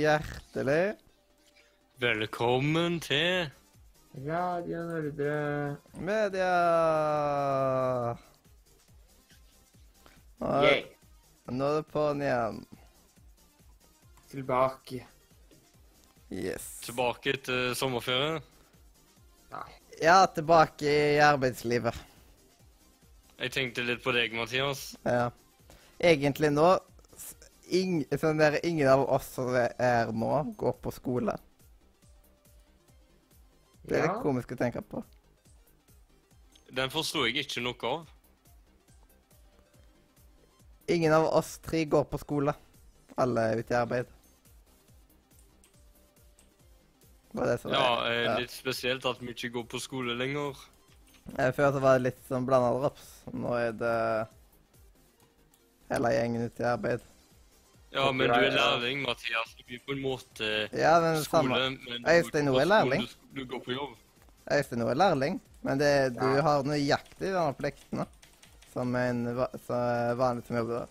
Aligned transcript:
Hjertelig 0.00 0.94
Velkommen 2.00 3.00
til 3.00 3.50
Radio 4.26 4.82
Nordre. 4.88 5.76
media. 5.94 6.52
Nå 10.40 10.46
er, 10.46 10.64
Yay. 10.64 10.82
nå 11.52 11.64
er 11.68 11.76
det 11.76 11.86
på'n 11.92 12.22
igjen. 12.24 12.60
Tilbake. 14.30 15.02
Yes. 16.30 16.66
tilbake 16.86 17.34
etter 17.34 17.74
sommerferie. 17.74 18.40
Nei. 19.50 19.66
Ja, 20.02 20.24
tilbake 20.34 20.86
i 21.14 21.18
arbeidslivet. 21.18 21.94
Jeg 23.40 23.50
tenkte 23.52 23.82
litt 23.84 24.02
på 24.04 24.12
deg, 24.12 24.32
Mathias. 24.36 24.94
Ja. 25.04 25.30
Egentlig 26.00 26.50
nå 26.54 26.78
ing, 27.70 28.04
sånn 28.18 28.38
der, 28.38 28.58
Ingen 28.66 28.88
av 28.88 29.04
oss 29.08 29.26
som 29.36 29.48
er 29.54 30.10
nå, 30.12 30.30
går 30.56 30.72
på 30.82 30.92
skole. 30.92 31.36
Det 33.86 33.98
er 33.98 34.04
Ja. 34.06 34.12
litt 34.12 34.22
komisk 34.22 34.52
å 34.52 34.56
tenke 34.58 34.82
på. 34.82 35.02
Den 36.72 36.90
forsto 36.90 37.24
jeg 37.26 37.44
ikke 37.46 37.62
noe 37.62 37.90
av. 37.90 38.06
Ingen 40.88 41.12
av 41.12 41.24
oss 41.34 41.58
tre 41.58 41.84
går 41.84 42.04
på 42.10 42.18
skole. 42.18 42.54
Alle 43.18 43.40
er 43.52 43.58
ute 43.58 43.74
i 43.74 43.76
arbeid. 43.76 44.06
Var 47.32 47.46
det 47.46 47.60
som 47.60 47.70
Ja, 47.72 47.78
var- 47.96 48.10
eh, 48.10 48.38
litt 48.40 48.50
spesielt 48.50 49.04
at 49.06 49.20
vi 49.20 49.28
ikke 49.32 49.52
går 49.52 49.64
på 49.68 49.80
skole 49.80 50.16
lenger. 50.16 50.54
Før 51.36 51.72
så 51.72 51.80
var 51.80 51.98
det 51.98 52.02
litt 52.02 52.28
sånn 52.28 52.46
blanda 52.46 52.72
drops. 52.80 53.22
Nå 53.32 53.52
er 53.54 53.72
det 53.72 54.28
hele 55.90 56.08
gjengen 56.10 56.44
ute 56.46 56.60
i 56.60 56.66
arbeid. 56.66 57.00
Ja, 57.92 58.12
men 58.12 58.28
du 58.30 58.34
er 58.34 58.50
lærling, 58.54 59.00
Mathias. 59.02 59.54
Du 59.58 59.64
blir 59.66 59.80
på 59.86 59.92
en 59.96 60.02
måte 60.04 60.68
Ja, 60.72 61.00
men 61.02 61.18
skole, 61.24 61.42
samme. 61.42 61.78
men 61.88 62.06
Øystein 62.06 62.46
du 62.46 62.52
nå 62.52 62.60
er 62.60 62.68
lærling. 62.70 63.08
Du, 63.34 63.40
du 63.40 63.44
går 63.50 63.64
på 63.64 63.72
jobb. 63.74 63.96
Øystein 64.52 64.78
nå 64.78 64.86
er 64.92 64.94
lærling, 64.94 65.40
men 65.62 65.78
det, 65.80 66.14
du 66.14 66.26
Ja. 66.26 66.40
har 66.46 66.62
nøyaktig 66.62 67.18
de 67.20 67.32
samme 67.34 67.54
pliktene 67.58 68.06
som 68.72 68.94
en 68.96 69.24
vanlig 70.18 70.46
som 70.46 70.56
jobber 70.56 70.78
der. 70.78 70.86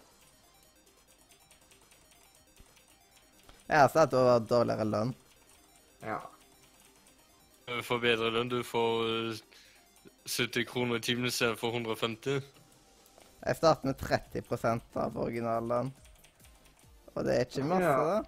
Jeg 3.69 3.77
har 3.79 3.87
du 4.11 4.17
har 4.17 4.39
dårligere 4.39 4.85
lønn. 4.85 5.15
Ja. 6.03 6.17
Du 7.67 7.81
får 7.85 7.99
bedre 8.01 8.31
lønn. 8.33 8.49
Du 8.49 8.63
får 8.63 9.03
eh, 9.29 9.35
70 10.25 10.65
kroner 10.65 10.95
i 10.97 10.99
timen 11.05 11.25
istedenfor 11.29 11.69
150. 11.77 12.41
Jeg 13.45 13.55
starter 13.55 13.85
med 13.85 13.97
30 13.97 14.81
av 14.95 15.17
originallønn. 15.17 15.93
Og 17.19 17.25
det 17.27 17.35
er 17.35 17.45
ikke 17.45 17.65
masse, 17.67 17.83
Ja. 17.83 18.13
da. 18.13 18.21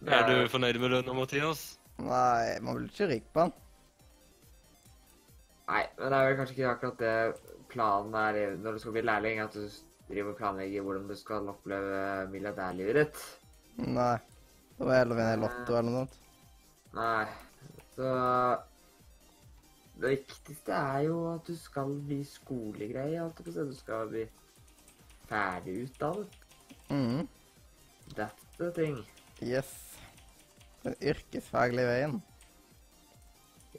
Det 0.00 0.12
Er 0.16 0.26
du 0.30 0.48
fornøyd 0.48 0.78
med 0.80 0.88
lønna, 0.94 1.12
Mathias? 1.12 1.64
Nei, 1.98 2.58
man 2.64 2.76
blir 2.78 2.88
ikke 2.88 3.08
rik 3.10 3.26
på 3.34 3.42
den. 3.44 3.52
Nei, 5.70 5.82
men 5.98 6.06
det 6.12 6.18
er 6.18 6.26
vel 6.28 6.36
kanskje 6.38 6.54
ikke 6.56 6.70
akkurat 6.70 6.98
det 7.02 7.66
planen 7.70 8.14
er 8.18 8.56
når 8.56 8.72
du 8.72 8.78
skal 8.82 8.94
bli 8.96 9.02
lærling, 9.06 9.42
at 9.42 9.52
du 9.54 9.66
driver 10.08 10.32
og 10.32 10.38
planlegger 10.40 10.82
hvordan 10.86 11.08
du 11.10 11.14
skal 11.18 11.48
oppleve 11.52 12.00
milliardærlivet 12.32 12.94
ditt. 13.00 13.20
Nei. 13.76 14.16
Da 14.78 14.84
var 14.88 14.94
jeg 14.94 15.02
heller 15.04 15.18
vinne 15.20 15.36
i 15.36 15.40
Lotto 15.42 15.76
eller 15.76 15.90
noe. 15.90 16.06
sånt. 16.06 16.16
Nei, 16.94 17.26
så 17.94 18.58
Det 20.00 20.10
viktigste 20.14 20.72
er 20.72 21.02
jo 21.04 21.34
at 21.34 21.44
du 21.46 21.56
skal 21.60 21.90
bli 22.06 22.22
skolegreie, 22.24 23.20
alt 23.20 23.36
på 23.36 23.50
stedet. 23.52 23.68
Du 23.68 23.76
skal 23.76 24.08
bli 24.08 24.22
ferdig 25.28 25.74
utdannet. 25.84 26.38
Mhm. 26.88 27.28
That's 28.16 28.56
the 28.58 28.70
thing. 28.74 29.04
Yes. 29.42 29.70
Den 30.84 30.96
yrkesfaglige 31.00 31.86
veien. 31.86 32.22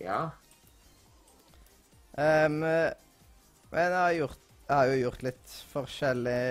Ja. 0.02 0.30
Um, 2.18 2.62
men 3.72 3.80
jeg 3.80 3.96
har, 3.96 4.12
gjort, 4.12 4.40
jeg 4.68 4.76
har 4.76 4.86
jo 4.92 5.02
gjort 5.06 5.26
litt 5.26 5.58
forskjellig 5.72 6.44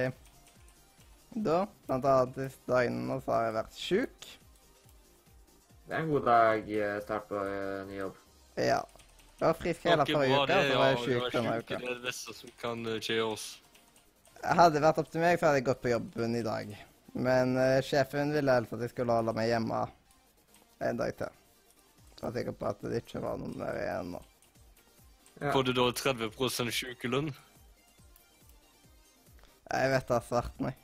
da. 1.37 1.65
Blant 1.87 2.07
annet 2.09 2.37
disse 2.39 2.63
dagene 2.69 3.07
nå 3.09 3.19
så 3.25 3.35
har 3.35 3.49
jeg 3.49 3.57
vært 3.59 3.81
sjuk. 3.81 4.31
Det 5.87 5.97
er 5.97 6.05
en 6.05 6.13
god 6.13 6.27
dag 6.29 6.73
eh, 6.79 6.97
start 7.03 7.27
på 7.31 7.39
eh, 7.43 7.87
ny 7.89 7.97
jobb. 7.99 8.19
Ja. 8.57 8.81
Jeg 9.41 9.47
var 9.47 9.57
frisk 9.57 9.87
hele 9.89 10.05
forrige 10.07 10.37
uke, 10.37 10.43
og 10.43 10.69
så 10.69 10.79
var 10.79 10.91
jeg 10.91 11.01
sjuk 11.05 11.35
denne 11.35 11.57
uka. 11.57 11.79
Det 11.81 11.89
er 11.89 11.97
det 11.97 12.05
beste 12.05 12.37
som 12.37 12.53
kan 12.61 12.87
eh, 12.87 13.01
skje 13.03 13.19
oss. 13.25 13.47
Hadde 14.45 14.77
det 14.77 14.85
vært 14.85 15.01
opp 15.03 15.11
til 15.13 15.25
meg, 15.25 15.41
så 15.41 15.49
hadde 15.49 15.61
jeg 15.61 15.67
gått 15.67 15.83
på 15.83 15.93
jobben 15.93 16.37
i 16.39 16.45
dag. 16.47 16.71
Men 17.13 17.57
uh, 17.59 17.81
sjefen 17.83 18.33
ville 18.35 18.55
helst 18.55 18.75
at 18.77 18.85
jeg 18.85 18.93
skulle 18.93 19.17
holde 19.17 19.35
meg 19.37 19.51
hjemme 19.51 19.85
en 20.87 21.01
dag 21.01 21.15
til. 21.19 21.39
Så 22.15 22.21
jeg 22.21 22.27
var 22.27 22.37
sikker 22.39 22.59
på 22.61 22.69
at 22.71 22.85
det 22.85 23.03
ikke 23.03 23.23
var 23.25 23.41
noe 23.41 23.55
mer 23.59 23.79
igjen 23.81 24.13
nå. 24.15 24.21
Ja. 25.41 25.55
Får 25.55 25.65
du 25.67 25.73
da 25.73 25.87
30 25.97 26.73
sykelønn? 26.77 27.31
Jeg 29.71 29.91
vet 29.93 30.09
det 30.09 30.17
har 30.17 30.27
svart 30.27 30.61
meg. 30.61 30.77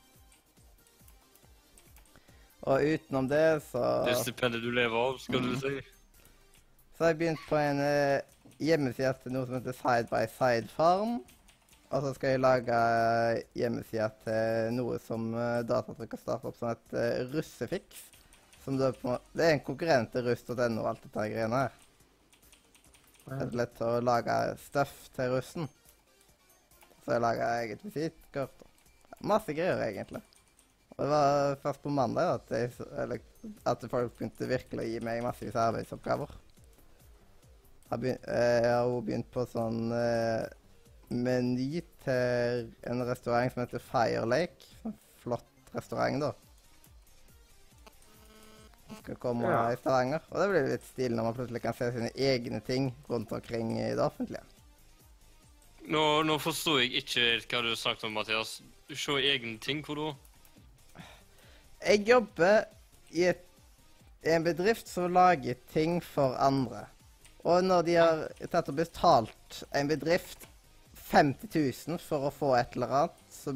Og 2.67 2.83
utenom 2.83 3.29
det, 3.31 3.63
så 3.69 3.83
Det 4.07 4.17
stipendet 4.19 4.63
du 4.63 4.71
lever 4.75 4.97
av, 4.97 5.19
skal 5.23 5.45
du 5.45 5.53
si? 5.61 5.75
Så 6.97 7.05
har 7.05 7.13
jeg 7.13 7.19
begynt 7.21 7.45
på 7.47 7.59
en 7.61 7.83
uh, 7.85 8.25
hjemmeside 8.59 9.13
til 9.23 9.35
noe 9.37 9.47
som 9.47 9.59
heter 9.59 9.77
Side 9.77 10.09
by 10.11 10.25
Side 10.33 10.73
Farm. 10.73 11.19
Og 11.87 12.03
så 12.03 12.13
skal 12.17 12.35
jeg 12.35 12.43
lage 12.43 12.77
hjemmesida 13.55 14.11
til 14.25 14.75
noe 14.75 14.99
som 15.03 15.31
Datatrykker 15.31 15.69
Datatrykk 15.71 16.17
har 16.17 16.23
starta 16.25 16.51
opp 16.51 16.59
som 16.59 16.73
et 16.73 16.95
russefiks. 17.31 17.35
russefix. 17.37 18.05
Som 18.67 18.81
det, 18.81 18.89
på, 18.99 19.13
det 19.39 19.45
er 19.47 19.53
en 19.55 19.63
konkurrent 19.63 20.11
til 20.11 20.25
russ.no 20.27 20.81
og 20.83 20.89
alt 20.91 21.05
dette 21.05 21.27
greiene 21.31 21.59
her. 21.61 21.75
Det 23.27 23.37
er 23.45 23.53
lett 23.61 23.83
å 23.83 23.91
lage 24.03 24.39
stuff 24.59 24.95
til 25.15 25.31
russen. 25.37 25.69
Så 27.05 27.15
jeg 27.15 27.23
laga 27.23 27.53
eget 27.61 27.85
visittkort. 27.87 28.65
Masse 29.23 29.55
greier, 29.55 29.79
egentlig. 29.87 30.25
Og 30.97 31.05
det 31.05 31.09
var 31.13 31.57
først 31.63 31.85
på 31.85 31.93
mandag 31.95 32.33
at, 32.41 32.51
jeg, 32.57 32.73
eller, 32.99 33.23
at 33.71 33.87
folk 33.93 34.19
begynte 34.19 34.51
virkelig 34.51 34.83
å 34.83 34.89
gi 34.91 35.01
meg 35.07 35.23
massevis 35.23 35.55
av 35.55 35.71
arbeidsoppgaver. 35.71 36.35
Jeg 37.87 37.93
har 37.93 38.03
begynt, 38.03 38.29
eh, 38.35 38.61
jeg 38.65 38.73
har 38.73 38.91
også 38.91 39.07
begynt 39.13 39.31
på 39.35 39.47
sånn 39.53 39.83
eh, 39.95 40.47
meny 41.11 41.83
til 42.05 42.67
en 42.91 43.05
restaurant 43.07 43.53
som 43.53 43.63
heter 43.65 43.83
Fire 43.83 44.25
Lake. 44.29 44.67
En 44.87 44.95
flott 45.23 45.73
restaurant, 45.75 46.21
da. 46.23 46.33
Skal 49.03 49.17
komme 49.17 49.49
Ja. 49.49 49.73
i 49.73 49.77
Stavanger. 49.77 50.21
Og 50.31 50.41
det 50.41 50.49
blir 50.51 50.69
litt 50.71 50.85
stilig 50.87 51.17
når 51.17 51.25
man 51.29 51.35
plutselig 51.35 51.63
kan 51.63 51.75
se 51.75 51.89
sine 51.93 52.11
egne 52.15 52.61
ting 52.67 52.93
rundt 53.11 53.33
omkring 53.33 53.73
i 53.81 53.91
det 53.95 54.03
offentlige. 54.03 54.43
Nå, 55.87 56.23
nå 56.27 56.39
forsto 56.43 56.79
jeg 56.81 56.95
ikke 57.03 57.27
hva 57.51 57.63
du 57.63 57.75
snakket 57.79 58.05
om, 58.09 58.13
Mathias. 58.19 58.61
Se 58.95 59.13
egne 59.19 59.59
ting, 59.63 59.83
hvor 59.87 59.99
da? 59.99 61.03
Jeg 61.87 62.07
jobber 62.09 62.65
i, 63.13 63.25
et, 63.31 63.43
i 64.27 64.31
en 64.35 64.45
bedrift 64.47 64.89
som 64.91 65.13
lager 65.13 65.55
ting 65.73 66.01
for 66.03 66.35
andre. 66.43 66.87
Og 67.47 67.63
når 67.63 67.83
de 67.87 67.95
har 67.95 68.25
tatt 68.51 68.69
og 68.73 68.79
betalt 68.81 69.61
en 69.75 69.87
bedrift 69.91 70.46
50 71.07 71.49
000 71.89 71.99
for 72.03 72.27
å 72.27 72.35
få 72.35 72.53
et 72.59 72.77
eller 72.77 72.95
annet, 73.01 73.25
så 73.31 73.55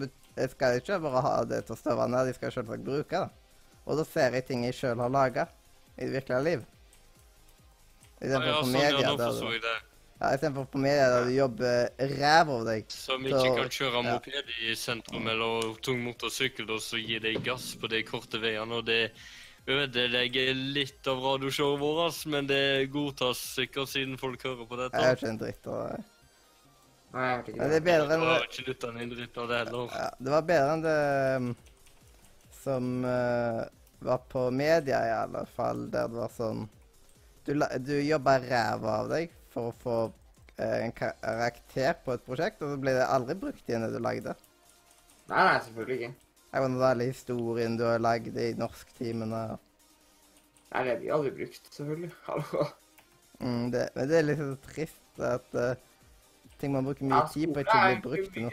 skal 0.52 0.75
de 0.76 0.82
ikke 0.82 1.00
bare 1.02 1.23
ha 1.25 1.37
det 1.44 1.64
til 1.67 1.75
å 1.75 1.79
støve 1.81 2.06
ned, 2.11 2.29
de 2.31 2.35
skal 2.37 2.52
selvsagt 2.55 2.85
bruke 2.87 3.23
det. 3.25 3.31
Og 3.87 3.99
da 3.99 4.05
ser 4.06 4.37
jeg 4.38 4.47
ting 4.47 4.64
jeg 4.67 4.76
sjøl 4.79 5.00
har 5.02 5.11
laga 5.11 5.49
i 5.97 6.06
det 6.06 6.12
virkelige 6.14 6.44
liv. 6.47 6.67
Istedenfor 8.20 8.50
ja, 8.50 8.58
på 8.58 8.67
sånn, 8.69 8.75
ja, 8.76 9.14
nå 9.17 9.52
jeg 9.55 9.62
det. 9.64 9.76
ja, 10.20 10.31
i 10.31 10.38
stedet 10.38 10.64
på 10.70 10.81
media 10.85 11.08
der 11.14 11.26
du 11.26 11.32
jobber 11.35 12.08
ræv 12.12 12.55
over 12.55 12.69
deg. 12.69 12.91
Som 12.93 13.26
ikke 13.26 13.41
Så- 13.41 13.56
kan 13.56 13.75
kjøre 13.79 14.05
ja. 14.05 14.12
moped 14.12 14.55
i 14.69 14.75
sentrum 14.76 15.29
eller 15.35 15.75
tung 15.82 16.03
motorsykkel, 16.05 16.70
og 16.70 16.81
så 16.85 17.00
gi 17.00 17.19
deg 17.19 17.43
gass 17.43 17.75
på 17.81 17.88
de 17.88 18.03
korte 18.05 18.38
veiene. 18.38 18.73
og 18.73 18.85
det 18.85 19.11
ødelegger 19.67 20.55
litt 20.55 21.06
av 21.06 21.19
radioshowet 21.23 21.81
vårt, 21.81 22.26
men 22.26 22.46
det 22.46 22.91
godtas 22.93 23.38
sikkert 23.56 23.88
siden 23.88 24.19
folk 24.19 24.43
hører 24.43 24.67
på 24.67 24.76
dette. 24.76 24.96
Jeg 24.96 25.11
er 25.11 25.17
ikke 25.17 25.29
en 25.29 25.38
dritt 25.38 25.67
av 25.67 25.88
det. 25.88 26.05
Nei, 27.11 27.25
jeg 27.25 27.35
har 27.35 27.41
ikke 27.43 27.57
det 27.59 27.77
er 27.77 27.85
bedre 27.87 28.15
enn 28.15 28.23
Du 28.23 28.29
har 28.31 28.45
ikke 28.47 28.65
nytta 28.69 28.91
en 28.93 29.12
dritt 29.12 29.39
av 29.43 29.49
det 29.51 29.59
heller. 29.65 29.95
Ja, 29.99 30.07
det 30.19 30.33
var 30.35 30.45
bedre 30.47 30.75
enn 30.77 30.85
det 30.85 30.99
um, 31.41 31.49
som 32.61 32.91
uh, 33.03 33.62
var 34.07 34.23
på 34.31 34.45
media, 34.55 35.01
i 35.09 35.17
alle 35.17 35.43
fall, 35.57 35.89
der 35.91 36.11
det 36.12 36.21
var 36.21 36.31
sånn 36.37 36.65
Du, 37.47 37.55
du 37.83 37.95
jobba 37.99 38.37
ræva 38.45 38.97
av 39.01 39.11
deg 39.11 39.35
for 39.51 39.73
å 39.73 39.77
få 39.83 39.97
uh, 40.07 40.77
en 40.77 40.95
karakter 40.95 41.99
på 42.05 42.15
et 42.15 42.25
prosjekt, 42.29 42.62
og 42.62 42.77
så 42.77 42.81
ble 42.85 42.95
det 43.01 43.09
aldri 43.09 43.39
brukt 43.43 43.67
igjen 43.67 43.89
det 43.89 43.91
du 43.97 43.99
lagde. 44.05 44.37
Nei, 45.31 45.43
nei, 45.43 45.59
selvfølgelig 45.67 45.99
ikke. 45.99 46.15
Jeg 46.51 46.63
var 46.63 46.71
den 46.71 46.89
alle 46.93 47.11
historien 47.11 47.77
du 47.79 47.85
har 47.87 48.03
lagd 48.03 48.39
i 48.39 48.49
norsktimene. 48.59 49.45
Nei, 50.71 50.87
det 50.87 50.97
blir 51.03 51.15
aldri 51.17 51.35
brukt, 51.43 51.71
selvfølgelig. 51.75 52.15
Hallo. 52.29 52.71
Mm, 53.41 53.71
det, 53.75 53.89
men 53.97 54.11
det 54.11 54.19
er 54.19 54.27
litt 54.29 54.43
så 54.43 54.51
trist 54.69 55.23
at 55.27 55.59
uh, 55.59 55.90
ting 56.61 56.73
man 56.75 56.85
bruker 56.87 57.05
mye 57.09 57.23
tid 57.33 57.53
på, 57.55 57.62
ikke 57.65 57.79
blir 57.87 58.03
brukt 58.05 58.37
mye, 58.37 58.43
noe. 58.45 58.51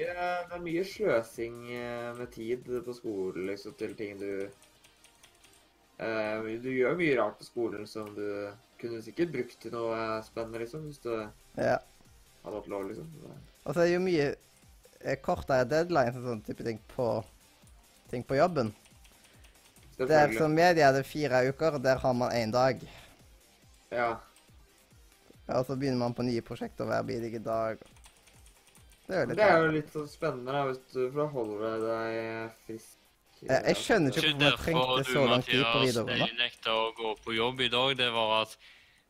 Det 0.47 0.55
er 0.57 0.63
mye 0.63 0.83
sløsing 0.87 1.57
eh, 1.75 2.07
med 2.17 2.31
tid 2.33 2.69
på 2.85 2.95
skolen, 2.95 3.47
liksom, 3.51 3.75
til 3.79 3.95
ting 3.99 4.17
du 4.21 4.29
uh, 5.99 6.47
Du 6.63 6.69
gjør 6.71 6.97
mye 6.99 7.17
rart 7.19 7.37
på 7.41 7.47
skolen 7.47 7.87
som 7.89 8.09
du 8.15 8.25
kunne 8.81 9.01
sikkert 9.01 9.31
brukt 9.33 9.57
til 9.61 9.73
noe 9.73 10.19
spennende, 10.25 10.61
liksom, 10.63 10.87
hvis 10.89 11.01
du 11.03 11.13
Ja. 11.57 11.77
hadde 12.43 12.55
hatt 12.59 12.67
lov, 12.71 12.87
liksom. 12.89 13.07
Og 13.65 13.73
så 13.73 13.81
er 13.81 13.85
det 13.85 13.95
jo 13.95 14.03
mye 14.05 14.27
eh, 15.01 15.17
kortere 15.21 15.65
deadlines 15.67 16.15
og 16.19 16.23
sånne 16.29 16.45
type 16.47 16.63
ting 16.63 16.79
på, 16.95 17.07
ting 18.11 18.23
på 18.23 18.37
jobben. 18.37 18.73
Der 19.97 20.05
Selvfølgelig. 20.05 20.37
som 20.37 20.51
media 20.53 20.87
er 20.87 20.93
det 20.93 21.05
fire 21.09 21.41
uker, 21.49 21.77
der 21.81 21.97
har 21.97 22.13
man 22.13 22.31
én 22.31 22.51
dag. 22.53 22.79
Ja. 23.91 24.17
Ja, 25.47 25.59
Og 25.59 25.65
så 25.65 25.75
begynner 25.75 25.97
man 25.97 26.13
på 26.13 26.21
nye 26.27 26.41
prosjekter 26.41 26.85
hver 26.85 27.01
bidige 27.07 27.39
dag. 27.39 27.77
Det 29.07 29.15
er 29.15 29.21
jo 29.21 29.27
litt 29.27 29.37
Det 29.37 29.45
er 29.47 29.61
jo 29.63 29.67
litt 29.71 29.91
sånn 29.93 30.07
spennende, 30.11 30.51
da, 30.51 30.63
vet 30.67 30.87
du, 30.93 31.11
for 31.11 31.19
da 31.21 31.27
holder 31.31 31.59
du 31.59 31.85
deg 31.87 32.51
frisk. 32.65 32.95
Jeg- 33.41 33.63
jeg 33.67 33.75
skjønner 33.75 34.09
ikke 34.11 34.21
hvorfor 34.21 34.41
jeg 34.41 34.57
trengte 34.57 35.13
så 35.13 35.25
lang 35.29 35.43
tid 35.43 35.63
på 35.63 35.79
videregående. 35.85 36.17
jeg 36.27 36.37
nekta 36.37 36.71
å 36.73 36.95
gå 36.95 37.13
på 37.23 37.35
jobb 37.37 37.61
i 37.61 37.67
dag. 37.69 37.97
Det 37.97 38.11
var 38.11 38.41
at 38.41 38.57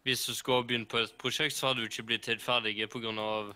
hvis 0.06 0.26
du 0.28 0.34
skulle 0.34 0.64
begynne 0.68 0.86
begynt 0.86 0.90
på 0.90 0.98
et 1.04 1.18
prosjekt, 1.18 1.56
så 1.56 1.68
hadde 1.68 1.82
du 1.82 1.88
ikke 1.88 2.06
blitt 2.06 2.26
helt 2.28 2.42
ferdig 2.42 2.76
pga. 2.90 3.56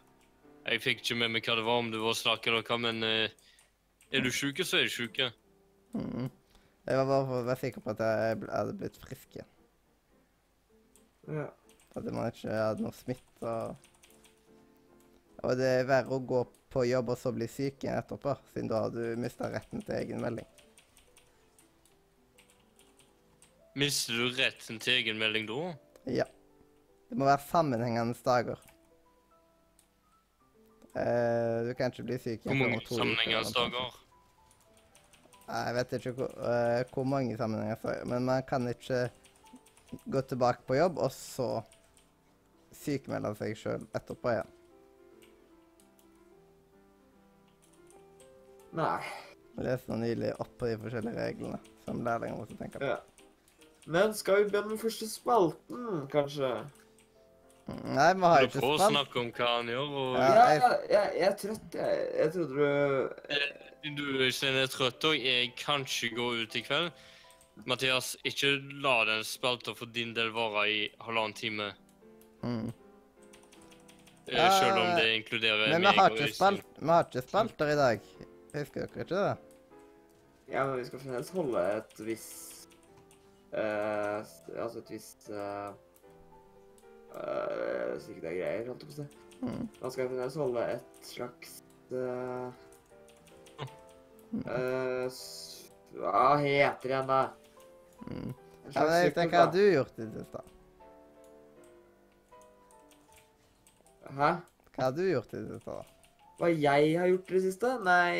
Jeg 0.65 0.81
fikk 0.81 0.99
ikke 1.01 1.17
med 1.17 1.31
meg 1.31 1.43
hva 1.43 1.55
det 1.55 1.65
var, 1.65 1.77
om 1.79 1.91
du 1.91 1.99
var 1.99 2.13
slakk 2.13 2.47
eller 2.47 2.61
hva, 2.63 2.77
men 2.79 3.03
eh, 3.03 3.29
er 4.11 4.21
du 4.21 4.29
sjuk, 4.29 4.57
så 4.63 4.77
er 4.79 4.83
du 4.83 4.89
sjuk. 4.89 5.17
Mm. 5.93 6.29
Jeg 6.87 6.97
var 6.97 7.05
bare 7.05 7.25
for 7.25 7.41
å 7.41 7.45
være 7.45 7.59
sikker 7.59 7.81
på 7.81 7.89
at 7.91 7.97
jeg 7.97 8.49
hadde 8.49 8.77
blitt 8.77 8.97
frisk 8.97 9.35
igjen. 9.35 9.49
Ja. 11.27 11.47
At 11.95 12.03
man 12.03 12.31
ikke 12.31 12.49
hadde 12.49 12.81
noe 12.85 12.91
smitte. 12.95 13.41
Og, 13.41 13.75
og 15.43 15.57
det 15.57 15.69
er 15.79 15.87
verre 15.89 16.15
å 16.17 16.19
gå 16.25 16.41
på 16.71 16.83
jobb 16.87 17.09
og 17.13 17.17
så 17.19 17.31
bli 17.35 17.47
syk 17.51 17.83
igjen 17.83 17.97
etterpå, 17.99 18.35
siden 18.53 18.69
da 18.71 18.83
har 18.85 18.91
du 18.93 19.01
mista 19.19 19.49
retten 19.51 19.81
til 19.83 19.95
egenmelding. 19.97 20.47
Mister 23.81 24.13
du 24.19 24.29
retten 24.35 24.79
til 24.83 24.99
egenmelding 24.99 25.47
da? 25.49 25.57
Ja. 26.11 26.27
Det 27.09 27.17
må 27.19 27.27
være 27.27 27.43
sammenhengende 27.49 28.15
dager. 28.23 28.59
Uh, 30.91 31.63
du 31.67 31.73
kan 31.79 31.91
ikke 31.91 32.03
bli 32.03 32.17
syk 32.19 32.43
Hvor 32.43 32.51
igjen 32.55 32.63
mange 32.65 32.79
to 32.83 32.95
uker 32.95 33.01
sammenhengende 33.03 33.53
dager? 33.55 33.99
Jeg 35.51 35.75
vet 35.75 35.93
ikke 35.97 36.13
hvor, 36.17 36.33
uh, 36.39 36.79
hvor 36.93 37.07
mange 37.07 37.37
sammenhenger, 37.39 37.77
så- 37.81 38.05
men 38.07 38.25
man 38.25 38.43
kan 38.47 38.67
ikke 38.67 39.09
gå 40.11 40.21
tilbake 40.21 40.63
på 40.67 40.75
jobb 40.75 40.99
og 40.99 41.11
så 41.11 41.49
sykmelde 42.71 43.35
seg 43.35 43.55
sjøl 43.59 43.87
etterpå 43.95 44.31
igjen. 44.35 44.51
Nei. 48.73 48.99
Jeg 49.57 49.65
leste 49.67 49.91
nå 49.91 49.97
nylig 49.99 50.31
opp 50.39 50.51
på 50.59 50.69
de 50.71 50.77
forskjellige 50.79 51.17
reglene 51.17 51.59
som 51.85 51.99
lærlinger 52.05 52.37
måtte 52.39 52.55
tenke 52.59 52.79
på. 52.79 52.87
Ja. 52.87 52.99
Men 53.91 54.13
skal 54.13 54.43
vi 54.43 54.49
begynne 54.51 54.69
med 54.75 54.79
første 54.79 55.07
spalten, 55.09 56.07
kanskje? 56.11 56.51
Nei, 57.67 58.07
vi 58.17 58.21
har 58.27 58.45
ikke 58.45 58.51
spalt. 58.51 58.53
Du 58.53 58.57
ikke 58.57 58.67
får 58.67 58.83
snakke 58.91 59.19
om 59.21 59.31
hva 59.37 59.49
han 59.57 59.67
gjør, 59.71 59.93
og 60.01 60.15
Ja, 60.15 60.23
jeg- 60.23 60.61
jeg, 60.61 60.89
jeg, 60.89 61.11
jeg 61.19 61.27
er 61.27 61.35
trøtt, 61.41 61.73
jeg. 61.73 62.09
Jeg 62.17 62.33
trodde 62.33 62.55
du 63.83 63.95
du 63.95 64.03
Øystein 64.21 64.55
er 64.61 64.67
trøtt 64.67 65.03
òg. 65.09 65.17
Jeg 65.23 65.53
kan 65.57 65.81
ikke 65.81 66.15
gå 66.15 66.27
ut 66.43 66.55
i 66.55 66.61
kveld. 66.61 66.91
Mathias, 67.65 68.15
ikke 68.25 68.53
la 68.81 69.03
den 69.05 69.23
spalta 69.23 69.73
for 69.75 69.85
din 69.85 70.13
del 70.13 70.31
vare 70.31 70.67
i 70.69 70.89
halvannen 71.01 71.33
time, 71.35 71.73
Mm. 72.43 72.73
eh, 74.27 74.33
Ja, 74.37 74.49
selv 74.59 74.77
om 74.79 74.95
det 74.97 75.07
inkluderer 75.23 75.69
Men 75.69 75.81
meg 75.81 75.95
har 75.95 76.11
og 76.11 76.17
Øystein. 76.17 76.61
Men 76.79 76.87
vi 76.87 76.91
har 76.91 77.03
ikke 77.03 77.21
spalter 77.27 77.67
i 77.71 77.75
dag. 77.75 77.99
Husker 78.51 78.83
dere 78.83 79.05
ikke 79.05 79.15
det? 79.15 79.37
Ja, 80.51 80.65
men 80.67 80.77
vi 80.77 80.85
skal 80.85 80.99
fremdeles 80.99 81.29
holde 81.31 81.61
et 81.77 82.01
visst 82.03 82.67
uh, 83.55 84.19
Altså 84.57 84.81
et 84.81 84.91
visst 84.91 85.29
uh, 85.31 85.71
uh, 87.15 88.09
ikke 88.09 88.21
det 88.21 88.31
er 88.31 88.39
greier, 88.41 88.67
holdt 88.67 88.83
jeg 88.83 88.89
på 88.89 88.95
å 88.95 88.97
si. 88.97 89.07
Mm. 89.41 89.63
Man 89.81 89.93
skal 89.93 90.09
fremdeles 90.09 90.35
holde 90.41 90.65
et 90.73 91.07
slags 91.07 91.55
uh, 91.95 92.51
eh, 94.45 95.21
Hva 95.95 96.25
heter 96.43 96.91
igjen, 96.91 97.07
da? 97.09 97.21
Mm. 98.05 98.35
Ja, 98.71 98.83
men 98.83 98.93
jeg 98.97 99.15
tenker, 99.15 99.37
Hva 99.37 99.45
har 99.47 99.55
du 99.55 99.63
gjort 99.63 99.97
i 99.97 100.09
det 100.11 100.25
siste? 100.25 100.43
Hæ? 104.11 104.29
Hva 104.75 104.85
har 104.85 104.95
du 104.99 105.03
gjort 105.07 105.33
i 105.33 105.41
det 105.41 105.57
siste? 105.57 105.79
Hva 106.41 106.49
jeg 106.49 106.95
har 106.97 107.05
gjort 107.05 107.27
i 107.29 107.33
det 107.35 107.39
siste? 107.43 107.69
Nei, 107.85 108.13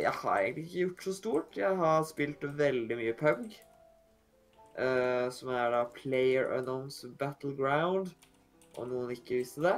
jeg 0.00 0.12
har 0.22 0.36
egentlig 0.40 0.62
ikke 0.64 0.78
gjort 0.86 1.02
så 1.04 1.12
stort. 1.12 1.56
Jeg 1.60 1.76
har 1.76 2.04
spilt 2.08 2.44
veldig 2.56 2.96
mye 2.96 3.12
PUG. 3.18 3.50
Uh, 4.76 5.26
som 5.32 5.50
er 5.52 5.74
da 5.74 5.82
Player 5.92 6.48
Unknowns 6.56 7.02
Battleground, 7.20 8.08
om 8.80 8.88
noen 8.88 9.12
ikke 9.12 9.42
visste 9.42 9.60
det. 9.66 9.74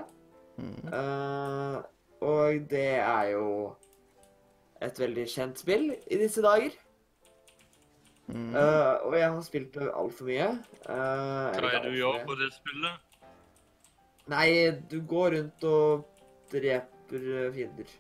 Mm. 0.59 0.93
Eh, 0.95 1.77
og 2.27 2.71
det 2.71 2.87
er 2.99 3.29
jo 3.31 3.49
et 4.83 4.99
veldig 4.99 5.25
kjent 5.31 5.59
spill 5.63 5.91
i 5.95 6.19
disse 6.19 6.43
dager. 6.43 6.75
Mm. 8.29 8.53
Uh, 8.55 8.95
og 9.09 9.17
jeg 9.19 9.31
har 9.31 9.43
spilt 9.47 9.75
det 9.75 9.89
altfor 9.91 10.29
mye. 10.29 10.49
Uh, 10.87 11.51
Hva 11.57 11.73
er 11.73 11.83
det 11.83 11.95
du 11.95 11.99
gjør 11.99 12.21
på 12.29 12.39
det 12.39 12.51
spillet? 12.55 13.03
Nei, 14.29 14.49
du 14.91 15.01
går 15.09 15.35
rundt 15.39 15.67
og 15.67 16.07
dreper 16.53 16.98
eh, 17.17 17.51
fiender. 17.55 17.91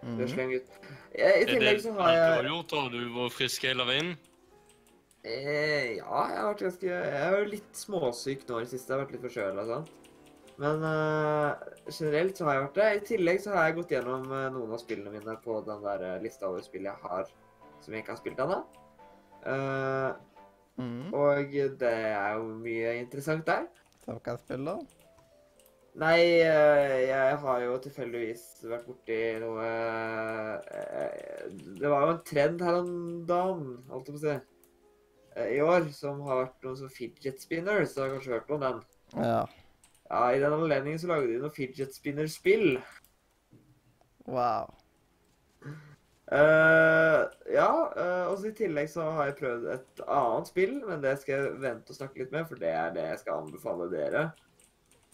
Det 0.00 0.24
er 0.24 0.30
sleng 0.32 0.52
ut. 0.56 0.68
Eh, 1.12 1.42
I 1.42 1.44
det 1.44 1.54
tillegg 1.54 1.80
så 1.84 1.92
har 1.98 2.14
du 2.14 2.20
har 2.24 2.48
gjort? 2.48 2.74
Har 2.78 2.92
du 2.94 3.00
var 3.14 3.32
frisk 3.34 3.66
hele 3.68 3.84
veien? 3.88 4.14
eh, 5.24 5.96
Ja, 5.98 6.20
jeg 6.30 6.38
har 6.38 6.46
vært 6.54 6.62
ganske 6.64 6.86
Jeg 6.88 7.24
er 7.26 7.36
jo 7.36 7.50
litt 7.50 7.74
småsyk 7.76 8.46
nå 8.48 8.60
i 8.60 8.64
det 8.64 8.72
siste. 8.72 8.88
Jeg 8.88 8.96
har 8.96 9.04
vært 9.04 9.12
litt 9.16 9.26
forkjøla 9.26 9.66
og 9.66 9.72
sånn. 9.74 9.90
Men 10.60 10.82
uh, 10.84 11.56
generelt 11.88 12.36
så 12.36 12.44
har 12.44 12.56
jeg 12.56 12.64
vært 12.66 12.80
det. 12.80 12.88
I 12.96 13.04
tillegg 13.08 13.38
så 13.40 13.52
har 13.54 13.68
jeg 13.68 13.76
gått 13.78 13.92
gjennom 13.94 14.26
uh, 14.28 14.48
noen 14.52 14.74
av 14.76 14.80
spillene 14.82 15.12
mine 15.12 15.36
på 15.44 15.60
den 15.64 15.84
der 15.84 16.02
uh, 16.04 16.16
lista 16.20 16.48
over 16.50 16.64
spill 16.64 16.84
jeg 16.88 17.00
har 17.04 17.30
som 17.80 17.94
jeg 17.94 18.02
ikke 18.02 18.12
har 18.12 18.20
spilt 18.20 18.42
ennå. 18.44 18.58
Uh, 19.44 20.10
Mm. 20.80 21.12
og 21.12 21.50
det 21.76 21.82
er 21.92 22.38
jo 22.38 22.44
mye 22.56 22.92
interessant 23.02 23.44
der. 23.44 23.66
Så 24.10 24.16
hva 24.18 24.32
spiller? 24.40 24.78
Nei, 26.00 26.18
eh, 26.42 26.94
jeg 27.06 27.36
har 27.42 27.62
jo 27.62 27.76
tilfeldigvis 27.82 28.42
vært 28.66 28.86
borti 28.88 29.18
noe 29.42 29.66
eh, 29.66 31.44
Det 31.78 31.90
var 31.90 32.06
jo 32.06 32.14
en 32.14 32.22
trend 32.26 32.62
her 32.62 32.78
om 32.78 32.90
dagen, 33.28 33.68
holdt 33.90 34.10
jeg 34.10 34.16
på 34.16 34.20
å 34.20 34.24
si, 34.24 34.34
eh, 35.36 35.52
i 35.58 35.60
år, 35.62 35.86
som 35.94 36.22
har 36.26 36.44
vært 36.44 36.66
noen 36.66 36.78
sånn 36.80 36.94
fidget 36.94 37.42
spinners. 37.42 37.94
Du 37.94 38.02
har 38.02 38.10
kanskje 38.16 38.34
hørt 38.34 38.50
om 38.54 38.66
den? 38.66 38.82
Ja. 39.14 39.44
Ja, 40.10 40.24
I 40.34 40.42
den 40.42 40.58
anledningen 40.58 40.98
så 40.98 41.12
lagde 41.12 41.30
de 41.30 41.38
noe 41.44 41.54
fidget 41.54 41.94
spinner-spill. 41.94 42.80
Wow. 44.26 44.74
Eh, 46.30 47.22
ja, 47.50 47.70
uh, 47.96 48.26
og 48.30 48.36
så 48.38 48.50
i 48.52 48.54
tillegg 48.54 48.86
så 48.92 49.02
har 49.16 49.30
jeg 49.30 49.38
prøvd 49.40 49.64
et 49.72 50.02
annet 50.06 50.50
spill, 50.50 50.76
men 50.86 51.02
det 51.02 51.16
skal 51.18 51.34
jeg 51.34 51.56
vente 51.64 51.90
og 51.90 51.98
snakke 51.98 52.22
litt 52.22 52.34
med, 52.34 52.46
for 52.46 52.60
det 52.62 52.70
er 52.70 52.92
det 52.94 53.06
jeg 53.08 53.22
skal 53.24 53.40
anbefale 53.42 53.88
dere. 53.90 54.22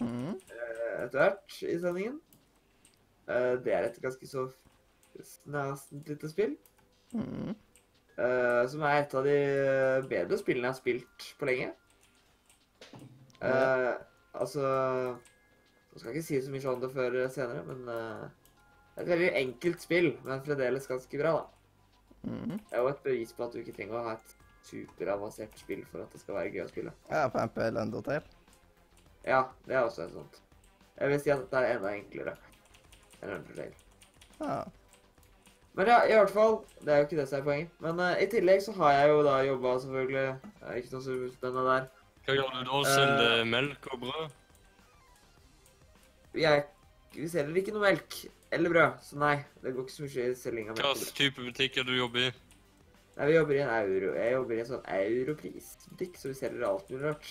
Mm. 0.03 0.35
uh, 0.37 0.91
etter 1.07 1.17
hvert 1.17 1.57
i 1.65 1.79
sendingen. 1.81 2.21
Det 3.27 3.73
er 3.75 3.89
et 3.89 3.97
ganske 3.99 4.29
så 4.31 4.45
snasent 5.19 6.07
lite 6.07 6.29
spill. 6.31 6.53
Mm. 7.11 7.55
som 8.71 8.83
er 8.87 9.01
et 9.01 9.15
av 9.19 9.25
de 9.27 9.39
bedre 10.11 10.39
spillene 10.39 10.69
jeg 10.69 10.75
har 10.75 10.79
spilt 10.79 11.27
på 11.41 11.49
lenge. 11.49 11.73
Mm. 13.41 14.05
altså 14.35 14.63
Nå 14.63 15.99
skal 15.99 16.11
jeg 16.11 16.15
ikke 16.15 16.27
si 16.29 16.41
så 16.45 16.55
mye 16.55 16.71
om 16.71 16.85
det 16.85 16.93
før 16.95 17.19
senere, 17.35 17.65
men 17.67 17.91
det 18.97 19.03
er 19.03 19.05
et 19.05 19.13
veldig 19.13 19.31
enkelt 19.43 19.83
spill, 19.85 20.07
men 20.25 20.43
fremdeles 20.45 20.89
ganske 20.89 21.19
bra, 21.21 21.33
da. 21.37 22.31
Mm. 22.31 22.57
Det 22.57 22.73
er 22.73 22.81
jo 22.81 22.89
et 22.89 23.03
bevis 23.05 23.35
på 23.37 23.45
at 23.45 23.53
du 23.53 23.59
ikke 23.61 23.75
trenger 23.77 23.99
å 23.99 24.05
ha 24.07 24.15
et 24.17 24.31
superavansert 24.65 25.59
spill 25.61 25.83
for 25.91 26.03
at 26.03 26.15
det 26.15 26.21
skal 26.23 26.39
være 26.39 26.55
gøy 26.55 26.63
å 26.65 26.71
spille. 26.71 26.95
Ja, 27.11 27.27
for 27.27 27.43
eksempel 27.43 27.77
Undertale. 27.83 28.23
Ja, 29.27 29.43
det 29.67 29.77
er 29.77 29.85
også 29.85 30.07
et 30.07 30.15
sånt. 30.17 30.41
Jeg 30.97 31.13
vil 31.13 31.21
si 31.21 31.33
at 31.35 31.45
det 31.53 31.61
er 31.61 31.77
enda 31.77 31.93
enklere 31.93 32.35
enn 33.21 33.35
Undertale. 33.37 33.69
Ja. 34.41 34.57
Men 35.77 35.91
ja, 35.93 35.99
i 36.09 36.17
hvert 36.17 36.33
fall. 36.33 36.57
Det 36.81 36.93
er 36.93 37.03
jo 37.03 37.07
ikke 37.11 37.19
det 37.21 37.29
som 37.29 37.39
er 37.39 37.45
poenget. 37.51 37.77
Men 37.85 38.01
uh, 38.01 38.15
i 38.17 38.31
tillegg 38.33 38.63
så 38.65 38.73
har 38.79 38.95
jeg 38.97 39.11
jo 39.13 39.19
da 39.27 39.37
jobba, 39.45 39.75
selvfølgelig. 39.85 40.55
Det 40.57 40.71
er 40.71 40.81
ikke 40.81 40.95
noe 40.95 41.05
så 41.05 41.19
spennende 41.35 41.67
der. 41.69 41.91
Hva 42.25 42.39
gjør 42.39 42.55
du 42.55 42.63
da? 42.71 42.79
Eh. 42.81 42.95
Selger 42.95 43.45
melk 43.53 43.91
og 43.93 44.01
brød? 44.07 44.33
Jeg, 46.37 46.65
vi 47.13 47.29
selger 47.33 47.61
ikke 47.61 47.77
noe 47.77 47.85
melk 47.85 48.19
eller 48.53 48.71
brød, 48.71 48.99
så 49.03 49.19
nei. 49.19 49.37
Det 49.63 49.75
går 49.75 49.85
ikke 49.87 49.93
så 49.97 50.03
mye 50.07 50.35
selging 50.39 50.71
av 50.71 50.77
Hva 50.77 50.83
melk. 50.83 50.91
og 50.91 51.01
brød. 51.03 51.15
type 51.19 51.47
det 51.59 51.87
du 51.87 51.97
jobber 51.97 52.27
i? 52.27 52.31
Nei, 53.17 53.27
vi 53.27 53.37
jobber 53.37 53.55
i 53.55 53.61
en 53.65 53.71
euro. 53.75 54.15
Jeg 54.15 54.33
jobber 54.33 54.55
i 54.55 54.61
en 54.61 54.69
sånn 54.71 54.89
europrisbutikk, 54.97 56.19
så 56.21 56.29
vi 56.29 56.35
selger 56.37 56.67
alt 56.69 56.91
mulig 56.91 57.05
rart. 57.05 57.31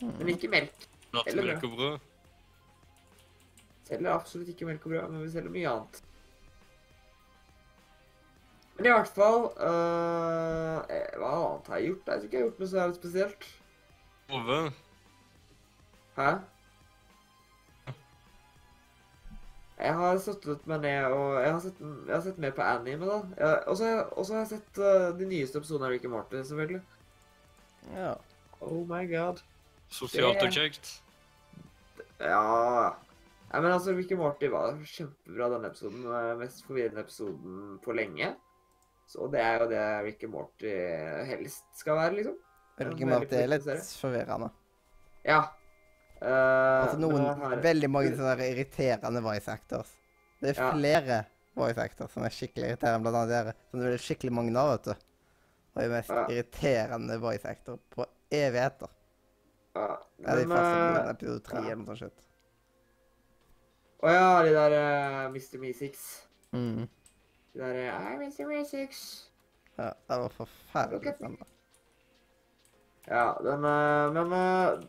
Mm. 0.00 0.12
Men 0.18 0.28
ikke 0.34 0.50
melk. 0.52 0.86
Eller 1.26 1.42
brød. 1.42 1.64
og 1.64 1.76
brød. 1.76 1.98
Selger 3.88 4.12
absolutt 4.12 4.52
ikke 4.52 4.68
melk 4.68 4.86
og 4.86 4.92
brød, 4.92 5.08
men 5.10 5.24
vi 5.24 5.30
selger 5.32 5.50
mye 5.50 5.72
annet. 5.72 6.02
Men 8.78 8.86
i 8.86 8.90
hvert 8.94 9.10
fall 9.10 9.48
øh, 9.58 10.76
eh, 10.94 11.16
Hva 11.18 11.30
annet 11.34 11.66
har 11.66 11.80
jeg 11.80 11.88
gjort? 11.88 12.06
Jeg 12.06 12.20
tror 12.20 12.26
ikke 12.28 12.36
jeg 12.36 12.42
har 12.44 12.50
gjort 12.50 12.60
noe 12.62 12.68
så 12.70 12.84
spesielt. 12.94 13.48
Ove. 14.28 14.58
Hæ? 16.18 16.28
Jeg 19.78 19.94
har 19.94 20.16
satt 20.18 20.46
meg 20.66 20.80
ned 20.82 21.04
og 21.14 21.36
Jeg 21.38 21.50
har 21.52 21.60
sett, 21.62 21.80
jeg 21.80 22.14
har 22.14 22.22
sett 22.24 22.38
mer 22.42 22.54
på 22.56 22.62
anime, 22.66 23.06
da. 23.06 23.50
Og 23.70 23.76
så 23.78 23.84
har 24.34 24.40
jeg- 24.40 24.48
sett 24.48 24.78
uh, 24.82 25.10
de 25.18 25.26
nyeste 25.26 25.58
episodene 25.60 25.86
av 25.86 25.92
Rick 25.94 26.04
and 26.04 26.12
Morty, 26.12 26.40
selvfølgelig. 26.42 26.82
Ja. 27.94 28.14
Oh 28.60 28.82
my 28.86 29.04
god. 29.06 29.42
Sosialt 29.88 30.42
og 30.42 30.50
kjekt. 30.52 31.00
Ja 32.20 32.94
Nei, 33.48 33.60
men 33.62 33.72
altså, 33.72 33.94
Rick 33.96 34.10
and 34.12 34.20
Morty 34.20 34.48
var 34.52 34.74
kjempebra 34.84 35.46
denne 35.54 35.70
episoden. 35.70 36.02
Den 36.04 36.38
mest 36.42 36.66
forvirrende 36.66 37.00
episoden 37.00 37.78
på 37.84 37.94
lenge. 37.96 38.34
Så 39.08 39.30
det 39.32 39.40
er 39.40 39.62
jo 39.62 39.68
det 39.70 39.84
Rick 40.04 40.24
and 40.26 40.34
Morty 40.34 40.72
helst 41.30 41.64
skal 41.80 41.96
være, 41.96 42.18
liksom. 42.18 42.34
Rick 42.78 43.00
and 43.00 43.10
Morty 43.14 43.38
er 43.38 43.48
litt 43.48 43.64
forvirrende. 44.02 44.50
Ja. 45.24 45.40
Eh, 46.20 46.82
Altså 46.82 46.98
noen 46.98 47.22
men 47.22 47.50
her- 47.52 47.62
veldig 47.62 47.90
mange 47.90 48.14
sånne 48.16 48.46
irriterende 48.50 49.22
voice 49.22 49.48
actors. 49.48 49.90
Det 50.40 50.50
er 50.56 50.62
Ja. 50.62 50.70
flere 50.72 51.24
voice 51.56 51.78
actors 51.78 52.10
som 52.12 52.22
er 52.24 52.30
skikkelig 52.30 52.70
irriterende, 52.72 53.02
blant 53.02 53.16
annet 53.16 53.28
dere. 53.28 53.54
Som 53.70 53.80
det 53.80 53.92
er 53.94 53.98
skikkelig 53.98 54.32
mange 54.32 54.56
av, 54.56 54.70
vet 54.78 54.84
du. 54.84 54.90
Og 55.76 55.82
de 55.82 55.88
mest 55.88 56.08
Ja. 56.10 56.26
irriterende 56.26 57.20
voice 57.20 57.44
actor 57.46 57.78
på 57.90 58.04
evigheter. 58.30 58.88
ja, 59.76 59.96
Ja, 60.26 60.34
de 60.34 60.46
men, 60.46 60.56
første 60.58 61.04
eh, 61.04 61.10
episode 61.10 61.40
tre 61.44 61.56
ja. 61.62 61.70
eller 61.70 61.84
noe 61.84 61.96
sånt. 61.96 62.24
Å 64.02 64.08
ja, 64.12 64.42
de 64.42 64.52
der 64.54 64.72
uh, 65.26 65.30
Mr. 65.32 65.58
Me6. 65.58 66.22
Mm. 66.52 66.88
De 67.54 67.58
der 67.60 67.92
uh, 67.92 68.18
Mr. 68.18 68.44
Me6. 68.46 69.24
Ja, 69.78 69.88
det 70.08 70.18
var 70.18 70.28
forferdelig 70.30 71.14
stemme. 71.16 71.46
Ja, 73.08 73.34
den 73.42 73.64
uh, 73.64 74.12
Men 74.12 74.32
uh, 74.32 74.82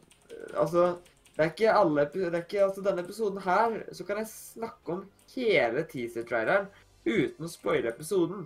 altså 0.61 0.97
Det 1.39 1.45
er 1.45 1.51
ikke 1.53 1.73
alle 1.79 2.03
det 2.11 2.25
er 2.27 2.41
ikke, 2.41 2.63
altså 2.65 2.81
Denne 2.83 3.03
episoden 3.05 3.39
her 3.45 3.77
så 3.95 4.03
kan 4.03 4.17
jeg 4.19 4.27
snakke 4.27 4.91
om 4.91 5.05
hele 5.31 5.85
teaser-traileren 5.87 6.65
uten 7.05 7.47
å 7.47 7.51
spoile 7.51 7.93
episoden. 7.93 8.41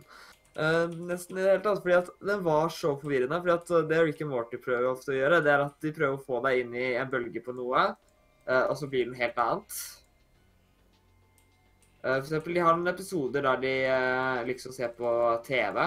Uh, 0.54 0.86
nesten 1.10 1.40
i 1.40 1.42
det 1.42 1.56
hele 1.56 1.64
tatt, 1.66 1.82
fordi 1.82 1.96
at 1.98 2.12
den 2.22 2.44
var 2.46 2.70
så 2.70 2.92
forvirrende. 3.02 3.40
fordi 3.42 3.56
at 3.56 3.72
eh, 3.74 3.88
Det 3.90 4.04
Rick 4.04 4.22
and 4.22 4.30
Morty 4.30 4.62
prøver 4.62 4.92
ofte 4.92 5.10
å 5.10 5.18
gjøre, 5.18 5.42
det 5.42 5.56
er 5.56 5.66
at 5.66 5.82
de 5.82 5.96
prøver 5.96 6.20
å 6.20 6.28
få 6.28 6.44
deg 6.46 6.62
inn 6.62 6.78
i 6.78 6.86
en 7.02 7.10
bølge 7.10 7.42
på 7.42 7.58
noe, 7.58 7.88
uh, 8.46 8.64
og 8.68 8.78
så 8.78 8.92
blir 8.94 9.10
den 9.10 9.18
helt 9.18 9.42
annet. 9.42 9.82
Uh, 12.06 12.20
For 12.20 12.28
eksempel, 12.28 12.54
de 12.54 12.66
har 12.68 12.78
noen 12.78 12.94
episoder 12.94 13.50
der 13.50 13.66
de 13.66 13.76
liksom 14.54 14.78
ser 14.78 14.94
på 14.94 15.18
TV. 15.50 15.82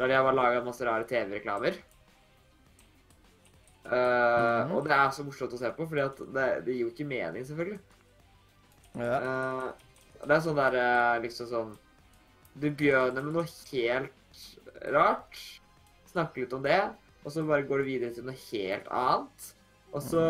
Der 0.00 0.08
de 0.08 0.16
har 0.16 0.40
laga 0.40 0.64
masse 0.64 0.88
rare 0.88 1.04
TV-reklamer. 1.04 1.76
Mhm. 3.82 4.74
Og 4.76 4.84
det 4.86 4.94
er 4.94 5.08
så 5.14 5.24
morsomt 5.26 5.54
å 5.56 5.58
se 5.60 5.70
på, 5.74 5.86
fordi 5.90 6.28
det, 6.34 6.46
det 6.66 6.76
gir 6.76 6.84
jo 6.84 6.92
ikke 6.92 7.08
mening, 7.08 7.46
selvfølgelig. 7.48 7.80
Ja. 9.00 9.16
Uh, 9.18 9.88
det 10.22 10.36
er 10.36 10.44
sånn 10.44 10.58
der 10.58 10.76
eh, 10.78 11.20
liksom 11.24 11.46
sånn 11.48 11.70
Du 12.60 12.66
begynner 12.68 13.24
med 13.24 13.32
noe 13.32 13.46
helt 13.72 14.42
rart, 14.92 15.38
snakker 16.12 16.44
litt 16.44 16.54
om 16.54 16.62
det, 16.62 16.78
og 17.22 17.32
så 17.32 17.42
bare 17.48 17.66
går 17.66 17.82
du 17.82 17.88
videre 17.88 18.14
til 18.14 18.26
noe 18.26 18.36
helt 18.36 18.88
annet. 18.92 19.48
Og 19.92 20.04
så, 20.04 20.22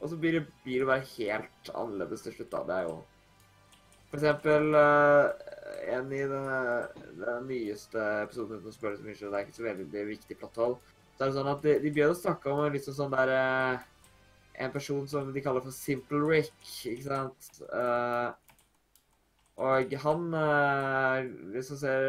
og 0.00 0.10
så 0.10 0.18
blir, 0.20 0.38
det, 0.38 0.42
blir 0.64 0.82
det 0.82 0.88
bare 0.88 1.06
helt 1.14 1.70
annerledes 1.72 2.24
til 2.24 2.36
slutt, 2.36 2.50
da. 2.52 2.62
Det 2.68 2.78
er 2.78 2.88
jo 2.88 2.96
For 4.10 4.20
eksempel 4.20 4.74
uh, 4.76 5.30
en 5.92 6.10
i 6.12 6.24
den, 6.32 6.48
den 7.20 7.46
nyeste 7.48 8.02
episoden 8.24 8.58
uten 8.58 8.72
å 8.72 8.74
spørre 8.74 8.98
så 8.98 9.06
mye, 9.06 9.18
det 9.20 9.30
er 9.30 9.46
ikke 9.46 9.58
så 9.60 9.68
veldig 9.68 10.06
viktig 10.10 10.38
plotthold. 10.40 10.78
Så 11.16 11.24
er 11.24 11.30
det 11.30 11.36
sånn 11.36 11.50
at 11.52 11.64
de, 11.64 11.74
de 11.82 11.90
begynner 11.92 12.14
å 12.14 12.18
snakke 12.18 12.52
om 12.52 12.62
liksom 12.72 12.96
sånn 12.96 13.12
der 13.14 13.32
eh, 13.36 13.88
En 14.62 14.72
person 14.72 15.04
som 15.08 15.30
de 15.32 15.40
kaller 15.44 15.64
for 15.64 15.74
Simple 15.74 16.20
Rick, 16.28 16.54
ikke 16.88 17.06
sant? 17.06 17.50
Eh, 17.72 18.30
og 19.62 19.94
han 20.02 20.26
eh, 20.34 21.30
liksom 21.54 21.78
ser 21.80 22.08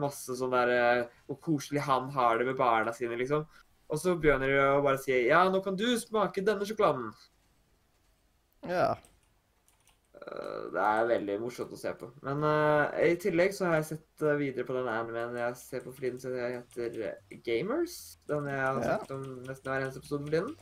masse 0.00 0.36
sånn 0.38 0.54
der 0.54 1.06
Hvor 1.26 1.40
koselig 1.48 1.84
han 1.88 2.10
har 2.16 2.38
det 2.38 2.48
med 2.50 2.58
barna 2.60 2.92
sine, 2.96 3.16
liksom. 3.20 3.46
Og 3.92 4.00
så 4.00 4.14
begynner 4.16 4.48
de 4.48 4.60
å 4.64 4.82
bare 4.84 5.00
si 5.00 5.14
Ja, 5.28 5.44
nå 5.52 5.60
kan 5.64 5.76
du 5.76 5.86
smake 6.00 6.44
denne 6.44 6.68
sjokoladen. 6.68 7.12
ja. 8.68 8.96
Eh, 10.22 10.66
det 10.72 10.82
er 10.82 11.08
veldig 11.08 11.36
morsomt 11.42 11.72
å 11.74 11.78
se 11.78 11.92
på. 11.98 12.08
Men 12.26 12.44
uh, 12.46 12.92
i 13.02 13.14
tillegg 13.20 13.54
så 13.56 13.66
har 13.68 13.80
jeg 13.80 13.88
sett 13.92 14.22
eh, 14.26 14.36
videre 14.38 14.66
på 14.68 14.76
den 14.76 14.90
animen 14.90 15.38
jeg 15.40 15.56
ser 15.58 15.82
på 15.82 15.90
for 15.94 16.04
tiden, 16.04 16.20
som 16.22 16.36
heter 16.36 17.16
Gamers. 17.46 17.96
Den 18.30 18.46
jeg 18.50 18.60
har 18.60 18.78
Ja. 18.78 18.84
snakket 18.92 19.14
om 19.16 19.24
nesten 19.48 19.72
hver 19.72 19.86
eneste 19.86 20.02
episode 20.02 20.28
for 20.28 20.36
tiden. 20.36 20.54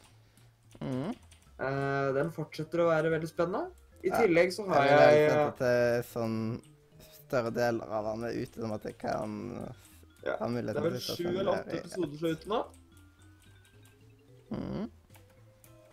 Mm. 0.81 1.13
Uh, 1.61 2.09
den 2.17 2.33
fortsetter 2.33 2.85
å 2.85 2.89
være 2.89 3.13
veldig 3.13 3.29
spennende. 3.29 3.67
I 4.01 4.09
Ja. 4.09 4.23
tillegg 4.23 4.53
så 4.57 4.65
har 4.71 4.87
Jeg 4.87 4.99
jeg 4.99 5.31
sette 5.31 5.57
til 5.61 6.05
sånn 6.15 6.39
større 7.21 7.51
deler 7.53 7.91
av 7.93 8.05
den 8.15 8.25
er 8.31 8.39
ute, 8.41 8.61
sånn 8.63 8.75
at 8.75 8.83
jeg 8.89 8.97
kan 8.99 9.35
Ja, 10.25 10.37
ha 10.39 10.47
mulighet 10.49 10.75
Det 10.75 10.85
er 10.85 10.91
vel 10.91 11.01
sju 11.01 11.29
eller 11.29 11.53
åtte 11.53 11.77
episoder 11.81 12.17
som 12.17 12.27
er 12.27 12.33
ute 12.33 12.49
nå. 12.49 12.65
Mm. 14.51 14.91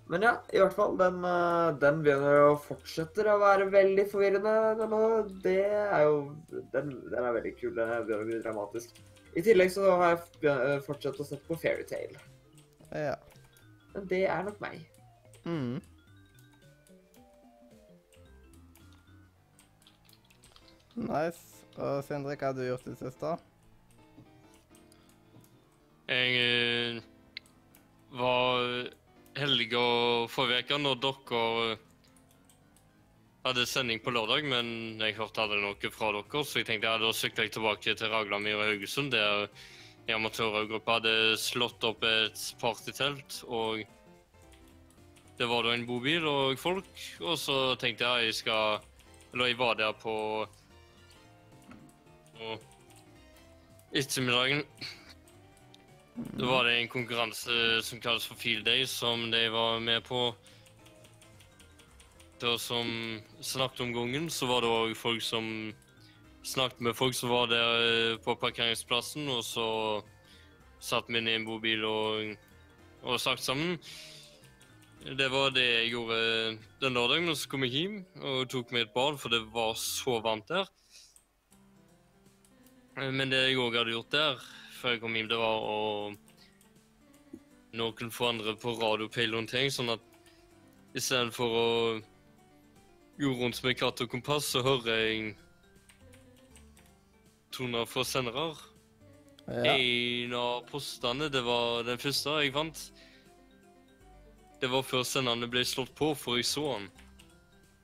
Men 0.07 0.23
ja, 0.23 0.33
i 0.55 0.59
hvert 0.61 0.75
fall. 0.75 0.95
Den, 0.99 1.19
eh, 1.27 1.69
den 1.81 1.99
begynner 2.05 2.45
å 2.45 2.59
fortsette 2.63 3.25
å 3.27 3.39
være 3.41 3.67
veldig 3.73 4.05
forvirrende. 4.11 4.53
Den, 4.79 4.95
det 5.43 5.59
er 5.67 6.05
jo 6.07 6.21
Den, 6.71 6.93
den 7.11 7.19
er 7.19 7.35
veldig 7.35 7.53
kul. 7.59 7.73
Den 7.75 7.91
er 7.91 8.05
begynner 8.07 8.23
å 8.23 8.29
bli 8.29 8.39
dramatisk. 8.43 9.01
I 9.37 9.43
tillegg 9.43 9.73
så 9.73 9.89
har 9.99 10.15
jeg 10.15 10.53
eh, 10.53 10.77
fortsatt 10.85 11.19
å 11.19 11.27
sette 11.27 11.43
på 11.49 11.59
Fairytale. 11.59 12.23
Ja. 12.95 13.17
Men 13.93 14.07
det 14.07 14.23
er 14.31 14.47
nok 14.47 14.61
meg. 14.63 14.79
Mm. 15.43 15.81
Nice. 20.97 21.43
Og 21.77 21.99
Sindre, 22.07 22.33
hva 22.33 22.49
har 22.49 22.55
du 22.57 22.63
gjort 22.65 22.87
i 22.87 22.93
det 22.95 23.01
siste? 23.03 23.35
Jeg 26.07 26.39
eh, 26.39 27.03
var 28.15 28.87
heldig 29.37 29.69
å 29.77 29.87
forrige 30.31 30.65
uke 30.65 30.79
når 30.81 30.99
dere 31.03 31.41
eh, 31.71 31.83
hadde 33.47 33.65
sending 33.69 34.01
på 34.03 34.11
lørdag, 34.11 34.47
men 34.49 34.69
jeg 35.01 35.17
hørte 35.17 35.43
aldri 35.43 35.59
noe 35.63 35.91
fra 35.93 36.11
dere, 36.15 36.43
så 36.43 36.61
jeg 36.61 36.67
tenkte 36.69 36.89
ja, 36.89 37.01
da 37.01 37.11
sykla 37.15 37.45
jeg 37.45 37.55
tilbake 37.55 37.95
til 37.95 38.11
Raglamyr 38.11 38.57
og 38.57 38.71
Haugesund, 38.71 39.13
der 39.15 39.47
en 40.07 40.17
amatørgruppe 40.17 40.97
hadde 40.97 41.13
slått 41.39 41.83
opp 41.87 42.03
et 42.07 42.43
partytelt, 42.61 43.41
og 43.47 43.83
det 45.37 45.47
var 45.47 45.67
da 45.67 45.73
en 45.75 45.85
bobil 45.87 46.25
og 46.27 46.59
folk, 46.59 47.03
og 47.21 47.35
så 47.39 47.57
tenkte 47.79 48.07
jeg 48.07 48.31
jeg 48.31 48.39
skal 48.41 48.79
Eller 49.33 49.51
jeg 49.51 49.57
var 49.59 49.75
der 49.75 49.91
på, 49.91 50.47
på 52.37 52.53
ettermiddagen. 53.91 54.63
Da 56.17 56.45
var 56.45 56.63
det 56.65 56.79
en 56.79 56.87
konkurranse 56.89 57.81
som 57.85 57.99
kalles 58.01 58.25
for 58.25 58.39
Field 58.41 58.65
Day, 58.65 58.87
som 58.89 59.29
de 59.31 59.49
var 59.53 59.79
med 59.79 60.01
på. 60.03 60.31
Da 62.41 62.55
som 62.57 62.89
snakket 63.41 63.83
om 63.85 63.93
gangen, 63.93 64.25
så 64.29 64.49
var 64.49 64.65
det 64.65 64.71
òg 64.71 64.95
folk 64.97 65.21
som 65.21 65.45
snakket 66.41 66.81
med 66.81 66.97
folk 66.97 67.13
som 67.13 67.29
var 67.29 67.51
der 67.53 67.85
eh, 67.85 68.17
på 68.17 68.33
parkeringsplassen, 68.33 69.29
og 69.29 69.45
så 69.45 69.67
satt 70.81 71.05
vi 71.09 71.21
inn 71.21 71.29
i 71.29 71.37
en 71.37 71.45
bobil 71.45 71.85
og, 71.85 72.35
og 73.03 73.21
snakket 73.21 73.45
sammen. 73.45 73.77
Det 75.05 75.29
var 75.29 75.53
det 75.53 75.69
jeg 75.69 75.91
gjorde 75.93 76.21
den 76.81 76.97
lørdagen. 76.97 77.29
Og 77.29 77.37
så 77.37 77.49
kom 77.49 77.65
jeg 77.67 77.75
hjem 77.77 77.97
og 78.25 78.47
tok 78.49 78.73
meg 78.73 78.87
et 78.87 78.95
bad, 78.95 79.21
for 79.21 79.33
det 79.33 79.45
var 79.53 79.77
så 79.77 80.17
varmt 80.25 80.49
der. 80.49 80.65
Men 83.05 83.29
det 83.29 83.51
jeg 83.51 83.61
òg 83.61 83.77
hadde 83.77 83.93
gjort 83.93 84.15
der 84.17 84.47
før 84.77 84.95
jeg 84.95 85.01
kom 85.01 85.15
hjem, 85.17 85.29
det 85.31 85.39
var 85.39 85.65
å 85.65 85.79
noen 87.77 88.13
få 88.13 88.29
andre 88.31 88.55
på 88.59 88.73
radio 88.79 89.09
peile 89.11 89.35
noen 89.35 89.49
ting, 89.49 89.69
sånn 89.73 89.91
at 89.93 90.03
istedenfor 90.97 91.57
å 91.61 91.67
gå 93.17 93.33
rundt 93.41 93.59
med 93.65 93.77
katt 93.79 94.01
og 94.05 94.11
kompass, 94.11 94.51
så 94.53 94.63
hører 94.65 95.01
jeg 95.01 95.35
toner 97.53 97.85
fra 97.89 98.05
sendere. 98.05 98.51
Ja. 99.47 99.73
En 99.73 100.33
av 100.37 100.65
postene, 100.69 101.29
det 101.31 101.41
var 101.45 101.85
den 101.87 101.99
første 102.01 102.37
jeg 102.43 102.53
fant. 102.55 102.81
Det 104.61 104.69
var 104.69 104.85
før 104.85 105.05
senderne 105.05 105.49
ble 105.49 105.63
slått 105.65 105.93
på, 105.97 106.11
for 106.17 106.39
jeg 106.39 106.49
så 106.49 106.65
den. 106.73 106.87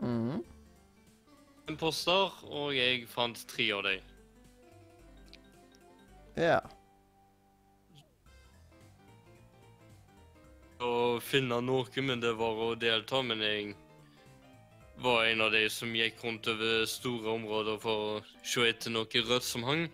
Mm. 0.04 0.42
En 1.70 1.80
poster, 1.80 2.34
og 2.50 2.74
jeg 2.76 3.06
fant 3.08 3.46
tre 3.50 3.70
av 3.72 3.86
dem. 3.88 4.10
Ja. 6.36 6.60
Å 10.84 11.20
finne 11.24 11.60
noe, 11.64 12.04
men 12.04 12.22
det 12.24 12.34
var 12.40 12.60
å 12.66 12.74
delta. 12.80 13.22
Men 13.26 13.42
jeg 13.44 13.74
var 15.04 15.26
en 15.26 15.42
av 15.46 15.52
de 15.54 15.64
som 15.72 15.96
gikk 15.96 16.22
rundt 16.24 16.48
over 16.52 16.86
store 16.90 17.34
områder 17.38 17.80
for 17.84 18.06
å 18.08 18.22
se 18.46 18.68
etter 18.70 18.94
noe 18.94 19.24
rødt 19.30 19.48
som 19.48 19.66
hang. 19.68 19.88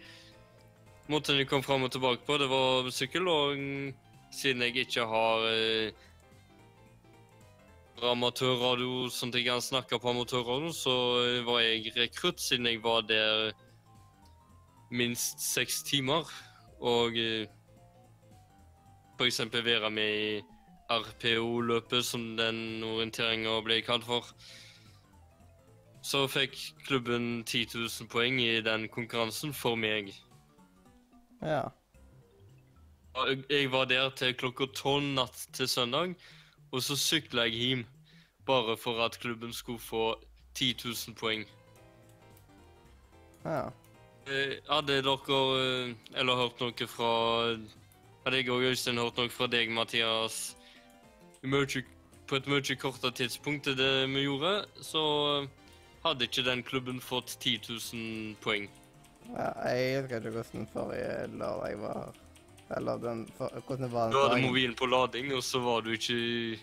Måten 1.10 1.40
jeg 1.40 1.50
kom 1.50 1.64
fram 1.66 1.88
og 1.88 1.94
tilbake 1.94 2.26
på, 2.28 2.38
det 2.38 2.50
var 2.52 2.90
sykkel, 2.94 3.28
og 3.28 3.64
siden 4.36 4.62
jeg 4.68 4.86
ikke 4.86 5.08
har 5.10 5.46
eh, 5.50 6.04
amatørradio 8.06 9.08
sånn 9.12 9.34
at 9.34 9.40
jeg 9.40 9.48
kan 9.48 9.64
snakke 9.64 9.98
på 9.98 10.12
amatørradio, 10.12 10.70
så 10.76 10.94
var 11.48 11.64
jeg 11.66 11.96
rekrutt 11.98 12.44
siden 12.44 12.70
jeg 12.70 12.84
var 12.86 13.08
der 13.10 13.50
minst 14.94 15.42
seks 15.42 15.82
timer. 15.88 16.30
Og 16.80 17.18
eh, 17.20 17.50
eksempel 19.26 19.66
være 19.66 19.90
med 19.92 20.14
i 20.16 20.59
RPO-løpet, 20.90 22.06
som 22.06 22.38
den 22.38 22.84
orienteringa 22.84 23.60
ble 23.66 23.82
kalt 23.86 24.06
for. 24.08 24.26
Så 26.02 26.24
fikk 26.32 26.56
klubben 26.88 27.44
10 27.44 27.68
000 27.76 28.10
poeng 28.10 28.40
i 28.42 28.62
den 28.66 28.88
konkurransen 28.90 29.54
for 29.54 29.76
meg. 29.76 30.14
Ja. 31.42 31.68
Jeg 33.50 33.72
var 33.72 33.86
der 33.86 34.10
til 34.16 34.34
klokka 34.38 34.70
tolv 34.76 35.04
natt 35.04 35.48
til 35.54 35.68
søndag, 35.68 36.16
og 36.72 36.84
så 36.84 36.96
sykla 36.96 37.50
jeg 37.50 37.60
hjem. 37.60 37.86
Bare 38.46 38.78
for 38.78 39.04
at 39.06 39.20
klubben 39.22 39.54
skulle 39.54 39.80
få 39.80 40.16
10 40.56 40.76
000 40.86 41.16
poeng. 41.16 41.46
Ja. 43.46 43.70
Eh, 44.28 44.58
Hadde 44.70 45.02
dere 45.02 45.16
eh, 45.60 45.94
eller 46.20 46.36
hørt 46.36 46.60
noe 46.62 46.88
fra 46.88 47.12
Hadde 48.26 48.38
jeg 48.38 48.50
og 48.52 48.66
Øystein 48.68 49.00
hørt 49.00 49.18
noe 49.18 49.30
fra 49.32 49.48
deg, 49.48 49.72
Mathias, 49.74 50.56
mye- 51.44 51.86
på 52.28 52.36
et 52.36 52.48
mye 52.48 52.76
kortere 52.78 53.12
tidspunkt 53.16 53.68
enn 53.68 53.78
det 53.78 54.08
vi 54.14 54.24
gjorde, 54.26 54.66
så 54.82 55.48
hadde 56.04 56.28
ikke 56.28 56.44
den 56.46 56.64
klubben 56.64 57.00
fått 57.02 57.38
10 57.40 57.60
000 57.70 58.36
poeng. 58.42 58.70
ja. 59.36 59.54
Jeg 59.70 60.02
husker 60.02 60.18
ikke 60.20 60.32
hvordan 60.38 60.68
forrige 60.74 61.28
lørdag 61.38 61.80
var. 61.80 62.14
Eller 62.78 62.98
den 63.02 63.24
for, 63.38 63.50
hvordan 63.68 63.92
var 63.92 64.04
den 64.04 64.12
Du 64.14 64.20
hadde 64.28 64.42
mobilen 64.46 64.76
på 64.76 64.86
lading, 64.86 65.34
og 65.34 65.42
så 65.44 65.60
var 65.60 65.82
du 65.82 65.90
ikke 65.92 66.14
i, 66.14 66.60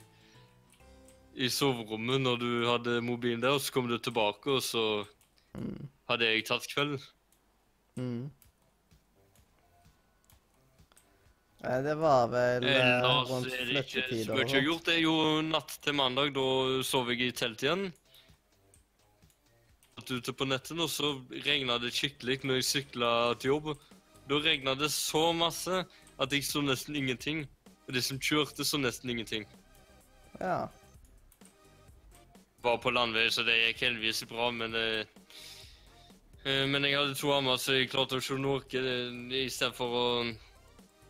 i 1.34 1.48
soverommet 1.48 2.20
når 2.20 2.36
du 2.38 2.50
hadde 2.70 3.00
mobilen 3.02 3.42
der, 3.42 3.48
og 3.58 3.60
så 3.60 3.72
kom 3.72 3.88
du 3.88 3.98
tilbake, 3.98 4.46
og 4.50 4.62
så 4.62 5.04
Mm. 5.56 5.88
hadde 6.08 6.24
jeg 6.26 6.44
tatt 6.44 6.66
kvelden. 6.68 7.00
Mm. 7.96 8.30
Nei, 11.66 11.78
det 11.82 11.94
var 11.98 12.28
vel 12.30 12.64
eh, 12.68 12.76
Ellers 12.78 13.30
rundt 13.30 13.46
er 13.50 13.64
det 13.66 13.80
ikke 13.82 14.02
flyttetider 14.06 14.34
har 14.36 14.48
sånt. 14.50 14.66
gjort. 14.68 14.84
Det 14.86 14.96
jo 15.02 15.14
natt 15.46 15.76
til 15.82 15.96
mandag, 15.98 16.32
da 16.36 16.44
sov 16.86 17.10
jeg 17.10 17.26
i 17.26 17.32
telt 17.34 17.64
igjen. 17.66 17.86
Satt 19.96 20.12
ute 20.14 20.34
på 20.36 20.46
netten, 20.46 20.80
og 20.84 20.90
så 20.92 21.10
regna 21.46 21.78
det 21.82 21.90
skikkelig 21.96 22.38
når 22.46 22.60
jeg 22.60 22.68
sykla 22.70 23.10
til 23.40 23.54
jobb. 23.56 23.72
Da 24.30 24.40
regna 24.44 24.74
det 24.78 24.90
så 24.94 25.30
masse 25.34 25.82
at 26.16 26.32
jeg 26.32 26.44
så 26.46 26.62
nesten 26.62 26.96
ingenting. 26.98 27.44
Og 27.86 27.94
de 27.94 28.02
som 28.02 28.18
kjørte, 28.18 28.64
så 28.66 28.78
nesten 28.82 29.10
ingenting. 29.14 29.46
Ja. 30.40 30.66
Var 32.66 32.78
på 32.82 32.90
landvei, 32.94 33.28
så 33.30 33.44
det 33.46 33.54
gikk 33.60 33.84
heldigvis 33.88 34.24
bra, 34.30 34.50
men 34.54 34.74
Eh, 36.46 36.62
Men 36.70 36.84
jeg 36.86 36.94
hadde 36.94 37.14
to 37.18 37.32
armer, 37.34 37.56
så 37.58 37.74
jeg 37.74 37.88
klarte 37.90 38.20
å 38.20 38.22
se 38.22 38.36
noe. 38.38 38.60
I 39.34 39.48
stedet 39.50 39.74
for 39.74 39.90
å 39.90 40.04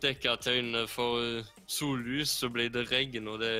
dekke 0.03 0.35
til 0.41 0.59
øynene 0.59 0.85
for 0.91 1.21
eh, 1.23 1.49
sollys, 1.67 2.37
så 2.41 2.49
ble 2.53 2.69
det 2.73 2.87
regn, 2.91 3.27
og 3.27 3.41
det 3.43 3.53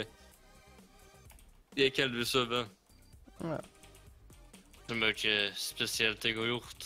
det 1.77 1.91
gikk 1.91 1.99
heldigvis 2.01 2.35
over. 2.35 2.69
ja. 3.43 3.57
Det 4.87 4.95
er 4.95 5.01
mye 5.01 5.33
spesielt 5.59 6.23
jeg 6.25 6.37
har 6.37 6.47
gjort. 6.47 6.85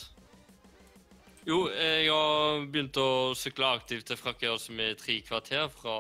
Jo, 1.47 1.69
jeg 1.69 2.09
har 2.09 2.65
begynt 2.73 2.97
å 2.97 3.33
sykle 3.37 3.69
aktivt 3.77 4.09
til 4.09 4.17
Frakkøya, 4.17 4.57
som 4.59 4.81
er 4.81 4.97
tre 4.99 5.19
kvarter 5.23 5.69
fra 5.71 5.93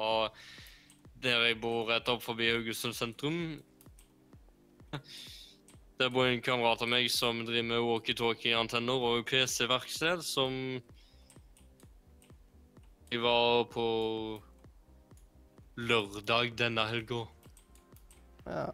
der 1.21 1.45
jeg 1.45 1.59
bor 1.61 1.85
rett 1.87 2.09
opp 2.09 2.23
forbi 2.25 2.49
Haugesund 2.49 2.97
sentrum. 2.97 3.61
Der 6.01 6.09
bor 6.09 6.25
en 6.25 6.41
kamerat 6.41 6.81
av 6.81 6.89
meg 6.89 7.07
som 7.13 7.45
driver 7.45 7.67
med 7.69 7.85
walkietalkie-antenner 7.85 9.07
og 9.07 9.23
PC-verksted, 9.29 10.25
som 10.25 10.81
Jeg 13.11 13.19
var 13.19 13.65
på 13.67 13.85
lørdag 15.75 16.53
denne 16.55 16.85
helga. 16.87 17.25
ja. 18.45 18.69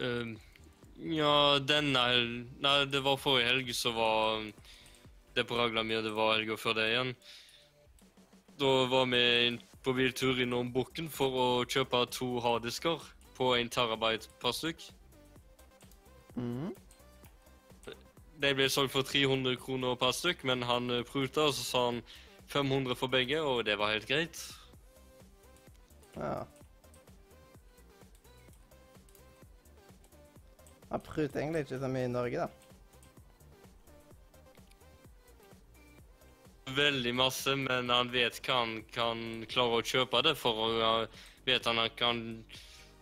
Uh, 0.00 0.36
ja, 1.00 1.58
denne 1.60 2.00
hel... 2.08 2.30
Nei, 2.60 2.84
det 2.88 3.02
var 3.04 3.18
forrige 3.20 3.48
helg, 3.50 3.72
så 3.76 3.92
var 3.92 4.46
det 5.36 5.44
på 5.48 5.58
ragla 5.58 5.82
mi, 5.84 5.96
og 5.96 6.04
det 6.04 6.12
var 6.16 6.38
helga 6.38 6.56
før 6.60 6.76
det 6.76 6.86
igjen. 6.90 7.12
Da 8.60 8.72
var 8.88 9.06
vi 9.12 9.58
på 9.84 9.94
biltur 9.96 10.40
innom 10.40 10.72
Bukken 10.72 11.08
for 11.12 11.36
å 11.44 11.48
kjøpe 11.64 12.02
to 12.12 12.30
harddisker 12.44 13.04
på 13.36 13.52
en 13.56 13.72
terabyte 13.72 14.28
per 14.40 14.56
stykk. 14.56 14.88
Mm. 16.36 16.72
De 18.40 18.56
ble 18.56 18.68
solgt 18.72 18.96
for 18.96 19.04
300 19.04 19.56
kroner 19.60 19.96
per 20.00 20.12
stykk, 20.16 20.44
men 20.48 20.64
han 20.68 20.88
eh, 20.92 21.04
pruta, 21.04 21.48
og 21.48 21.56
så 21.56 21.64
sa 21.64 21.86
han 21.90 22.04
500 22.50 22.96
for 22.98 23.12
begge, 23.12 23.40
og 23.42 23.64
det 23.66 23.78
var 23.78 23.92
helt 23.94 24.08
greit. 24.08 24.40
ja. 26.16 26.44
Han 30.90 31.00
pruter 31.00 31.38
egentlig 31.38 31.60
ikke 31.60 31.78
så 31.78 31.88
mye 31.88 32.08
i 32.08 32.10
Norge, 32.10 32.46
da. 32.46 32.48
Veldig 36.74 37.12
masse, 37.14 37.54
men 37.58 37.90
han 37.90 38.10
vet 38.10 38.40
hva 38.46 38.56
han 38.64 38.80
kan 38.94 39.22
klare 39.50 39.78
å 39.78 39.86
kjøpe 39.86 40.22
det 40.26 40.34
for. 40.38 40.66
og 40.66 41.20
vet 41.46 41.66
han 41.66 41.78
han 41.78 41.94
kan 41.98 42.44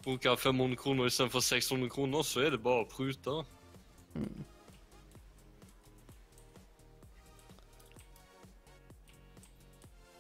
bruke 0.04 0.37
500 0.37 0.76
kroner 0.76 1.08
istedenfor 1.08 1.40
600 1.40 1.88
kroner, 1.92 2.22
så 2.22 2.44
er 2.44 2.50
det 2.54 2.62
bare 2.64 2.84
å 2.84 2.88
prute. 2.88 3.42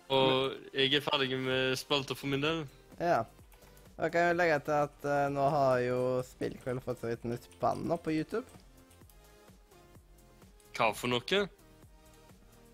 Og 0.08 0.54
jeg 0.72 0.94
er 0.96 1.04
ferdig 1.04 1.36
med 1.40 1.76
spalter 1.76 2.16
for 2.16 2.30
min 2.32 2.44
del. 2.44 2.62
Ja. 3.00 3.24
Da 3.98 4.08
kan 4.14 4.28
jeg 4.28 4.38
legge 4.38 4.58
til 4.64 4.76
at 4.78 5.04
uh, 5.04 5.26
nå 5.34 5.44
har 5.52 5.78
jo 5.82 6.00
Spillkveld 6.24 6.80
fått 6.84 7.02
seg 7.02 7.16
et 7.16 7.24
nytt 7.26 7.48
banner 7.60 7.98
på 8.00 8.14
YouTube. 8.14 8.46
Hva 10.78 10.92
for 10.94 11.10
noe? 11.10 11.40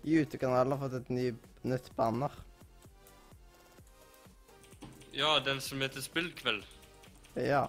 YouTube-kanalen 0.05 0.75
har 0.75 0.83
fått 0.85 0.99
et 0.99 1.09
ny, 1.09 1.31
nytt 1.65 1.89
banner. 1.97 2.31
Ja, 5.15 5.39
den 5.39 5.61
som 5.63 5.81
heter 5.81 6.05
Spillkveld. 6.05 6.61
Ja. 7.41 7.65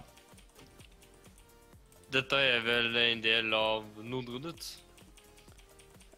Dette 2.13 2.39
er 2.39 2.61
vel 2.63 2.93
en 3.01 3.23
del 3.23 3.49
av 3.57 3.87
Nordrundet? 3.99 4.69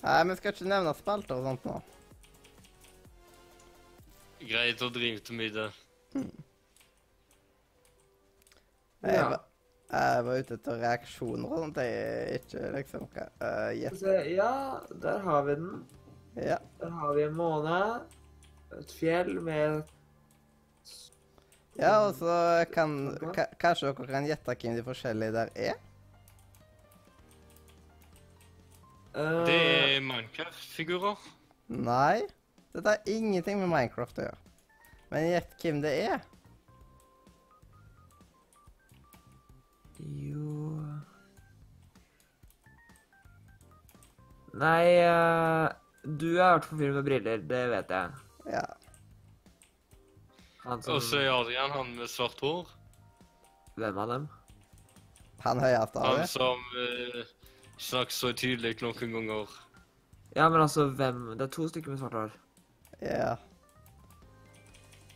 Nei, 0.04 0.20
vi 0.28 0.36
skal 0.38 0.54
ikke 0.54 0.68
nevne 0.70 0.94
spalter 0.98 1.40
og 1.40 1.48
sånt 1.48 1.66
nå. 1.66 1.80
Greit 4.40 4.82
å 4.82 4.90
drive 4.94 5.20
til 5.26 5.36
middag. 5.36 5.76
Hmm. 6.14 6.30
Jeg, 9.04 9.14
Ja. 9.16 9.30
var, 9.30 9.44
jeg 9.92 10.26
var 10.26 10.40
ute 10.40 10.54
etter 10.60 10.80
reaksjoner 10.82 11.52
og 11.52 11.62
sånt. 11.64 11.78
Jeg 11.78 12.40
ikke 12.42 12.72
liksom 12.76 13.06
hva 13.14 13.28
uh, 13.42 13.70
vi 13.72 13.92
se, 14.00 14.16
Ja, 14.36 14.80
der 15.02 15.20
har 15.24 15.44
vi 15.48 15.56
den. 15.56 15.86
Ja. 16.36 16.58
Der 16.80 16.90
har 16.90 17.14
vi 17.16 17.24
en 17.24 17.36
måne. 17.36 17.80
Et 18.80 18.92
fjell 18.92 19.40
med 19.42 19.84
ja, 21.80 21.94
og 22.06 22.14
så 22.20 22.66
kan 22.74 22.92
Kanskje 23.60 23.88
dere 23.88 24.08
kan 24.10 24.26
gjette 24.28 24.56
hvem 24.62 24.76
de 24.76 24.84
forskjellige 24.84 25.32
der 25.32 25.50
er? 25.56 25.78
eh, 29.16 29.46
Det 29.48 29.56
er 29.96 30.02
Minecraft-figurer. 30.04 31.16
Nei. 31.70 32.28
Dette 32.80 32.96
har 32.96 33.10
ingenting 33.12 33.60
med 33.60 33.68
Minecraft 33.68 34.22
å 34.22 34.24
gjøre. 34.30 34.38
Men 35.12 35.26
gjett 35.28 35.56
hvem 35.60 35.80
det 35.84 35.92
er. 36.06 36.22
Jo 40.00 40.80
Nei 44.60 44.84
uh, 45.04 45.68
Du 46.08 46.30
er 46.30 46.38
i 46.38 46.54
hvert 46.54 46.68
fall 46.70 46.80
fyr 46.80 46.96
med 46.96 47.04
briller, 47.04 47.44
det 47.52 47.62
vet 47.74 47.92
jeg. 47.92 48.16
Ja. 48.48 48.64
Han 50.64 50.84
som 50.84 50.96
Og 50.96 51.04
så 51.04 51.20
er 51.20 51.34
Adrian 51.34 51.76
han 51.76 51.92
med 52.00 52.08
svart 52.12 52.40
hår. 52.40 52.72
Hvem 53.76 54.00
av 54.00 54.14
dem? 54.16 54.30
Han 55.44 55.60
høyeste 55.64 56.00
av 56.00 56.16
Han 56.16 56.32
som 56.32 56.64
uh, 56.80 57.24
snakker 57.76 58.16
så 58.16 58.32
tydelig 58.32 58.78
noen 58.84 59.18
ganger. 59.20 59.58
Ja, 60.38 60.48
men 60.48 60.62
altså, 60.64 60.88
hvem 60.96 61.34
Det 61.36 61.50
er 61.50 61.58
to 61.60 61.68
stykker 61.68 61.92
med 61.92 62.00
svart 62.00 62.16
hår. 62.22 62.40
Ja. 63.02 63.38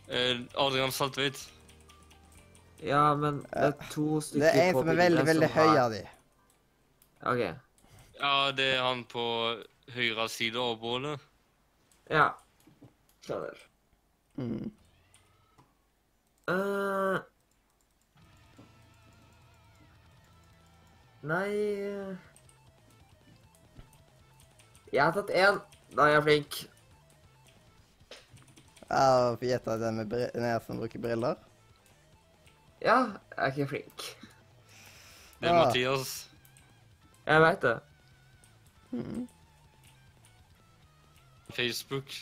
Eh, 0.08 0.40
Adrian 0.54 0.92
Saltveit. 0.92 1.38
Ja, 2.84 3.14
men 3.16 3.42
det 3.42 3.60
er 3.64 3.72
to 3.92 4.20
stykker 4.20 4.44
Det 4.44 4.50
er 4.54 4.68
en 4.68 4.78
som 4.78 4.88
er 4.92 4.98
veldig, 5.00 5.26
veldig 5.26 5.50
høy 5.54 5.76
av 5.80 5.92
de. 5.94 6.00
OK. 7.24 7.44
Ja, 8.20 8.32
det 8.56 8.66
er 8.76 8.82
han 8.84 9.04
på 9.08 9.26
høyre 9.94 10.28
side 10.28 10.60
av 10.60 10.76
bålet. 10.80 11.20
Ja. 12.12 12.30
Skjønner. 13.24 13.62
Mm. 14.36 14.72
Eh, 16.52 17.22
Nei 21.24 21.48
Jeg 24.92 25.00
har 25.00 25.14
tatt 25.16 25.32
én. 25.32 25.62
Da 25.96 26.04
er 26.10 26.18
jeg 26.18 26.24
flink. 26.26 26.58
Ja, 28.94 29.36
får 29.36 29.48
gjette 29.48 29.74
den 29.80 29.96
med 29.96 30.12
den 30.14 30.60
som 30.62 30.78
bruker 30.78 31.02
briller. 31.02 31.40
Ja, 32.84 32.98
jeg 33.34 33.40
er 33.40 33.50
ikke 33.50 33.66
flink. 33.72 34.04
Det 35.40 35.48
er 35.48 35.54
ja. 35.54 35.64
Mathias. 35.64 36.12
Jeg 37.26 37.42
veit 37.42 37.64
det. 37.64 37.78
Mm. 38.92 39.24
Facebook. 41.56 42.14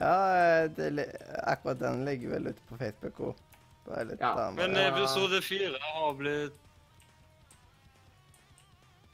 Ja, 0.00 0.66
det, 0.66 1.06
akkurat 1.42 1.78
den 1.78 2.04
ligger 2.04 2.34
vel 2.34 2.50
ute 2.50 2.66
på 2.68 2.80
Facebook 2.80 3.20
òg. 3.20 3.46
Bare 3.86 4.04
litt 4.08 4.20
Ja. 4.20 4.50
Men 4.56 4.76
episode 4.80 5.42
fire 5.44 5.78
har 5.78 6.14
blitt 6.18 6.58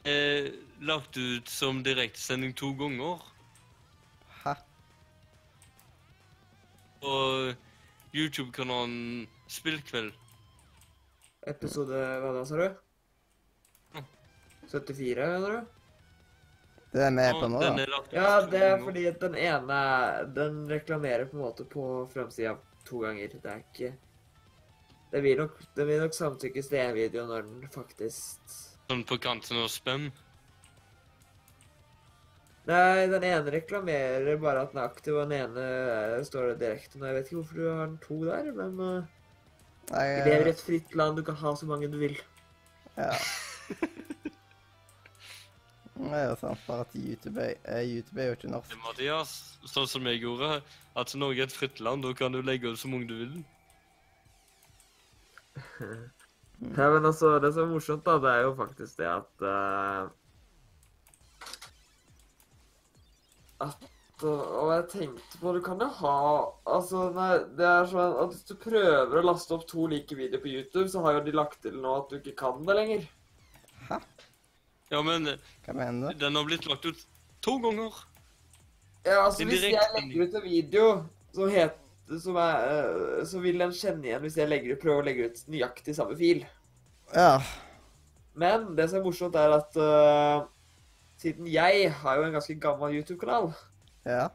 eh, 0.05 0.53
lagt 0.81 1.17
ut 1.17 1.49
som 1.49 1.83
direktesending 1.83 2.55
to 2.57 2.73
ganger. 2.73 3.21
Hæ? 4.45 4.55
Og 7.03 7.55
YouTube-kanalen 8.15 9.27
Spillkveld. 9.49 10.15
Episode 11.49 12.01
hva 12.21 12.33
da, 12.37 12.45
sa 12.45 12.57
du? 12.61 14.01
74, 14.71 15.27
mener 15.27 15.57
du? 15.57 15.77
Det 16.91 17.03
er 17.07 17.13
med 17.15 17.33
på 17.39 17.47
nå, 17.47 17.61
den 17.63 17.77
da. 17.77 17.83
er 17.85 17.91
lagt 17.91 18.09
ut 18.11 18.17
Ja, 18.19 18.31
det 18.51 18.61
er 18.67 18.81
fordi 18.83 19.05
at 19.07 19.21
den 19.23 19.37
ene 19.39 19.77
Den 20.35 20.57
reklamerer 20.71 21.29
på 21.31 21.37
en 21.37 21.45
måte 21.45 21.63
på 21.71 21.85
framsida 22.11 22.57
to 22.87 23.03
ganger. 23.05 23.31
Det 23.31 23.51
er 23.51 23.61
ikke 23.63 23.93
Det 25.13 25.23
vil 25.23 25.39
nok, 25.39 25.61
det 25.77 25.87
vil 25.87 26.03
nok 26.03 26.15
samtykkes 26.15 26.71
til 26.71 26.83
en 26.83 26.95
video 26.95 27.27
når 27.27 27.47
den 27.47 27.71
faktisk 27.75 28.59
Sånn 28.91 29.05
på 29.07 29.21
kanten 29.23 29.63
av 29.63 29.69
spam. 29.71 30.09
Nei, 32.69 33.07
den 33.09 33.25
ene 33.25 33.55
reklamerer 33.55 34.37
bare 34.41 34.67
at 34.67 34.75
den 34.75 34.83
er 34.83 34.91
aktiv, 34.91 35.17
og 35.17 35.31
den 35.31 35.39
ene 35.39 35.63
eh, 35.65 36.19
står 36.27 36.53
det 36.53 36.61
direkte. 36.61 36.99
Nå, 37.01 37.09
Jeg 37.09 37.17
vet 37.17 37.31
ikke 37.31 37.39
hvorfor 37.41 37.57
du 37.57 37.69
har 37.69 37.87
den 37.87 37.97
to 38.05 38.19
der, 38.27 38.51
men 38.59 38.83
uh, 38.85 39.17
Nei, 39.91 40.05
vi 40.13 40.29
lever 40.29 40.51
i 40.51 40.53
et 40.53 40.63
fritt 40.63 40.95
land. 40.95 41.17
Du 41.19 41.25
kan 41.27 41.39
ha 41.41 41.55
så 41.57 41.67
mange 41.67 41.89
du 41.91 41.97
vil. 42.03 42.19
Ja. 42.99 43.15
Det 46.01 46.17
er 46.17 46.31
jo 46.31 46.37
sant, 46.41 46.61
bare 46.65 46.85
at 46.87 46.95
YouTube 46.97 47.43
er, 47.45 47.59
eh, 47.69 47.83
YouTube 47.85 48.23
er 48.23 48.31
jo 48.31 48.37
ikke 48.39 48.49
norsk. 48.49 48.77
Mathias, 48.87 49.33
sånn 49.69 49.89
som 49.91 50.07
jeg 50.09 50.23
gjorde, 50.23 50.63
at 50.97 51.13
Norge 51.19 51.43
er 51.43 51.51
et 51.51 51.53
fritt 51.53 51.83
land, 51.85 52.07
da 52.07 52.15
kan 52.17 52.33
du 52.33 52.41
legge 52.41 52.71
ut 52.73 52.81
så 52.81 52.89
mange 52.89 53.09
du 53.11 53.19
vil. 53.19 53.35
Ja, 56.61 56.91
men 56.93 57.07
altså, 57.09 57.39
det 57.41 57.55
som 57.57 57.63
er 57.65 57.71
morsomt, 57.73 58.03
da, 58.05 58.19
det 58.21 58.33
er 58.37 58.43
jo 58.45 58.51
faktisk 58.59 58.99
det 58.99 59.07
at 59.09 59.45
eh, 59.49 60.11
At 63.61 63.89
Og 64.25 64.71
jeg 64.75 64.85
tenkte 64.93 65.41
på 65.41 65.53
Du 65.57 65.61
kan 65.65 65.81
jo 65.81 65.89
ha 66.01 66.17
Altså, 66.69 67.07
nei, 67.17 67.31
det 67.57 67.67
er 67.67 67.89
sånn 67.89 68.19
at 68.25 68.35
hvis 68.35 68.47
du 68.51 68.55
prøver 68.61 69.21
å 69.21 69.25
laste 69.25 69.57
opp 69.57 69.67
to 69.71 69.87
like 69.91 70.17
videoer 70.17 70.43
på 70.43 70.53
YouTube, 70.53 70.89
så 70.93 71.05
har 71.07 71.19
jo 71.19 71.25
de 71.29 71.37
lagt 71.37 71.63
til 71.65 71.79
nå 71.81 71.95
at 72.03 72.13
du 72.13 72.19
ikke 72.19 72.37
kan 72.43 72.61
det 72.69 72.77
lenger. 72.77 73.09
Hæ? 73.89 74.01
Ja, 74.91 75.03
men 75.07 75.29
Hva 75.65 75.77
mener 75.77 76.13
du? 76.13 76.25
den 76.25 76.37
har 76.37 76.49
blitt 76.49 76.69
lagt 76.69 76.89
ut 76.89 77.05
to 77.45 77.57
ganger. 77.63 77.95
Ja, 79.07 79.25
altså, 79.25 79.47
hvis 79.49 79.63
jeg 79.71 79.81
legger 79.97 80.27
ut 80.27 80.35
en 80.37 80.45
video 80.45 80.89
som 81.33 81.49
heter 81.49 81.79
som 82.19 82.37
er, 82.43 82.55
eh, 83.21 83.25
så 83.25 83.41
vil 83.43 83.61
den 83.63 83.75
kjenne 83.77 84.09
igjen 84.09 84.25
hvis 84.25 84.39
jeg 84.41 84.51
legger, 84.51 84.79
prøver 84.81 85.03
å 85.03 85.07
legge 85.07 85.29
ut 85.31 85.43
nøyaktig 85.53 85.95
samme 85.95 86.17
fil. 86.19 86.43
Ja. 87.15 87.37
Men 88.41 88.73
det 88.79 88.89
som 88.91 89.01
er 89.01 89.05
morsomt, 89.07 89.37
er 89.39 89.55
at 89.55 89.79
øh, 89.79 90.49
siden 91.21 91.47
jeg 91.53 91.91
har 92.01 92.17
jo 92.17 92.25
en 92.27 92.33
ganske 92.39 92.55
gammel 92.61 92.95
YouTube-kanal, 93.01 93.51
Ja. 94.07 94.29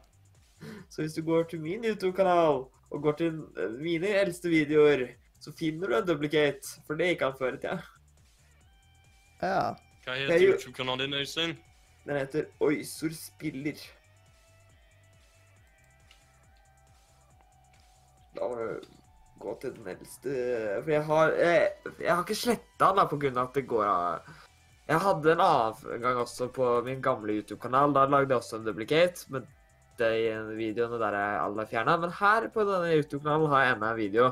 så 0.90 1.02
hvis 1.02 1.14
du 1.16 1.22
går 1.26 1.42
til 1.50 1.60
min 1.60 1.84
YouTube-kanal 1.84 2.64
og 2.90 3.02
går 3.02 3.12
til 3.18 3.40
øh, 3.56 3.72
mine 3.80 4.08
eldste 4.20 4.48
videoer, 4.48 5.06
så 5.40 5.52
finner 5.58 5.88
du 5.90 5.96
en 5.98 6.06
duplicate, 6.06 6.80
for 6.86 6.94
det 6.94 7.08
gikk 7.12 7.22
han 7.26 7.34
før 7.38 7.54
i 7.54 7.60
tida. 7.60 7.78
Ja. 9.42 9.74
Hva 10.06 10.14
heter 10.14 10.34
er 10.34 10.46
YouTube-kanalen 10.52 11.02
din, 11.10 11.14
Øystein? 11.18 11.56
Den 12.06 12.16
heter 12.20 12.44
Oysor 12.62 13.10
Spiller. 13.12 13.80
Da 18.36 18.48
må 18.48 18.54
du 18.54 18.80
gå 19.40 19.58
til 19.60 19.72
den 19.76 19.86
eldste 19.88 20.32
For 20.84 20.90
jeg 20.92 21.04
har 21.04 21.30
Jeg, 21.40 21.70
jeg 22.00 22.14
har 22.14 22.22
ikke 22.24 22.34
sletta 22.38 22.90
den 22.90 23.00
da 23.00 23.06
på 23.10 23.18
grunn 23.20 23.38
av 23.40 23.48
at 23.50 23.54
det 23.58 23.66
går 23.70 23.84
av 23.88 24.34
Jeg 24.86 25.02
hadde 25.02 25.32
en 25.32 25.42
annen 25.42 26.02
gang 26.02 26.18
også 26.22 26.46
på 26.54 26.66
min 26.86 27.00
gamle 27.02 27.40
YouTube-kanal. 27.40 27.94
Da 27.94 28.04
lagde 28.06 28.30
jeg 28.30 28.38
også 28.38 28.60
en 28.60 28.68
duplicate 28.68 29.26
med 29.34 29.48
de 29.98 30.10
videoene 30.54 31.00
der 31.00 31.16
jeg 31.16 31.40
alle 31.42 31.64
er 31.64 31.70
fjerna. 31.72 31.96
Men 31.98 32.12
her 32.20 32.46
på 32.54 32.66
denne 32.68 32.92
YouTube-kanalen 32.94 33.50
har 33.50 33.64
jeg 33.64 33.74
enda 33.74 33.90
en 33.90 33.98
video 33.98 34.28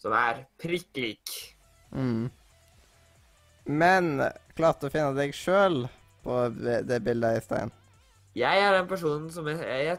som 0.00 0.16
er 0.16 0.40
prikk 0.60 1.02
lik. 1.02 1.34
Mm. 1.92 2.30
Men 3.68 4.10
klarte 4.56 4.88
å 4.88 4.92
finne 4.92 5.12
deg 5.18 5.36
sjøl 5.36 5.84
på 6.24 6.40
det 6.56 6.80
det 6.88 7.02
bildet, 7.04 7.42
Øystein? 7.42 7.72
Jeg 8.34 8.64
er 8.64 8.72
den 8.78 8.88
personen 8.88 9.28
som 9.30 9.46
jeg, 9.52 9.60
jeg 9.60 9.98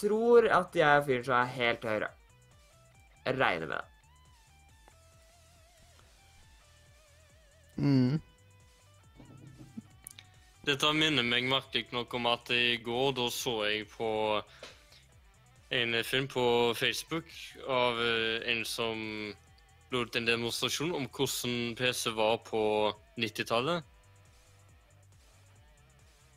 tror 0.00 0.48
at 0.48 0.74
jeg 0.74 0.88
er 0.88 1.04
fyren 1.06 1.28
som 1.28 1.36
er 1.36 1.54
helt 1.58 1.80
til 1.84 1.92
høyre. 1.92 2.10
Jeg 3.26 3.38
regner 3.38 3.68
med 3.68 3.76
det. 3.76 3.86
Mm. 7.80 8.29
Dette 10.70 10.86
minner 10.94 11.24
meg 11.26 11.48
merkelig 11.50 11.88
nok 11.90 12.12
om 12.14 12.28
at 12.30 12.50
i 12.54 12.76
går 12.78 13.14
da 13.16 13.24
så 13.34 13.56
jeg 13.66 13.88
på 13.90 14.08
en 15.74 15.96
film 16.06 16.28
på 16.30 16.44
Facebook 16.78 17.26
av 17.66 17.98
eh, 17.98 18.44
en 18.52 18.60
som 18.68 19.00
lot 19.90 20.14
en 20.14 20.28
demonstrasjon 20.28 20.92
om 20.94 21.08
hvordan 21.10 21.74
PC 21.74 22.12
var 22.14 22.36
på 22.46 22.62
90-tallet. 23.18 23.82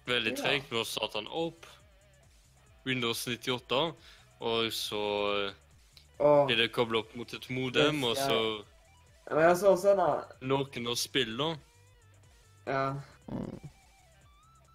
Veldig 0.10 0.34
tregt 0.42 0.74
med 0.74 0.82
å 0.82 1.10
han 1.14 1.30
opp. 1.30 1.70
Windows 2.90 3.28
98, 3.30 3.84
og 4.42 4.74
så 4.74 5.04
Åh, 6.18 6.46
blir 6.50 6.58
det 6.58 6.72
kobla 6.74 7.04
opp 7.06 7.14
mot 7.16 7.38
et 7.38 7.50
modem, 7.54 8.02
og 8.04 8.18
så 8.18 8.40
men 9.30 9.46
jeg 9.46 9.58
så 9.62 9.70
også 9.72 9.94
en 9.94 10.02
annen 10.04 10.50
noen 10.50 10.90
å 10.90 10.98
spille. 11.00 11.54
Ja. 12.66 12.88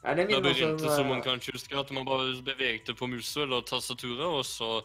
Mm. 0.05 0.19
Er 0.21 0.41
begynte, 0.41 0.91
som 0.95 1.09
man 1.11 1.23
kanskje 1.23 1.53
husker, 1.57 1.79
at 1.81 1.91
man 1.91 2.07
bare 2.07 2.37
bevegte 2.45 2.95
på 2.95 3.09
musa 3.11 3.43
eller 3.43 3.65
tastaturet, 3.67 4.27
og 4.27 4.45
så 4.47 4.83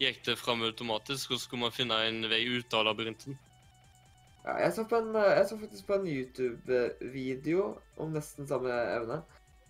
gikk 0.00 0.22
det 0.26 0.36
fram 0.38 0.62
automatisk, 0.62 1.30
og 1.30 1.40
så 1.40 1.46
skulle 1.46 1.64
man 1.66 1.74
finne 1.74 1.98
en 2.08 2.28
vei 2.30 2.44
ut 2.50 2.74
av 2.74 2.84
labyrinten. 2.90 3.38
ja, 4.44 4.58
jeg, 4.64 4.72
så 4.76 4.84
på 4.90 4.98
en, 4.98 5.14
jeg 5.14 5.46
så 5.48 5.58
faktisk 5.58 5.86
på 5.86 5.94
en 5.94 6.06
YouTube-video 6.06 7.68
om 7.96 8.12
nesten 8.12 8.48
samme 8.48 8.72
evne. 8.72 9.22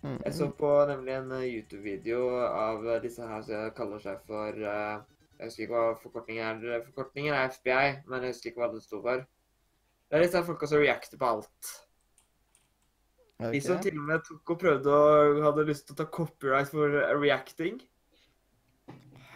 Mm. 0.03 0.19
Jeg 0.25 0.33
så 0.35 0.49
på 0.51 0.69
nemlig 0.87 1.13
en 1.15 1.31
eh, 1.31 1.45
YouTube-video 1.47 2.23
av 2.43 2.87
eh, 2.89 3.01
disse 3.05 3.23
her 3.27 3.43
som 3.47 3.69
kaller 3.77 4.01
seg 4.03 4.25
for 4.27 4.51
eh, 4.51 4.97
Jeg 5.37 5.47
husker 5.47 5.63
ikke 5.63 5.77
hva 5.77 5.93
forkortningen 6.01 6.65
er. 6.65 6.83
Forkortningen 6.89 7.35
er 7.35 7.53
FBI, 7.53 7.85
men 8.09 8.25
jeg 8.25 8.33
husker 8.33 8.51
ikke 8.51 8.63
hva 8.65 8.69
det 8.73 8.83
sto 8.83 8.99
for. 9.05 9.23
Det 10.09 10.17
er 10.17 10.25
disse 10.25 10.43
folka 10.45 10.67
som 10.69 10.83
reacter 10.83 11.21
på 11.21 11.29
alt. 11.29 11.71
De 13.51 13.59
som 13.65 13.79
til 13.83 13.97
og 13.99 14.05
med 14.07 14.23
tok 14.27 14.53
og 14.53 14.59
prøvde 14.61 14.93
og 14.93 15.41
hadde 15.43 15.65
lyst 15.67 15.87
til 15.87 15.95
å 15.95 15.99
ta 15.99 16.05
copyright 16.07 16.69
for 16.71 16.95
eh, 17.01 17.15
reacting 17.19 17.81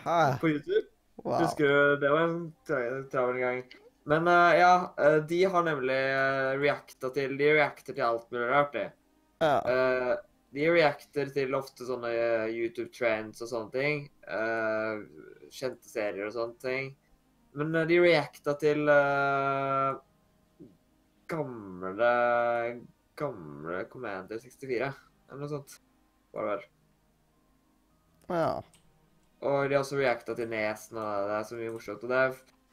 Hæ? 0.06 0.38
på 0.40 0.54
YouTube. 0.54 0.86
Wow. 1.26 1.42
Husker 1.42 1.68
du, 1.68 1.98
det 2.00 2.12
var 2.14 2.28
en 2.28 2.38
tra- 2.68 3.04
travel 3.12 3.42
gang. 3.42 3.64
Men 4.08 4.30
uh, 4.32 4.54
ja, 4.56 4.74
eh, 5.04 5.18
de 5.28 5.42
har 5.52 5.66
nemlig 5.68 5.98
uh, 5.98 6.54
reacta 6.62 7.10
til 7.12 7.34
De 7.36 7.50
reacter 7.58 7.98
til 7.98 8.06
alt 8.06 8.30
mulig 8.32 8.48
rart, 8.48 8.78
de. 8.78 8.86
Ja. 9.44 9.58
Uh, 9.66 10.14
de 10.56 10.70
reacter 10.72 11.28
til 11.36 11.52
ofte 11.58 11.84
sånne 11.86 12.10
eh, 12.16 12.46
YouTube 12.56 12.88
trends 12.96 13.42
og 13.44 13.50
sånne 13.52 13.74
ting. 13.74 14.06
Uh, 14.24 15.04
kjente 15.52 15.90
serier 15.92 16.30
og 16.30 16.34
sånne 16.38 16.62
ting. 16.64 16.88
Men 17.58 17.76
eh, 17.76 17.88
de 17.90 17.98
reacta 18.02 18.56
til 18.62 18.88
eh, 18.90 20.00
gamle 21.28 22.14
Gamle 23.18 23.84
Commander 23.92 24.40
64, 24.42 24.90
eller 25.28 25.42
noe 25.42 25.52
sånt. 25.52 25.78
Var 26.36 26.46
det 26.46 26.56
vel. 26.56 26.66
ja. 28.36 28.50
Og 29.46 29.68
de 29.70 29.76
har 29.76 29.84
også 29.84 30.00
reacta 30.00 30.34
til 30.34 30.50
nesen, 30.50 30.98
og 30.98 31.28
det 31.30 31.36
er 31.36 31.44
så 31.46 31.58
mye 31.60 31.74
morsomt. 31.76 32.04
Og 32.08 32.10
det 32.10 32.18
er, 32.18 32.32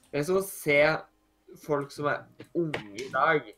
det 0.08 0.20
er 0.20 0.22
som 0.24 0.38
å 0.40 0.44
se 0.46 0.78
folk 1.60 1.92
som 1.92 2.08
er 2.08 2.22
unge 2.56 2.86
i 2.96 3.08
dag, 3.12 3.50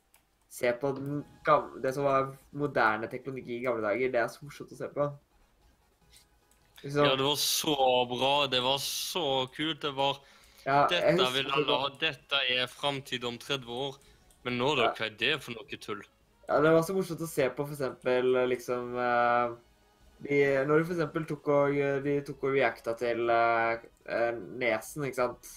se 0.50 0.72
på 0.80 0.90
den 0.96 1.20
gamle, 1.46 1.78
det 1.84 1.92
som 1.94 2.08
var 2.08 2.32
moderne 2.56 3.06
teknologi 3.12 3.60
i 3.60 3.62
gamle 3.62 3.84
dager. 3.86 4.10
Det 4.10 4.22
er 4.24 4.32
så 4.32 4.42
morsomt 4.48 4.74
å 4.74 4.80
se 4.80 4.90
på. 4.90 5.06
Liksom, 6.82 7.04
Ja, 7.04 7.14
det 7.14 7.28
var 7.28 7.38
så 7.44 7.76
bra. 8.10 8.34
Det 8.50 8.62
var 8.64 8.82
så 8.82 9.24
kult. 9.54 9.80
Det 9.82 9.94
var 9.94 10.18
ja, 10.66 10.82
Dette 10.90 11.30
vil 11.36 11.54
alle 11.54 11.78
ha. 11.84 11.94
Dette 12.00 12.42
er 12.56 12.66
framtid 12.66 13.24
om 13.24 13.38
30 13.38 13.70
år. 13.70 14.02
Men 14.42 14.58
nå, 14.58 14.74
da? 14.78 14.90
Ja. 14.90 14.94
Hva 14.98 15.06
er 15.06 15.16
det 15.22 15.32
for 15.44 15.54
noe 15.54 15.78
tull? 15.82 16.02
Ja, 16.46 16.60
det 16.62 16.70
var 16.70 16.84
så 16.86 16.94
morsomt 16.94 17.22
å 17.24 17.26
se 17.26 17.48
på 17.50 17.64
eksempel 17.66 18.36
liksom 18.46 18.92
eh, 19.02 19.54
de, 20.22 20.36
Når 20.68 20.82
de 20.82 20.92
eksempel 20.94 21.24
tok 21.28 21.48
og, 21.52 21.78
de 22.04 22.18
tok 22.26 22.44
og 22.46 22.54
reacta 22.54 22.94
til 22.96 23.26
uh, 23.28 23.74
nesen, 24.56 25.08
ikke 25.08 25.18
sant? 25.18 25.50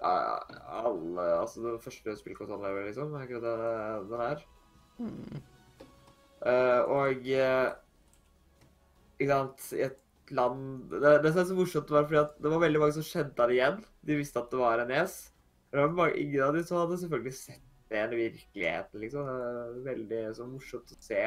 Alle 0.00 1.24
Altså 1.40 1.64
den 1.64 1.80
første 1.82 2.14
spillkontrollen, 2.20 2.84
liksom. 2.86 3.16
Er 3.16 3.26
ikke 3.26 3.40
det 3.42 3.54
den 4.12 4.22
her? 4.22 4.44
Mm. 5.00 5.40
Uh, 6.44 6.80
og 7.00 7.26
uh, 7.26 7.72
Ikke 9.18 9.32
sant 9.32 9.66
I 9.76 9.82
et 9.88 9.98
land 10.30 10.92
Det, 10.92 11.16
det 11.24 11.32
er 11.32 11.48
så 11.48 11.56
morsomt, 11.56 11.90
var 11.90 12.06
fordi 12.06 12.20
at 12.20 12.36
det 12.38 12.52
var 12.52 12.62
veldig 12.62 12.84
mange 12.84 12.94
som 13.00 13.08
kjente 13.08 13.48
det 13.48 13.56
igjen. 13.56 13.82
De 14.06 14.20
visste 14.20 14.38
at 14.38 14.52
det 14.52 14.60
var 14.60 14.84
en 14.84 14.92
nes. 14.92 15.18
Men 15.74 15.98
ingen 16.14 16.46
av 16.46 16.54
de 16.54 16.62
så 16.66 16.84
hadde 16.84 17.00
selvfølgelig 17.00 17.34
sett 17.34 17.69
det 17.90 18.16
i 18.16 18.22
virkeligheten, 18.22 19.02
liksom. 19.02 19.28
Det 19.28 19.80
er 19.80 19.84
veldig 19.90 20.22
så 20.36 20.46
morsomt 20.48 20.92
å 20.94 20.98
se. 21.02 21.20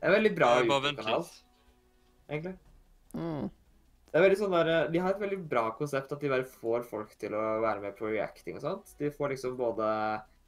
Det 0.00 0.08
er 0.08 0.14
veldig 0.16 0.34
bra 0.36 0.50
Eh, 0.56 0.66
YouTube-kanal, 0.66 1.24
egentlig. 2.28 2.54
Mm. 3.12 3.50
Det 4.10 4.18
er 4.18 4.24
veldig 4.24 4.38
sånn 4.40 4.54
der, 4.56 4.88
De 4.90 4.98
har 4.98 5.10
et 5.14 5.20
veldig 5.20 5.48
bra 5.48 5.70
konsept 5.78 6.12
at 6.12 6.20
de 6.20 6.30
bare 6.32 6.44
får 6.44 6.86
folk 6.88 7.12
til 7.18 7.34
å 7.34 7.60
være 7.62 7.84
med 7.84 7.96
på 7.98 8.08
reacting 8.10 8.56
og 8.56 8.64
sånt. 8.64 8.94
De 8.98 9.10
får 9.10 9.34
liksom 9.34 9.58
både 9.58 9.90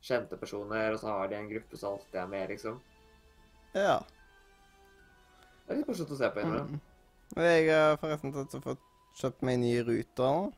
kjente 0.03 0.39
personer, 0.41 0.93
og 0.93 0.99
så 0.99 1.13
har 1.13 1.29
de 1.29 1.37
en 1.39 1.51
gruppe 1.51 1.79
som 1.79 1.95
alltid 1.95 2.21
er 2.23 2.33
med, 2.33 2.49
liksom. 2.51 2.81
Ja. 3.77 4.01
Det 5.67 5.71
er 5.71 5.79
litt 5.79 5.93
morsomt 5.93 6.11
å 6.11 6.19
se 6.19 6.33
på. 6.33 6.41
innimellom. 6.41 6.73
Mm. 6.73 6.89
Jeg 7.43 7.69
har 7.71 7.97
forresten 8.01 8.35
tatt 8.35 8.59
og 8.59 8.67
fått 8.67 8.89
kjøpt 9.21 9.47
meg 9.47 9.61
ny 9.63 9.77
ruter 9.87 10.27
nå. 10.27 10.51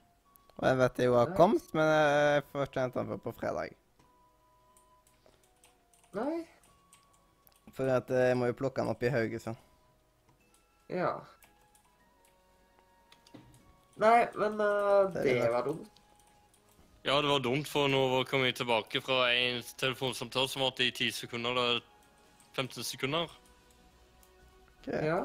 Og 0.54 0.66
jeg 0.68 0.78
vet 0.78 0.98
jeg 0.98 1.10
jo 1.10 1.16
har 1.18 1.32
kommet, 1.34 1.66
men 1.74 1.88
jeg 1.90 2.44
får 2.52 2.68
ikke 2.68 2.86
den 2.94 3.08
før 3.10 3.20
på 3.24 3.32
fredag. 3.34 3.74
Nei? 6.14 6.44
For 7.74 7.90
at 7.90 8.10
eh, 8.10 8.28
jeg 8.30 8.38
må 8.38 8.46
jo 8.50 8.56
plukke 8.58 8.82
den 8.82 8.92
opp 8.92 9.02
i 9.02 9.10
Haugesund. 9.10 9.58
Ja. 10.92 11.14
Nei, 13.98 14.26
men 14.38 14.60
uh, 14.60 15.10
Det 15.14 15.24
det 15.24 15.34
det. 15.42 15.50
var 15.50 15.66
dumt. 15.66 15.90
Ja, 17.04 17.20
det 17.20 17.28
var 17.28 17.38
dumt, 17.38 17.68
for 17.68 17.88
nå 17.88 18.22
kom 18.24 18.46
jeg 18.46 18.54
tilbake 18.56 19.00
fra 19.04 19.26
en 19.34 19.62
telefonsamtale 19.76 20.48
som 20.48 20.62
varte 20.64 20.86
i 20.86 20.90
10 20.90 21.10
sekunder, 21.12 21.50
eller 21.50 21.80
15 22.56 22.84
sekunder. 22.84 23.28
Okay. 24.80 25.04
Ja. 25.10 25.18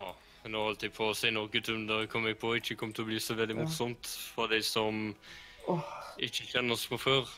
Ja, 0.00 0.14
nå 0.48 0.64
holdt 0.68 0.86
jeg 0.86 0.94
på 0.96 1.10
å 1.10 1.16
si 1.16 1.30
noe 1.34 1.62
som 1.66 1.86
det 1.86 2.08
kom 2.12 2.26
jeg 2.30 2.38
på 2.40 2.54
ikke 2.56 2.78
kom 2.80 2.94
til 2.96 3.04
å 3.04 3.10
bli 3.10 3.20
så 3.20 3.36
veldig 3.36 3.58
morsomt 3.60 4.08
for 4.34 4.48
de 4.48 4.62
som 4.64 5.10
ikke 6.16 6.48
kjenner 6.48 6.78
oss 6.78 6.86
fra 6.88 6.98
før. 6.98 7.28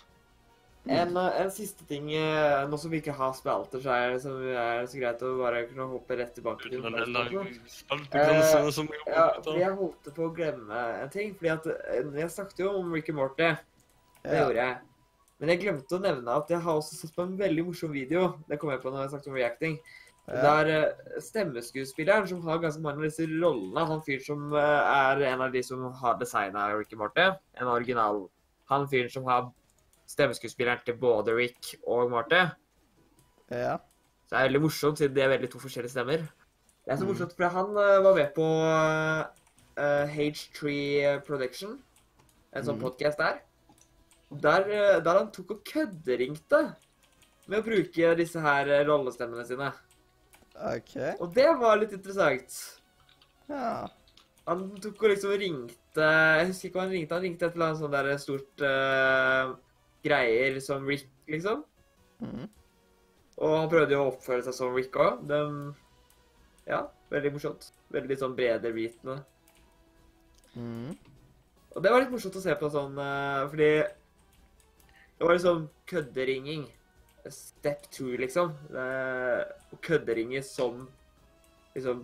En, 0.85 1.17
en 1.17 1.51
siste 1.51 1.87
ting, 1.89 2.11
øh, 2.13 2.67
nå 2.69 2.77
som 2.77 2.91
vi 2.93 2.99
ikke 3.01 3.15
har 3.17 3.33
spalter, 3.33 3.81
så 3.81 3.93
er 3.95 4.11
det, 4.13 4.19
så 4.21 4.35
er 4.37 4.83
det 4.83 4.91
så 4.93 4.99
greit 5.01 5.23
å 5.25 5.31
bare 5.39 5.63
kunne 5.71 5.87
hoppe 5.89 6.19
rett 6.19 6.35
tilbake 6.37 6.69
til 6.69 6.83
Uten 6.83 6.93
Uh, 8.13 9.09
Ja, 9.09 9.31
jeg 9.57 9.77
holdt 9.79 10.11
på 10.15 10.27
å 10.27 10.35
glemme 10.37 10.83
en 11.01 11.09
ting. 11.15 11.33
Fordi 11.39 11.53
at 11.55 11.67
øh, 11.73 12.11
Jeg 12.21 12.31
snakket 12.31 12.61
jo 12.67 12.75
om 12.83 12.93
Ricky 12.93 13.13
Morty. 13.17 13.55
Det 14.25 14.35
Ja. 14.35 14.45
gjorde 14.45 14.61
jeg. 14.61 14.77
Men 15.41 15.49
jeg 15.51 15.61
glemte 15.65 15.97
å 15.97 16.01
nevne 16.05 16.37
at 16.37 16.49
jeg 16.53 16.61
har 16.61 16.79
også 16.79 16.97
sett 16.97 17.15
på 17.17 17.25
en 17.25 17.37
veldig 17.39 17.65
morsom 17.67 17.93
video. 17.93 18.35
Det 18.49 18.59
kom 18.61 18.71
jeg 18.71 18.81
på 18.85 18.93
når 18.93 19.03
jeg 19.07 19.15
snakket 19.15 19.33
om 19.33 19.41
reacting. 19.41 19.79
Ja. 20.29 20.61
er 20.63 20.69
eh, 20.73 21.19
stemmeskuespilleren 21.21 22.29
som 22.29 22.41
har 22.47 22.59
ganske 22.63 22.81
mange 22.81 23.03
av 23.03 23.09
disse 23.11 23.27
rollene. 23.29 23.83
Han 23.89 24.01
fyren 24.07 24.25
som 24.25 24.55
eh, 24.57 24.61
er 24.61 25.21
en 25.33 25.43
av 25.45 25.53
de 25.53 25.63
som 25.63 25.83
har 26.01 26.17
designa 26.21 26.69
Ricky 26.77 26.97
Morty. 26.97 27.27
En 27.61 27.69
original. 27.69 28.23
Han 28.73 28.89
fyren 28.89 29.11
som 29.13 29.25
har 29.29 29.51
stemmeskuespilleren 30.07 30.85
til 30.87 30.97
både 31.01 31.35
Rick 31.37 31.75
og 31.87 32.11
Marte. 32.11 32.51
ja. 33.51 33.77
Så 34.25 34.31
det 34.37 34.39
er 34.41 34.49
veldig 34.49 34.61
morsomt, 34.63 34.99
siden 34.99 35.15
de 35.15 35.21
er 35.21 35.29
veldig 35.29 35.51
to 35.53 35.59
forskjellige 35.61 35.91
stemmer. 35.93 36.23
Det 36.85 36.93
er 36.93 36.97
så 36.97 37.05
Mm. 37.05 37.11
morsomt, 37.13 37.35
for 37.37 37.49
han 37.49 37.71
eh, 37.77 38.03
var 38.03 38.15
med 38.15 38.35
på 38.35 38.47
eh, 39.77 40.07
H3 40.17 41.21
Production, 41.27 41.79
en 42.55 42.65
sånn 42.65 42.79
Mm. 42.79 42.81
podcast 42.81 43.19
der. 43.19 43.41
Der, 44.41 44.61
eh, 44.71 45.01
der 45.05 45.19
han 45.19 45.31
tok 45.31 45.51
og 45.51 45.65
kødderingte 45.65 46.75
med 47.49 47.59
å 47.61 47.65
bruke 47.67 48.17
disse 48.17 48.41
her 48.41 48.67
eh, 48.69 48.85
rollestemmene 48.87 49.47
sine. 49.47 49.73
OK. 50.57 50.97
Og 51.21 51.35
det 51.35 51.47
var 51.61 51.77
litt 51.77 51.93
interessant. 51.93 52.81
Ja. 53.49 53.87
Han 54.47 54.71
tok 54.81 55.03
og 55.03 55.11
liksom 55.11 55.31
ringte 55.39 55.75
Jeg 55.97 56.47
husker 56.49 56.69
ikke 56.69 56.75
hva 56.79 56.81
han 56.83 56.91
ringte. 56.91 57.13
Han 57.15 57.23
ringte 57.23 57.47
et 57.47 57.55
eller 57.55 57.67
annet 57.67 57.79
sånt 57.79 57.93
der 57.93 58.17
stort 58.19 58.61
eh, 58.63 59.55
greier 60.05 60.61
som 60.63 60.87
Rick, 60.89 61.09
liksom. 61.31 61.65
Mm. 62.21 62.45
Og 63.43 63.57
han 63.59 63.71
prøvde 63.73 63.97
jo 63.97 64.03
å 64.05 64.11
oppføre 64.13 64.45
seg 64.47 64.55
som 64.55 64.75
Rick 64.77 64.95
òg. 65.01 65.25
Ja, 66.69 66.85
veldig 67.11 67.33
morsomt. 67.35 67.73
Veldig 67.93 68.17
sånn 68.21 68.37
bredervitende. 68.39 69.19
Mm. 70.55 70.95
Og 71.75 71.83
det 71.83 71.91
var 71.91 72.05
litt 72.05 72.13
morsomt 72.15 72.37
å 72.39 72.43
se 72.45 72.55
på 72.61 72.69
sånn 72.71 72.95
eh, 73.03 73.43
fordi 73.51 73.71
det 75.19 75.27
var 75.27 75.35
liksom 75.37 75.69
kødderinging. 75.91 76.67
Step 77.33 77.87
two, 77.91 78.13
liksom. 78.21 78.51
Å 78.77 79.79
kødderinge 79.83 80.43
som 80.45 80.83
liksom 81.75 82.03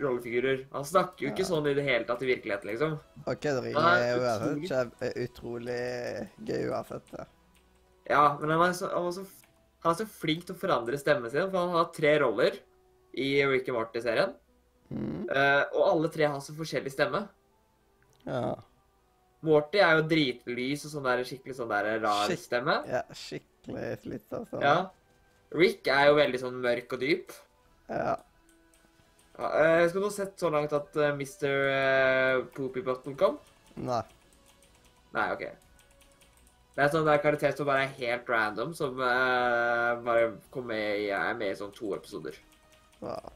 rollefigurer. 0.00 0.64
Han 0.72 0.86
snakker 0.88 1.26
jo 1.26 1.30
ikke 1.30 1.44
Ja. 1.44 1.50
sånn 1.50 1.68
i 1.70 1.74
det 1.76 1.84
hele 1.84 2.04
tatt 2.08 2.22
i 2.24 2.26
virkeligheten, 2.32 2.70
liksom. 2.72 2.96
Og 3.26 3.40
køddering 3.44 3.76
er 3.76 4.16
jo 4.16 4.22
utrolig- 4.56 5.28
utrolig 5.28 6.28
gøy 6.48 6.64
uansett. 6.72 7.12
Ja. 7.18 7.24
Ja, 8.10 8.36
men 8.40 8.52
han 8.52 8.66
er, 8.68 8.74
så, 8.76 8.90
han, 8.92 9.08
er 9.08 9.16
så, 9.16 9.24
han 9.84 9.94
er 9.94 9.98
så 10.02 10.06
flink 10.10 10.44
til 10.44 10.56
å 10.56 10.60
forandre 10.60 10.98
stemmen 11.00 11.32
sin, 11.32 11.46
for 11.48 11.60
han 11.62 11.72
har 11.76 11.90
tre 11.96 12.12
roller 12.20 12.58
i 13.16 13.28
Ricky 13.48 13.72
Morty-serien. 13.72 14.34
Mm. 14.92 15.24
Eh, 15.30 15.62
og 15.72 15.86
alle 15.88 16.10
tre 16.12 16.28
har 16.28 16.42
så 16.44 16.54
forskjellig 16.56 16.92
stemme. 16.94 17.24
ja. 18.28 18.54
Morty 19.44 19.76
er 19.84 19.98
jo 19.98 20.04
dritlys 20.08 20.86
og 20.86 20.92
sånn 20.94 21.04
der 21.04 21.20
skikkelig 21.28 21.54
sånn 21.58 21.68
der 21.68 21.88
rar 22.00 22.30
Skik 22.30 22.40
stemme. 22.40 22.78
Ja, 22.88 23.02
skikkelig 23.12 23.90
slitt, 24.00 24.30
altså. 24.32 24.60
Ja. 24.62 24.76
Rick 25.52 25.90
er 25.92 26.06
jo 26.08 26.14
veldig 26.16 26.40
sånn 26.40 26.56
mørk 26.64 26.94
og 26.96 27.02
dyp. 27.02 27.34
Ja. 27.90 28.14
Ja, 29.36 29.50
jeg 29.82 29.90
skal 29.90 30.00
du 30.00 30.06
ha 30.06 30.12
sett 30.14 30.40
så 30.40 30.48
langt 30.54 30.72
at 30.72 30.96
eh, 30.96 31.12
Mr. 31.18 31.52
eh, 31.74 32.38
Poopy 32.56 32.80
Button 32.86 33.18
kom? 33.20 33.36
Nei. 33.84 34.00
Nei, 35.12 35.26
OK. 35.34 35.44
Det 36.74 36.82
er 36.82 36.90
sånn 36.90 37.06
der 37.06 37.22
karakter 37.22 37.52
som 37.54 37.68
bare 37.68 37.84
er 37.86 37.98
helt 38.00 38.30
random, 38.30 38.72
som 38.74 38.98
uh, 38.98 39.94
bare 40.02 40.32
kom 40.54 40.66
med 40.72 41.04
i, 41.04 41.10
er 41.14 41.36
med 41.38 41.52
i 41.52 41.58
sånn 41.58 41.74
to 41.74 41.92
episoder. 41.94 42.38
Wow. 43.02 43.30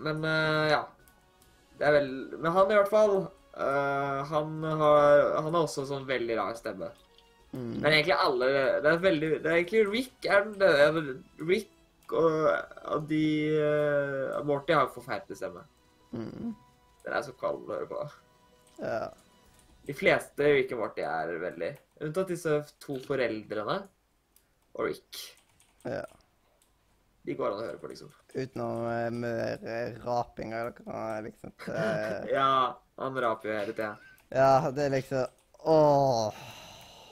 Men 0.00 0.24
uh, 0.24 0.64
ja. 0.70 0.80
Det 1.80 1.86
er 1.88 1.94
vel 1.96 2.10
Men 2.40 2.52
han 2.52 2.72
i 2.72 2.76
hvert 2.76 2.90
fall 2.92 3.14
uh, 3.20 4.18
han, 4.28 4.58
har, 4.64 5.22
han 5.44 5.54
har 5.54 5.62
også 5.62 5.86
sånn 5.88 6.08
veldig 6.08 6.36
rar 6.40 6.56
stemme. 6.58 6.90
Mm. 7.52 7.80
Men 7.82 7.90
egentlig 7.90 8.14
alle 8.14 8.48
Det 8.84 8.90
er 8.90 9.00
veldig 9.02 9.30
Det 9.42 9.48
er 9.50 9.56
egentlig 9.56 9.80
Rick 9.90 10.26
er 10.30 10.44
den 10.44 10.52
det 10.60 10.68
er 10.84 10.98
Rick 11.48 12.12
og, 12.14 12.36
og 12.90 13.06
de 13.10 13.24
uh, 13.54 14.38
Morty 14.46 14.74
har 14.74 14.90
forferdelig 14.90 15.38
stemme. 15.38 15.62
Mm. 16.10 16.54
Den 17.04 17.14
er 17.14 17.22
så 17.22 17.34
kald 17.38 17.62
å 17.68 17.76
høre 17.76 17.86
på. 17.86 18.00
Ja. 18.82 19.04
De 19.90 19.94
fleste 19.98 20.46
Rick 20.46 20.70
og 20.76 20.84
Morty 20.84 21.02
er 21.02 21.32
veldig 21.42 21.68
Unntatt 22.06 22.28
disse 22.30 22.60
to 22.78 22.94
foreldrene 23.02 23.80
og 24.78 24.86
Rick. 24.86 25.24
ja. 25.82 26.04
De 27.26 27.34
går 27.36 27.50
an 27.50 27.58
å 27.58 27.64
høre 27.66 27.80
på, 27.82 27.90
liksom. 27.90 28.12
Utenom 28.32 28.86
eh, 28.88 29.08
mer 29.12 29.66
eh, 29.66 29.98
raping 30.06 30.54
eller 30.56 30.78
hva 30.86 31.18
liksom 31.26 31.52
Det... 31.66 31.82
Ja, 32.38 32.78
han 33.02 33.20
raper 33.26 33.50
jo 33.50 33.58
hele 33.58 33.74
tida. 33.74 33.90
Ja, 34.30 34.70
det 34.70 34.86
er 34.86 34.94
liksom 34.94 35.36
Åh. 35.74 36.40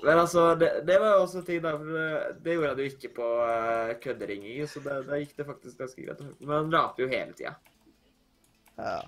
Men 0.06 0.22
altså, 0.22 0.54
det, 0.54 0.70
det 0.86 0.96
var 1.02 1.18
jo 1.18 1.26
også 1.26 1.42
ting 1.44 1.60
da, 1.66 1.74
for 1.76 1.98
det, 1.98 2.08
det 2.46 2.54
gjorde 2.54 2.70
han 2.70 2.80
jo 2.80 2.90
ikke 2.94 3.14
på 3.18 3.28
uh, 3.42 3.94
kødderinging, 4.00 4.62
så 4.70 4.80
da 4.86 5.18
gikk 5.18 5.34
det 5.36 5.46
faktisk 5.50 5.82
ganske 5.82 6.06
greit. 6.06 6.22
Men 6.38 6.54
han 6.54 6.74
raper 6.78 7.04
jo 7.04 7.10
hele 7.10 7.34
tida. 7.34 7.56
Ja. 8.78 9.00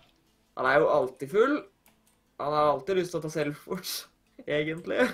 Han 0.58 0.68
er 0.68 0.82
jo 0.82 0.90
alltid 0.90 1.30
full. 1.30 1.60
Han 2.40 2.52
har 2.56 2.70
alltid 2.72 2.96
lyst 2.96 3.12
til 3.12 3.20
å 3.20 3.24
ta 3.24 3.30
selvmord, 3.34 3.88
egentlig. 4.58 5.08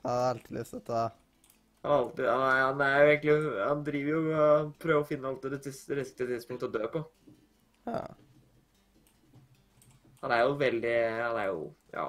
Han 0.00 0.12
har 0.14 0.30
alltid 0.30 0.54
lyst 0.56 0.72
til 0.72 0.80
å 0.80 0.86
ta 0.86 1.00
Han, 1.82 1.92
alltid, 1.92 2.24
han, 2.24 2.44
er, 2.46 2.60
han 2.62 2.80
er 2.86 2.94
jo 2.94 3.10
egentlig 3.10 3.34
Han 3.66 3.82
driver 3.86 4.14
jo 4.14 4.22
og 4.44 4.70
prøver 4.80 5.02
å 5.02 5.08
finne 5.10 5.28
alltid 5.32 5.56
det 5.58 5.98
riktige 5.98 6.30
tidspunktet 6.30 6.68
å 6.68 6.72
dø 6.78 6.88
på. 6.94 7.02
Ja. 7.88 8.06
Han 10.22 10.34
er 10.34 10.42
jo 10.46 10.56
veldig 10.62 10.96
Han 11.18 11.42
er 11.42 11.50
jo 11.52 11.60
Ja. 11.92 12.08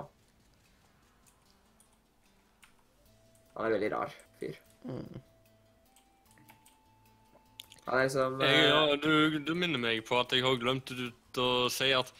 Han 3.58 3.68
er 3.68 3.76
veldig 3.76 3.92
rar 3.92 4.16
fyr. 4.40 4.56
Mm. 4.88 5.20
Han 7.90 7.98
er 7.98 8.04
liksom 8.06 8.42
Jeg, 8.46 8.56
eh, 8.56 8.68
ja, 8.70 8.98
du, 9.04 9.40
du 9.44 9.56
minner 9.58 9.82
meg 9.82 10.06
på 10.08 10.16
at 10.22 10.32
jeg 10.32 10.46
har 10.46 10.60
glemt 10.62 10.94
ut 10.96 11.42
å 11.44 11.52
si 11.74 11.92
at 11.92 12.14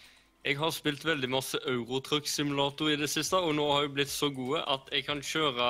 jeg 0.46 0.56
har 0.56 0.72
spilt 0.72 1.04
veldig 1.04 1.30
masse 1.34 1.60
Eurotruck-simulator 1.68 2.94
i 2.94 2.98
det 3.00 3.10
siste, 3.12 3.36
og 3.36 3.56
nå 3.58 3.66
har 3.74 3.86
jeg 3.86 3.94
blitt 3.98 4.14
så 4.14 4.30
gode 4.32 4.62
at 4.72 4.88
jeg 4.94 5.04
kan 5.08 5.20
kjøre 5.26 5.68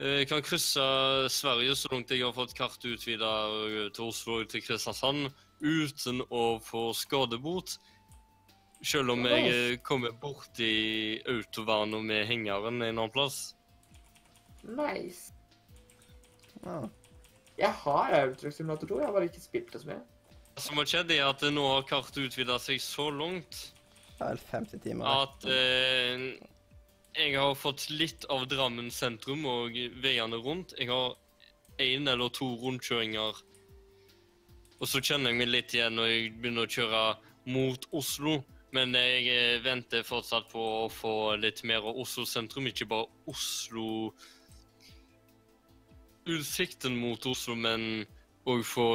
eh, 0.00 0.18
Jeg 0.22 0.28
kan 0.32 0.42
krysse 0.42 0.86
Sverige 1.30 1.76
så 1.78 1.92
langt 1.92 2.10
jeg 2.10 2.24
har 2.24 2.34
fått 2.34 2.56
kartet 2.58 2.96
utvida 2.96 3.30
til 3.94 4.08
Oslo 4.08 4.40
og 4.40 4.50
til 4.50 4.64
Kristiansand 4.66 5.30
uten 5.62 6.24
å 6.34 6.58
få 6.58 6.90
skadebot. 6.98 7.76
Selv 8.82 9.14
om 9.14 9.22
jeg 9.30 9.50
eh, 9.52 9.76
kommer 9.86 10.10
borti 10.18 11.20
autovernet 11.30 12.02
med 12.02 12.26
hengeren 12.26 12.82
en 12.82 12.88
annen 12.90 13.14
plass. 13.14 13.52
Nice. 14.66 15.30
Ja. 16.64 16.82
Jeg 17.58 17.70
har 17.84 18.16
Eurotruck 18.18 18.54
Simulator 18.56 18.90
2, 18.90 18.98
jeg 18.98 19.06
har 19.06 19.14
bare 19.14 19.30
ikke 19.30 19.44
spilt 19.44 19.70
det 19.70 19.84
så 19.84 19.92
mye. 19.92 20.02
Det 20.54 20.62
som 20.62 20.76
har 20.76 20.88
skjedd, 20.88 21.12
er 21.14 21.26
at 21.30 21.42
nå 21.52 21.62
har 21.64 21.86
kartet 21.88 22.18
utvida 22.26 22.58
seg 22.60 22.80
så 22.84 23.08
langt 23.10 23.72
Det 24.18 24.26
er 24.26 24.34
vel 24.34 24.42
50 24.50 24.82
timer. 24.84 25.06
at 25.24 25.46
eh, 25.48 26.26
jeg 27.16 27.36
har 27.36 27.54
fått 27.56 27.88
litt 27.90 28.24
av 28.32 28.44
Drammen 28.48 28.90
sentrum 28.92 29.46
og 29.48 29.76
veiene 30.02 30.38
rundt. 30.44 30.74
Jeg 30.78 30.88
har 30.88 31.16
én 31.80 32.08
eller 32.08 32.28
to 32.32 32.54
rundkjøringer. 32.60 33.40
Og 34.80 34.88
så 34.88 35.00
kjenner 35.00 35.32
jeg 35.32 35.40
meg 35.40 35.50
litt 35.50 35.74
igjen 35.76 35.96
når 35.96 36.08
jeg 36.10 36.32
begynner 36.38 36.68
å 36.68 36.72
kjøre 36.76 37.02
mot 37.52 37.88
Oslo. 37.92 38.38
Men 38.72 38.94
jeg 38.96 39.26
eh, 39.28 39.58
venter 39.64 40.04
fortsatt 40.06 40.48
på 40.52 40.62
å 40.84 40.88
få 40.92 41.36
litt 41.40 41.60
mer 41.68 41.84
av 41.84 41.98
Oslo 42.00 42.24
sentrum, 42.28 42.68
ikke 42.68 42.88
bare 42.88 43.08
Oslo 43.28 44.12
Utsikten 46.22 46.94
mot 46.96 47.24
Oslo, 47.26 47.56
men 47.58 48.04
òg 48.46 48.60
få 48.62 48.86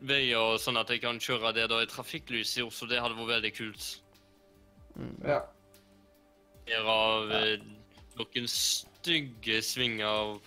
eh, 0.00 0.06
veier 0.08 0.58
sånn 0.62 0.78
at 0.80 0.90
jeg 0.90 1.02
kan 1.02 1.18
kjøre 1.20 1.52
det 1.56 1.68
det 1.70 1.82
i 1.82 1.90
trafikklys 1.90 2.56
i 2.58 2.66
Oslo. 2.66 2.88
Det 2.88 3.00
hadde 3.00 3.18
vært 3.18 3.34
veldig 3.36 3.52
kult. 3.56 3.88
Mm. 4.96 5.16
Ja. 5.26 5.42
Mer 6.68 6.92
av 6.92 7.32
ja. 7.32 7.56
noen 8.18 8.48
stygge 8.50 9.60
svinger 9.64 10.38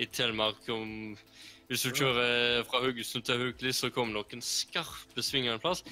i 0.00 0.06
Telemark 0.06 0.68
om 0.72 1.16
Hvis 1.70 1.84
du 1.86 1.92
kjører 1.94 2.64
fra 2.66 2.80
Haugesund 2.82 3.22
til 3.22 3.38
Haukeli, 3.38 3.70
så 3.72 3.92
kommer 3.94 4.16
noen 4.16 4.40
skarpe 4.42 5.22
svinger 5.22 5.54
en 5.54 5.62
plass. 5.62 5.84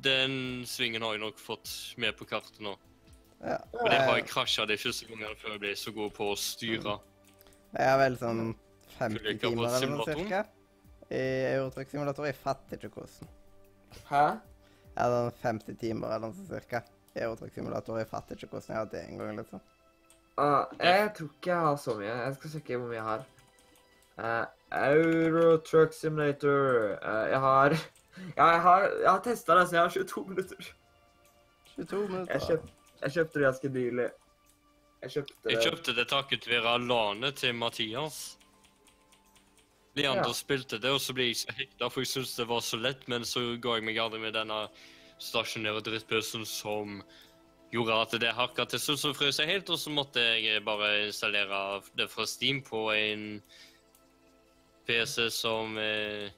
Den 0.00 0.64
svingen 0.64 1.04
har 1.04 1.16
jeg 1.16 1.20
nok 1.26 1.42
fått 1.42 1.68
med 2.00 2.16
på 2.16 2.24
kartet 2.30 2.56
nå. 2.64 2.72
Ja. 3.42 3.58
Og 3.74 3.84
det 3.90 3.98
har 4.00 4.16
Jeg, 4.16 4.26
krasja 4.30 4.64
de 4.66 4.78
første 4.80 5.06
gangene 5.10 5.36
før 5.38 5.58
jeg 5.58 5.62
ble 5.66 5.74
så 5.76 5.92
god 5.92 6.14
på 6.16 6.30
å 6.32 6.38
styre. 6.40 6.96
jeg 7.76 7.90
har 7.90 7.98
vel 8.00 8.16
sånn 8.18 8.40
50 8.96 9.18
Skulle 9.18 9.34
ikke 9.34 9.50
ha 9.50 9.52
timer 9.52 9.68
eller 9.68 9.68
noe 9.68 9.82
simulatoren? 9.82 10.54
I 11.10 11.22
Eurotruck-simulator. 11.54 12.28
Jeg 12.28 12.36
fatter 12.36 12.76
ikke 12.76 13.00
hvordan. 13.00 13.32
Hæ? 14.10 14.22
Jeg 14.92 15.00
hadde 15.00 15.18
sånn 15.24 15.42
50 15.42 15.80
timer 15.80 16.14
eller 16.14 16.28
noe 16.28 16.46
cirka. 16.50 16.82
I 17.14 17.24
Eurotruck-simulator. 17.24 17.98
Jeg 18.02 18.10
fatter 18.10 18.36
ikke 18.36 18.50
hvordan 18.52 18.74
jeg 18.74 18.80
hadde 18.82 18.96
det 18.96 19.04
en 19.06 19.22
gang, 19.22 19.36
liksom. 19.40 19.64
Uh, 20.38 20.64
jeg 20.78 21.10
tror 21.16 21.30
ikke 21.34 21.50
jeg 21.50 21.66
har 21.66 21.76
så 21.82 21.94
mye. 21.98 22.14
Jeg 22.14 22.34
skal 22.38 22.54
sjekke 22.54 22.78
hvor 22.78 22.92
mye 22.92 22.98
jeg 22.98 23.08
har. 23.08 23.26
Uh, 24.18 24.44
Eurotruck 24.78 25.94
Simulator. 25.96 26.98
uh, 27.02 27.24
jeg 27.30 27.40
har 27.40 27.78
Ja, 28.36 28.46
jeg 28.46 28.60
har, 28.60 28.80
jeg 29.02 29.10
har 29.10 29.20
testa 29.22 29.54
det, 29.54 29.68
så 29.68 29.76
jeg 29.76 29.82
har 29.82 29.90
22 29.90 30.24
minutter. 30.28 30.72
22 31.76 32.08
minutter. 32.08 32.32
Jeg, 32.32 32.42
kjøpt, 32.48 32.72
jeg 33.02 33.12
kjøpte 33.12 33.38
det 33.38 33.44
ganske 33.46 33.68
nylig. 33.68 34.08
Jeg 35.02 35.10
kjøpte 35.10 35.34
det 35.44 35.52
Jeg 35.52 35.62
kjøpte 35.62 35.94
det 35.94 36.06
takket 36.10 36.48
være 36.50 36.78
LANet 36.82 37.38
til 37.38 37.54
Mathias. 37.54 38.37
Leander 39.98 40.30
Ja. 40.30 40.36
spilte 40.36 40.78
det, 40.80 40.90
og 40.94 41.00
så 41.02 41.14
ble 41.16 41.26
jeg 41.28 41.36
så 41.42 41.52
hekta, 41.58 41.88
for 41.90 42.00
jeg 42.04 42.08
syntes 42.12 42.36
det 42.38 42.46
var 42.48 42.60
så 42.64 42.78
lett, 42.80 43.06
men 43.08 43.22
så 43.28 43.42
ga 43.60 43.74
jeg 43.78 43.84
meg 43.88 43.98
aldri 44.00 44.20
med 44.22 44.34
denne 44.38 44.68
stasjonære 45.18 45.82
drittbøssen 45.82 46.46
som 46.46 47.00
gjorde 47.72 47.96
at 48.00 48.14
det 48.22 48.30
hakka 48.34 48.64
til 48.70 48.78
slutt, 48.80 49.00
så 49.02 49.10
frøs 49.14 49.38
jeg 49.42 49.48
helt, 49.50 49.68
og 49.70 49.76
så 49.78 49.90
måtte 49.92 50.22
jeg 50.22 50.62
bare 50.64 51.06
installere 51.10 51.82
det 51.98 52.08
fra 52.10 52.24
Steam 52.26 52.62
på 52.62 52.86
en 52.94 53.42
PC 54.86 55.28
som 55.34 55.76
eh, 55.78 56.30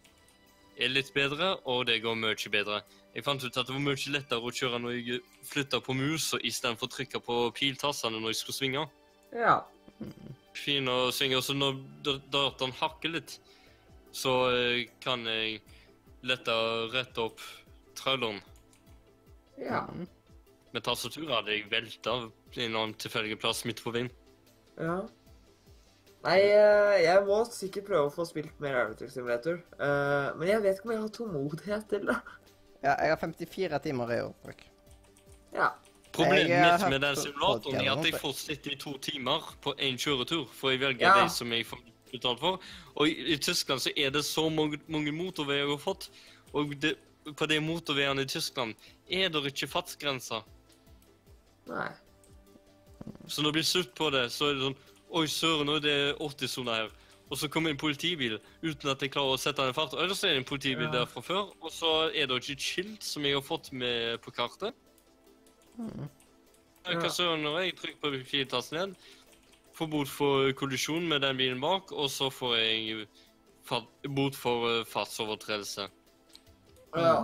er 0.81 0.89
litt 0.91 1.13
bedre, 1.15 1.53
og 1.71 1.85
det 1.87 2.01
går 2.03 2.17
mye 2.19 2.51
bedre. 2.51 2.81
Jeg 3.15 3.25
fant 3.27 3.43
ut 3.45 3.57
at 3.59 3.67
det 3.67 3.75
var 3.75 3.83
mye 3.83 4.11
lettere 4.15 4.41
å 4.43 4.53
kjøre 4.55 4.81
når 4.83 4.97
jeg 4.97 5.21
flytta 5.51 5.81
på 5.83 5.95
musa 5.99 6.39
istedenfor 6.47 6.89
å 6.89 6.95
trykke 6.95 7.21
på 7.27 7.39
piltassene 7.59 8.19
når 8.23 8.33
jeg 8.33 8.41
skulle 8.41 8.59
svinge. 8.59 8.85
Ja. 9.35 9.57
Fin 10.55 10.87
å 10.91 11.11
svinge. 11.15 11.39
Så 11.43 11.55
når 11.55 11.79
da- 12.07 12.19
dataen 12.31 12.73
hakker 12.79 13.11
litt, 13.17 13.39
så 14.13 14.35
eh, 14.55 14.89
kan 15.01 15.25
jeg 15.29 15.61
lette 16.27 16.55
rette 16.95 17.23
opp 17.23 17.41
traileren. 17.97 18.41
Ja. 19.61 19.85
Med 20.73 20.85
tastaturet 20.87 21.33
hadde 21.35 21.55
jeg 21.57 21.71
velta 21.71 22.17
i 22.61 22.69
noen 22.71 22.93
tilfeldig 22.99 23.39
plass 23.43 23.65
midt 23.69 23.83
på 23.85 23.93
veien. 23.95 24.11
ja. 24.81 25.01
Nei, 26.21 26.37
eh, 26.53 26.99
jeg 27.01 27.23
må 27.25 27.39
sikkert 27.49 27.87
prøve 27.87 28.09
å 28.11 28.13
få 28.13 28.27
spilt 28.29 28.59
mer 28.61 28.75
Euro 28.83 29.07
Simulator. 29.09 29.55
Eh, 29.81 30.27
men 30.37 30.51
jeg 30.51 30.61
vet 30.67 30.77
ikke 30.77 30.91
om 30.91 30.93
jeg 30.93 31.01
har 31.01 31.13
tålmodighet 31.17 31.87
til 31.89 32.03
det. 32.11 32.17
Ja, 32.85 32.93
jeg 33.01 33.09
har 33.15 33.17
54 33.23 33.79
timer 33.87 34.13
i 34.13 34.19
årbruk. 34.27 34.61
Ja. 35.55 35.71
Problemet 36.13 36.51
mitt 36.83 36.85
med 36.93 37.01
den 37.07 37.17
simulatoren 37.17 37.81
er 37.81 37.95
at 37.95 38.05
jeg 38.05 38.21
får 38.21 38.35
sitte 38.37 38.75
i 38.75 38.77
to 38.77 38.93
timer 39.01 39.49
på 39.65 39.73
én 39.81 39.97
kjøretur, 39.97 40.45
for 40.53 40.75
jeg 40.75 40.83
velger 40.83 41.07
Ja. 41.09 41.23
de 41.25 41.33
som 41.33 41.53
jeg 41.57 41.65
får 41.71 41.81
betalt 42.13 42.41
for. 42.43 42.61
Og 42.97 43.09
i, 43.09 43.35
i 43.35 43.39
Tyskland 43.41 43.83
så 43.83 43.93
er 43.97 44.13
det 44.15 44.25
så 44.27 44.49
mange, 44.53 44.81
mange 44.89 45.13
motorveier 45.15 45.65
jeg 45.65 45.73
har 45.75 45.83
fått, 45.83 46.11
og 46.53 46.75
det, 46.83 46.95
på 47.37 47.47
de 47.47 47.61
motorveiene 47.63 48.25
i 48.25 48.31
Tyskland 48.31 48.75
er 49.11 49.29
det 49.33 49.45
ikke 49.53 49.69
fartsgrenser. 49.71 50.47
Nei. 51.71 51.91
Så 53.27 53.43
når 53.43 53.51
det 53.51 53.59
blir 53.61 53.69
slutt 53.69 53.93
på 53.99 54.11
det, 54.15 54.27
så 54.35 54.51
er 54.51 54.57
det 54.59 54.69
sånn 54.69 54.81
Oi, 55.11 55.25
søren, 55.27 55.67
nå 55.67 55.81
er 55.81 55.83
det 55.83 55.95
80-soner 56.23 56.77
her. 56.85 56.91
Og 57.31 57.39
så 57.39 57.49
kommer 57.51 57.73
en 57.73 57.79
politibil 57.79 58.37
uten 58.63 58.91
at 58.93 59.03
jeg 59.03 59.11
klarer 59.11 59.35
å 59.35 59.41
sette 59.43 59.63
den 59.63 59.73
i 59.73 59.75
fart. 59.75 59.97
Eller 59.99 60.15
så 60.15 60.29
er 60.29 60.37
det 60.37 60.43
en 60.45 60.47
politibil 60.47 60.87
Ja. 60.87 61.01
der 61.01 61.09
fra 61.11 61.23
før, 61.23 61.49
og 61.59 61.73
så 61.75 61.91
er 62.15 62.27
det 62.31 62.39
ikke 62.39 62.55
et 62.55 62.63
skilt 62.63 63.03
som 63.03 63.27
jeg 63.27 63.35
har 63.35 63.43
fått 63.43 63.73
med 63.73 64.21
på 64.23 64.31
kartet. 64.35 64.75
Mm. 65.79 66.07
Ja. 66.87 66.95
Hva 66.95 67.11
søren 67.11 67.43
når 67.43 67.59
jeg 67.65 67.77
trykker 67.81 68.01
på 68.03 68.23
firetassen 68.31 68.79
ned, 68.79 68.95
får 69.81 69.91
bot 69.91 70.11
for 70.13 70.53
kollisjon 70.59 71.09
med 71.09 71.25
den 71.25 71.39
bilen 71.41 71.61
bak, 71.63 71.93
og 71.93 72.11
så 72.13 72.31
får 72.33 72.57
jeg 72.61 73.07
bot 74.17 74.37
for 74.37 74.69
eh, 74.69 74.89
fartsovertredelse. 74.89 75.87
Ja. 76.97 77.15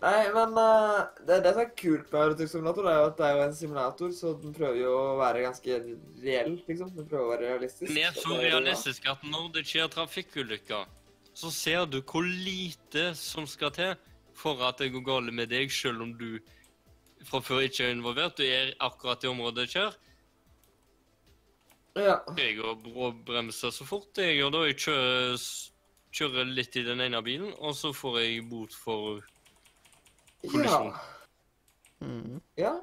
Nei, 0.00 0.20
men 0.32 0.54
uh, 0.56 1.10
det, 1.28 1.42
det 1.44 1.50
som 1.52 1.60
er 1.60 1.72
kult 1.76 2.06
med 2.08 2.22
Euro 2.22 2.36
Truck 2.36 2.48
Simulator, 2.48 2.86
er 2.88 2.94
jo 2.96 3.08
at 3.10 3.18
det 3.18 3.26
er 3.26 3.34
jo 3.36 3.42
en 3.44 3.56
simulator, 3.56 4.12
så 4.16 4.32
den 4.40 4.54
prøver 4.56 4.78
jo 4.80 4.94
å 4.96 5.18
være 5.20 5.42
ganske 5.44 5.76
reell, 6.22 6.54
liksom. 6.68 6.94
Den 6.96 7.08
prøver 7.10 7.26
å 7.26 7.32
være 7.34 7.50
realistisk. 7.50 7.90
Den 7.90 8.06
er 8.06 8.16
så 8.16 8.38
realistisk 8.40 9.10
at 9.12 9.26
når 9.28 9.50
det 9.58 9.66
skjer 9.68 9.90
trafikkulykker, 9.92 10.88
så 11.36 11.52
ser 11.52 11.84
du 11.88 12.00
hvor 12.00 12.24
lite 12.24 13.10
som 13.16 13.44
skal 13.48 13.74
til 13.76 13.92
for 14.40 14.64
at 14.64 14.80
det 14.80 14.88
går 14.94 15.04
galt 15.04 15.36
med 15.36 15.52
deg, 15.52 15.68
selv 15.72 16.06
om 16.06 16.14
du 16.16 16.40
fra 17.28 17.42
før 17.44 17.66
ikke 17.66 17.84
er 17.84 17.92
involvert. 17.92 18.40
Du 18.40 18.46
er 18.48 18.72
akkurat 18.80 19.24
i 19.24 19.28
området 19.28 19.66
det 19.66 19.74
skjer. 19.74 20.00
Ja. 21.98 22.20
Jeg 22.36 22.56
går 22.60 22.76
bråbremser 22.84 23.72
så 23.74 23.84
fort 23.84 24.14
jeg 24.22 24.36
gjør 24.38 24.52
da. 24.54 24.60
Jeg 24.68 24.76
kjører, 24.84 25.40
kjører 26.14 26.52
litt 26.54 26.76
i 26.76 26.84
den 26.86 27.00
ene 27.00 27.22
bilen, 27.26 27.52
og 27.58 27.74
så 27.74 27.90
får 27.94 28.20
jeg 28.22 28.44
bot 28.50 28.72
for 28.74 29.22
Ja. 30.42 30.78
Mm. 32.00 32.40
ja. 32.56 32.76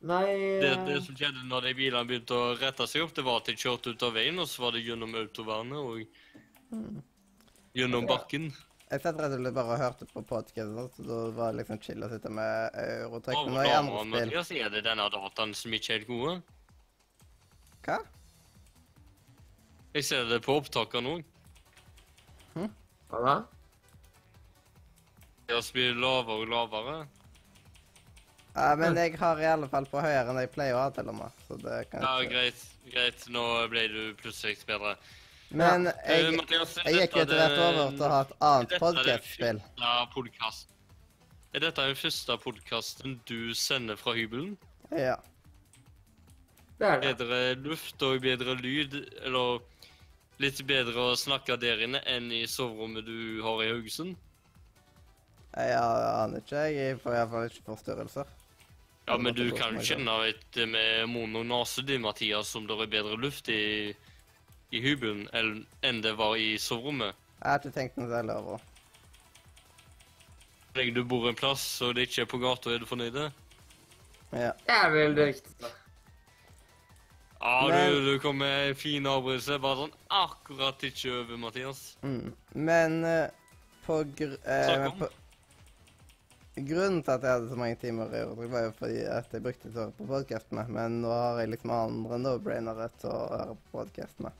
Nei 0.00 0.24
det, 0.62 0.70
eh, 0.70 0.84
det 0.86 1.00
som 1.04 1.16
skjedde 1.18 1.42
når 1.50 1.66
de 1.66 1.72
bilene 1.74 2.06
begynte 2.06 2.36
å 2.38 2.54
rette 2.60 2.86
seg 2.86 3.02
opp, 3.02 3.12
det 3.16 3.24
var 3.26 3.40
at 3.42 3.50
de 3.50 3.56
kjørte 3.58 3.90
ut 3.92 4.02
av 4.06 4.14
veien, 4.14 4.38
og 4.38 4.46
så 4.46 4.62
var 4.62 4.72
det 4.76 4.84
gjennom 4.86 5.14
autovernet 5.18 5.78
og 5.78 6.06
Mm. 6.70 7.02
gjennom 7.74 8.02
Ja. 8.06 8.16
bakken. 8.16 8.52
Jeg 8.90 9.00
satt 9.02 9.16
rett 9.20 9.32
og 9.32 9.40
slett 9.40 9.54
bare 9.54 9.72
og 9.74 9.78
hørte 9.80 10.06
på 10.12 10.22
podkasten, 10.24 10.90
så 10.96 11.06
da 11.06 11.30
var 11.30 11.52
det 11.52 11.58
liksom 11.66 11.80
chill 11.82 12.00
å 12.04 12.08
sitte 12.08 12.30
med 12.30 12.70
Eurotrekk. 12.74 13.44
Men 13.46 13.54
nå 13.54 13.60
i 13.60 13.66
Overdamer, 13.66 14.00
andre 14.00 14.20
spill 14.20 14.26
Mathias, 14.28 14.50
er 14.52 14.70
det 14.70 14.84
denne 14.84 15.10
dataen 15.10 15.54
som 15.54 15.72
ikke 15.72 15.90
er 15.90 15.98
helt 15.98 16.08
gode? 16.08 16.42
Hva? 17.84 17.98
Jeg 19.98 20.04
ser 20.06 20.28
det 20.30 20.36
på 20.44 20.54
opptakene 20.60 21.16
òg. 21.16 21.22
Hva 23.08 23.20
da? 23.24 23.36
Det 25.48 25.60
blir 25.74 25.96
lavere 25.96 26.42
og 26.44 26.50
lavere. 26.52 26.96
Ja, 28.58 28.74
men 28.78 28.94
jeg 28.98 29.14
har 29.18 29.40
i 29.40 29.46
alle 29.48 29.68
fall 29.70 29.86
på 29.90 29.98
høyere 30.02 30.28
enn 30.30 30.38
jeg 30.42 30.50
pleier 30.54 30.76
å 30.76 30.82
ha, 30.84 30.90
til 30.94 31.08
og 31.10 31.16
med. 31.18 31.40
Så 31.48 31.56
det 31.62 31.78
kan 31.90 32.04
Ja, 32.04 32.12
ikke 32.22 32.34
greit. 32.36 32.62
Greit, 32.92 33.24
nå 33.32 33.42
ble 33.72 33.84
du 33.90 34.00
plutselig 34.20 34.60
bedre. 34.68 34.92
Men 35.50 35.88
ja. 35.88 35.94
jeg, 36.12 36.34
Mathias, 36.36 36.74
er 36.82 36.90
jeg 36.92 37.06
gikk 37.06 37.16
jo 37.16 37.24
etter 37.24 37.40
rett 37.40 37.58
over 37.64 37.94
til 37.96 38.04
å 38.04 38.12
ha 38.12 38.20
et 38.26 38.34
annet 38.50 38.74
er 38.76 38.76
dette 38.76 38.78
den 38.78 38.84
podkastspill. 38.84 39.60
første 39.64 40.12
podcast- 40.14 40.74
Er 41.56 41.64
dette 41.64 41.86
den 41.88 41.98
første 42.04 42.38
podkasten 42.44 43.18
du 43.26 43.38
sender 43.54 43.96
fra 43.96 44.12
hybelen? 44.14 44.54
Ja. 44.92 45.16
Det 46.78 46.86
er 46.86 47.00
det. 47.00 47.16
Bedre 47.18 47.40
luft 47.66 48.02
og 48.06 48.20
bedre 48.22 48.54
lyd, 48.60 48.94
eller 49.24 49.64
litt 50.42 50.60
bedre 50.66 51.10
å 51.10 51.18
snakke 51.18 51.56
der 51.60 51.84
inne 51.86 52.00
enn 52.06 52.30
i 52.34 52.44
soverommet 52.50 53.06
du 53.06 53.42
har 53.44 53.62
i 53.64 53.70
Haugesund? 53.72 54.16
Jeg 55.58 55.78
aner 55.78 56.42
ikke. 56.42 56.66
Jeg 56.70 56.98
får 57.02 57.16
iallfall 57.16 57.48
ikke 57.48 57.64
forstyrrelser. 57.66 58.34
Ja, 59.08 59.16
men 59.16 59.34
du 59.34 59.46
kan 59.56 59.74
jo 59.74 59.82
kjenne 59.82 60.18
vet, 60.20 60.58
med 60.68 61.08
munn 61.08 61.36
og 61.40 61.46
nese 61.48 61.82
din, 61.88 62.02
Mathias, 62.04 62.50
om 62.58 62.66
det 62.68 62.76
er 62.76 62.90
bedre 62.92 63.16
luft 63.16 63.48
i, 63.48 63.94
i 64.68 64.82
hybelen 64.84 65.24
enn 65.32 66.02
det 66.04 66.12
var 66.18 66.36
i 66.36 66.58
soverommet. 66.60 67.16
Jeg 67.38 67.48
har 67.48 67.62
ikke 67.62 67.76
tenkt 67.78 67.96
noe 67.96 68.10
særlig 68.12 68.36
over 68.36 68.58
det. 68.58 68.64
Du 70.94 71.02
bor 71.08 71.24
en 71.26 71.38
plass 71.38 71.64
og 71.82 71.96
det 71.96 72.06
ikke 72.06 72.26
er 72.26 72.30
på 72.30 72.42
gata, 72.42 72.70
er 72.70 72.84
du 72.84 72.86
fornøyd? 72.86 73.16
Ja. 74.36 74.52
Det 74.52 74.76
er 74.76 74.92
vel 74.92 75.16
det 75.16 75.30
viktigste. 75.32 75.72
Ja, 77.40 77.68
Men- 77.68 77.92
du, 77.92 78.12
du 78.12 78.18
kom 78.18 78.38
med 78.38 78.70
en 78.70 78.74
fin 78.74 79.06
avbrytelse. 79.06 79.60
Bare 79.62 79.84
sånn 79.84 79.94
akkurat 80.10 80.82
ikke 80.82 81.12
over, 81.20 81.38
Mathias. 81.38 81.82
Mm. 82.02 82.32
Men 82.54 82.98
eh, 83.04 83.30
på, 83.86 84.02
gr 84.18 84.34
eh, 84.42 84.88
på 84.98 85.08
Grunnen 86.58 87.02
til 87.06 87.12
at 87.14 87.22
jeg 87.22 87.30
hadde 87.36 87.48
så 87.52 87.56
mange 87.58 87.78
timer 87.78 88.14
i 88.16 88.24
år, 88.26 88.46
var 88.50 88.64
jo 88.64 88.70
fordi 88.74 89.02
at 89.06 89.30
jeg 89.30 89.44
brukte 89.44 89.70
det 89.70 89.84
på 89.94 90.06
podkast 90.08 90.50
med, 90.56 90.70
men 90.74 91.00
nå 91.04 91.12
har 91.12 91.38
jeg 91.38 91.52
liksom 91.52 91.70
andre 91.70 92.18
no-brainere 92.18 92.88
til 92.98 93.12
å 93.14 93.20
høre 93.30 93.54
på 93.54 93.78
podkast 93.78 94.18
med. 94.24 94.34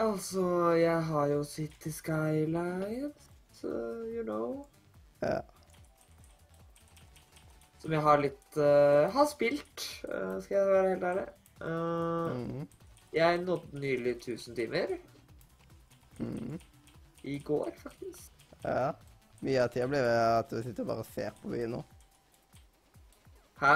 Altså, 0.00 0.44
jeg 0.80 1.02
har 1.10 1.26
jo 1.30 1.42
City 1.44 1.92
Skylight, 1.92 3.28
så 3.52 3.68
you 4.14 4.24
know. 4.24 4.64
Ja. 5.20 5.42
Som 7.82 7.92
jeg 7.92 8.00
har 8.00 8.20
litt 8.20 8.56
uh, 8.56 9.12
Har 9.12 9.28
spilt, 9.28 9.84
uh, 10.08 10.40
skal 10.40 10.56
jeg 10.56 10.70
være 10.72 10.94
helt 10.94 11.08
ærlig. 11.12 11.26
Eh, 11.60 12.34
Mm. 12.34 12.66
Jeg 13.14 13.38
nådde 13.44 13.78
nylig 13.80 14.16
1000 14.18 14.54
timer. 14.56 14.96
Mm. 16.18 16.58
I 17.24 17.38
går, 17.38 17.70
faktisk. 17.82 18.32
ja. 18.64 18.92
Mye 19.44 19.60
av 19.62 19.68
tida 19.68 19.86
blir 19.88 20.02
det 20.02 20.38
at 20.38 20.50
du 20.50 20.62
sitter 20.62 20.82
og 20.82 20.88
bare 20.88 21.04
ser 21.04 21.30
på 21.42 21.48
byen 21.52 21.70
nå. 21.76 21.82
Hæ? 23.60 23.74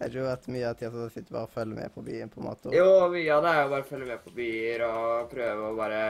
Jeg 0.00 0.12
tror 0.12 0.28
at 0.32 0.46
mye 0.48 0.68
av 0.68 0.74
tida 0.78 0.90
så 0.94 1.08
sitter 1.12 1.32
bare 1.34 1.42
og 1.48 1.50
følger 1.52 1.74
med 1.76 1.92
på 1.94 2.02
byen, 2.06 2.28
på 2.30 2.40
en 2.40 2.46
måte. 2.46 2.72
Jo, 2.72 3.08
mye 3.12 3.34
av 3.34 3.42
det 3.44 3.50
er 3.52 3.62
jo 3.62 3.68
bare 3.74 3.84
å 3.84 3.88
følge 3.90 4.06
med 4.06 4.24
på 4.24 4.30
byer 4.38 4.84
og 4.88 5.30
prøve 5.30 5.68
å 5.68 5.76
bare 5.76 6.00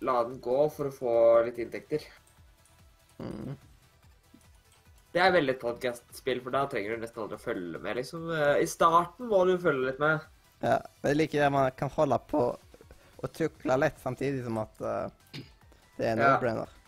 la 0.00 0.16
den 0.24 0.40
gå 0.40 0.58
for 0.70 0.88
å 0.88 0.94
få 0.96 1.14
litt 1.46 1.58
inntekter. 1.58 2.06
Mm. 3.18 3.56
Det 5.12 5.20
er 5.20 5.32
veldig 5.34 5.52
et 5.52 5.60
podkastspill, 5.60 6.40
for 6.40 6.54
da 6.54 6.64
trenger 6.72 6.96
du 6.96 7.02
nesten 7.02 7.22
aldri 7.24 7.36
å 7.36 7.42
følge 7.42 7.80
med, 7.84 7.98
liksom. 8.00 8.30
Eh, 8.32 8.62
I 8.64 8.68
starten 8.70 9.28
må 9.28 9.42
du 9.48 9.58
følge 9.60 9.90
litt 9.90 10.00
med. 10.00 10.24
Ja. 10.62 10.78
Jeg 11.04 11.18
liker 11.18 11.42
det 11.44 11.50
man 11.52 11.72
kan 11.76 11.92
holde 11.92 12.18
på 12.30 12.44
og 13.22 13.34
tukle 13.36 13.76
litt 13.78 13.98
samtidig 14.02 14.40
som 14.42 14.56
at 14.62 14.80
uh, 14.82 15.42
det 15.98 16.08
er 16.08 16.16
no-brainer. 16.18 16.70
Ja. 16.70 16.78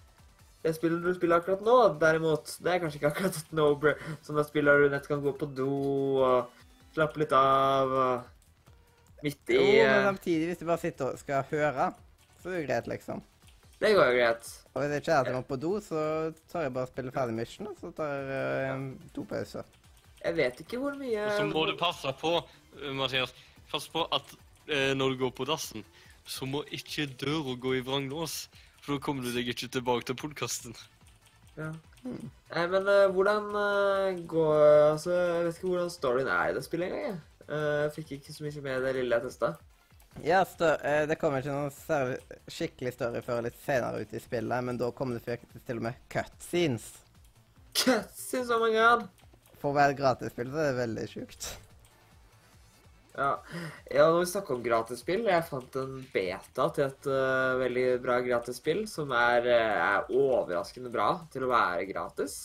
Det 0.64 0.72
spillet 0.78 1.04
du 1.04 1.12
spiller 1.14 1.42
akkurat 1.42 1.62
nå, 1.62 1.76
derimot, 2.00 2.56
det 2.64 2.72
er 2.72 2.80
kanskje 2.82 2.98
ikke 2.98 3.10
akkurat 3.12 3.36
et 3.38 3.52
no-brainer. 3.54 4.14
Som 4.24 4.38
spill 4.38 4.48
spiller 4.48 4.86
du 4.86 4.94
nett 4.94 5.10
kan 5.10 5.22
gå 5.22 5.34
på 5.38 5.50
do 5.52 5.68
og 6.24 6.64
slappe 6.96 7.20
litt 7.22 7.34
av 7.36 7.92
og 7.92 8.30
Midt 9.24 9.52
i 9.52 9.56
Jo, 9.56 9.62
men 9.64 9.86
eh, 9.88 10.02
samtidig, 10.04 10.48
hvis 10.50 10.58
du 10.60 10.66
bare 10.68 10.82
sitter 10.82 11.12
og 11.14 11.20
skal 11.20 11.46
høre, 11.48 11.86
så 12.42 12.50
er 12.50 12.58
det 12.58 12.66
greit, 12.66 12.88
liksom. 12.90 13.22
Det 13.84 13.90
går 13.92 14.06
jo 14.10 14.16
greit. 14.16 14.46
Og 14.72 14.80
hvis 14.80 14.92
jeg 14.94 15.02
ikke 15.02 15.12
er 15.14 15.28
jeg 15.28 15.36
må 15.36 15.40
på 15.46 15.56
do, 15.60 15.72
så 15.84 16.02
tar 16.50 16.64
jeg 16.64 16.72
bare 16.74 16.88
og 16.88 16.92
spiller 16.92 17.12
ferdig 17.14 17.34
mission, 17.36 17.68
og 17.68 17.76
så 17.80 17.90
tar 17.98 18.14
jeg 18.14 18.78
uh, 18.80 19.10
to 19.14 19.24
pauser. 19.28 19.74
Jeg 20.24 20.36
vet 20.38 20.62
ikke 20.64 20.80
hvor 20.80 20.96
mye 20.96 21.26
så 21.36 21.44
må 21.50 21.66
du 21.68 21.74
passe 21.76 22.14
på, 22.20 22.32
eh, 22.80 22.94
Mathias, 22.96 23.34
pass 23.70 23.90
på 23.92 24.06
at 24.16 24.32
uh, 24.70 24.94
når 24.96 25.12
du 25.12 25.18
går 25.26 25.34
på 25.36 25.46
dassen, 25.50 25.84
så 26.24 26.48
må 26.48 26.62
ikke 26.72 27.06
døra 27.20 27.58
gå 27.60 27.74
i 27.76 27.84
vranglås. 27.84 28.46
For 28.80 28.96
da 28.96 29.04
kommer 29.04 29.24
du 29.24 29.32
deg 29.32 29.48
ikke 29.52 29.68
tilbake 29.68 30.08
til 30.08 30.16
podkasten. 30.20 30.74
Ja. 31.58 31.70
Hmm. 32.04 32.32
Nei, 32.54 32.64
men 32.72 32.88
uh, 32.88 33.12
hvordan 33.12 33.46
uh, 33.52 34.24
går 34.28 34.64
Altså, 34.94 35.12
jeg 35.12 35.44
vet 35.44 35.60
ikke 35.60 35.70
hvordan 35.70 35.92
storyen 35.92 36.32
er 36.32 36.50
i 36.50 36.56
det 36.56 36.64
spillet 36.64 36.88
engang, 36.88 37.06
jeg. 37.12 37.20
uh, 37.52 37.92
fikk 37.94 38.16
ikke 38.16 38.32
så 38.32 38.44
mye 38.44 38.64
med 38.64 38.88
det 38.88 38.96
lille 38.98 39.20
jeg 39.20 39.28
testa. 39.28 39.54
Ja, 40.22 40.44
stø 40.46 40.70
eh, 40.86 41.02
det 41.10 41.18
kommer 41.18 41.42
ikke 41.42 41.56
noen 41.56 42.14
skikkelig 42.46 42.94
story 42.94 43.22
før 43.24 43.42
litt 43.48 43.58
senere 43.64 44.04
ut 44.04 44.14
i 44.14 44.22
spillet, 44.22 44.64
men 44.68 44.78
da 44.80 44.92
kommer 44.94 45.18
det 45.18 45.26
faktisk 45.26 45.66
til 45.66 45.82
og 45.82 45.88
med 45.88 46.00
cutscenes. 46.12 46.86
Cutscenes, 47.74 48.52
oh 48.54 48.62
my 48.62 48.70
god! 48.76 49.08
For 49.58 49.72
å 49.72 49.78
være 49.78 49.96
et 49.96 50.00
gratisspill 50.00 50.50
så 50.52 50.62
er 50.62 50.70
det 50.70 50.80
veldig 50.82 51.06
sjukt. 51.10 51.54
Ja. 53.14 53.30
ja, 53.90 54.08
når 54.10 54.24
vi 54.24 54.30
snakker 54.32 54.56
om 54.56 54.62
gratisspill, 54.64 55.22
jeg 55.30 55.46
fant 55.46 55.76
en 55.78 56.00
beta 56.10 56.66
til 56.74 56.88
et 56.88 57.06
uh, 57.06 57.54
veldig 57.60 57.84
bra 58.02 58.18
gratisspill 58.26 58.82
som 58.90 59.12
er, 59.14 59.46
uh, 59.46 59.84
er 59.84 60.10
overraskende 60.10 60.90
bra 60.94 61.12
til 61.30 61.46
å 61.46 61.52
være 61.52 61.86
gratis. 61.92 62.36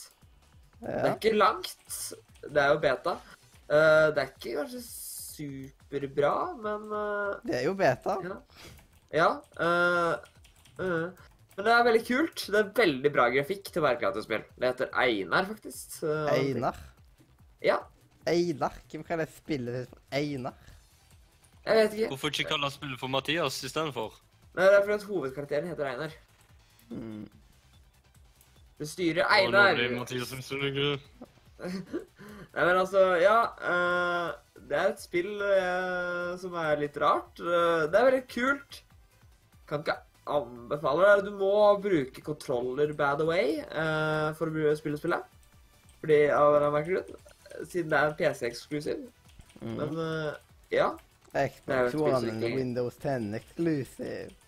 Det 0.80 0.94
er 0.94 1.16
ikke 1.16 1.34
langt. 1.36 1.98
Det 2.46 2.62
er 2.62 2.72
jo 2.72 2.82
beta. 2.84 3.18
Uh, 3.66 4.14
det 4.14 4.22
er 4.22 4.30
ikke 4.30 4.56
kanskje 4.62 4.84
superbra, 5.90 6.34
men 6.62 6.92
uh, 6.94 7.40
Det 7.46 7.58
er 7.60 7.66
jo 7.66 7.74
beta. 7.78 8.18
Ja. 8.26 8.38
ja 9.14 9.30
uh, 9.60 10.14
uh, 10.80 11.28
Men 11.56 11.66
det 11.66 11.74
er 11.74 11.86
veldig 11.90 12.04
kult. 12.08 12.46
Det 12.54 12.62
er 12.62 12.74
veldig 12.78 13.14
bra 13.14 13.28
grafikk 13.34 13.72
til 13.72 13.82
å 13.82 13.88
være 13.88 14.02
gratisspill. 14.04 14.46
Det 14.56 14.72
heter 14.72 14.94
Einar, 14.94 15.50
faktisk. 15.50 16.02
Einar. 16.34 16.78
Ja, 17.66 17.82
Einar? 18.30 18.78
Hvem 18.92 19.04
kaller 19.08 19.28
jeg 19.28 19.36
spillet 19.42 19.82
sitt 19.82 19.94
for 19.94 20.20
Einar? 20.22 20.66
jeg 21.70 21.76
vet 21.78 21.98
ikke. 21.98 22.08
Hvorfor 22.14 22.32
ikke 22.34 22.50
kalle 22.50 22.70
spillet 22.74 23.02
for 23.02 23.12
Mathias 23.12 23.60
istedenfor? 23.68 24.16
Det 24.56 24.66
er 24.66 24.80
fordi 24.80 24.96
at 24.96 25.04
hovedkarakteren 25.10 25.68
heter 25.70 25.90
Einar. 25.92 26.16
Hmm. 26.90 27.28
Du 28.80 28.86
styrer 28.88 29.28
Einar! 29.28 29.74
nå 29.74 29.76
blir 29.78 30.00
Mathias 30.00 30.32
en 30.34 30.42
sunnere. 30.46 30.96
Nei, 31.60 32.66
men 32.66 32.78
altså, 32.80 33.02
ja 33.20 33.40
uh, 33.62 34.30
Det 34.70 34.78
er 34.78 34.94
et 34.94 35.02
spill 35.02 35.34
uh, 35.42 36.36
som 36.40 36.56
er 36.60 36.80
litt 36.82 36.98
rart. 37.02 37.42
Uh, 37.42 37.86
det 37.90 38.00
er 38.00 38.08
veldig 38.08 38.24
kult. 38.32 38.80
Kan 39.70 39.84
ikke 39.84 40.00
anbefale 40.30 41.10
det. 41.20 41.28
Du 41.30 41.36
må 41.38 41.54
bruke 41.82 42.24
kontroller 42.26 42.94
bad 42.98 43.22
away 43.26 43.60
eh, 43.62 44.30
for 44.38 44.50
å 44.50 44.74
spille 44.78 44.98
spillet. 44.98 45.38
Fordi 46.02 46.20
av 46.34 46.58
en 46.58 46.74
merkelig 46.74 47.00
grunn. 47.00 47.24
Siden 47.70 47.90
det 47.90 48.00
er 48.00 48.10
en 48.12 48.18
PC-eksklusiv. 48.18 49.08
Mm. 49.62 49.76
Men 49.78 50.02
ja. 50.74 50.92
Xbox 51.34 51.98
One, 51.98 52.34
ikke- 52.34 52.56
Windows 52.58 52.98
10 53.02 53.34
exclusive. 53.38 54.39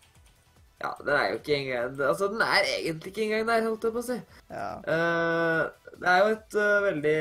Ja, 0.81 0.91
den 1.05 1.13
er 1.13 1.27
jo 1.29 1.37
ikke 1.37 1.55
engang 1.55 2.01
Altså, 2.01 2.27
den 2.27 2.41
er 2.41 2.65
egentlig 2.79 3.07
ikke 3.07 3.23
engang 3.23 3.47
der, 3.47 3.67
holdt 3.67 3.83
jeg 3.85 3.93
på 3.93 4.01
å 4.01 4.05
si. 4.07 4.17
Ja. 4.49 4.69
Eh, 4.93 5.95
det 6.01 6.09
er 6.09 6.21
jo 6.21 6.29
et 6.33 6.55
uh, 6.57 6.83
veldig 6.87 7.17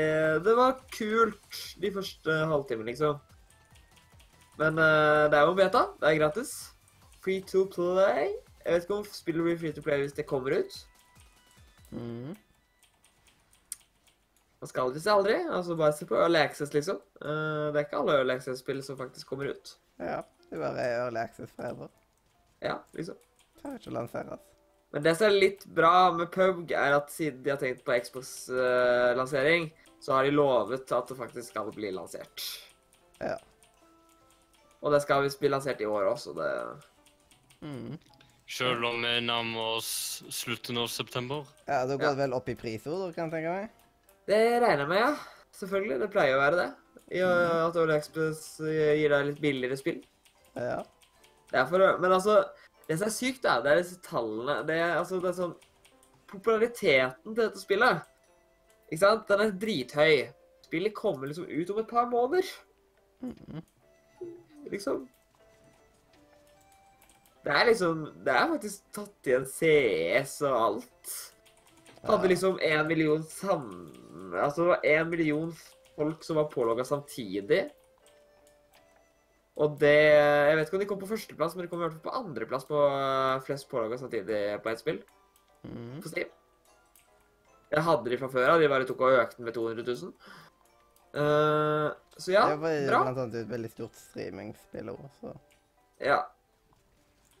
Det 0.47 0.55
var 0.57 0.79
kult 0.95 1.59
de 1.81 1.91
første 1.93 2.37
halvtimene, 2.53 2.89
liksom. 2.89 3.19
Men 4.61 4.77
eh, 4.77 5.25
det 5.31 5.37
er 5.37 5.47
jo 5.47 5.57
beta. 5.57 5.83
Det 6.01 6.09
er 6.09 6.17
gratis. 6.19 6.51
Free 7.23 7.41
to 7.45 7.63
play. 7.73 8.33
Jeg 8.61 8.73
vet 8.73 8.85
ikke 8.85 8.97
om 8.99 9.05
spillet 9.09 9.45
blir 9.45 9.59
free 9.61 9.73
to 9.73 9.81
play 9.85 10.01
hvis 10.03 10.13
det 10.17 10.27
kommer 10.29 10.57
ut. 10.59 10.75
Mm. 11.89 12.35
Man 14.61 14.69
skal 14.69 14.91
ikke 14.91 15.01
si 15.01 15.09
aldri. 15.09 15.39
Altså 15.49 15.77
bare 15.79 15.95
se 15.97 16.05
på 16.05 16.19
Early 16.19 16.43
Access, 16.43 16.73
liksom. 16.77 17.01
Det 17.21 17.73
er 17.73 17.87
ikke 17.87 18.03
alle 18.03 18.19
Early 18.19 18.35
Access-spill 18.35 18.83
som 18.85 18.99
faktisk 19.01 19.33
kommer 19.33 19.49
ut. 19.53 19.75
ja. 19.99 20.21
Det 20.51 20.59
var 20.59 20.77
Early 20.77 21.17
Access 21.17 21.51
forever. 21.55 21.87
Ja, 22.61 22.75
liksom. 22.93 23.15
Kan 23.61 23.77
ikke 23.77 23.93
lanseres. 23.93 24.39
Men 24.91 25.03
det 25.05 25.13
som 25.17 25.27
er 25.29 25.37
litt 25.39 25.65
bra 25.71 26.11
med 26.11 26.31
PUBG, 26.33 26.71
er 26.75 26.95
at 26.97 27.09
siden 27.13 27.43
de 27.45 27.49
har 27.53 27.57
tenkt 27.61 27.83
på 27.87 27.93
Xbox-lansering, 28.03 29.69
så 30.03 30.13
har 30.17 30.23
de 30.27 30.33
lovet 30.35 30.91
at 30.91 31.07
det 31.07 31.17
faktisk 31.19 31.53
skal 31.53 31.69
bli 31.71 31.91
lansert. 31.95 32.43
Ja. 33.21 33.37
Og 34.81 34.91
det 34.91 35.01
skal 35.03 35.23
visst 35.23 35.39
bli 35.39 35.51
lansert 35.53 35.81
i 35.83 35.85
år 35.89 36.09
også, 36.15 36.33
det 36.37 36.51
Mm. 37.61 37.99
Selv 38.49 38.83
om 38.83 39.03
vi 39.05 39.19
nærmer 39.21 39.77
oss 39.77 40.23
slutten 40.33 40.77
av 40.81 40.87
september. 40.89 41.45
Ja, 41.67 41.85
Da 41.85 41.95
går 41.95 42.01
Ja. 42.01 42.09
det 42.09 42.17
vel 42.17 42.33
opp 42.33 42.49
i 42.49 42.55
prisord, 42.55 43.13
kan 43.13 43.29
jeg 43.29 43.43
tenke 43.43 43.53
meg. 43.53 43.69
Det 44.25 44.61
regner 44.61 44.77
jeg 44.79 44.87
med, 44.87 44.97
ja. 44.97 45.15
Selvfølgelig. 45.53 45.99
Det 45.99 46.11
pleier 46.11 46.35
å 46.35 46.39
være 46.41 46.55
det. 46.57 46.73
I, 47.11 47.21
uh, 47.21 47.67
At 47.67 47.75
Ole 47.75 47.95
Express 47.97 48.57
gir 48.57 49.09
deg 49.09 49.25
litt 49.27 49.39
billigere 49.41 49.77
spill. 49.77 50.01
Ja. 50.55 50.81
Det 51.51 51.59
er 51.59 51.65
for, 51.67 51.77
å- 51.79 51.99
men 51.99 52.11
altså 52.11 52.49
Det 52.91 52.97
som 52.99 53.07
er 53.07 53.13
sykt, 53.15 53.43
da, 53.45 53.53
det 53.63 53.71
er 53.71 53.77
disse 53.79 54.01
tallene. 54.03 54.57
Det 54.67 54.75
er, 54.75 54.97
altså, 54.99 55.21
det 55.23 55.29
er 55.29 55.35
sånn 55.37 55.53
Populariteten 56.27 57.31
til 57.31 57.39
dette 57.39 57.61
spillet 57.61 58.01
Ikke 58.89 58.99
sant? 58.99 59.23
Den 59.29 59.43
er 59.45 59.53
drithøy. 59.61 60.15
spillet 60.65 60.95
kommer 60.95 61.31
liksom 61.31 61.47
ut 61.47 61.71
om 61.71 61.79
et 61.79 61.87
par 61.87 62.09
måneder. 62.11 62.49
Mhm. 63.23 63.63
Liksom. 64.71 65.07
Det 67.45 67.55
er 67.55 67.65
liksom 67.65 68.03
Det 68.25 68.35
er 68.35 68.51
faktisk 68.57 68.91
tatt 68.99 69.31
igjen 69.31 69.47
CS 69.47 70.41
og 70.49 70.59
alt. 70.59 71.15
Hadde 72.03 72.27
liksom 72.27 72.59
en 72.59 72.87
million 72.87 73.23
sam... 73.23 73.69
Altså, 74.35 74.61
det 74.61 74.69
var 74.73 74.85
en 74.97 75.09
million 75.09 75.55
folk 75.95 76.23
som 76.27 76.35
var 76.35 76.51
pålogga 76.51 76.83
samtidig. 76.83 77.69
Og 79.59 79.73
det 79.81 79.91
Jeg 79.91 80.57
vet 80.57 80.67
ikke 80.67 80.77
om 80.77 80.83
de 80.83 80.89
kom 80.89 81.01
på 81.01 81.09
førsteplass, 81.09 81.55
men 81.55 81.65
de 81.65 81.71
kom 81.71 81.81
i 81.81 81.85
hvert 81.85 81.97
fall 81.97 82.05
på 82.05 82.19
andreplass 82.21 82.67
på 82.69 82.77
eh, 82.87 83.41
flest 83.47 83.67
pålag 83.71 83.97
samtidig 83.99 84.61
på 84.63 84.71
ett 84.71 84.83
spill. 84.83 85.01
Mm. 85.67 85.99
På 86.01 86.11
Steam. 86.11 86.29
Jeg 87.71 87.83
hadde 87.87 88.11
de 88.11 88.19
fra 88.19 88.29
før 88.31 88.53
av. 88.53 88.61
De 88.61 88.69
bare 88.71 88.87
tok 88.87 89.03
og 89.05 89.17
økte 89.19 89.39
den 89.39 89.47
med 89.47 89.55
200 89.55 89.85
000. 89.87 90.13
Uh, 91.11 91.91
så 92.15 92.31
ja, 92.31 92.45
bra. 92.45 92.53
det 92.53 92.61
var 92.61 92.73
jo 92.73 92.83
bra. 92.87 92.99
blant 93.03 93.17
annet 93.19 93.41
et 93.41 93.49
veldig 93.51 93.69
stort 93.73 93.97
streamingspill 93.99 94.93
også, 94.93 95.09
så 95.19 95.33
Ja. 95.99 96.21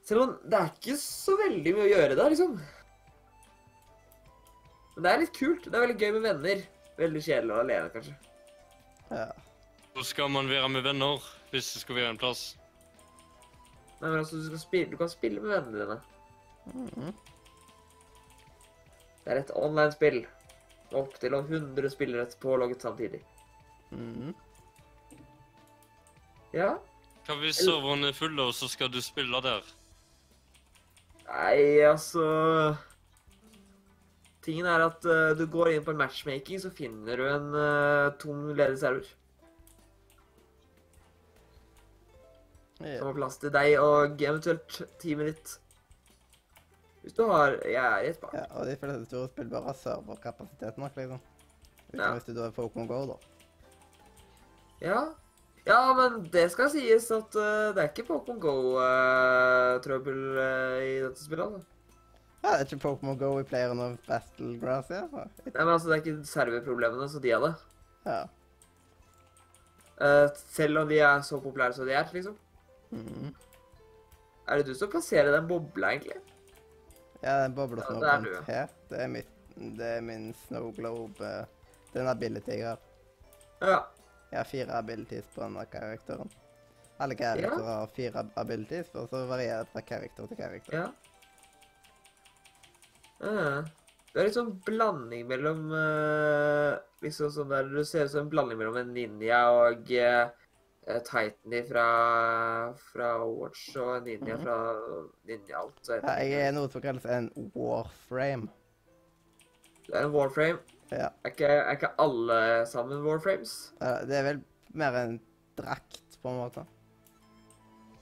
Selv 0.03 0.25
om 0.25 0.33
det 0.43 0.57
er 0.59 0.73
ikke 0.73 0.97
så 0.99 1.37
veldig 1.39 1.73
mye 1.77 1.85
å 1.85 1.91
gjøre 1.91 2.17
der, 2.19 2.33
liksom. 2.33 2.57
Men 4.95 5.05
det 5.05 5.11
er 5.11 5.21
litt 5.21 5.37
kult. 5.37 5.67
Det 5.67 5.77
er 5.77 5.85
veldig 5.85 5.99
gøy 6.01 6.11
med 6.17 6.25
venner. 6.25 6.65
Veldig 6.99 7.21
kjedelig 7.23 7.53
å 7.53 7.59
være 7.59 7.67
alene, 7.67 7.93
kanskje. 7.95 8.17
ja. 9.13 9.29
Så 9.95 10.03
skal 10.03 10.29
man 10.31 10.49
være 10.49 10.69
med 10.69 10.81
venner 10.81 11.23
hvis 11.51 11.73
det 11.73 11.81
skal 11.81 11.95
være 11.95 12.13
en 12.13 12.19
plass. 12.19 12.57
Nei, 14.01 14.09
men 14.09 14.19
altså, 14.21 14.37
du, 14.39 14.45
skal 14.45 14.59
spille, 14.59 14.91
du 14.91 14.97
kan 14.97 15.09
spille 15.11 15.41
med 15.41 15.51
vennene 15.55 15.83
dine. 15.83 15.97
Mhm. 16.73 17.11
Det 19.21 19.33
er 19.33 19.41
et 19.43 19.51
online-spill. 19.55 20.23
Opptil 20.97 21.33
100 21.33 21.89
spillere 21.89 22.25
pålogget 22.41 22.81
samtidig. 22.81 23.21
Mhm. 23.91 24.33
Ja. 26.53 26.73
Hva 27.27 27.37
hvis 27.39 27.61
serverne 27.61 28.09
er 28.09 28.17
fulle, 28.17 28.49
og 28.49 28.55
så 28.57 28.67
skal 28.67 28.89
du 28.91 28.99
spille 29.01 29.43
der? 29.43 29.61
Nei, 31.31 31.79
altså 31.87 32.25
Tingen 34.41 34.65
er 34.65 34.83
at 34.87 35.05
uh, 35.05 35.37
du 35.37 35.45
går 35.47 35.75
inn 35.75 35.83
på 35.85 35.93
en 35.93 36.01
matchmaking, 36.01 36.59
så 36.59 36.71
finner 36.73 37.19
du 37.19 37.27
en 37.29 37.51
uh, 37.53 38.13
tom 38.19 38.49
ledig 38.57 38.79
server. 38.81 39.05
Som 42.97 43.07
har 43.07 43.13
plass 43.17 43.37
til 43.41 43.51
deg 43.53 43.73
og 43.79 44.21
eventuelt 44.21 44.81
teamet 45.01 45.25
ditt. 45.31 45.57
Hvis 47.01 47.13
du 47.17 47.23
har 47.29 47.55
Jeg 47.65 47.81
er 47.81 48.03
i 48.05 48.09
et 48.11 48.19
par. 48.21 48.29
ja. 48.37 48.45
Og 48.55 48.65
de 48.69 48.75
fleste 48.77 49.05
store 49.09 49.27
spill 49.31 49.49
bare 49.49 49.63
har 49.71 49.73
serverkapasitet 49.79 50.77
nok, 50.77 50.95
liksom. 50.95 51.19
Utenom 51.91 52.05
Ja. 52.05 52.11
hvis 52.13 52.23
du 52.29 52.33
da 52.37 52.45
er 52.47 52.51
Pokémon 52.55 52.87
GO, 52.87 53.05
da. 53.07 53.17
Ja. 54.81 55.01
ja, 55.65 55.93
men 55.93 56.23
det 56.33 56.47
skal 56.51 56.69
sies 56.73 57.09
at 57.11 57.35
uh, 57.35 57.73
det 57.75 57.81
er 57.83 57.89
ikke 57.91 58.07
Pokémon 58.07 58.39
Go-trøbbel 58.41 60.21
i 60.81 60.93
dette 61.03 61.21
spillet. 61.21 61.45
altså. 61.45 61.67
Ja, 62.43 62.51
det 62.57 62.59
er 62.59 62.65
ikke 62.71 62.81
Pokémon 62.87 63.17
GO 63.19 63.39
i 63.39 63.43
Player 63.45 63.69
of 63.75 63.97
Battlegrass, 64.07 64.89
ja? 64.89 65.03
Nei, 65.11 65.51
men 65.53 65.67
altså, 65.73 65.89
Det 65.89 65.97
er 65.97 66.01
ikke 66.01 66.25
serverproblemene 66.25 67.09
som 67.09 67.21
de 67.21 67.33
hadde. 67.35 67.51
Ja. 68.05 68.21
Eh, 70.01 70.29
selv 70.49 70.79
om 70.81 70.87
de 70.89 70.97
er 70.99 71.21
så 71.21 71.37
populære 71.41 71.73
som 71.77 71.85
de 71.85 71.93
er, 71.93 72.07
liksom. 72.13 72.37
Mhm. 72.91 73.31
Er 74.47 74.57
det 74.57 74.65
du 74.67 74.75
som 74.75 74.89
plasserer 74.91 75.31
den 75.31 75.47
bobla, 75.47 75.93
egentlig? 75.93 76.17
Ja, 77.21 77.37
den 77.43 77.53
bobla 77.55 77.83
som 77.85 78.01
Ja, 78.01 78.15
er 78.17 78.25
rundt 78.25 78.47
her, 78.47 78.67
det 78.89 78.99
er, 78.99 79.07
mitt, 79.07 79.27
det 79.77 79.89
er 79.97 80.01
min 80.01 80.33
Snow 80.47 80.71
Globe. 80.75 81.21
eh, 81.21 81.45
Den 81.93 82.07
ability 82.07 82.51
jeg 82.51 82.65
har. 82.67 82.79
Ja. 83.61 83.79
Jeg 84.31 84.39
har 84.39 84.45
fire 84.47 84.77
abilities 84.77 85.25
på 85.35 85.41
denne 85.43 85.65
karakteren. 85.67 86.29
Alle 86.99 87.15
karakterer 87.15 87.63
har 87.65 87.87
fire 87.87 88.23
abilities, 88.37 88.93
og 88.95 89.09
så 89.09 89.25
varierer 89.27 89.65
det 89.65 89.71
fra 89.73 89.81
karakter 89.81 90.27
til 90.27 90.37
karakter. 90.37 90.73
ja. 90.77 90.87
Uh, 93.21 93.61
Det 94.11 94.19
er 94.19 94.25
litt 94.27 94.35
sånn 94.35 94.55
blanding 94.65 95.27
mellom 95.29 95.67
uh, 95.71 96.73
Liksom 97.05 97.29
sånn 97.31 97.51
der 97.53 97.67
Du 97.69 97.83
ser 97.85 98.07
ut 98.07 98.11
som 98.11 98.25
en 98.25 98.31
blanding 98.31 98.57
mellom 98.57 98.79
en 98.81 98.89
ninja 98.95 99.43
og 99.53 99.91
eh, 99.93 100.29
Titan 100.87 101.53
fra, 101.69 101.85
fra 102.73 103.09
Watch 103.29 103.75
og 103.77 104.03
ninja 104.03 104.35
Mhm. 104.35 104.43
fra 104.43 104.55
Ninja 105.29 105.59
Alt. 105.61 105.89
Ja, 106.03 106.15
jeg 106.25 106.47
er 106.47 106.51
noe 106.51 106.69
som 106.69 106.81
kalles 106.81 107.05
en 107.05 107.29
warframe. 107.55 108.49
Det 109.87 109.95
er 109.95 110.05
en 110.05 110.11
Warframe. 110.13 110.59
Ja. 110.91 111.07
Er 111.23 111.29
ikke, 111.29 111.45
er 111.47 111.71
ikke 111.75 111.89
alle 111.99 112.65
sammen 112.65 113.03
Warframes? 113.05 113.73
Det 113.79 114.15
er 114.17 114.23
vel 114.23 114.43
mer 114.73 114.95
en 114.95 115.19
drakt, 115.57 116.17
på 116.21 116.29
en 116.29 116.37
måte. 116.37 116.65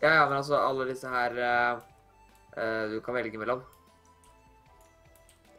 Ja, 0.01 0.13
ja, 0.13 0.25
men 0.30 0.38
altså 0.38 0.55
alle 0.55 0.86
disse 0.89 1.07
her 1.07 1.32
uh, 1.75 1.82
uh, 2.57 2.91
du 2.91 2.99
kan 3.01 3.13
velge 3.15 3.38
mellom. 3.38 3.63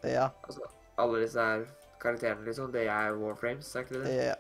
Ja. 0.05 0.29
Altså 0.45 0.61
alle 0.99 1.21
disse 1.25 1.41
her 1.41 1.65
karakterene, 2.01 2.45
liksom. 2.45 2.73
Det 2.73 2.87
er 2.89 3.13
Warframes, 3.19 3.75
er 3.75 3.81
ikke 3.81 3.95
det 3.95 4.05
det? 4.07 4.15
ja. 4.27 4.35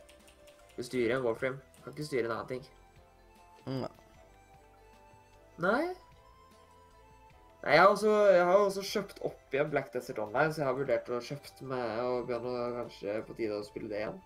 Du 0.77 0.83
styrer 0.83 1.17
en 1.17 1.25
Warframe. 1.25 1.59
Kan 1.91 1.97
ikke 1.97 2.07
styre 2.07 2.29
en 2.29 2.33
annen 2.37 2.47
ting. 2.47 2.67
Mm. 3.67 3.87
Nei. 5.65 5.89
Nei, 7.61 7.73
jeg 7.75 7.81
har, 7.83 7.89
også, 7.91 8.13
jeg 8.31 8.45
har 8.47 8.63
også 8.63 8.85
kjøpt 8.87 9.19
opp 9.27 9.53
igjen 9.57 9.73
Black 9.73 9.91
Desert 9.93 10.21
Online, 10.23 10.53
så 10.55 10.63
jeg 10.63 10.69
har 10.69 10.77
vurdert 10.79 11.11
å 11.11 11.19
kjøpt 11.27 11.59
meg 11.67 11.99
og 12.05 12.29
begynne 12.29 12.69
kanskje 12.79 13.17
på 13.27 13.35
tide 13.41 13.59
å 13.59 13.67
spille 13.67 13.91
det 13.91 13.99
igjen. 14.05 14.21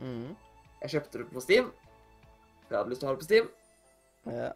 Mm. 0.00 0.32
Jeg 0.80 0.94
kjøpte 0.96 1.20
det 1.20 1.28
på 1.34 1.44
Steam. 1.44 1.68
Jeg 2.64 2.78
hadde 2.78 2.94
lyst 2.94 3.04
til 3.04 3.06
å 3.06 3.12
ha 3.12 3.18
det 3.18 3.22
på 3.22 3.28
Steam. 3.28 3.52
Ja. 4.32 4.50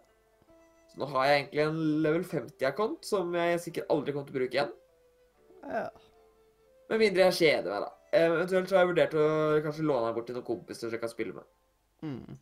Så 0.90 1.04
nå 1.04 1.12
har 1.12 1.28
jeg 1.28 1.36
egentlig 1.42 1.64
en 1.68 1.78
level 2.08 2.26
50-akkont 2.32 3.06
som 3.12 3.36
jeg 3.36 3.62
sikkert 3.68 3.92
aldri 3.92 4.16
kommer 4.16 4.32
til 4.32 4.38
å 4.38 4.40
bruke 4.40 4.58
igjen. 4.58 4.74
ja. 5.68 5.86
Med 6.90 7.04
mindre 7.04 7.28
jeg 7.28 7.38
kjeder 7.44 7.70
meg, 7.70 7.84
da. 7.84 7.94
Eh, 8.10 8.26
Eventuelt 8.26 8.66
så 8.66 8.74
har 8.74 8.82
jeg 8.82 8.90
vurdert 8.96 9.12
å 9.14 9.24
kanskje 9.62 9.84
låne 9.86 10.08
den 10.08 10.16
bort 10.16 10.26
til 10.26 10.34
noen 10.40 10.48
kompiser 10.48 10.88
som 10.88 10.96
jeg 10.96 11.04
kan 11.04 11.12
spille 11.12 11.36
med. 11.36 11.46
Mm. 12.02 12.38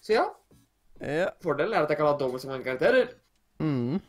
Så 0.00 0.12
ja, 0.16 0.24
Ja. 1.00 1.30
fordelen 1.42 1.72
er 1.74 1.82
at 1.84 1.90
jeg 1.92 1.98
kan 2.00 2.06
ha 2.10 2.16
dobbelt 2.18 2.42
så 2.42 2.48
mange 2.50 2.64
karakterer. 2.64 3.12
Mm. 3.60 4.00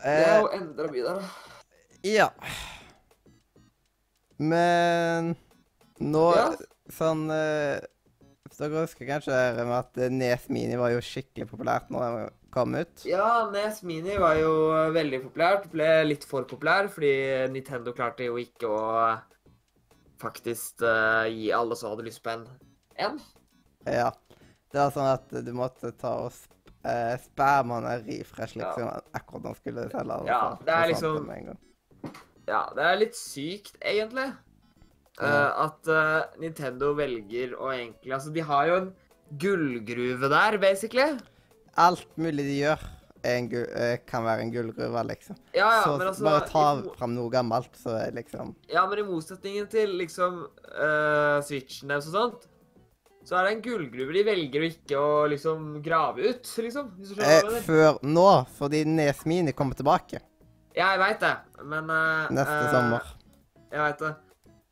Det 0.00 0.16
er 0.16 0.34
Eh, 0.34 0.40
jo 0.40 0.48
endra 0.56 0.86
mye 0.90 1.02
der, 1.04 1.14
da. 1.14 1.28
ja. 2.04 2.28
Men 4.38 5.34
nå 6.00 6.26
Ja. 6.36 6.46
sånn 6.90 7.26
eh, 7.30 7.80
dere 8.58 8.80
husker 8.86 9.06
kanskje 9.08 9.36
det 9.56 9.66
med 9.66 9.76
at 9.78 9.98
eh, 9.98 10.08
Nes 10.10 10.48
Mini 10.48 10.76
var 10.80 10.90
jo 10.94 11.00
skikkelig 11.04 11.48
populært 11.50 11.90
det 11.90 12.30
kom 12.54 12.74
ut? 12.74 13.04
Ja, 13.08 13.48
Nes 13.52 13.82
Mini 13.86 14.16
var 14.20 14.36
jo 14.40 14.52
veldig 14.94 15.22
populært. 15.24 15.68
Ble 15.72 15.88
litt 16.06 16.26
for 16.28 16.46
populær 16.50 16.90
fordi 16.92 17.12
Nintendo 17.54 17.94
klarte 17.96 18.26
jo 18.26 18.38
ikke 18.40 18.70
å 18.70 18.82
faktisk 20.20 20.84
uh, 20.84 21.24
gi 21.30 21.48
alle 21.56 21.78
som 21.78 21.94
hadde 21.94 22.08
lyst 22.08 22.22
på 22.24 22.34
en, 22.34 22.44
en. 23.00 23.20
Ja. 23.86 24.10
Det 24.70 24.78
var 24.78 24.92
sånn 24.94 25.08
at 25.10 25.32
du 25.46 25.50
måtte 25.56 25.90
ta 25.98 26.12
og 26.26 26.34
sp 26.34 26.52
uh, 26.84 27.16
spamme 27.24 27.80
en 27.80 28.04
refresh 28.04 28.58
liksom 28.60 28.90
akkurat 29.16 29.46
når 29.46 29.56
du 29.56 29.62
skulle 29.62 29.88
selge 29.90 30.18
Altså, 30.20 30.28
Ja, 30.30 30.44
det 30.66 30.76
er 30.76 30.92
liksom-. 30.92 31.58
Ja, 32.50 32.62
det 32.76 32.86
er 32.86 33.00
litt 33.00 33.18
sykt, 33.18 33.76
egentlig. 33.80 34.30
Uh, 35.20 35.26
Ja. 35.26 35.66
at 35.66 35.88
Nintendo 36.40 36.94
velger 36.96 37.52
å 37.58 37.72
egentlig 37.74 38.14
Altså, 38.14 38.30
de 38.32 38.40
har 38.40 38.68
jo 38.70 38.76
en 38.78 38.92
gullgruve 39.40 40.30
der, 40.32 40.56
basically. 40.62 41.18
Alt 41.78 42.16
mulig 42.18 42.44
de 42.46 42.56
gjør, 42.58 42.84
eh, 43.24 43.96
kan 44.06 44.24
være 44.24 44.44
en 44.44 44.52
gullgruve, 44.52 45.02
liksom. 45.06 45.36
Ja, 45.54 45.68
ja, 45.76 45.82
så 45.84 45.96
men 45.96 46.08
altså 46.08 46.24
bare 46.24 46.46
ta 46.48 46.64
fram 46.98 47.14
noe 47.14 47.30
gammelt, 47.30 47.74
så 47.78 47.96
liksom 48.14 48.54
Ja, 48.68 48.86
men 48.90 49.02
i 49.02 49.06
motsetningen 49.06 49.68
til 49.70 49.94
liksom 50.00 50.46
uh, 50.46 51.38
Switchen 51.46 51.92
deres 51.92 52.08
og 52.10 52.16
sånt, 52.16 52.48
så 53.24 53.36
er 53.36 53.46
det 53.46 53.52
en 53.56 53.62
gullgruve 53.62 54.16
de 54.16 54.24
velger 54.26 54.64
å 54.64 54.70
ikke 54.70 54.98
å 54.98 55.12
liksom 55.30 55.68
grave 55.84 56.32
ut, 56.32 56.54
liksom. 56.64 56.90
Hvis 56.98 57.12
du 57.12 57.20
skjønner 57.20 57.60
eh. 57.60 57.62
Før 57.68 58.00
nå, 58.02 58.30
fordi 58.56 58.82
Nes 58.88 59.22
Mini 59.28 59.54
kommer 59.54 59.78
tilbake 59.78 60.18
Ja, 60.74 60.90
jeg 60.94 61.02
veit 61.04 61.22
det, 61.22 61.36
men 61.62 61.92
uh, 61.92 62.26
neste 62.32 62.58
uh, 62.64 62.72
sommer. 62.72 63.14
Jeg 63.70 63.84
veit 63.84 64.02
det. 64.02 64.16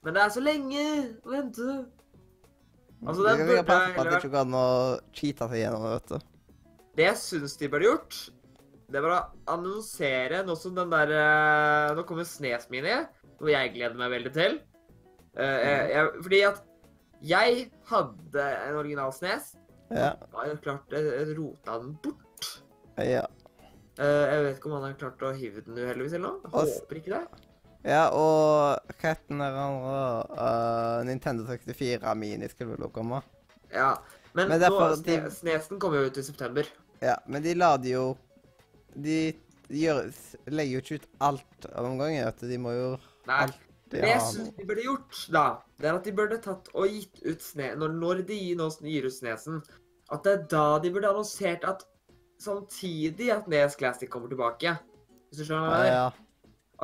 Men 0.07 0.15
det 0.15 0.25
er 0.25 0.35
så 0.35 0.43
lenge 0.43 0.83
å 1.27 1.31
vente. 1.31 1.65
Altså, 3.07 3.23
den 3.23 3.41
burde 3.45 3.55
jeg... 3.55 3.65
vi 3.69 3.95
kan 3.95 4.09
det 4.09 4.19
ikke 4.19 4.33
går 4.33 4.45
an 4.47 4.59
å 4.59 4.67
cheate 5.15 5.49
seg 5.51 5.61
gjennom 5.61 5.85
det, 5.85 5.95
vet 5.95 6.13
du. 6.13 6.28
Det 6.99 7.07
jeg 7.07 7.19
syns 7.21 7.53
de 7.61 7.69
burde 7.71 7.87
gjort, 7.87 8.17
det 8.91 9.01
var 9.05 9.13
å 9.15 9.19
annonsere 9.53 10.41
nå 10.47 10.57
som 10.59 10.73
den 10.75 10.91
der 10.91 11.13
eh, 11.15 11.91
Nå 11.95 12.03
kommer 12.09 12.27
Snes 12.27 12.65
Mini, 12.73 12.95
noe 13.39 13.53
jeg 13.53 13.75
gleder 13.77 13.99
meg 14.01 14.11
veldig 14.17 14.33
til. 14.35 14.57
Eh, 15.39 15.59
jeg, 15.63 15.85
jeg, 15.93 16.09
fordi 16.25 16.41
at 16.49 16.65
jeg 17.29 17.61
hadde 17.91 18.47
en 18.65 18.79
original 18.81 19.15
Snes. 19.15 19.53
Ja. 19.95 20.15
Har 20.33 20.49
jeg 20.51 20.59
klart 20.65 20.97
jeg 20.97 21.37
rota 21.39 21.77
den 21.85 21.95
bort. 22.03 22.49
Ja. 22.99 23.23
Eh, 23.99 24.25
jeg 24.33 24.43
vet 24.49 24.59
ikke 24.59 24.73
om 24.73 24.77
han 24.81 24.89
har 24.89 24.99
klart 24.99 25.23
å 25.23 25.31
hive 25.37 25.63
den 25.69 25.79
uheldigvis 25.79 26.19
eller 26.19 26.33
noe. 26.33 26.43
Jeg 26.49 26.75
håper 26.75 27.01
ikke 27.03 27.15
det. 27.15 27.47
Ja, 27.87 28.03
og 28.11 28.91
hva 28.99 29.13
het 29.13 29.23
den 29.31 29.39
andre 29.45 30.03
uh, 30.35 30.99
Nintendo 31.07 31.47
64 31.47 32.19
Mini 32.19 32.51
skulle 32.51 32.75
vel 32.75 32.89
også 32.89 32.97
komme. 32.99 33.23
Ja. 33.71 33.93
Men, 34.35 34.51
Men 34.51 34.61
derfor- 34.61 34.97
nå, 34.99 35.31
Snesen 35.31 35.79
kommer 35.79 36.03
jo 36.03 36.11
ut 36.11 36.19
i 36.19 36.27
september. 36.27 36.67
Ja, 37.05 37.17
men 37.27 37.45
de 37.45 37.55
lader 37.55 37.91
jo 37.93 38.05
De 38.99 39.19
gjør, 39.71 40.09
legger 40.51 40.73
jo 40.73 40.83
ikke 40.83 40.99
ut 40.99 41.09
alt 41.29 41.69
av 41.71 41.87
omgangen. 41.87 42.27
At 42.27 42.41
vet 42.41 42.49
du. 42.49 42.53
De 42.55 42.61
må 42.63 42.75
jo 42.77 42.93
Nei. 43.29 43.47
Det 43.89 44.03
jeg 44.05 44.21
syns 44.21 44.51
de 44.53 44.65
burde 44.69 44.83
gjort, 44.85 45.19
da, 45.33 45.43
det 45.81 45.89
er 45.89 45.95
at 45.97 46.05
de 46.05 46.13
burde 46.13 46.37
tatt 46.45 46.67
og 46.75 46.91
gitt 46.93 47.23
ut 47.25 47.41
sne... 47.41 47.71
Når, 47.81 47.95
når 47.97 48.19
de 48.29 48.37
nå 48.59 48.67
gir 48.85 49.07
ut 49.09 49.15
Snesen, 49.15 49.63
at 50.13 50.27
det 50.27 50.35
er 50.35 50.43
da 50.53 50.65
de 50.85 50.91
burde 50.93 51.09
annonsert 51.09 51.65
at 51.65 51.87
samtidig 52.41 53.31
at 53.33 53.49
Nes 53.49 53.77
Classic 53.81 54.11
kommer 54.13 54.29
tilbake. 54.29 54.75
Hvis 55.29 55.41
du 55.41 55.49
skjønner 55.49 55.73
hva 55.73 55.79
jeg 55.87 55.95
ja. 55.95 56.09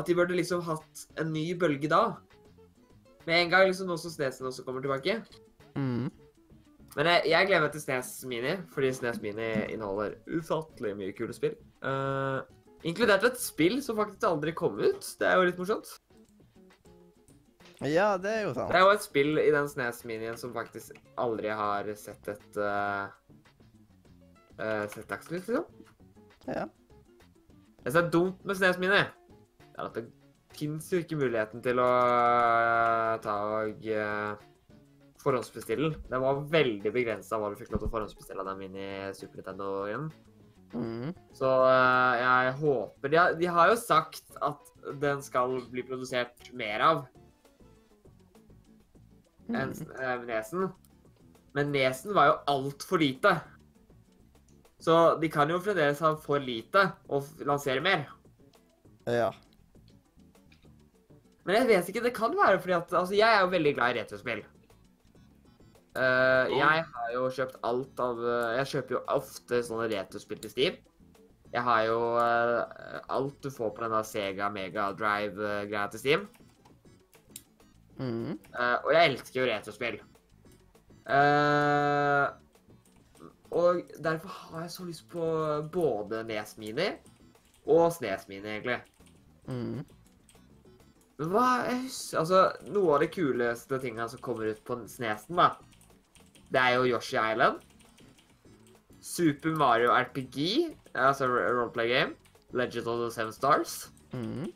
At 0.00 0.08
de 0.08 0.16
burde 0.16 0.34
liksom 0.34 0.64
hatt 0.66 1.04
en 1.20 1.28
ny 1.36 1.44
bølge 1.60 1.92
da. 1.92 2.16
Med 3.28 3.42
en 3.42 3.52
gang, 3.52 3.68
liksom 3.68 3.88
nå 3.88 3.98
som 4.00 4.12
Snesen 4.12 4.48
også 4.48 4.64
kommer 4.66 4.82
tilbake. 4.84 5.20
Mm. 5.76 6.08
Men 6.94 7.10
jeg, 7.10 7.26
jeg 7.32 7.48
gleder 7.48 7.64
meg 7.64 7.72
til 7.74 7.82
Snes 7.82 8.10
Mini, 8.30 8.52
fordi 8.74 8.92
Snes 8.94 9.18
Mini 9.22 9.48
inneholder 9.74 10.14
ufattelig 10.30 10.92
mye 10.98 11.14
kule 11.16 11.34
spill. 11.34 11.56
Uh, 11.82 12.46
inkludert 12.86 13.26
et 13.26 13.40
spill 13.42 13.80
som 13.82 13.98
faktisk 13.98 14.26
aldri 14.28 14.54
kom 14.54 14.78
ut. 14.78 15.08
Det 15.18 15.26
er 15.26 15.40
jo 15.40 15.48
litt 15.48 15.58
morsomt. 15.58 15.90
ja, 17.82 18.14
det 18.20 18.30
er 18.30 18.42
jo 18.46 18.54
sant. 18.54 18.70
Det 18.70 18.78
er 18.78 18.86
jo 18.86 18.94
et 18.94 19.06
spill 19.06 19.42
i 19.42 19.50
den 19.54 19.68
Snes 19.72 20.04
Minien 20.06 20.38
som 20.38 20.54
faktisk 20.54 21.02
aldri 21.20 21.50
har 21.50 21.90
sett 21.98 22.30
et 22.36 22.62
uh, 22.62 23.10
Sett 24.54 25.08
dagslys, 25.10 25.48
liksom. 25.48 25.64
Ja. 26.46 26.68
Det 27.82 27.90
som 27.90 28.04
er 28.04 28.12
dumt 28.14 28.44
med 28.46 28.54
Snes 28.60 28.78
Mini, 28.78 29.02
er 29.74 29.82
at 29.82 29.98
det 29.98 30.06
fins 30.54 30.92
jo 30.92 31.00
ikke 31.02 31.18
muligheten 31.18 31.64
til 31.64 31.82
å 31.82 31.90
ta 33.24 33.34
og 33.58 33.82
forhåndsbestille 35.24 35.90
den. 35.90 36.04
Det 36.10 36.20
var 36.22 36.44
veldig 36.52 36.92
begrensa 36.94 37.40
hva 37.40 37.50
du 37.50 37.58
fikk 37.58 37.72
lov 37.72 37.82
til 37.82 37.90
å 37.90 37.94
forhåndsbestille 37.96 38.44
av 38.44 38.62
inn 38.62 38.78
i 38.78 38.90
Super 39.16 39.40
Nintendo-en. 39.40 40.08
Mm. 40.74 41.10
Så 41.36 41.50
eh, 41.70 42.14
jeg 42.20 42.54
håper 42.60 43.12
de 43.12 43.18
har, 43.20 43.36
de 43.38 43.50
har 43.56 43.70
jo 43.70 43.76
sagt 43.78 44.38
at 44.42 44.72
den 45.00 45.22
skal 45.22 45.60
bli 45.70 45.84
produsert 45.86 46.50
mer 46.56 46.82
av 46.84 47.04
enn 49.52 49.74
Mm. 49.74 50.24
Nesen. 50.26 50.70
Men 51.54 51.70
Nesen 51.70 52.14
var 52.16 52.26
jo 52.30 52.36
altfor 52.50 52.98
lite. 52.98 53.34
Så 54.80 54.94
de 55.20 55.28
kan 55.32 55.50
jo 55.52 55.60
fremdeles 55.62 56.00
ha 56.00 56.14
for 56.20 56.42
lite 56.42 56.86
og 57.08 57.28
lansere 57.44 57.82
mer. 57.84 58.06
Ja. 59.06 59.30
Men 61.44 61.60
jeg 61.60 61.68
vet 61.68 61.88
ikke, 61.92 62.02
det 62.04 62.14
kan 62.16 62.32
være 62.36 62.58
fordi 62.60 62.76
at 62.78 62.92
Altså, 62.92 63.14
jeg 63.14 63.28
er 63.28 63.44
jo 63.44 63.52
veldig 63.52 63.74
glad 63.76 63.92
i 63.94 64.00
retrospill. 64.00 64.42
Eh, 65.94 66.54
jeg 66.58 66.86
har 66.90 67.10
jo 67.14 67.28
kjøpt 67.30 67.60
alt 67.62 68.00
av 68.02 68.18
eh, 68.18 68.54
Jeg 68.58 68.70
kjøper 68.72 68.96
jo 68.96 69.02
ofte 69.14 69.60
sånne 69.62 69.86
retrospill 69.92 70.40
til 70.42 70.52
Steve. 70.52 70.94
Jeg 71.54 71.62
har 71.62 71.84
jo 71.86 71.98
uh, 72.18 72.64
alt 73.14 73.36
du 73.44 73.46
får 73.54 73.68
på 73.76 73.84
denne 73.84 74.00
Sega 74.02 74.48
Mega 74.50 74.88
Drive-greia 74.98 75.84
til 75.92 76.00
Steam. 76.02 76.24
Mm. 77.94 78.40
Uh, 78.50 78.80
og 78.80 78.90
jeg 78.90 79.12
elsker 79.12 79.38
jo 79.38 79.46
retrospill. 79.46 80.00
Eh, 81.04 82.28
og 83.50 83.82
derfor 84.04 84.28
har 84.28 84.60
jeg 84.64 84.70
så 84.70 84.84
lyst 84.84 85.08
på 85.12 85.26
både 85.72 86.24
Nes 86.24 86.56
Mini 86.58 86.88
og 87.66 87.92
Snes 87.92 88.28
Mini, 88.28 88.48
egentlig. 88.56 88.80
Mm. 89.46 89.84
Men 91.18 91.30
hva 91.30 91.44
jeg 91.68 91.82
husker, 91.84 92.18
Altså, 92.18 92.40
noe 92.72 92.96
av 92.96 93.04
de 93.04 93.10
kuleste 93.12 93.78
tingene 93.78 94.08
som 94.10 94.22
kommer 94.24 94.50
ut 94.50 94.64
på 94.64 94.78
Snesen, 94.90 95.38
da, 95.38 95.52
det 96.54 96.60
er 96.62 96.74
jo 96.78 96.84
Yoshi 96.94 97.16
Island. 97.18 97.60
Super 99.04 99.52
Mario 99.58 99.90
RPG, 99.92 100.38
altså 100.94 101.26
roleplay 101.28 101.88
game. 101.90 102.14
Legend 102.54 102.86
of 102.86 103.00
the 103.02 103.10
Seven 103.10 103.32
Stars. 103.32 103.90
Mm. 104.12 104.52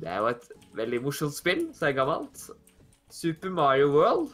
Det 0.00 0.08
er 0.08 0.16
jo 0.16 0.26
et 0.32 0.48
veldig 0.74 1.02
morsomt 1.04 1.34
spill, 1.36 1.68
så 1.76 1.86
er 1.86 1.92
det 1.92 1.96
gammelt. 2.00 2.46
Super 3.12 3.50
Mario 3.50 3.90
World. 3.92 4.32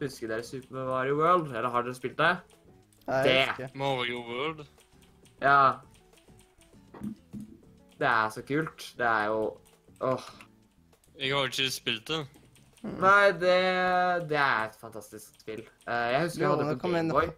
Husker 0.00 0.26
dere 0.32 0.42
Super 0.42 0.84
Mario 0.88 1.14
World? 1.20 1.52
Eller 1.52 1.68
har 1.70 1.82
dere 1.86 1.94
spilt 1.94 2.18
det? 2.18 2.32
Nei, 3.06 3.22
Det. 3.58 3.68
Mario 3.74 4.22
World. 4.26 4.64
Ja. 5.42 5.72
Det 7.98 8.08
er 8.08 8.28
så 8.34 8.42
kult. 8.48 8.88
Det 8.98 9.06
er 9.06 9.24
jo 9.30 9.58
Åh. 10.02 10.24
Jeg 11.20 11.34
har 11.36 11.44
ikke 11.46 11.70
spilt 11.70 12.08
det. 12.08 12.26
Nei, 12.82 13.30
det, 13.38 13.56
det 14.26 14.38
er 14.42 14.64
et 14.66 14.78
fantastisk 14.80 15.36
spill. 15.38 15.60
Eh, 15.86 16.06
jeg 16.16 16.22
husker 16.24 16.42
jeg 16.42 16.50
hadde 16.50 16.64
det 16.72 16.78
på 16.82 16.90
Gameboy. 16.90 17.28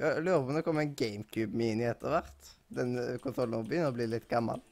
jeg 0.00 0.22
lurer 0.24 0.38
på 0.40 0.48
om 0.48 0.54
det 0.56 0.62
kommer 0.64 0.86
en 0.86 0.94
GameCube 0.96 1.52
Mini 1.60 1.84
etter 1.90 2.14
hvert. 2.14 2.52
Den 2.74 2.94
konsollen 3.20 3.66
begynner 3.68 3.90
å 3.92 3.96
bli 3.98 4.06
litt 4.14 4.24
gammel. 4.30 4.62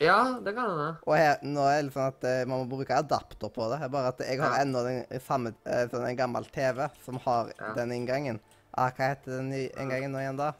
Ja, 0.00 0.16
det 0.40 0.54
kan 0.56 0.70
hende. 0.70 0.86
Og 1.04 1.12
her, 1.12 1.42
nå 1.44 1.66
er 1.68 1.74
det 1.76 1.82
litt 1.90 1.96
sånn 1.98 2.08
at 2.08 2.24
eh, 2.24 2.38
man 2.48 2.62
må 2.62 2.70
bruke 2.72 2.96
adapter 2.96 3.52
på 3.52 3.66
det. 3.68 3.82
Det 3.82 3.90
Bare 3.92 4.14
at 4.14 4.22
jeg 4.24 4.40
har 4.40 4.54
Ja. 4.56 4.62
ennå 4.64 4.80
den 4.86 5.20
samme 5.20 5.52
eh, 5.68 5.84
sånn 5.92 6.06
en 6.08 6.16
gammel 6.16 6.48
TV 6.56 6.86
som 7.04 7.18
har 7.26 7.52
Ja. 7.58 7.74
den 7.76 7.92
inngangen. 7.92 8.40
Ah, 8.72 8.88
hva 8.96 9.10
heter 9.12 9.36
den 9.42 9.52
inngangen 9.52 10.12
nå 10.16 10.22
igjen, 10.24 10.38
da? 10.40 10.54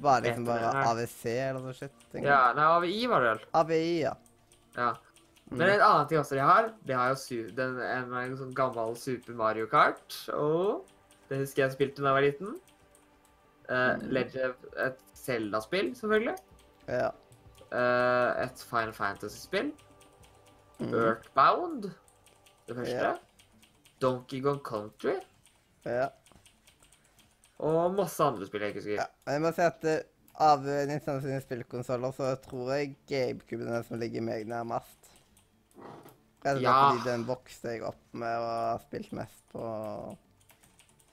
Var 0.00 0.20
det 0.24 0.30
liksom 0.32 0.46
bare? 0.48 0.72
AVC 0.88 1.26
eller 1.28 1.60
noe 1.60 1.74
shit? 1.78 1.92
Ja, 2.16 2.52
nei, 2.56 2.64
AVI 2.74 3.06
var 3.06 3.20
det 3.22 3.30
vel. 3.36 3.46
AVI, 3.54 4.00
ja. 4.00 4.14
Ja. 4.74 4.94
Mm. 5.50 5.58
Men 5.58 5.68
en 5.72 5.82
annen 5.82 6.06
ting 6.08 6.20
også 6.20 6.36
de 6.38 6.42
har, 6.46 6.68
de 6.86 6.94
har 6.94 7.10
jo 7.10 7.38
den, 7.58 7.78
en, 7.82 8.12
en 8.14 8.36
sånn 8.38 8.52
gammel 8.54 8.94
Super 8.96 9.34
Mario 9.34 9.66
Kart. 9.70 10.14
Og 10.36 10.86
det 11.30 11.40
husker 11.42 11.64
jeg 11.64 11.74
spilte 11.74 12.02
da 12.04 12.12
jeg 12.12 12.18
var 12.18 12.26
liten. 12.28 12.52
Uh, 13.70 13.94
Mm. 14.00 14.06
Legend, 14.10 14.64
et 14.82 14.96
Zelda-spill, 15.14 15.92
selvfølgelig. 15.94 16.36
Ja. 16.90 17.10
Uh, 17.70 18.30
et 18.42 18.62
Final 18.66 18.92
Fantasy-spill. 18.96 19.68
Mm. 20.80 20.94
Earthbound, 20.94 21.90
det 22.66 22.76
første. 22.76 22.96
Ja. 22.96 23.12
Donkey 24.02 24.40
Gone 24.42 24.62
Country. 24.64 25.18
ja. 25.86 26.08
Og 27.60 27.92
masse 27.94 28.24
andre 28.24 28.46
spill 28.48 28.62
jeg 28.64 28.68
ikke 28.72 28.80
husker. 28.80 28.94
ja. 29.02 29.32
Jeg 29.32 29.40
må 29.44 29.50
si 29.52 29.60
at 29.66 29.82
uh, 29.84 29.98
av 30.40 30.62
Nintendo 30.64 31.20
sine 31.20 31.40
spillkonsoller 31.44 32.14
så 32.16 32.30
tror 32.40 32.70
jeg 32.72 32.94
GameCube 33.10 33.66
er 33.66 33.74
den 33.74 33.84
som 33.84 34.00
ligger 34.00 34.24
meg 34.24 34.46
nærmest. 34.48 34.99
Rett 36.40 36.56
og 36.56 36.60
slett 36.60 36.62
Ja. 36.62 36.90
fordi 36.90 37.04
den 37.10 37.24
vokste 37.28 37.72
jeg 37.74 37.82
opp 37.84 38.00
med 38.12 38.36
og 38.38 38.46
har 38.48 38.78
spilt 38.86 39.12
mest 39.12 39.42
på. 39.52 40.16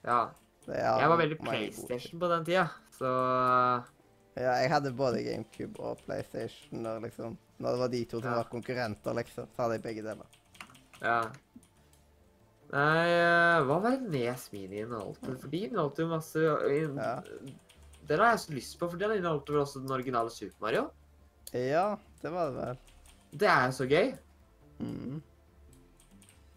Ja. 0.06 0.30
Jeg 0.68 1.10
var 1.10 1.18
veldig. 1.18 1.38
PlayStation 1.40 2.20
på 2.20 2.28
den 2.30 2.46
tida, 2.46 2.70
så 2.98 3.84
Ja, 4.38 4.52
jeg 4.62 4.70
hadde 4.70 4.92
både 4.94 5.24
GameCube 5.26 5.80
og 5.80 5.98
PlayStation 6.06 6.84
når, 6.84 7.00
liksom, 7.08 7.38
når 7.60 7.72
det 7.72 7.80
var 7.80 7.88
de 7.88 8.06
to 8.06 8.22
som 8.22 8.30
Ja. 8.32 8.36
var 8.38 8.44
konkurrenter, 8.52 9.14
liksom. 9.16 9.48
Så 9.56 9.64
hadde 9.64 9.74
jeg 9.80 9.84
begge 9.84 10.04
deler. 10.04 10.26
Ja. 11.02 11.22
Nei, 12.74 13.08
eh, 13.08 13.62
hva 13.64 13.78
var 13.82 13.92
det 13.96 14.10
Nes 14.12 14.50
Mini 14.52 14.82
inneholdt? 14.84 15.22
For 15.42 15.48
de 15.48 15.62
inneholdt 15.70 15.98
jo 15.98 16.08
masse 16.08 16.36
in- 16.36 16.98
Ja. 16.98 17.22
Den 18.08 18.20
har 18.20 18.32
jeg 18.36 18.40
så 18.40 18.54
lyst 18.54 18.80
på, 18.80 18.90
for 18.90 18.98
den 18.98 19.12
inneholdt 19.18 19.48
vel 19.50 19.62
også 19.64 19.82
den 19.82 19.92
originale 19.92 20.30
Super 20.30 20.62
Mario. 20.62 20.92
Ja, 21.54 21.96
det 22.22 22.32
var 22.32 22.52
det 22.52 22.56
vel. 22.56 22.78
Det 23.38 23.48
er 23.48 23.66
jo 23.66 23.72
så 23.72 23.88
gøy. 23.90 24.18
Mm. 24.80 25.22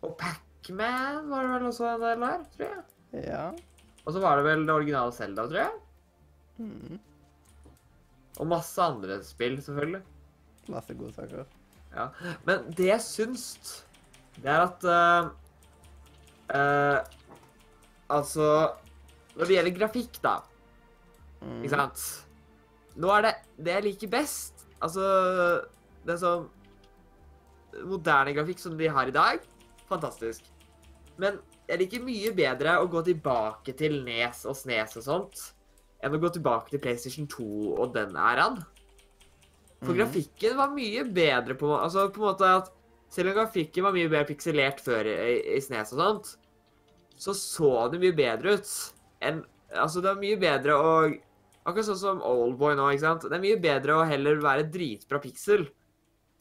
Og 0.07 0.15
Pac-Man 0.21 1.29
var 1.31 1.45
det 1.47 1.53
vel 1.55 1.69
også 1.71 1.87
en 1.91 2.03
del 2.05 2.25
der, 2.25 2.43
tror 2.55 2.67
jeg. 2.67 2.83
Ja. 3.27 3.45
Og 4.05 4.15
så 4.15 4.23
var 4.23 4.39
det 4.41 4.47
vel 4.47 4.67
det 4.67 4.75
originale 4.75 5.13
Zelda, 5.13 5.47
tror 5.51 5.61
jeg. 5.63 5.79
Mm. 6.61 6.99
Og 8.41 8.47
masse 8.49 8.83
andre 8.83 9.21
spill, 9.27 9.59
selvfølgelig. 9.63 10.03
Masse 10.71 10.95
gode 10.95 11.13
saker. 11.17 11.49
Ja. 11.95 12.09
Men 12.47 12.69
det 12.77 12.87
jeg 12.87 13.03
syns, 13.03 13.47
det 14.37 14.47
er 14.53 14.63
at 14.63 14.85
uh, 14.87 15.33
uh, 16.55 17.01
Altså 18.11 18.47
Når 19.37 19.45
det 19.45 19.57
gjelder 19.57 19.79
grafikk, 19.79 20.21
da, 20.23 20.37
Mm. 21.41 21.63
ikke 21.65 21.73
sant 21.73 22.01
Nå 23.01 23.09
er 23.15 23.23
det 23.25 23.31
det 23.65 23.73
jeg 23.73 23.85
liker 23.87 24.11
best. 24.13 24.67
Altså 24.85 25.05
Det 26.05 26.19
sånn 26.21 26.43
moderne 27.87 28.35
grafikk 28.37 28.59
som 28.63 28.77
de 28.79 28.89
har 28.91 29.09
i 29.11 29.15
dag. 29.15 29.41
Fantastisk. 29.91 30.43
Men 31.21 31.39
jeg 31.69 31.79
liker 31.83 32.03
mye 32.05 32.33
bedre 32.35 32.79
å 32.81 32.89
gå 32.91 33.03
tilbake 33.07 33.75
til 33.79 34.01
Nes 34.05 34.45
og 34.49 34.57
Snes 34.59 34.97
og 34.99 35.07
sånt 35.07 35.43
enn 36.01 36.15
å 36.17 36.21
gå 36.23 36.31
tilbake 36.33 36.73
til 36.73 36.81
PlayStation 36.81 37.27
2 37.29 37.47
og 37.77 37.93
den 37.95 38.15
æraen. 38.17 38.63
For 39.81 39.93
Mhm. 39.95 39.99
grafikken 40.01 40.57
var 40.57 40.69
mye 40.77 41.05
bedre 41.05 41.55
på 41.57 41.69
Altså 41.81 42.11
på 42.13 42.21
en 42.21 42.35
måte 42.35 42.45
at 42.57 42.71
Selv 43.11 43.31
om 43.31 43.35
grafikken 43.35 43.83
var 43.83 43.93
mye 43.93 44.09
mer 44.09 44.25
pikselert 44.25 44.79
før 44.81 45.05
i, 45.07 45.57
i 45.57 45.61
Snes 45.61 45.93
og 45.93 45.99
sånt, 45.99 46.37
så 47.19 47.35
så 47.35 47.91
det 47.91 47.99
mye 48.01 48.15
bedre 48.15 48.55
ut 48.55 48.93
enn 49.21 49.45
Altså, 49.73 50.01
det 50.03 50.11
er 50.11 50.21
mye 50.21 50.37
bedre 50.39 50.75
å 50.75 50.93
Akkurat 51.67 51.85
sånn 51.85 51.97
som 51.99 52.23
Oldboy 52.23 52.75
nå, 52.75 52.87
ikke 52.91 53.01
sant. 53.01 53.23
Det 53.23 53.33
er 53.37 53.43
mye 53.43 53.61
bedre 53.61 53.93
å 53.99 54.07
heller 54.09 54.37
være 54.41 54.71
dritbra 54.71 55.21
piksel 55.21 55.69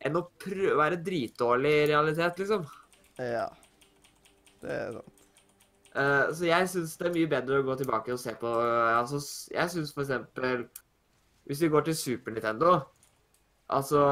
enn 0.05 0.19
å 0.19 0.25
prøve 0.39 0.77
være 0.79 0.99
dritdårlig 1.03 1.71
i 1.81 1.87
realitet, 1.91 2.39
liksom. 2.43 2.67
Ja. 3.19 3.47
Det 4.61 4.75
er 4.75 4.93
sant. 4.99 5.15
Uh, 5.89 6.29
så 6.37 6.45
jeg 6.45 6.69
syns 6.69 6.91
det 6.99 7.07
er 7.09 7.15
mye 7.15 7.29
bedre 7.31 7.59
å 7.59 7.65
gå 7.65 7.75
tilbake 7.79 8.13
og 8.13 8.19
se 8.21 8.35
på 8.37 8.45
uh, 8.45 8.99
altså, 8.99 9.17
Jeg 9.49 9.71
syns 9.73 9.89
eksempel 9.97 10.67
Hvis 11.49 11.63
vi 11.63 11.69
går 11.73 11.87
til 11.87 11.95
Super 11.97 12.35
Nintendo 12.35 12.75
Altså 13.73 14.03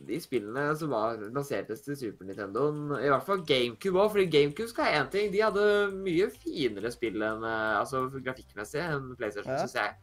De 0.00 0.16
spillene 0.24 0.64
som 0.80 0.88
var 0.94 1.20
lansertes 1.20 1.84
til 1.84 1.98
Super 2.00 2.24
Nintendoen, 2.24 2.96
i 3.02 3.12
hvert 3.12 3.26
fall 3.26 3.44
GameCube 3.44 4.00
òg, 4.00 4.14
fordi 4.14 4.26
GameCube 4.32 4.70
skal 4.70 4.86
ha 4.88 5.00
én 5.02 5.12
ting. 5.12 5.28
De 5.32 5.42
hadde 5.42 5.64
mye 5.98 6.28
finere 6.38 6.92
spill 6.94 7.18
enn 7.26 7.42
uh, 7.42 7.80
altså 7.80 8.04
grafikkmessig 8.14 8.80
enn 8.84 9.10
PlayStation, 9.18 9.52
Ja. 9.52 9.64
syns 9.66 9.74
jeg. 9.74 9.96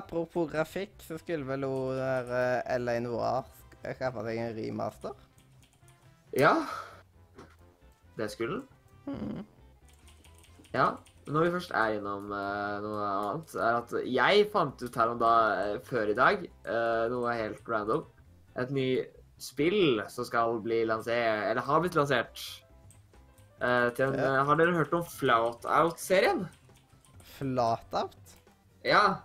Apropos 0.00 0.48
grafikk, 0.50 0.96
så 1.04 1.20
skulle 1.20 1.44
vel 1.44 1.68
hun 1.68 2.00
der 2.00 2.32
LA 2.80 2.96
Noir 3.04 3.44
sk- 3.84 3.96
skaffa 3.98 4.22
deg 4.26 4.38
en 4.40 4.56
remaster? 4.56 5.12
Ja. 6.36 6.54
Det 8.18 8.30
skulle 8.32 8.62
den. 8.62 8.68
Mm. 9.06 9.44
Ja. 10.74 10.88
Når 11.26 11.44
vi 11.46 11.50
først 11.54 11.70
er 11.72 11.94
innom 11.96 12.26
uh, 12.32 12.80
noe 12.84 13.04
annet, 13.08 13.54
er 13.56 13.76
at 13.78 13.92
jeg 14.04 14.48
fant 14.52 14.82
ut 14.84 14.96
her 15.00 15.12
om 15.14 15.20
da, 15.22 15.30
eh, 15.62 15.78
før 15.86 16.10
i 16.12 16.16
dag, 16.18 16.42
uh, 16.68 17.06
noe 17.08 17.32
helt 17.38 17.64
random, 17.70 18.02
et 18.60 18.70
ny 18.76 18.88
spill 19.40 20.02
som 20.12 20.26
skal 20.28 20.58
bli 20.64 20.82
lansert, 20.84 21.46
eller 21.48 21.64
har 21.64 21.80
blitt 21.80 21.96
lansert. 21.96 22.42
Uh, 23.62 23.88
en, 23.88 24.18
Ja. 24.20 24.42
har 24.44 24.56
dere 24.60 24.74
hørt 24.76 24.92
om 24.92 25.04
Flatout-serien? 25.04 26.44
Flatout? 27.38 28.36
Ja. 28.84 29.20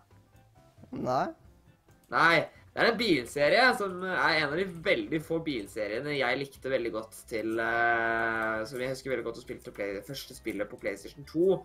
Nei? 0.95 1.25
Nei. 2.09 2.47
Det 2.79 2.85
er 2.85 2.93
en 2.93 2.99
bilserie 2.99 3.63
som 3.75 3.95
er 4.07 4.37
en 4.37 4.53
av 4.53 4.53
de 4.55 4.63
veldig 4.85 5.19
få 5.27 5.41
bilseriene 5.43 6.13
jeg 6.15 6.37
likte 6.39 6.69
veldig 6.71 6.91
godt 6.93 7.17
til 7.27 7.59
uh, 7.59 8.61
Som 8.69 8.79
jeg 8.79 8.93
husker 8.93 9.11
veldig 9.11 9.25
godt 9.25 9.41
å 9.41 9.43
spille 9.43 9.65
til 9.65 9.75
play, 9.75 9.97
første 10.07 10.37
spillet 10.37 10.71
på 10.71 10.79
PlayStation 10.79 11.27
2 11.27 11.49
uh, 11.57 11.59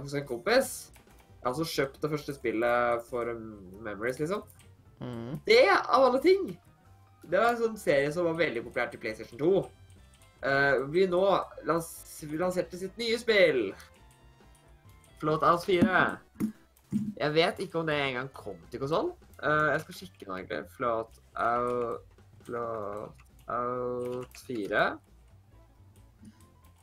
hos 0.00 0.16
en 0.18 0.26
kompis. 0.26 0.72
Jeg 0.96 1.46
har 1.46 1.52
altså 1.52 1.68
kjøpt 1.70 2.02
det 2.02 2.10
første 2.16 2.34
spillet 2.34 3.06
for 3.06 3.30
um, 3.30 3.54
Memories, 3.86 4.18
liksom. 4.18 4.42
Mm. 4.98 5.38
Det, 5.46 5.62
av 5.70 6.08
alle 6.08 6.24
ting! 6.26 6.50
Det 7.22 7.38
var 7.38 7.52
en 7.52 7.62
sånn 7.62 7.78
serie 7.78 8.10
som 8.10 8.26
var 8.26 8.42
veldig 8.42 8.66
populær 8.66 8.90
til 8.90 9.06
PlayStation 9.06 9.38
2. 9.38 9.54
Uh, 10.42 10.76
vi 10.90 11.06
nå 11.06 11.22
lans 11.70 11.94
lanserte 12.34 12.82
sitt 12.82 12.98
nye 12.98 13.14
spill. 13.22 13.68
Floathouse 15.22 15.70
4. 15.70 16.06
Jeg 16.90 17.34
vet 17.38 17.62
ikke 17.62 17.78
om 17.78 17.86
det 17.86 18.02
engang 18.10 18.34
kom 18.34 18.58
til 18.74 18.82
konsoll. 18.82 19.14
Jeg 19.42 19.80
skal 19.82 19.98
kikke 19.98 20.28
nå, 20.28 20.36
egentlig. 20.38 20.62
Float 20.76 21.18
Out 23.50 24.42
4. 24.46 24.84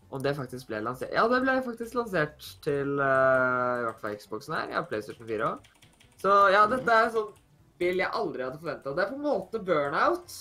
Om 0.10 0.24
det 0.26 0.34
faktisk 0.36 0.68
ble 0.72 0.80
lansert. 0.82 1.14
Ja, 1.14 1.28
det 1.30 1.42
ble 1.46 1.60
faktisk 1.66 1.94
lansert 1.98 2.48
til 2.66 2.96
uh, 2.98 3.80
i 3.80 3.84
hvert 3.86 4.02
fall 4.02 4.18
Xboxen 4.18 4.56
her. 4.58 4.72
Ja, 4.74 4.82
PlayStation 4.90 5.28
4 5.30 5.52
òg. 5.52 5.70
Så 6.20 6.34
ja, 6.52 6.66
dette 6.68 6.96
er 6.96 7.12
sånn 7.14 7.30
spill 7.80 8.02
jeg 8.02 8.12
aldri 8.12 8.44
hadde 8.44 8.60
forventa. 8.60 8.92
Det 8.92 9.04
er 9.06 9.12
på 9.14 9.20
en 9.20 9.24
måte 9.24 9.62
burnout. 9.64 10.34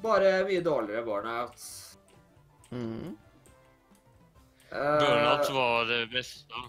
Bare 0.00 0.30
mye 0.48 0.62
dårligere 0.64 1.04
burnout. 1.04 1.66
Mm. 2.70 3.16
Uh, 4.68 4.98
Burnout 5.02 5.50
var 5.52 5.90
det 5.90 6.02
beste. 6.12 6.62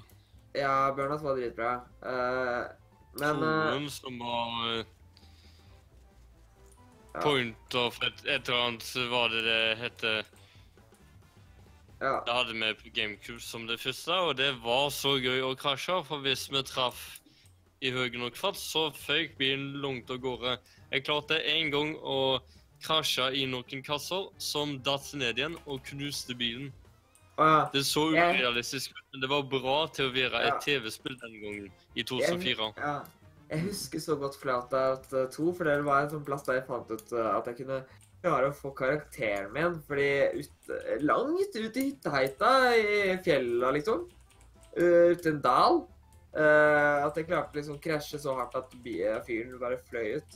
Ja, 0.57 0.89
burnout 0.97 1.23
var 1.23 1.37
dritbra. 1.37 1.71
Eh, 2.09 2.61
men 3.19 3.43
eh, 3.43 3.83
uh, 3.83 3.89
som 3.93 4.19
var 4.19 4.79
eh, 4.79 4.95
Ja. 7.13 7.21
Point 7.23 7.75
of 7.75 7.97
et, 8.05 8.19
et 8.25 8.49
eller 8.49 8.67
annet 8.67 8.89
var 9.09 9.31
det 9.33 9.39
det 9.41 9.77
hette. 9.79 10.11
ja. 11.99 12.21
Det 12.25 12.33
hadde 12.33 12.53
vi 12.53 12.73
på 12.77 12.91
GameCube 12.93 13.41
som 13.41 13.65
det 13.67 13.79
første, 13.81 14.13
og 14.13 14.37
det 14.37 14.51
var 14.63 14.91
så 14.93 15.15
gøy 15.17 15.41
å 15.41 15.55
krasje. 15.57 15.97
For 16.05 16.21
hvis 16.21 16.45
vi 16.53 16.61
traff 16.63 17.19
i 17.81 17.91
høy 17.91 18.13
nok 18.13 18.37
fart, 18.37 18.59
så 18.61 18.91
føyk 18.93 19.37
bilen 19.39 19.81
langt 19.81 20.11
av 20.13 20.21
gårde. 20.21 20.57
Jeg 20.91 21.05
klarte 21.07 21.41
en 21.49 21.71
gang 21.73 21.95
å 21.97 22.39
krasje 22.83 23.31
i 23.35 23.45
noen 23.49 23.83
kasser 23.83 24.29
som 24.37 24.77
datt 24.85 25.09
ned 25.17 25.39
igjen 25.39 25.57
og 25.65 25.81
knuste 25.89 26.37
bilen. 26.37 26.69
Ja. 27.39 27.69
Det 27.73 27.83
så 27.87 28.07
urealistisk 28.11 28.91
ut, 28.91 29.05
men 29.13 29.21
det 29.23 29.29
var 29.31 29.43
bra 29.47 29.77
til 29.95 30.09
å 30.09 30.13
være 30.13 30.41
Ja. 30.43 30.55
et 30.55 30.61
TV-spill 30.65 31.15
den 31.21 31.37
gangen, 31.41 31.71
i 31.95 32.03
2004. 32.03 32.73
Ja. 32.77 32.97
Jeg 33.49 33.63
husker 33.65 33.97
så 34.03 34.15
godt 34.19 34.35
Flatout 34.37 35.07
2, 35.33 35.53
for 35.57 35.63
det 35.65 35.79
var 35.83 36.03
en 36.03 36.09
sånn 36.11 36.25
plass 36.25 36.43
der 36.45 36.59
jeg 36.59 36.67
fant 36.67 36.91
ut 36.91 37.13
eh, 37.13 37.29
at 37.37 37.45
jeg 37.49 37.57
kunne 37.63 37.79
klare 38.21 38.49
å 38.51 38.53
få 38.53 38.73
karakteren 38.75 39.51
min. 39.53 39.79
Fordi 39.87 40.09
ut, 40.37 41.01
langt 41.01 41.55
ut 41.55 41.77
i 41.77 41.85
hytteheita 41.89 42.51
i 42.77 43.17
fjella, 43.23 43.71
liksom, 43.73 44.03
ute 44.75 45.15
ut 45.17 45.25
i 45.25 45.29
en 45.29 45.41
dal, 45.41 45.87
Uh, 46.29 47.07
at 47.07 47.15
jeg 47.17 47.25
klarte 47.25 47.55
liksom 47.57 47.79
krasje 47.81 48.19
så 48.21 48.35
hardt 48.37 48.53
at 48.53 48.69
fyren 49.25 49.55
bare 49.59 49.79
fløy 49.89 50.17
ut. 50.17 50.35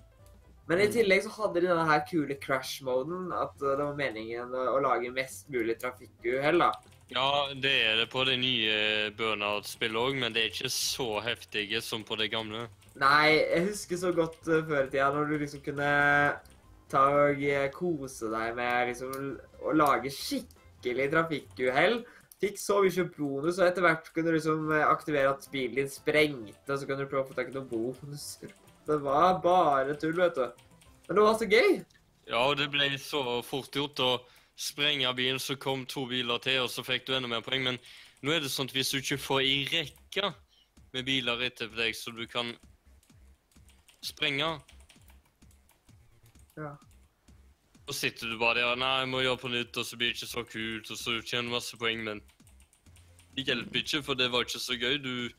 Men 0.68 0.80
i 0.80 0.88
Mm. 0.88 0.92
tillegg 0.92 1.22
så 1.22 1.30
hadde 1.30 1.62
de 1.62 1.68
denne 1.68 1.86
her 1.86 2.02
kule 2.10 2.34
crash-moden, 2.34 3.32
at 3.32 3.54
eh, 3.62 3.76
det 3.78 3.86
var 3.86 3.94
meningen 3.94 4.50
å, 4.50 4.74
å 4.74 4.82
lage 4.82 5.12
mest 5.14 5.48
mulig 5.52 5.78
trafikkuhell, 5.78 6.58
da. 6.58 6.72
Ja, 7.14 7.50
det 7.54 7.74
er 7.86 8.00
det 8.02 8.08
på 8.10 8.24
det 8.26 8.40
nye 8.42 9.12
Burnout-spillet 9.18 10.00
òg, 10.02 10.16
men 10.18 10.34
det 10.34 10.42
er 10.42 10.50
ikke 10.50 10.72
så 10.74 11.20
heftige 11.22 11.82
som 11.86 12.02
på 12.08 12.18
det 12.18 12.32
gamle. 12.34 12.66
Nei, 12.98 13.38
jeg 13.38 13.68
husker 13.68 14.00
så 14.02 14.12
godt 14.16 14.40
uh, 14.50 14.64
før 14.66 14.88
i 14.88 14.90
tida 14.90 15.12
når 15.14 15.30
du 15.30 15.36
liksom 15.44 15.62
kunne 15.66 15.92
ta 16.94 17.04
og 17.28 17.46
eh, 17.46 17.70
kose 17.74 18.30
deg 18.34 18.58
med 18.58 18.92
liksom 18.92 19.32
å 19.66 19.76
lage 19.78 20.12
skikkelig 20.14 21.08
trafikkuhell. 21.14 22.02
Fikk 22.44 22.60
så 22.60 22.82
mye 22.84 23.08
bonus, 23.16 23.58
og 23.58 23.70
etter 23.70 23.86
hvert 23.86 24.10
kunne 24.14 24.34
du 24.34 24.38
liksom 24.38 24.68
eh, 24.74 24.86
aktivere 24.86 25.32
at 25.36 25.48
bilen 25.54 25.84
din 25.84 25.90
sprengte, 25.94 26.68
og 26.68 26.78
så 26.78 26.90
kunne 26.90 27.06
du 27.06 27.10
prøve 27.12 27.26
å 27.26 27.30
få 27.30 27.38
tak 27.38 27.54
i 27.54 27.56
noen 27.56 27.70
bonuser. 27.70 28.54
Det 28.84 29.00
var 29.06 29.38
bare 29.44 29.96
tull, 30.02 30.18
vet 30.18 30.38
du. 30.38 30.66
Men 31.08 31.18
det 31.18 31.26
var 31.30 31.38
så 31.40 31.48
gøy. 31.50 31.84
Ja, 32.30 32.42
og 32.42 32.58
det 32.60 32.70
ble 32.74 32.90
så 33.02 33.42
fort 33.46 33.76
gjort 33.76 34.02
å 34.04 34.12
sprenge 34.64 35.12
bilen, 35.16 35.40
så 35.40 35.56
kom 35.60 35.86
to 35.90 36.06
biler 36.08 36.40
til, 36.44 36.62
og 36.64 36.72
så 36.72 36.84
fikk 36.86 37.08
du 37.08 37.16
enda 37.16 37.30
mer 37.32 37.44
poeng. 37.46 37.66
Men 37.66 37.80
nå 38.24 38.32
er 38.34 38.44
det 38.44 38.52
sånn 38.54 38.70
at 38.72 38.76
hvis 38.78 38.94
du 38.94 39.00
ikke 39.02 39.20
får 39.20 39.42
i 39.44 39.58
rekka 39.72 40.32
med 40.94 41.08
biler 41.08 41.44
etter 41.44 41.72
deg, 41.74 41.96
så 41.98 42.14
du 42.16 42.26
kan 42.28 42.54
sprenge 44.04 44.56
Ja. 46.58 46.76
Så 47.88 47.94
sitter 47.98 48.30
du 48.30 48.38
bare 48.40 48.62
der 48.62 48.78
Nei, 48.80 48.92
jeg 49.02 49.10
må 49.12 49.24
gjøre 49.24 49.42
på 49.42 49.50
nytt, 49.52 49.78
og 49.78 49.86
så 49.86 49.98
blir 49.98 50.12
det 50.12 50.22
ikke 50.22 50.32
så 50.32 50.44
kult, 50.48 50.92
og 50.92 50.98
så 50.98 51.16
tjener 51.20 51.50
du 51.50 51.56
masse 51.56 51.78
poeng, 51.82 52.04
men 52.06 52.22
det 53.36 53.48
hjelper 53.48 53.82
ikke, 53.82 54.04
for 54.06 54.14
det 54.14 54.30
var 54.32 54.46
ikke 54.46 54.62
så 54.62 54.78
gøy. 54.78 55.00
Du 55.02 55.30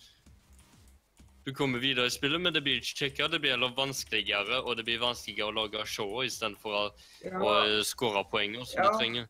du 1.45 1.53
kommer 1.53 1.79
videre 1.79 2.07
i 2.07 2.11
spillet, 2.11 2.41
men 2.41 2.55
det 2.55 2.63
blir 2.65 2.81
ikke 2.81 2.97
kjekkere. 3.05 3.31
Det 3.35 3.41
blir 3.41 3.51
heller 3.53 3.75
vanskeligere, 3.77 4.63
og 4.65 4.77
det 4.79 4.85
blir 4.87 4.99
vanskeligere 5.03 5.51
å 5.53 5.57
lage 5.59 5.87
show 5.87 6.23
istedenfor 6.25 6.77
å, 6.79 6.85
Ja. 7.25 7.39
å 7.39 7.51
eh, 7.67 7.83
skåre 7.85 8.25
poenger 8.31 8.65
som 8.65 8.83
Ja. 8.85 8.91
du 8.91 8.99
trenger. 8.99 9.29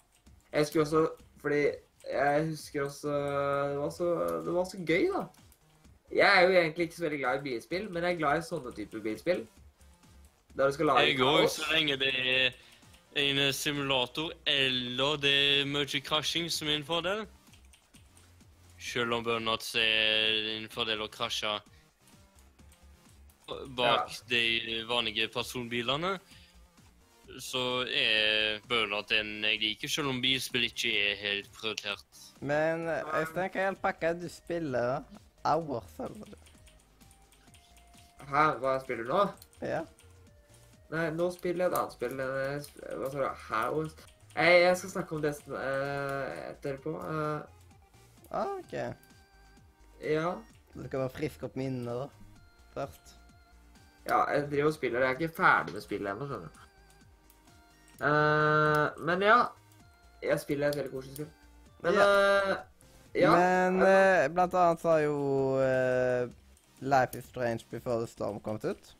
Jeg 0.52 0.60
husker 0.64 0.80
også 0.84 1.08
Fordi 1.44 1.72
jeg 2.10 2.46
husker 2.46 2.84
også 2.84 3.08
Det 3.10 3.78
var 3.78 3.90
så, 3.90 4.42
det 4.44 4.52
var 4.54 4.64
så 4.64 4.78
gøy, 4.86 5.12
da. 5.12 5.28
Jeg 6.12 6.30
er 6.38 6.42
jo 6.46 6.52
egentlig 6.60 6.86
ikke 6.88 6.96
så 6.96 7.02
veldig 7.08 7.18
glad 7.18 7.38
i 7.38 7.42
bilspill, 7.50 7.90
men 7.90 8.02
jeg 8.02 8.14
er 8.14 8.18
glad 8.18 8.38
i 8.38 8.46
sånne 8.46 8.74
typer 8.76 9.00
bilspill. 9.00 9.46
Der 10.56 10.66
du 10.66 10.72
skal 10.72 10.86
lage 10.86 11.00
Jeg 11.06 11.18
òg, 11.20 11.48
så 11.50 11.72
lenge 11.72 11.96
det 11.98 12.14
er 12.14 12.52
en 13.16 13.52
simulator 13.52 14.32
eller 14.46 15.16
det 15.16 15.34
er 15.60 15.64
mye 15.66 16.00
krasjing 16.00 16.48
som 16.50 16.68
er 16.68 16.76
en 16.76 16.84
fordel. 16.84 17.26
Selv 18.78 19.12
om 19.14 19.24
Burnouts 19.24 19.74
er 19.74 20.56
en 20.58 20.68
fordel 20.68 21.02
å 21.02 21.08
krasje 21.08 21.60
bak 23.76 24.10
de 24.30 24.84
vanlige 24.88 25.28
personbilene, 25.32 26.14
så 27.40 27.82
er 27.88 28.60
Burnout 28.68 29.10
en 29.16 29.32
jeg 29.44 29.58
liker, 29.62 29.88
selv 29.90 30.12
om 30.12 30.20
bilspill 30.22 30.68
ikke 30.68 30.92
er 31.10 31.16
helt 31.18 31.50
prioritert. 31.56 32.04
Men 32.44 32.86
eh, 32.88 33.02
Øystein, 33.20 33.50
hva 33.50 33.60
i 33.64 33.68
all 33.70 33.78
pakke 33.80 34.12
du 34.20 34.28
spiller? 34.30 35.02
Hours, 35.44 35.96
eller? 35.98 36.36
Hæ, 38.24 38.44
hva 38.60 38.76
jeg 38.76 38.84
spiller 38.84 39.08
nå? 39.08 39.22
Ja. 39.64 39.82
Nei, 40.92 41.08
nå 41.16 41.30
spiller 41.34 41.64
jeg 41.66 41.72
et 41.72 41.78
annet 41.80 41.96
spill. 41.96 42.20
jeg 42.20 42.62
spiller, 42.68 42.96
Hva 43.00 43.10
sa 43.10 43.18
du? 43.18 43.42
Hours? 43.50 43.96
Jeg, 44.34 44.60
jeg 44.62 44.76
skal 44.78 44.90
snakke 44.90 45.16
om 45.16 45.22
det 45.24 45.34
uh, 45.48 46.48
etterpå. 46.52 46.94
Eh, 47.00 47.50
Ah, 48.34 48.48
OK. 48.58 48.72
ja. 50.02 50.30
Du 50.74 50.80
skal 50.88 50.98
bare 51.04 51.10
friske 51.14 51.46
opp 51.46 51.54
minner 51.56 52.08
først. 52.74 53.12
Ja, 54.04 54.20
jeg 54.30 54.48
driver 54.50 54.68
og 54.68 54.76
spiller. 54.76 55.00
Jeg 55.00 55.08
er 55.08 55.18
ikke 55.18 55.36
ferdig 55.36 55.74
med 55.74 55.84
spillet 55.84 56.12
ennå, 56.12 56.26
skjønner 56.28 56.52
du. 56.52 56.60
Uh, 58.04 59.06
men 59.06 59.22
ja. 59.24 59.38
Jeg 60.24 60.40
spiller 60.40 60.72
et 60.72 60.76
veldig 60.78 60.92
koselig 60.92 61.18
spill. 61.18 61.32
Men 61.84 61.98
eh, 62.00 62.52
ja. 63.20 63.32
Men 63.36 63.82
eh, 63.84 64.22
blant 64.32 64.54
annet 64.56 64.80
så 64.80 64.94
har 64.94 65.02
jo 65.02 65.16
Life 66.80 67.18
is 67.18 67.26
Strange 67.28 67.66
Before 67.70 67.98
the 68.00 68.08
Storm 68.08 68.38
kommet 68.40 68.64
ut. 68.64 68.94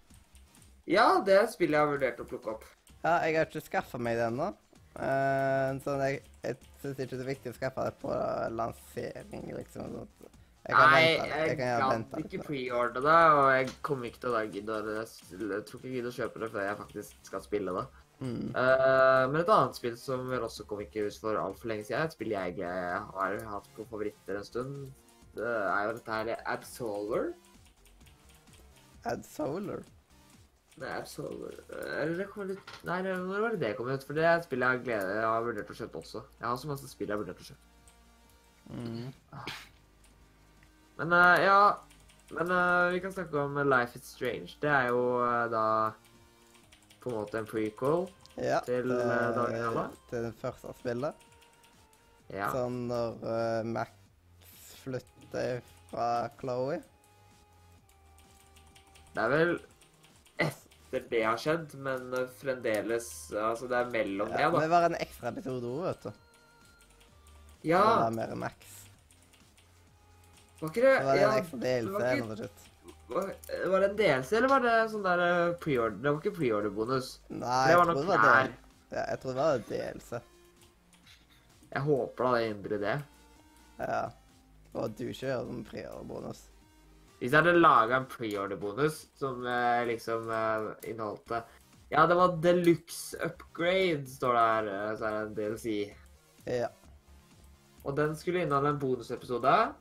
Ja, 0.85 1.23
det 1.25 1.39
er 1.39 1.49
spillet 1.49 1.79
jeg 1.79 1.81
har 1.81 1.89
vurdert 1.89 2.21
å 2.21 2.27
plukke 2.29 2.53
opp. 2.53 2.67
Ja, 3.01 3.17
jeg 3.25 3.39
har 3.39 3.49
ikke 3.49 3.65
skaffa 3.65 4.01
meg 4.01 4.19
det 4.21 4.27
ennå. 4.29 4.51
Uh, 4.95 5.81
så 5.83 5.97
jeg, 6.05 6.21
jeg 6.45 6.59
syns 6.83 7.01
ikke 7.01 7.17
det 7.17 7.25
er 7.25 7.33
viktig 7.33 7.55
å 7.55 7.57
skaffe 7.57 7.89
det 7.89 7.97
på 8.05 8.13
lansering, 8.55 9.49
liksom. 9.57 9.89
sånn 9.89 10.05
at 10.05 10.24
Jeg 10.65 10.77
kan 10.79 10.91
Nei, 10.95 11.01
vente. 11.05 11.27
jeg 11.29 11.49
Jeg 11.49 11.59
kan 11.59 11.91
vente 11.93 12.21
ikke 12.25 12.45
preordre 12.47 13.03
det, 13.05 13.19
og 13.37 13.49
jeg 13.53 13.69
kommer 13.85 14.09
ikke 14.09 14.23
til 14.23 14.37
å 14.39 14.45
gidde 14.49 14.79
å 14.79 14.95
Jeg 14.97 15.67
tror 15.69 15.81
ikke 15.81 15.91
jeg 15.91 15.97
gidder 15.99 16.11
å 16.11 16.19
kjøpe 16.19 16.41
det 16.41 16.51
før 16.55 16.65
jeg 16.65 16.81
faktisk 16.81 17.29
skal 17.29 17.45
spille 17.45 17.75
det. 17.77 17.85
Mm. 18.25 18.45
Uh, 18.55 19.25
men 19.29 19.41
et 19.43 19.51
annet 19.53 19.77
spill 19.77 19.97
som 20.01 20.29
vel 20.31 20.47
også 20.47 20.65
kom 20.71 20.81
ikke 20.81 21.05
ut 21.05 21.19
for 21.21 21.37
altfor 21.37 21.69
lenge 21.69 21.85
siden, 21.85 22.07
et 22.07 22.17
spill 22.17 22.33
jeg 22.33 22.63
har 22.65 23.41
hatt 23.51 23.69
på 23.77 23.85
favoritter 23.91 24.39
en 24.39 24.47
stund, 24.47 24.79
det 25.35 25.51
er 25.51 25.89
jo 25.89 25.97
dette 25.99 26.21
her 26.21 26.47
Absolver. 26.47 27.35
Add 29.05 29.27
Solar. 29.29 29.83
Nei, 30.81 30.89
Absolver 30.97 31.59
Eh, 31.71 31.91
Eller 32.03 32.17
det 32.19 32.25
kom 32.33 32.49
litt 32.49 32.73
Nei, 32.87 33.03
når 33.05 33.43
var 33.45 33.53
det 33.55 33.61
det 33.63 33.77
kom 33.79 33.91
ut? 33.93 34.07
For 34.07 34.17
det 34.17 34.25
er 34.25 34.41
et 34.41 34.47
spill 34.49 34.65
jeg 34.65 34.73
har 34.73 34.81
glede 34.83 35.13
Jeg 35.21 35.29
har 35.29 35.45
vurdert 35.47 35.71
å 35.71 35.77
kjøpe 35.79 36.01
også. 36.01 36.25
Jeg 36.41 36.49
har 36.49 36.57
så 36.59 36.71
masse 36.71 36.91
spill 36.91 37.13
jeg 37.13 37.15
har 37.15 37.23
vurdert 37.23 37.45
å 37.45 37.47
kjøpe. 37.51 37.71
Mm. 38.75 39.13
Men 40.99 41.13
uh, 41.13 41.35
ja 41.43 41.59
Men 42.31 42.51
uh, 42.51 42.93
vi 42.95 43.01
kan 43.03 43.13
snakke 43.13 43.41
om 43.41 43.59
Life 43.69 43.99
is 43.99 44.07
Strange. 44.15 44.55
Det 44.63 44.71
er 44.71 44.89
jo 44.93 45.01
uh, 45.21 45.45
da 45.53 45.65
på 47.03 47.11
en 47.13 47.19
måte 47.19 47.39
en 47.43 47.47
prequel. 47.49 48.07
Ja, 48.41 48.61
Til, 48.65 48.89
det- 48.89 49.01
eh, 49.05 49.27
det 49.35 49.43
originale? 49.43 49.83
Til 50.11 50.25
det 50.25 50.33
første 50.41 50.73
spillet. 50.81 51.27
Ja. 52.33 52.49
Sånn 52.51 52.87
når 52.89 53.21
Max 53.69 53.93
flytter 54.81 55.61
fra 55.91 56.07
Chloé. 56.41 56.79
Det 59.15 59.23
er 59.23 59.31
vel 59.31 59.53
etter 60.43 61.05
det 61.13 61.21
har 61.23 61.39
skjedd, 61.39 61.77
men 61.85 62.09
fremdeles 62.41 63.07
Altså, 63.37 63.69
det 63.71 63.79
er 63.79 63.93
mellom 63.93 64.33
Ja, 64.33 64.49
det, 64.51 64.65
det 64.65 64.71
var 64.73 64.89
en 64.89 64.97
ekstra 64.99 65.31
episode 65.31 65.71
òg, 65.71 65.85
vet 65.91 66.09
du. 66.09 66.11
Ja, 67.69 67.85
Det 67.85 68.01
var 68.09 68.17
mer 68.19 68.35
Max. 68.49 68.74
Var 70.61 70.71
ikke 70.71 70.83
det 70.85 70.95
Det 70.95 71.17
ja, 71.21 71.31
en 71.39 71.61
det 71.61 71.93
var 71.93 72.01
ikke- 72.01 72.23
eller 72.23 72.49
var, 73.09 73.31
var 73.71 73.81
det 73.81 73.89
en 73.91 73.97
DLC, 73.97 74.33
eller 74.37 74.49
var 74.49 74.61
det 74.65 74.75
sånn 74.91 75.03
der 75.05 75.21
eh, 75.25 75.55
preorder? 75.61 75.99
Det 76.03 76.13
var 76.13 76.21
ikke 76.23 76.37
preorder-bonus. 76.39 77.09
Nei, 77.29 77.39
Det 77.41 77.75
jeg 77.75 77.77
tror 77.77 77.87
nok 77.91 77.97
det 78.01 78.07
var. 78.07 78.49
Ja, 78.95 79.03
jeg 79.11 79.21
tror 79.21 79.33
det 79.35 79.37
var 79.43 79.55
en 79.55 79.67
DLC. 79.69 80.21
Jeg 81.75 81.83
håper 81.83 82.25
da 82.25 82.33
det 82.39 82.49
endrer 82.51 82.79
det. 82.81 82.95
Ja. 83.79 84.01
Og 84.75 84.97
du 84.97 85.05
ikke 85.09 85.27
gjør 85.29 85.51
pre-order-bonus. 85.69 86.41
Hvis 87.21 87.31
jeg 87.33 87.43
hadde 87.43 87.61
laga 87.61 87.97
en 88.01 88.07
preorder-bonus 88.11 89.07
som 89.19 89.45
eh, 89.47 89.85
liksom 89.87 90.31
eh, 90.31 90.71
inneholdt 90.91 91.29
det 91.29 91.43
Ja, 91.93 92.07
det 92.11 92.17
var 92.17 92.37
deluxe 92.43 93.15
upgrade, 93.23 94.07
står 94.11 94.35
det 94.35 94.45
her. 94.49 94.73
eh, 94.75 94.97
Så 94.97 95.05
er 95.05 95.11
det 95.13 95.23
en 95.29 95.35
DLC. 95.35 95.95
Ja. 96.47 96.69
Og 97.85 97.97
den 97.97 98.17
skulle 98.17 98.43
inneholde 98.43 98.71
en 98.75 98.79
bonusepisode. 98.83 99.75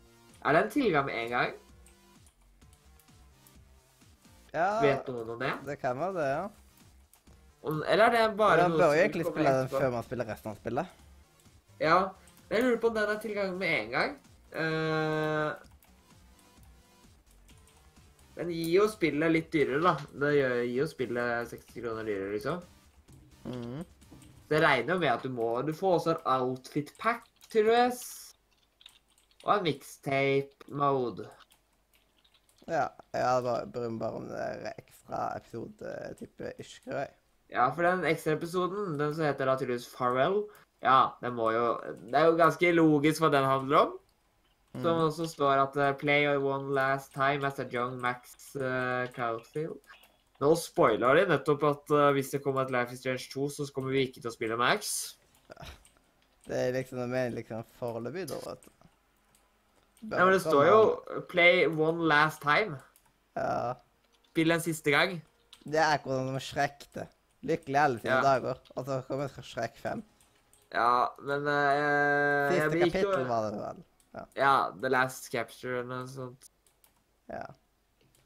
Er 0.43 0.55
det 0.55 0.63
en 0.63 0.73
tilgang 0.73 1.05
med 1.07 1.19
en 1.23 1.29
gang? 1.29 1.53
ja. 4.53 4.67
Vet 4.83 5.07
noen 5.09 5.33
om 5.33 5.39
det? 5.41 5.53
Det 5.65 5.77
kan 5.81 5.97
være 5.99 6.13
det, 6.17 6.27
ja. 6.29 6.43
Om, 7.63 7.83
eller 7.87 8.05
er 8.05 8.11
det 8.11 8.37
bare 8.37 8.67
noe 8.67 8.75
som 8.75 8.81
bør 8.81 8.91
jo 8.91 9.01
egentlig 9.01 9.25
spille 9.29 9.53
den 9.55 9.69
før 9.71 9.93
man 9.93 10.05
spiller 10.05 10.27
resten 10.29 10.51
av 10.51 10.57
spillet. 10.59 10.97
Ja. 11.79 11.99
Men 12.49 12.57
jeg 12.57 12.65
lurer 12.65 12.81
på 12.83 12.89
om 12.91 12.97
den 12.97 13.13
er 13.13 13.21
tilgang 13.23 13.53
med 13.57 13.75
en 13.77 13.93
gang. 13.93 14.17
Uh, 14.53 15.53
den 18.37 18.51
gir 18.51 18.73
jo 18.75 18.87
spillet 18.91 19.31
litt 19.31 19.49
dyrere, 19.53 19.79
da. 19.81 19.95
Det 20.25 20.33
gir 20.35 20.75
jo 20.81 20.89
spillet 20.91 21.53
60 21.53 21.79
kroner 21.79 22.09
dyrere, 22.09 22.33
liksom. 22.35 22.59
Mhm. 23.47 23.85
Det 24.51 24.59
regner 24.61 24.93
jo 24.93 24.99
med 24.99 25.09
at 25.09 25.23
du 25.23 25.31
må 25.33 25.47
Du 25.65 25.71
får 25.73 25.93
også 25.97 26.11
en 26.13 26.27
outfit 26.35 26.91
pack, 26.99 27.23
tydeligvis. 27.49 28.22
Og 29.43 29.57
en 29.57 29.65
mixtape 29.65 30.71
mode. 30.71 31.27
Ja. 32.67 32.87
Jeg 33.13 33.43
bryr 33.73 33.89
meg 33.91 33.99
bare 33.99 34.19
om 34.21 34.27
det 34.29 34.39
der 34.39 34.69
ekstra 34.77 35.23
episode-type 35.37 36.53
yrker. 36.63 37.09
Ja, 37.51 37.67
for 37.75 37.85
den 37.85 38.05
ekstra 38.07 38.37
episoden, 38.37 38.95
den 38.97 39.11
som 39.13 39.25
heter 39.27 39.49
naturligvis 39.49 39.89
Farewell, 39.91 40.45
ja, 40.83 41.13
den 41.21 41.35
må 41.37 41.51
jo 41.53 41.77
Det 42.09 42.15
er 42.17 42.25
jo 42.27 42.39
ganske 42.39 42.71
logisk 42.75 43.21
hva 43.23 43.29
den 43.31 43.45
handler 43.47 43.77
om. 43.85 43.99
Som 44.73 44.97
Mm. 44.97 45.03
også 45.05 45.27
står 45.29 45.59
at 45.61 45.75
uh, 45.77 45.97
play 45.97 46.25
one 46.35 46.73
last 46.73 47.13
time 47.13 47.45
as 47.45 47.59
a 47.59 47.67
young 47.69 47.99
Max 48.01 48.55
uh, 48.55 49.05
Cowfield. 49.13 49.77
Nå 50.41 50.55
spoiler 50.57 51.13
de 51.19 51.27
nettopp 51.29 51.63
at 51.63 51.91
uh, 51.93 52.11
hvis 52.15 52.31
det 52.33 52.41
kommer 52.43 52.63
et 52.65 52.71
Life 52.71 52.93
is 52.93 52.99
Strange 52.99 53.29
2, 53.33 53.49
så 53.49 53.67
kommer 53.75 53.91
vi 53.91 54.07
ikke 54.07 54.21
til 54.23 54.31
å 54.31 54.33
spille 54.33 54.57
Max. 54.57 55.13
Det 56.47 56.57
er 56.57 56.73
liksom 56.73 57.03
det 57.03 57.09
mener 57.11 57.35
liksom 57.37 57.61
foreløpig, 57.77 58.25
da, 58.31 58.39
vet 58.47 58.65
du. 58.65 58.82
Ja, 60.11 60.25
men 60.25 60.33
det 60.35 60.41
står 60.43 60.65
jo 60.67 60.79
play 61.31 61.65
one 61.67 62.03
last 62.09 62.41
time. 62.43 62.77
Ja. 63.37 63.75
Spill 64.29 64.51
en 64.51 64.63
siste 64.63 64.91
gang. 64.91 65.19
Det 65.63 65.79
er 65.79 65.93
akkurat 65.95 66.27
som 66.27 66.39
Shrek, 66.43 66.83
det. 66.95 67.07
Lykkelig 67.47 67.79
alle 67.79 67.99
sine 68.01 68.17
Ja. 68.17 68.21
dager. 68.25 68.59
Og 68.75 68.85
så 68.87 69.01
kommer 69.07 69.31
Shrek 69.41 69.77
5. 69.79 70.03
Ja, 70.73 71.07
men 71.21 71.47
uh, 71.47 72.51
Siste 72.51 72.79
kapittel 72.81 73.27
var 73.29 73.49
det 73.49 73.59
vel. 73.61 73.83
Ja, 74.37 74.53
The 74.81 74.89
Last 74.89 75.31
Capture 75.31 75.79
eller 75.79 75.89
noe 76.03 76.07
sånt. 76.09 76.49
Ja. 77.29 77.45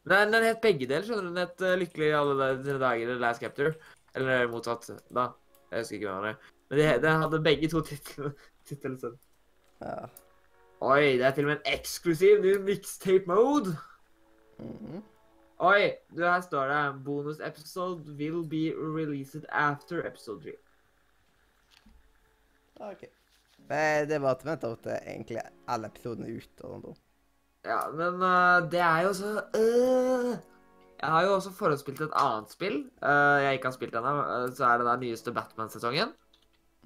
Nei, 0.07 0.21
den 0.31 0.45
het 0.47 0.61
begge 0.63 0.87
deler, 0.87 1.03
skjønner 1.03 1.27
du. 1.27 1.33
Den 1.35 1.43
het 1.43 1.61
uh, 1.65 1.73
Lykkelig 1.79 2.13
alle 2.15 2.51
sine 2.63 2.79
dager, 2.81 3.11
The 3.11 3.19
Last 3.21 3.43
Capture. 3.43 3.73
Eller 4.17 4.47
motsatt, 4.51 4.87
da. 5.13 5.29
Jeg 5.71 5.83
husker 5.83 5.99
ikke 5.99 6.07
hva 6.13 6.15
det 6.17 6.29
var. 6.31 6.53
Men 6.69 6.79
de, 6.79 6.87
den 7.03 7.21
hadde 7.25 7.41
begge 7.43 7.69
to 7.71 7.81
titler. 7.85 8.31
titler 8.67 8.97
sånn. 9.03 9.19
ja. 9.83 9.99
Oi, 10.79 11.17
det 11.17 11.25
er 11.25 11.31
til 11.33 11.47
og 11.47 11.49
med 11.49 11.57
en 11.57 11.73
eksklusiv 11.73 12.41
ny 12.41 12.57
mixtape 12.61 13.25
mode. 13.27 13.77
Mhm. 14.59 15.03
Oi, 15.59 15.91
du, 16.13 16.21
her 16.21 16.41
står 16.41 16.69
det 16.69 17.03
bonus 17.05 17.39
episode 17.41 18.13
will 18.17 18.43
be 18.45 18.69
released 18.77 19.45
after 19.49 20.05
episode 20.05 20.43
3. 20.43 20.51
OK. 22.91 23.01
Det, 23.69 24.09
det 24.09 24.21
var 24.21 24.37
vi 24.43 24.53
til 24.61 24.91
egentlig 24.91 25.41
alle 25.67 25.87
episodene 25.87 26.29
er 26.29 26.37
ute. 26.37 26.63
og 26.65 26.83
da. 26.83 26.93
Ja, 27.65 27.79
men 27.91 28.21
uh, 28.21 28.69
det 28.71 28.79
er 28.79 29.01
jo 29.01 29.13
så 29.13 29.31
uh, 29.57 30.37
Jeg 31.01 31.09
har 31.09 31.23
jo 31.25 31.33
også 31.33 31.51
forhåndsspilt 31.51 32.01
et 32.01 32.13
annet 32.15 32.53
spill 32.53 32.77
uh, 33.01 33.43
jeg 33.43 33.53
ikke 33.53 33.67
har 33.67 33.75
spilt 33.75 33.95
ennå. 33.95 34.13
øh, 34.21 34.55
så 34.55 34.65
er 34.65 34.77
det 34.77 34.87
den 34.87 34.99
nyeste 34.99 35.33
Batman-sesongen. 35.33 36.13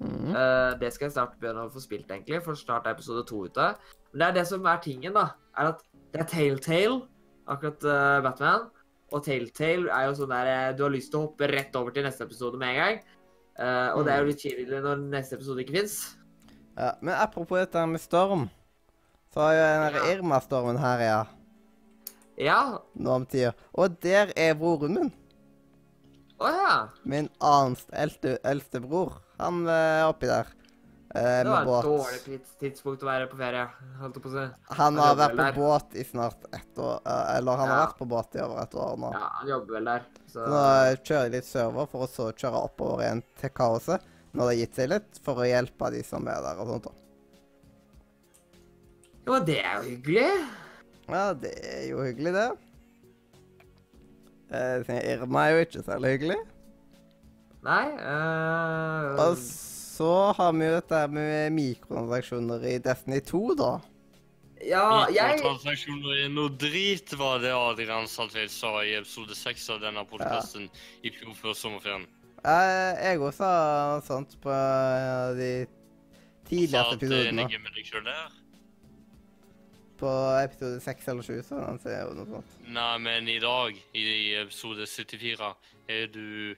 Mhm. 0.02 0.34
Uh, 0.34 0.72
det 0.80 0.92
skal 0.92 1.06
jeg 1.06 1.14
snart 1.16 1.38
begynne 1.40 1.66
å 1.66 1.72
få 1.72 1.80
spilt, 1.82 2.08
egentlig, 2.10 2.42
for 2.42 2.58
snart 2.58 2.86
er 2.88 2.96
episode 2.96 3.24
to 3.28 3.44
ute. 3.46 3.66
Men 4.12 4.18
det 4.22 4.28
er 4.28 4.36
det 4.40 4.46
som 4.50 4.66
er 4.66 4.80
tingen, 4.82 5.14
da. 5.14 5.28
Er 5.56 5.72
at 5.72 5.82
det 6.12 6.20
er 6.24 6.28
Telltale, 6.32 7.02
akkurat 7.48 7.84
uh, 7.86 8.20
Batman. 8.24 8.66
Og 9.12 9.22
Telltale 9.26 9.92
er 9.92 10.08
jo 10.08 10.14
sånn 10.16 10.32
der 10.32 10.48
eh, 10.48 10.70
Du 10.76 10.86
har 10.86 10.92
lyst 10.94 11.10
til 11.12 11.20
å 11.20 11.26
hoppe 11.26 11.44
rett 11.50 11.74
over 11.76 11.92
til 11.92 12.06
neste 12.06 12.24
episode 12.24 12.56
med 12.60 12.72
en 12.72 12.80
gang. 12.80 13.02
Uh, 13.60 13.90
og 13.98 14.06
det 14.06 14.14
er 14.14 14.22
jo 14.22 14.30
litt 14.30 14.40
kjedelig 14.42 14.80
når 14.80 15.02
neste 15.12 15.36
episode 15.36 15.60
ikke 15.60 15.76
fins. 15.76 15.96
Ja, 16.78 16.94
men 17.04 17.14
apropos 17.20 17.60
dette 17.60 17.82
med 17.86 18.00
storm, 18.00 18.46
så 19.34 19.44
har 19.44 19.52
jo 19.54 19.64
den 19.68 19.98
Ja. 20.00 20.04
Irma-stormen 20.14 20.78
her, 20.80 21.04
ja, 21.04 21.20
Ja. 22.40 22.78
nå 22.96 23.10
om 23.12 23.26
tida. 23.26 23.52
Og 23.74 24.00
der 24.00 24.32
er 24.36 24.54
broren 24.54 24.94
min. 24.96 25.12
Å 26.42 26.50
ja. 26.50 26.72
Min 27.06 27.28
annen 27.38 27.76
eldste, 27.92 28.36
eldste 28.48 28.80
bror. 28.82 29.14
Han 29.38 29.62
er 29.70 30.08
oppi 30.08 30.26
der. 30.30 30.50
Eh, 31.14 31.42
Det 31.44 31.50
var 31.52 31.66
et 31.66 31.84
dårlig 31.84 32.38
tidspunkt 32.60 33.02
å 33.04 33.08
være 33.10 33.26
på 33.28 33.36
ferie. 33.36 33.66
holdt 34.00 34.16
på 34.24 34.30
å 34.30 34.32
si. 34.32 34.44
Han 34.78 34.96
har 34.96 35.14
vært 35.18 35.34
på 35.36 35.42
der. 35.42 35.52
båt 35.58 35.94
i 36.00 36.04
snart 36.08 36.46
ett 36.56 36.78
år. 36.80 37.00
eh, 37.04 37.36
Eller 37.36 37.56
han 37.60 37.68
har 37.68 37.82
vært 37.86 37.98
på 37.98 38.08
båt 38.08 38.34
i 38.34 38.40
over 38.40 38.62
et 38.62 38.74
år 38.74 38.96
nå. 38.98 39.10
Ja, 39.12 39.28
han 39.40 39.48
jobber 39.48 39.74
vel 39.78 39.84
der. 39.90 40.06
Så 40.26 40.32
Så 40.40 40.46
nå 40.48 40.62
kjører 41.04 41.22
jeg 41.28 41.32
litt 41.36 41.44
server 41.50 41.86
for 41.92 42.06
å 42.06 42.08
så 42.08 42.32
kjøre 42.32 42.64
oppover 42.64 43.04
igjen 43.04 43.22
til 43.38 43.50
kaoset 43.50 44.00
når 44.32 44.40
det 44.48 44.52
har 44.56 44.60
gitt 44.62 44.74
seg 44.80 44.88
litt, 44.88 45.18
for 45.22 45.34
å 45.34 45.44
hjelpe 45.44 45.90
de 45.92 46.02
som 46.02 46.26
er 46.28 46.40
der 46.40 46.56
og 46.64 46.66
sånt. 46.72 46.84
da. 46.84 46.90
Jo, 49.26 49.38
det 49.44 49.58
er 49.62 49.74
jo 49.76 49.82
hyggelig. 49.90 50.48
Ja, 51.12 51.32
det 51.34 51.52
er 51.62 51.82
jo 51.90 51.98
hyggelig, 52.02 52.32
det. 52.32 52.46
Eh, 54.52 55.12
Irma 55.14 55.46
er 55.46 55.54
jo 55.56 55.66
ikke 55.66 55.82
særlig 55.86 56.16
hyggelig. 56.16 56.40
Nei 57.62 57.84
øh, 57.94 59.20
Og 59.22 59.36
så 59.38 60.32
har 60.36 60.52
vi 60.52 60.66
jo 60.66 60.74
dette 60.74 61.00
med 61.14 61.50
mikrotransaksjoner 61.54 62.64
i 62.72 62.78
Destiny 62.82 63.20
2, 63.28 63.42
da. 63.60 63.70
Ja, 64.66 65.04
jeg 65.14 65.38
Mikrotransaksjoner 65.38 66.24
er 66.24 66.32
noe 66.34 66.50
drit, 66.58 67.14
var 67.18 67.38
det 67.42 67.52
Adrian 67.54 68.08
Saltvedt 68.10 68.52
sa 68.54 68.74
i 68.86 68.96
episode 68.98 69.34
6 69.38 69.68
av 69.76 69.80
denne 69.82 70.04
podkasten 70.10 70.68
i 71.02 71.14
fjor 71.14 71.34
før 71.38 71.56
sommerferien. 71.58 72.06
Uh, 72.42 72.90
jeg 72.98 73.20
også 73.22 73.38
sa 73.38 73.50
sånt 74.06 74.34
på 74.42 74.54
de 75.38 75.50
tidligste 76.48 76.78
Sa 76.78 76.94
at 76.96 77.00
du 77.00 77.06
episodene. 77.06 77.46
er 77.46 77.62
med 77.62 77.76
deg 77.78 77.86
sjøl 77.86 78.06
der. 78.06 78.41
På 80.02 80.10
episode 80.42 80.80
6 80.80 81.08
eller 81.08 81.22
7, 81.22 81.42
så 81.46 81.58
han 81.62 81.76
ser 81.78 82.00
jo 82.00 82.14
noe 82.18 82.26
sånt. 82.26 82.54
Nei, 82.74 82.94
men 83.04 83.28
i 83.30 83.38
dag, 83.42 83.76
i 83.94 84.06
episode 84.40 84.86
74, 84.90 85.50
er 85.94 86.08
du 86.10 86.56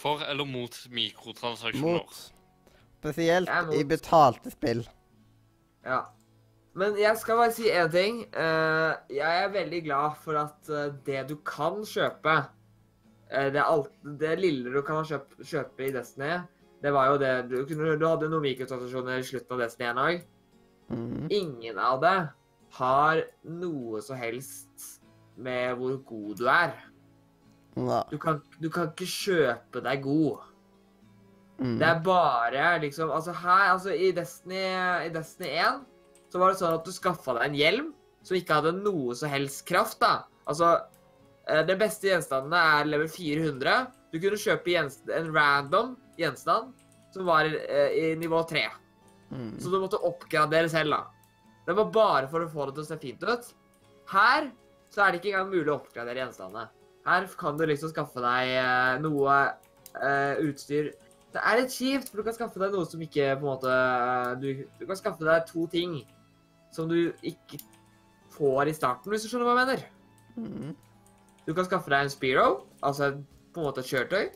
For 0.00 0.24
eller 0.26 0.48
mot 0.48 0.74
mikrotransaksjoner? 0.90 2.00
Mot. 2.00 2.78
Spesielt 2.98 3.50
mot. 3.66 3.74
i 3.76 3.84
betalte 3.84 4.50
spill. 4.50 4.80
Ja. 5.84 6.00
Men 6.80 6.96
jeg 6.98 7.18
skal 7.20 7.38
bare 7.38 7.52
si 7.54 7.68
én 7.70 7.92
ting. 7.92 8.22
Eh, 8.32 8.94
jeg 9.12 9.44
er 9.44 9.52
veldig 9.54 9.82
glad 9.84 10.16
for 10.24 10.40
at 10.40 10.72
eh, 10.72 10.90
det 11.06 11.26
du 11.28 11.36
kan 11.46 11.84
kjøpe 11.86 12.36
eh, 12.38 13.52
det, 13.52 13.62
alt, 13.62 13.92
det 14.18 14.34
lille 14.40 14.72
du 14.72 14.80
kan 14.86 15.04
kjøpe, 15.06 15.44
kjøpe 15.44 15.86
i 15.86 15.92
Destiny, 15.94 16.40
det 16.80 16.94
var 16.96 17.12
jo 17.12 17.18
det 17.20 17.32
Du, 17.50 17.56
du 17.68 18.06
hadde 18.06 18.30
noen 18.30 18.46
mikrotransaksjoner 18.48 19.20
i 19.20 19.30
slutten 19.30 19.58
av 19.58 19.64
Destiny 19.66 19.90
en 19.92 20.02
dag. 20.02 20.28
Mm. 20.90 21.26
Ingen 21.30 21.78
av 21.78 22.02
det 22.02 22.18
har 22.76 23.24
noe 23.44 24.00
så 24.04 24.16
helst 24.18 24.86
med 25.40 25.76
hvor 25.78 25.96
god 26.06 26.40
du 26.40 26.46
er. 26.50 26.74
Du 28.10 28.18
kan, 28.20 28.40
du 28.60 28.68
kan 28.72 28.90
ikke 28.90 29.08
kjøpe 29.08 29.82
deg 29.84 30.02
god. 30.04 30.46
Mm. 31.60 31.76
Det 31.80 31.86
er 31.86 32.02
bare 32.04 32.66
liksom 32.80 33.10
Altså 33.12 33.34
her, 33.36 33.66
altså 33.74 33.92
i 33.92 34.10
Destiny, 34.16 34.62
i 35.06 35.10
Destiny 35.12 35.50
1 35.60 35.82
så 36.32 36.40
var 36.40 36.52
det 36.52 36.60
sånn 36.60 36.76
at 36.78 36.86
du 36.86 36.92
skaffa 36.94 37.34
deg 37.36 37.48
en 37.48 37.58
hjelm 37.58 37.88
som 38.24 38.36
ikke 38.38 38.60
hadde 38.60 38.78
noe 38.78 39.16
så 39.18 39.28
helst 39.30 39.64
kraft, 39.68 39.98
da. 40.00 40.24
Altså 40.48 40.76
eh, 41.48 41.62
Den 41.66 41.80
beste 41.80 42.10
gjenstanden 42.10 42.54
er 42.56 42.88
level 42.88 43.10
400. 43.10 43.88
Du 44.12 44.18
kunne 44.20 44.40
kjøpe 44.40 44.76
en 44.78 45.32
random 45.34 45.96
gjenstand 46.20 46.72
som 47.14 47.26
var 47.26 47.48
i, 47.48 47.56
i 47.98 48.04
nivå 48.20 48.42
3. 48.46 48.66
Mm. 49.30 49.56
Så 49.58 49.72
du 49.72 49.78
måtte 49.82 50.00
oppgradere 50.06 50.70
selv, 50.70 50.94
da. 50.94 51.19
Det 51.66 51.76
var 51.76 51.92
bare 51.94 52.30
for 52.30 52.44
å 52.44 52.50
få 52.50 52.68
det 52.68 52.78
til 52.78 52.84
å 52.84 52.88
se 52.88 52.98
fint 53.02 53.24
ut. 53.26 53.50
Her 54.10 54.50
så 54.90 55.04
er 55.04 55.12
det 55.12 55.20
ikke 55.20 55.34
engang 55.34 55.52
mulig 55.52 55.70
å 55.70 55.78
oppgradere 55.78 56.22
gjenstandene. 56.22 56.70
Her 57.06 57.28
kan 57.40 57.58
du 57.58 57.64
liksom 57.68 57.92
skaffe 57.92 58.22
deg 58.22 58.54
eh, 58.60 58.96
noe 59.00 59.36
uh, 59.96 60.34
utstyr 60.44 60.90
Det 61.32 61.40
er 61.40 61.60
litt 61.60 61.72
kjipt, 61.72 62.10
for 62.10 62.20
du 62.20 62.26
kan 62.26 62.36
skaffe 62.36 62.60
deg 62.60 62.74
noe 62.74 62.88
som 62.88 63.00
ikke 63.00 63.30
på 63.40 63.46
en 63.46 63.46
måte 63.46 63.72
eh, 63.72 64.34
Du, 64.42 64.48
du 64.76 64.84
kan 64.84 64.98
skaffe 64.98 65.24
deg 65.24 65.46
to 65.48 65.64
ting 65.72 65.94
som 66.74 66.90
du 66.90 67.10
ikke 67.26 67.58
får 68.36 68.70
i 68.70 68.76
starten, 68.76 69.10
hvis 69.10 69.24
du 69.24 69.30
skjønner 69.30 69.48
hva 69.48 69.56
jeg 69.56 69.62
mener. 69.64 69.80
Mhm. 70.38 70.76
Du 71.48 71.54
kan 71.56 71.66
skaffe 71.66 71.90
deg 71.90 72.04
en 72.04 72.12
Spiro, 72.12 72.44
altså 72.86 73.08
på 73.50 73.62
en 73.62 73.66
måte 73.66 73.82
et 73.82 73.90
kjøretøy 73.90 74.28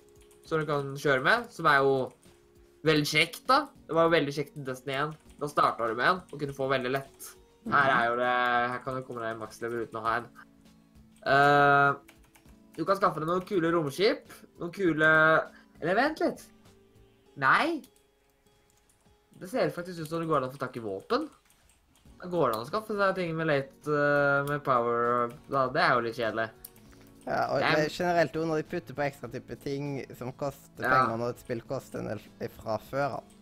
som 0.49 0.59
du 0.59 0.67
kan 0.67 0.89
kjøre 0.99 1.23
med, 1.23 1.47
som 1.55 1.69
er 1.71 1.85
jo 1.85 1.93
veldig 2.89 3.07
kjekt, 3.07 3.45
da. 3.49 3.61
Det 3.87 3.95
var 3.97 4.09
jo 4.09 4.15
veldig 4.17 4.35
kjekt 4.35 4.59
i 4.59 4.65
Destiny 4.67 4.97
1. 4.99 5.15
Da 5.41 5.49
starta 5.51 5.89
du 5.91 5.95
med 5.99 6.07
en 6.07 6.21
og 6.33 6.39
kunne 6.41 6.55
få 6.57 6.69
veldig 6.71 6.93
lett. 6.95 7.31
Her 7.71 7.91
er 7.91 8.09
jo 8.11 8.17
det 8.21 8.33
Her 8.75 8.81
kan 8.85 8.99
du 8.99 9.03
komme 9.07 9.23
deg 9.25 9.35
i 9.37 9.41
makslever 9.41 9.87
uten 9.87 9.99
å 10.01 10.05
ha 10.05 10.17
en. 10.21 10.27
Uh, 11.25 11.95
du 12.77 12.83
kan 12.85 12.99
skaffe 12.99 13.23
deg 13.23 13.29
noen 13.31 13.47
kule 13.49 13.71
romskip. 13.73 14.33
Noen 14.61 14.73
kule 14.75 15.09
Eller 15.81 15.97
vent 15.99 16.21
litt. 16.23 16.45
Nei. 17.41 17.81
Det 19.41 19.49
ser 19.51 19.73
faktisk 19.75 20.05
ut 20.05 20.09
som 20.11 20.21
det 20.23 20.29
går 20.31 20.43
an 20.43 20.49
å 20.51 20.53
få 20.55 20.61
tak 20.63 20.77
i 20.79 20.85
våpen. 20.85 21.27
Det 22.23 22.31
går 22.33 22.53
an 22.55 22.63
å 22.63 22.69
skaffe 22.69 22.95
seg 22.97 23.17
ting 23.19 23.33
med 23.37 23.49
late 23.51 23.91
uh, 23.91 24.45
med 24.49 24.63
power 24.65 25.33
da, 25.51 25.67
Det 25.75 25.83
er 25.83 25.97
jo 25.97 26.05
litt 26.07 26.17
kjedelig. 26.21 26.47
Ja, 27.25 27.41
og 27.51 27.59
Det 27.59 27.67
er- 27.73 27.85
er 27.87 27.89
generelt 27.89 28.35
jo 28.37 28.45
når 28.47 28.61
de 28.63 28.69
putter 28.69 28.95
på 28.95 29.03
ekstra 29.09 29.31
type 29.33 29.57
ting 29.65 30.05
som 30.17 30.31
koster 30.33 30.85
Ja. 30.85 30.91
penger 30.93 31.17
når 31.19 31.31
et 31.35 31.41
spill 31.41 31.63
koster 31.63 31.99
en 32.05 32.11
del 32.13 32.49
fra 32.61 32.79
før 32.79 33.17
av. 33.19 33.34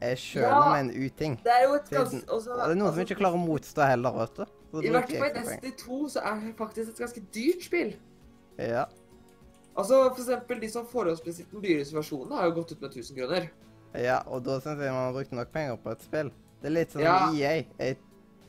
Jeg 0.00 0.16
skjønne, 0.16 0.48
Ja. 0.48 0.72
med 0.72 0.80
en 0.80 1.04
uting. 1.06 1.36
Det 1.44 1.52
er 1.52 1.66
jo 1.68 1.74
et 1.74 1.90
ganske 1.90 2.24
også- 2.26 2.50
Og 2.50 2.68
det 2.68 2.70
er 2.70 2.74
noen 2.74 2.92
som 2.94 3.00
ikke 3.04 3.16
klarer 3.18 3.36
å 3.36 3.46
motstå 3.46 3.86
heller, 3.86 4.12
vet 4.12 4.34
du. 4.36 4.42
I 4.80 4.88
hvert 4.90 5.10
fall 5.10 5.26
i. 5.28 5.32
Destiny 5.40 5.72
2 5.76 6.08
så 6.08 6.22
er 6.24 6.40
det 6.40 6.56
faktisk 6.56 6.88
et 6.90 6.98
ganske 6.98 7.20
dyrt 7.34 7.62
spill. 7.64 7.94
Ja. 8.58 8.84
Altså, 9.76 10.14
for 10.14 10.22
eksempel 10.22 10.60
de 10.60 10.68
som 10.68 10.86
forhåndsprinsipp 10.86 11.50
den 11.52 11.62
dyreste 11.62 11.94
versjonen 11.94 12.32
har 12.36 12.44
jo 12.48 12.54
gått 12.62 12.72
ut 12.72 12.80
med 12.80 12.90
1000 12.92 13.16
kroner. 13.16 13.48
ja, 13.94 14.22
og 14.26 14.42
da 14.44 14.58
syns 14.60 14.78
jeg 14.78 14.92
man 14.92 15.12
har 15.12 15.12
brukt 15.12 15.32
nok 15.32 15.52
penger 15.52 15.76
på 15.76 15.90
et 15.92 16.02
spill. 16.02 16.30
Det 16.62 16.66
er 16.66 16.70
litt 16.70 16.90
som 16.92 17.00
Ja. 17.00 17.30
EA. 17.32 17.64
Jeg, 17.78 17.96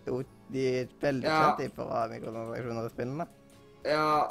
jo, 0.07 0.23
de 0.51 0.79
er 0.81 0.87
veldig 1.01 1.23
Ja. 1.23 1.55
kjente 1.57 1.71
for 1.73 1.83
å 1.85 1.89
ha 1.91 2.07
mikrotransaksjoner 2.07 2.85
i 2.85 2.89
spillene. 2.89 3.27
Ja, 3.85 4.27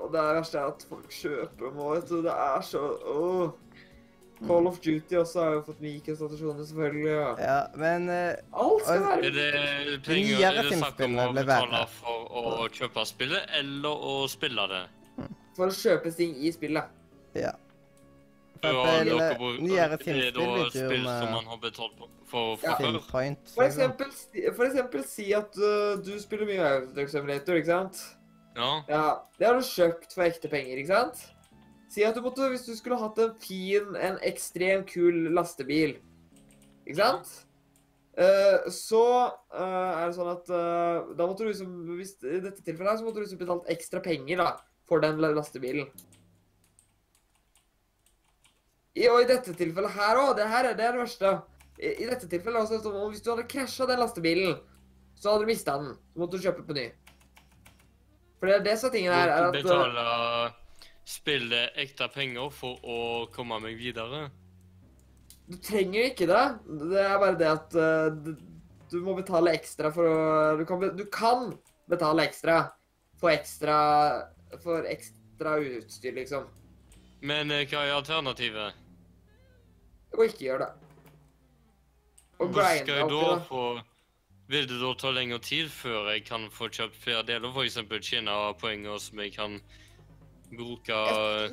og 0.00 0.12
det 0.12 0.20
verste 0.20 0.54
er 0.58 0.66
at 0.68 0.82
folk 0.88 1.08
kjøper 1.10 1.58
dem 1.58 1.76
òg, 1.78 1.94
vet 1.96 2.08
du. 2.08 2.22
Det 2.22 2.32
er 2.32 2.60
så 2.62 2.98
åh. 3.06 3.52
Call 4.46 4.66
of 4.66 4.78
Duty 4.80 5.16
også 5.20 5.40
har 5.44 5.52
jo 5.58 5.62
fått 5.66 5.80
mikrostasjoner, 5.84 6.64
selvfølgelig. 6.64 7.10
Ja. 7.12 7.30
Ja, 7.44 7.56
men 7.76 8.08
uh, 8.08 8.60
Alt 8.64 8.84
skal 8.86 9.02
være 9.04 9.26
Er 9.26 9.34
det 9.36 10.02
penger 10.06 10.38
nyere 10.38 10.62
er 10.62 10.68
å 10.70 11.32
ble 11.34 11.44
betale 11.44 11.70
verre. 11.70 11.88
for 11.98 12.38
å 12.40 12.68
kjøpe 12.72 13.04
spillet, 13.06 13.50
eller 13.60 14.06
å 14.12 14.14
spille 14.32 14.68
det? 14.72 14.84
for 15.56 15.66
å 15.68 15.74
kjøpe 15.76 16.12
ting 16.16 16.36
i 16.40 16.52
spillet. 16.52 16.84
ja. 17.34 17.50
For 18.62 18.68
Ja, 18.76 18.86
eksempel, 19.00 19.54
nyere 19.64 19.96
Det 19.96 20.00
er 20.00 20.04
filmspill 20.04 20.32
da 20.34 20.70
spill 20.70 21.04
som 21.04 21.20
med 21.24 21.32
man 21.32 21.44
har 21.48 21.56
betalt 21.62 21.94
på- 21.98 22.08
for 22.28 22.58
Ja. 22.62 22.74
Filmpoint. 22.76 23.38
For 23.54 23.62
eksempel, 23.64 24.10
for 24.56 24.64
eksempel 24.66 25.04
si 25.04 25.32
at 25.34 25.56
uh, 25.56 25.96
du 26.04 26.18
spiller 26.20 26.46
mye 26.46 26.60
Eurotruck 26.60 27.08
Simulator, 27.08 27.54
ikke 27.54 27.66
sant? 27.66 28.02
Ja. 28.56 28.82
Ja, 28.88 29.04
det 29.38 29.46
har 29.46 29.54
du 29.54 29.60
kjøpt 29.64 30.12
for 30.14 30.22
ekte 30.24 30.48
penger, 30.50 30.76
ikke 30.76 30.92
sant? 30.92 31.26
Si 31.90 32.04
at 32.06 32.14
du 32.14 32.22
måtte, 32.22 32.46
hvis 32.52 32.66
du 32.68 32.74
skulle 32.78 33.00
hatt 33.00 33.18
en 33.18 33.32
fin, 33.42 33.94
en 33.98 34.18
ekstremt 34.26 34.86
kul 34.92 35.32
lastebil, 35.34 35.96
ikke 36.86 36.98
sant? 37.00 37.32
Uh, 38.20 38.68
så 38.74 39.02
uh, 39.54 39.90
er 39.96 40.10
det 40.10 40.14
sånn 40.16 40.30
at 40.30 40.50
uh, 40.52 41.10
da 41.16 41.26
måtte 41.26 41.46
du 41.46 41.50
liksom, 41.50 41.70
hvis, 41.96 42.16
i 42.26 42.40
dette 42.42 42.62
tilfellet 42.66 43.00
så 43.00 43.06
måtte 43.06 43.20
du 43.20 43.24
liksom 43.24 43.40
betalt 43.40 43.70
ekstra 43.72 44.02
penger 44.04 44.42
da, 44.42 44.48
for 44.86 45.02
den 45.02 45.18
lastebilen. 45.22 45.88
I, 48.98 49.06
og 49.08 49.22
i 49.22 49.28
dette 49.30 49.54
tilfellet 49.56 49.94
her 49.94 50.18
også, 50.20 50.36
det 50.38 50.48
her 50.50 50.70
er 50.70 50.78
det, 50.78 50.86
er 50.86 50.98
verste. 51.00 51.34
I, 51.78 51.94
I 52.04 52.10
dette 52.10 52.30
tilfellet 52.30 52.66
også, 52.66 52.80
så 52.84 53.06
hvis 53.08 53.22
du 53.24 53.32
hadde 53.32 53.48
krasjet 53.50 53.90
den 53.90 54.02
lastebilen, 54.02 54.58
så 55.18 55.32
hadde 55.32 55.46
du 55.46 55.50
mistet 55.50 55.82
den. 55.82 55.94
Så 56.12 56.22
måtte 56.22 56.38
du 56.38 56.46
kjøpe 56.46 56.66
på 56.66 56.76
ny. 56.76 56.88
For 58.38 58.50
det 58.50 58.58
er 58.58 58.66
det 58.66 58.78
som 58.78 58.90
er 58.90 58.98
tingen 58.98 59.14
her, 59.14 59.30
er 59.34 59.48
at... 59.48 59.56
betale 59.58 60.04
spillet 61.10 61.76
ekte 61.80 62.06
penger 62.14 62.52
for 62.54 62.78
å 62.86 62.98
komme 63.34 63.58
meg 63.64 63.78
videre. 63.80 64.28
Du 65.50 65.56
trenger 65.58 66.12
ikke 66.12 66.28
det. 66.30 66.42
Det 66.92 67.00
er 67.02 67.16
bare 67.18 67.38
det 67.38 67.48
at 67.50 67.74
uh, 67.74 68.34
du, 68.90 68.98
må 69.02 69.16
betale 69.18 69.54
ekstra 69.58 69.90
for 69.94 70.06
å 70.06 70.20
du 70.60 70.64
kan, 70.68 70.82
be- 70.82 70.92
du 70.94 71.06
kan 71.10 71.50
betale 71.90 72.28
ekstra 72.28 72.62
for 73.18 73.34
ekstra 73.34 73.78
for 74.62 74.86
ekstra 74.88 75.56
utstyr, 75.62 76.14
liksom. 76.16 76.46
Men 77.26 77.50
uh, 77.50 77.64
hva 77.66 77.82
er 77.82 77.96
alternativet? 77.96 78.78
Å 80.14 80.26
ikke 80.26 80.46
gjøre 80.46 80.68
det. 80.68 80.90
Og 82.40 82.54
Hvor 82.54 82.64
skal 82.64 82.96
jeg 83.02 83.10
da 83.10 83.34
få 83.44 83.64
Vil 84.50 84.64
det 84.66 84.78
da 84.80 84.94
ta 84.98 85.10
lengre 85.14 85.38
tid 85.44 85.68
før 85.70 86.08
jeg 86.10 86.24
kan 86.26 86.48
få 86.50 86.70
kjøpt 86.72 86.96
flere 87.04 87.22
deler? 87.26 87.52
F.eks. 87.52 87.76
tjene 88.02 88.38
poenger 88.58 88.98
som 88.98 89.20
jeg 89.22 89.34
kan 89.36 89.60
bruke 90.50 91.00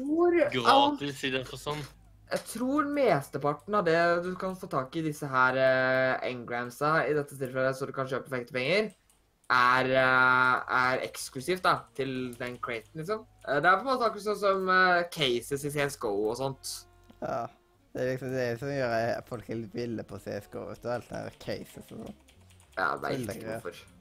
tror, 0.02 0.42
gratis 0.54 1.24
i 1.28 1.34
den 1.38 1.46
forstand? 1.48 1.86
jeg 2.28 2.44
tror 2.52 2.88
mesteparten 2.92 3.76
av 3.80 3.86
det 3.88 4.00
du 4.26 4.34
kan 4.40 4.56
få 4.60 4.68
tak 4.72 4.96
i 5.00 5.04
disse 5.06 5.28
her 5.32 5.58
uh, 5.58 6.28
engramsa, 6.28 7.06
i 7.08 7.16
dette 7.16 7.38
tilfellet 7.40 7.78
så 7.78 7.88
du 7.88 7.94
kan 7.96 8.10
kjøpe 8.10 8.28
for 8.28 8.52
penger, 8.52 8.90
er, 9.48 9.92
uh, 9.96 10.80
er 10.92 11.06
eksklusivt 11.08 11.64
da, 11.64 11.78
til 11.96 12.34
den 12.40 12.58
craten, 12.60 13.00
liksom. 13.00 13.24
Uh, 13.48 13.62
det 13.64 13.70
er 13.70 13.80
på 13.80 13.86
en 13.86 13.92
måte 13.94 14.10
akkurat 14.10 14.28
sånn 14.28 14.42
som 14.42 14.68
uh, 14.68 15.06
cases 15.14 15.64
i 15.64 15.72
CSGO 15.72 16.12
og 16.34 16.36
sånt. 16.42 16.74
Ja. 17.22 17.46
Det 17.96 18.04
er 18.04 18.12
liksom 18.12 18.34
det 18.36 18.48
som 18.60 18.70
gjør 18.70 18.92
at 18.94 19.30
folk 19.30 19.48
er 19.50 19.62
litt 19.64 19.74
ville 19.74 20.04
på 20.06 20.20
CSGO. 20.22 20.68
Vet 20.70 20.84
du, 20.84 20.90
alt 20.94 21.08
det 21.10 21.22
der 21.30 21.38
cases 21.42 21.94
og 21.96 22.04
sånn. 22.04 22.20
Ja, 22.78 22.92
veit 23.02 23.24
ikke 23.24 23.40
greit. 23.40 23.64
hvorfor. 23.64 23.97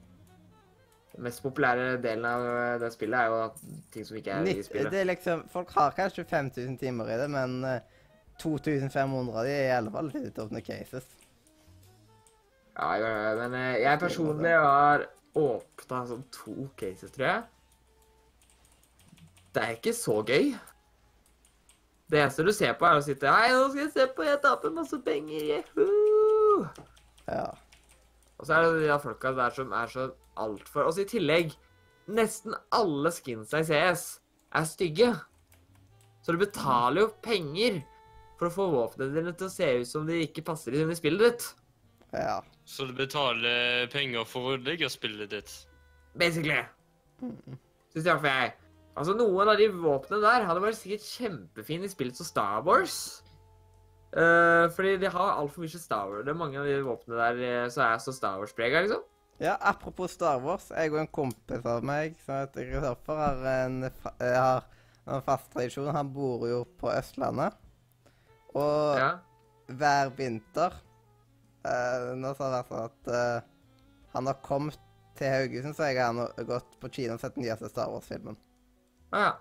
Den 1.17 1.25
mest 1.25 1.41
populære 1.41 1.97
delen 1.97 2.25
av 2.29 2.43
eh, 2.45 2.79
det 2.81 2.91
spillet 2.93 3.17
er 3.17 3.31
jo 3.33 3.77
ting 3.93 4.05
som 4.05 4.17
ikke 4.19 4.35
er 4.35 4.49
i 4.51 4.61
spillet. 4.61 4.91
Det 4.93 4.99
er 5.01 5.07
liksom, 5.09 5.47
Folk 5.49 5.71
har 5.73 5.95
kanskje 5.97 6.27
5000 6.29 6.77
timer 6.77 7.09
i 7.09 7.17
det, 7.17 7.25
men 7.33 7.55
eh, 7.65 7.79
2500 8.37 9.33
av 9.33 9.47
de 9.47 9.55
er 9.55 9.71
i 9.71 9.75
alle 9.79 9.93
fall 9.95 10.11
litt 10.13 10.37
åpne 10.37 10.61
cases. 10.61 11.09
Ja, 12.77 12.91
ja, 13.01 13.09
ja, 13.09 13.35
men 13.41 13.57
eh, 13.57 13.79
jeg 13.81 14.03
personlig 14.05 14.53
har 14.53 15.07
åpna 15.37 16.05
sånn 16.05 16.25
to 16.33 16.69
cases, 16.77 17.09
tror 17.17 17.31
jeg. 17.31 17.45
Det 19.57 19.63
er 19.63 19.77
ikke 19.79 19.97
så 19.97 20.19
gøy. 20.21 20.51
Det 22.07 22.21
eneste 22.21 22.45
du 22.45 22.53
ser 22.53 22.77
på, 22.77 22.85
er 22.85 23.01
å 23.01 23.03
sitte 23.03 23.31
Hei, 23.33 23.49
nå 23.51 23.71
skal 23.71 23.87
jeg 23.87 23.95
se 23.95 24.05
på, 24.13 24.23
jeg 24.29 24.37
taper 24.45 24.75
masse 24.75 25.01
penger. 25.01 25.49
Yahoo! 25.49 26.67
Ja. 27.25 27.49
Og 28.37 28.45
så 28.45 28.53
er 28.53 28.65
det 28.65 28.83
de 28.83 28.89
der 28.91 29.01
folka 29.01 29.33
der 29.37 29.53
som 29.55 29.71
er 29.73 29.89
så 29.89 30.11
altfor 30.37 30.85
Og 30.85 30.93
så 30.93 31.01
i 31.01 31.09
tillegg, 31.09 31.53
nesten 32.07 32.53
alle 32.75 33.11
skinsa 33.11 33.63
i 33.63 33.67
CS 33.67 34.03
er 34.55 34.67
stygge. 34.69 35.11
Så 36.21 36.35
du 36.35 36.41
betaler 36.41 37.05
jo 37.05 37.13
penger 37.23 37.81
for 38.37 38.49
å 38.49 38.53
få 38.53 38.67
våpnene 38.73 39.15
dine 39.15 39.33
til 39.33 39.47
å 39.47 39.53
se 39.53 39.71
ut 39.81 39.89
som 39.89 40.05
de 40.07 40.21
ikke 40.27 40.45
passer 40.45 40.75
inn 40.77 40.91
i 40.93 40.97
spillet 40.97 41.23
ditt. 41.23 41.47
Ja. 42.13 42.39
Så 42.67 42.85
du 42.85 42.93
betaler 42.95 43.87
penger 43.91 44.27
for 44.27 44.45
å 44.45 44.55
ødelegge 44.57 44.89
spillet 44.91 45.33
ditt? 45.33 45.53
Basically. 46.19 46.61
Syns 47.93 48.05
iallfall 48.05 48.29
jeg. 48.29 48.55
Altså, 48.97 49.13
noen 49.13 49.51
av 49.51 49.59
de 49.59 49.67
våpnene 49.69 50.23
der 50.23 50.45
hadde 50.49 50.63
vært 50.63 50.79
sikkert 50.79 51.05
kjempefine 51.05 51.85
i 51.85 51.91
spillet 51.91 52.17
som 52.17 52.27
Star 52.27 52.63
Wars. 52.65 53.23
Eh, 54.15 54.65
fordi 54.71 54.95
de 55.01 55.11
har 55.11 55.35
altfor 55.35 55.65
mye 55.65 55.79
Star 55.81 56.07
Wars. 56.07 56.23
Det 56.25 56.31
er 56.31 56.39
mange 56.39 56.59
av 56.61 56.67
de 56.69 56.79
våpnene 56.85 57.19
der 57.19 57.43
eh, 57.43 57.69
som 57.73 57.83
er 57.83 58.01
så 58.01 58.13
Star 58.15 58.39
Wars-prega, 58.39 58.85
liksom. 58.85 59.03
Ja, 59.43 59.57
apropos 59.61 60.15
Star 60.15 60.39
Wars. 60.41 60.71
Jeg 60.71 60.93
og 60.93 61.01
en 61.03 61.11
kompis 61.13 61.65
av 61.67 61.83
meg 61.85 62.17
som 62.23 62.39
heter 62.39 62.71
Kristoffer, 62.71 63.19
har 63.21 63.43
en, 63.51 63.83
eh, 63.83 64.33
har 64.33 64.65
en 65.05 65.25
fast 65.25 65.51
tradisjon. 65.53 65.91
Han 65.93 66.09
bor 66.13 66.47
jo 66.49 66.63
på 66.79 66.89
Østlandet. 66.93 67.53
Og 68.55 68.97
Ja. 68.97 69.11
hver 69.67 70.09
vinter 70.17 70.73
uh, 71.67 72.15
Nå 72.15 72.31
har 72.31 72.37
det 72.39 72.51
vært 72.55 72.69
sånn 72.71 72.85
at 72.85 73.09
uh, 73.11 73.41
han 74.15 74.29
har 74.29 74.37
kommet 74.41 74.79
til 75.19 75.27
Haugesund, 75.27 75.75
så 75.75 75.89
jeg 75.91 75.99
har 75.99 76.45
gått 76.47 76.77
på 76.79 76.89
kino 76.89 77.17
og 77.17 77.19
sett 77.21 77.35
den 77.35 77.43
nyeste 77.43 77.69
Star 77.69 77.91
Wars-filmen. 77.91 78.37
Ja. 79.11 79.35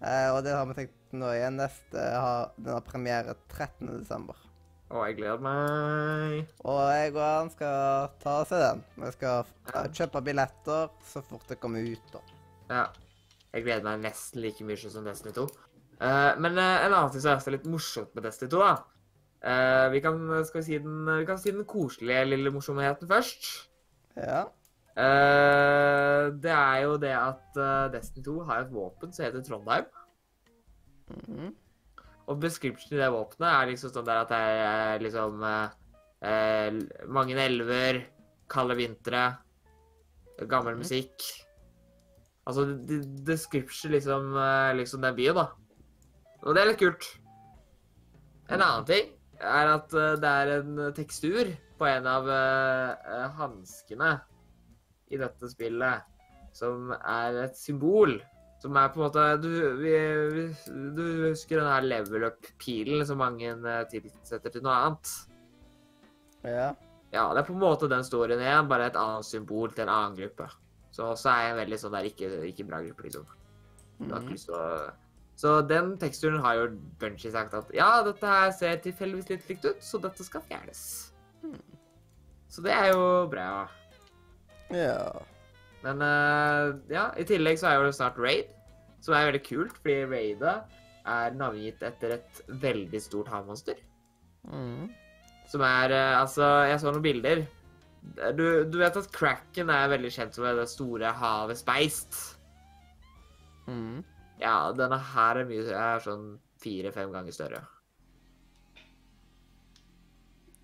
Uh, 0.00 0.36
og 0.36 0.44
det 0.46 0.54
har 0.54 0.64
vi 0.70 0.78
tenkt 0.78 0.97
nå 1.16 1.30
igjen. 1.34 1.56
Neste 1.60 2.04
har, 2.14 2.52
den 2.56 2.74
har 2.74 2.84
premiere 2.86 3.34
13. 3.48 3.88
desember. 4.00 4.36
Å, 4.88 5.02
jeg 5.08 5.18
gleder 5.18 5.42
meg. 5.44 6.48
Og 6.64 6.78
jeg 6.88 7.12
og 7.12 7.22
han 7.22 7.50
skal 7.52 8.10
ta 8.22 8.38
og 8.42 8.48
se 8.48 8.60
den. 8.62 8.82
Vi 8.96 9.12
skal 9.16 9.44
Ja. 9.74 9.82
eh, 9.82 9.88
kjøpe 9.92 10.22
billetter 10.24 10.88
så 11.04 11.22
fort 11.22 11.48
det 11.48 11.60
kommer 11.60 11.84
ut. 11.84 12.12
da. 12.12 12.20
Ja. 12.70 12.84
Jeg 13.52 13.64
gleder 13.64 13.84
meg 13.84 14.04
nesten 14.04 14.42
like 14.42 14.64
mye 14.64 14.76
som 14.76 15.04
Destiny 15.04 15.32
2. 15.34 15.48
Uh, 15.98 16.36
men 16.38 16.58
uh, 16.58 16.84
en 16.86 16.92
annen 16.92 17.10
ting 17.10 17.20
som 17.24 17.32
er 17.34 17.56
litt 17.56 17.66
morsomt 17.66 18.14
med 18.14 18.22
Destiny 18.24 18.50
2, 18.52 18.58
da. 18.60 18.76
Uh, 19.38 19.88
vi, 19.90 20.00
kan, 20.00 20.18
vi, 20.28 20.62
si 20.62 20.78
den, 20.78 21.04
vi 21.06 21.26
kan 21.26 21.38
si 21.38 21.50
den 21.50 21.64
koselige 21.64 22.24
lille 22.28 22.52
morsomheten 22.54 23.08
først. 23.08 23.68
Ja. 24.16 24.46
Eh, 24.98 26.24
det 26.42 26.50
er 26.50 26.78
jo 26.82 26.96
det 26.98 27.12
at 27.14 27.58
eh, 27.62 27.90
Destiny 27.92 28.24
2 28.26 28.32
har 28.48 28.64
et 28.64 28.72
våpen 28.74 29.12
som 29.14 29.24
heter 29.26 29.44
Trondheim. 29.46 29.86
Og 32.28 32.40
description 32.42 32.92
i 32.96 33.00
det 33.00 33.10
våpenet 33.14 33.48
er 33.48 33.70
liksom 33.70 33.92
sånn 33.94 34.04
der 34.08 34.18
at 34.22 34.28
det 34.28 34.38
er 34.38 34.98
liksom 35.04 35.42
eh, 35.48 35.68
eh, 36.28 36.80
mange 37.08 37.38
elver, 37.40 38.02
kalde 38.48 38.76
vintre, 38.76 39.22
gammel 40.48 40.74
Mhm. 40.76 40.82
musikk. 40.82 41.24
Altså 42.46 42.64
de- 42.86 43.04
description 43.24 43.92
liksom, 43.92 44.36
eh, 44.36 44.74
liksom 44.76 45.00
den 45.02 45.16
byen, 45.16 45.34
da. 45.34 45.46
Og 46.44 46.54
det 46.54 46.62
er 46.62 46.66
litt 46.70 46.78
kult. 46.78 47.08
En 48.48 48.60
annen 48.62 48.84
ting 48.86 49.10
er 49.40 49.66
at 49.74 49.92
eh, 49.94 50.16
det 50.16 50.24
er 50.24 50.52
en 50.60 50.92
tekstur 50.96 51.56
på 51.78 51.86
en 51.86 52.06
av 52.06 52.28
eh, 52.28 52.96
eh, 53.06 53.28
hanskene 53.36 54.20
i 55.10 55.16
dette 55.16 55.48
spillet 55.50 56.02
som 56.52 56.90
er 56.92 57.44
et 57.44 57.56
symbol. 57.56 58.20
Som 58.58 58.74
er 58.76 58.88
på 58.90 58.98
en 58.98 59.04
måte 59.06 59.24
Du, 59.42 59.48
vi, 59.78 59.92
vi, 60.34 60.44
du 60.96 61.02
husker 61.28 61.60
den 61.60 61.68
her 61.70 61.84
level 61.86 62.24
up-pilen 62.32 63.04
som 63.06 63.20
mange 63.22 63.52
eh, 63.54 63.84
tilsetter 63.92 64.50
til 64.50 64.64
noe 64.66 64.74
annet? 64.74 65.12
Ja. 66.42 66.72
Ja, 67.12 67.22
det 67.32 67.40
er 67.40 67.46
på 67.48 67.54
en 67.54 67.62
måte 67.62 67.88
den 67.88 68.02
storyen 68.04 68.42
igjen, 68.42 68.66
bare 68.68 68.90
et 68.90 68.98
annet 68.98 69.24
symbol 69.24 69.70
til 69.72 69.86
en 69.86 69.92
annen 69.94 70.16
gruppe. 70.18 70.48
Så 70.92 71.06
også 71.14 71.30
er 71.32 71.44
jeg 71.46 71.56
veldig 71.62 71.78
sånn 71.80 71.94
der 71.96 72.08
ikke, 72.10 72.28
ikke 72.50 72.66
bra 72.68 72.82
gruppe, 72.84 73.06
liksom. 73.06 73.24
Du 73.98 74.10
har 74.12 74.20
ikke 74.20 74.26
Mhm. 74.28 74.34
lyst 74.36 74.46
til 74.50 74.54
å 74.58 74.90
Så 75.38 75.50
den 75.68 75.92
teksturen 75.98 76.40
har 76.42 76.54
jo 76.58 76.66
Bunchy 76.98 77.30
sagt 77.30 77.54
at 77.54 77.68
ja, 77.72 78.02
dette 78.02 78.26
her 78.26 78.50
ser 78.50 78.76
tilfeldigvis 78.82 79.28
litt 79.30 79.48
likt 79.48 79.64
ut, 79.70 79.80
så 79.80 80.00
dette 80.02 80.24
skal 80.26 80.42
fjernes. 80.42 81.12
Så 82.50 82.62
det 82.64 82.72
er 82.74 82.88
jo 82.92 83.26
bra. 83.30 83.68
ja. 84.70 85.12
Men 85.84 86.02
eh, 86.02 86.70
ja, 86.92 87.08
i 87.18 87.26
tillegg 87.28 87.60
så 87.60 87.70
er 87.70 87.78
jo 87.78 87.86
det 87.88 87.96
snart 87.98 88.18
Raid, 88.20 88.50
som 89.04 89.14
er 89.14 89.28
veldig 89.28 89.44
kult, 89.46 89.76
fordi 89.82 90.00
Raidet 90.10 90.56
er 91.08 91.36
navngitt 91.38 91.84
etter 91.86 92.16
et 92.18 92.42
veldig 92.62 93.00
stort 93.02 93.30
havmonster. 93.32 93.78
Mm. 94.48 94.88
Som 95.48 95.64
er 95.66 95.94
eh, 95.94 96.16
Altså, 96.18 96.48
jeg 96.68 96.80
så 96.82 96.92
noen 96.92 97.04
bilder. 97.04 97.46
Du, 98.38 98.44
du 98.70 98.78
vet 98.80 98.96
at 98.96 99.10
Kraken 99.12 99.70
er 99.74 99.90
veldig 99.92 100.10
kjent 100.14 100.36
som 100.36 100.46
det 100.46 100.68
store 100.70 101.10
havet 101.18 101.60
speist. 101.60 102.20
Mm. 103.68 104.04
Ja, 104.40 104.70
denne 104.76 105.00
her 105.12 105.40
er 105.40 105.48
mye 105.48 105.74
er 105.74 106.04
sånn 106.04 106.30
fire-fem 106.62 107.10
ganger 107.14 107.34
større. 107.34 107.64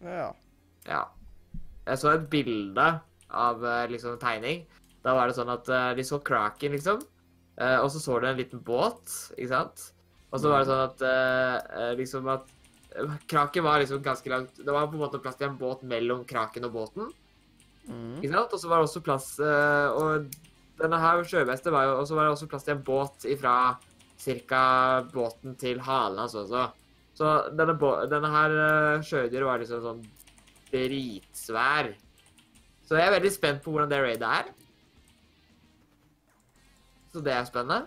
Ja. 0.04 0.30
Ja. 0.88 1.02
Jeg 1.84 2.00
så 2.00 2.14
et 2.14 2.30
bilde 2.32 2.86
av 3.34 3.64
eh, 3.66 3.86
liksom 3.92 4.18
tegning. 4.22 4.64
Da 5.05 5.14
var 5.16 5.28
det 5.28 5.36
sånn 5.36 5.52
at 5.52 5.68
uh, 5.68 5.90
de 5.96 6.05
så 6.07 6.20
Kraken, 6.24 6.74
liksom. 6.78 7.02
Uh, 7.61 7.78
og 7.84 7.90
så 7.92 8.00
så 8.02 8.16
du 8.18 8.26
en 8.26 8.40
liten 8.40 8.62
båt, 8.64 9.05
ikke 9.36 9.52
sant? 9.52 9.90
Og 10.34 10.40
så 10.42 10.50
var 10.50 10.62
det 10.62 10.70
sånn 10.70 10.82
at 10.82 11.02
eh, 11.07 11.57
eh, 11.78 11.92
liksom 12.00 12.26
at 12.32 12.48
eh, 12.96 13.12
Kraken 13.30 13.64
var 13.66 13.78
liksom 13.78 14.02
ganske 14.02 14.32
langt 14.32 14.57
Det 14.59 14.72
var 14.74 14.88
på 14.90 14.98
en 14.98 15.05
måte 15.05 15.20
plass 15.22 15.38
til 15.38 15.46
en 15.46 15.61
båt 15.61 15.84
mellom 15.86 16.24
Kraken 16.26 16.66
og 16.66 16.74
båten. 16.74 17.12
Mm. 17.86 18.18
Ikke 18.18 18.32
sant? 18.32 18.57
Og 18.57 18.59
så 18.59 18.70
var 18.70 18.82
det 18.82 18.88
også 18.88 19.05
plass 19.07 19.28
eh, 19.38 19.94
Og 19.94 20.34
denne 20.80 20.98
her 20.98 21.22
sjøbeste 21.28 21.70
var 21.70 21.86
jo 21.86 21.98
Og 22.00 22.09
så 22.11 22.18
var 22.18 22.26
det 22.26 22.34
også 22.34 22.48
plass 22.50 22.66
til 22.66 22.74
en 22.74 22.82
båt 22.86 23.28
ifra 23.30 23.55
cirka 24.24 24.64
båten 25.12 25.55
til 25.61 25.82
halen 25.84 26.22
hans 26.22 26.36
også. 26.38 26.68
Så 27.18 27.30
denne, 27.59 27.74
denne 28.09 28.30
her 28.32 28.52
uh, 28.55 29.02
sjødyret 29.05 29.44
var 29.44 29.59
liksom 29.61 29.82
sånn 29.84 29.98
dritsvær. 30.70 31.90
Så 32.86 32.96
jeg 32.96 33.05
er 33.05 33.12
veldig 33.18 33.32
spent 33.34 33.61
på 33.61 33.74
hvordan 33.74 33.90
det 33.90 33.98
raidet 34.00 34.30
er. 34.38 34.48
Så 37.14 37.22
det 37.22 37.30
er 37.30 37.44
spennende. 37.46 37.84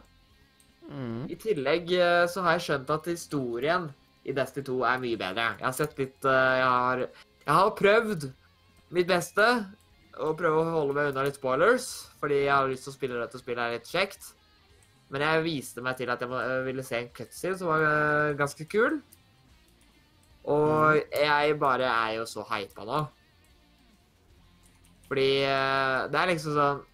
Mm. 0.87 1.25
I 1.27 1.35
tillegg 1.35 1.89
eh, 1.97 2.25
så 2.31 2.45
har 2.45 2.55
jeg 2.55 2.67
skjønt 2.69 2.93
at 2.95 3.09
historien 3.11 3.89
i 4.23 4.35
Destiny 4.35 4.63
2 4.69 4.77
er 4.87 5.01
mye 5.03 5.19
bedre. 5.19 5.47
Jeg 5.59 5.67
har 5.67 5.75
sett 5.75 5.99
litt 5.99 6.27
eh, 6.27 6.53
Jeg 6.61 6.69
har, 6.71 7.03
jeg 7.43 7.57
har 7.57 7.73
prøvd 7.75 8.29
mitt 8.95 9.09
beste 9.09 9.49
å 10.23 10.31
prøve 10.39 10.63
å 10.63 10.71
holde 10.77 10.95
meg 10.95 11.11
unna 11.11 11.27
litt 11.27 11.37
spoilers, 11.37 11.89
fordi 12.21 12.39
jeg 12.45 12.53
har 12.53 12.71
lyst 12.71 12.87
til 12.87 12.93
å 12.93 12.95
spille 12.95 13.19
dette 13.19 13.41
spillet 13.43 13.65
er 13.65 13.75
litt 13.75 13.91
kjekt. 13.91 14.31
Men 15.11 15.23
jeg 15.23 15.43
viste 15.43 15.83
meg 15.83 15.99
til 15.99 16.09
at 16.11 16.23
jeg 16.23 16.63
ville 16.65 16.87
se 16.87 17.01
en 17.01 17.13
cutscene 17.19 17.59
som 17.59 17.71
var 17.73 17.83
eh, 17.91 18.33
ganske 18.39 18.71
kul. 18.71 19.01
Og 20.47 21.03
jeg 21.11 21.59
bare 21.59 21.91
er 21.91 22.19
jo 22.21 22.27
så 22.31 22.47
hypa 22.47 22.87
nå. 22.87 23.03
Fordi 25.09 25.31
det 25.43 26.19
er 26.19 26.31
liksom 26.31 26.55
sånn 26.55 26.85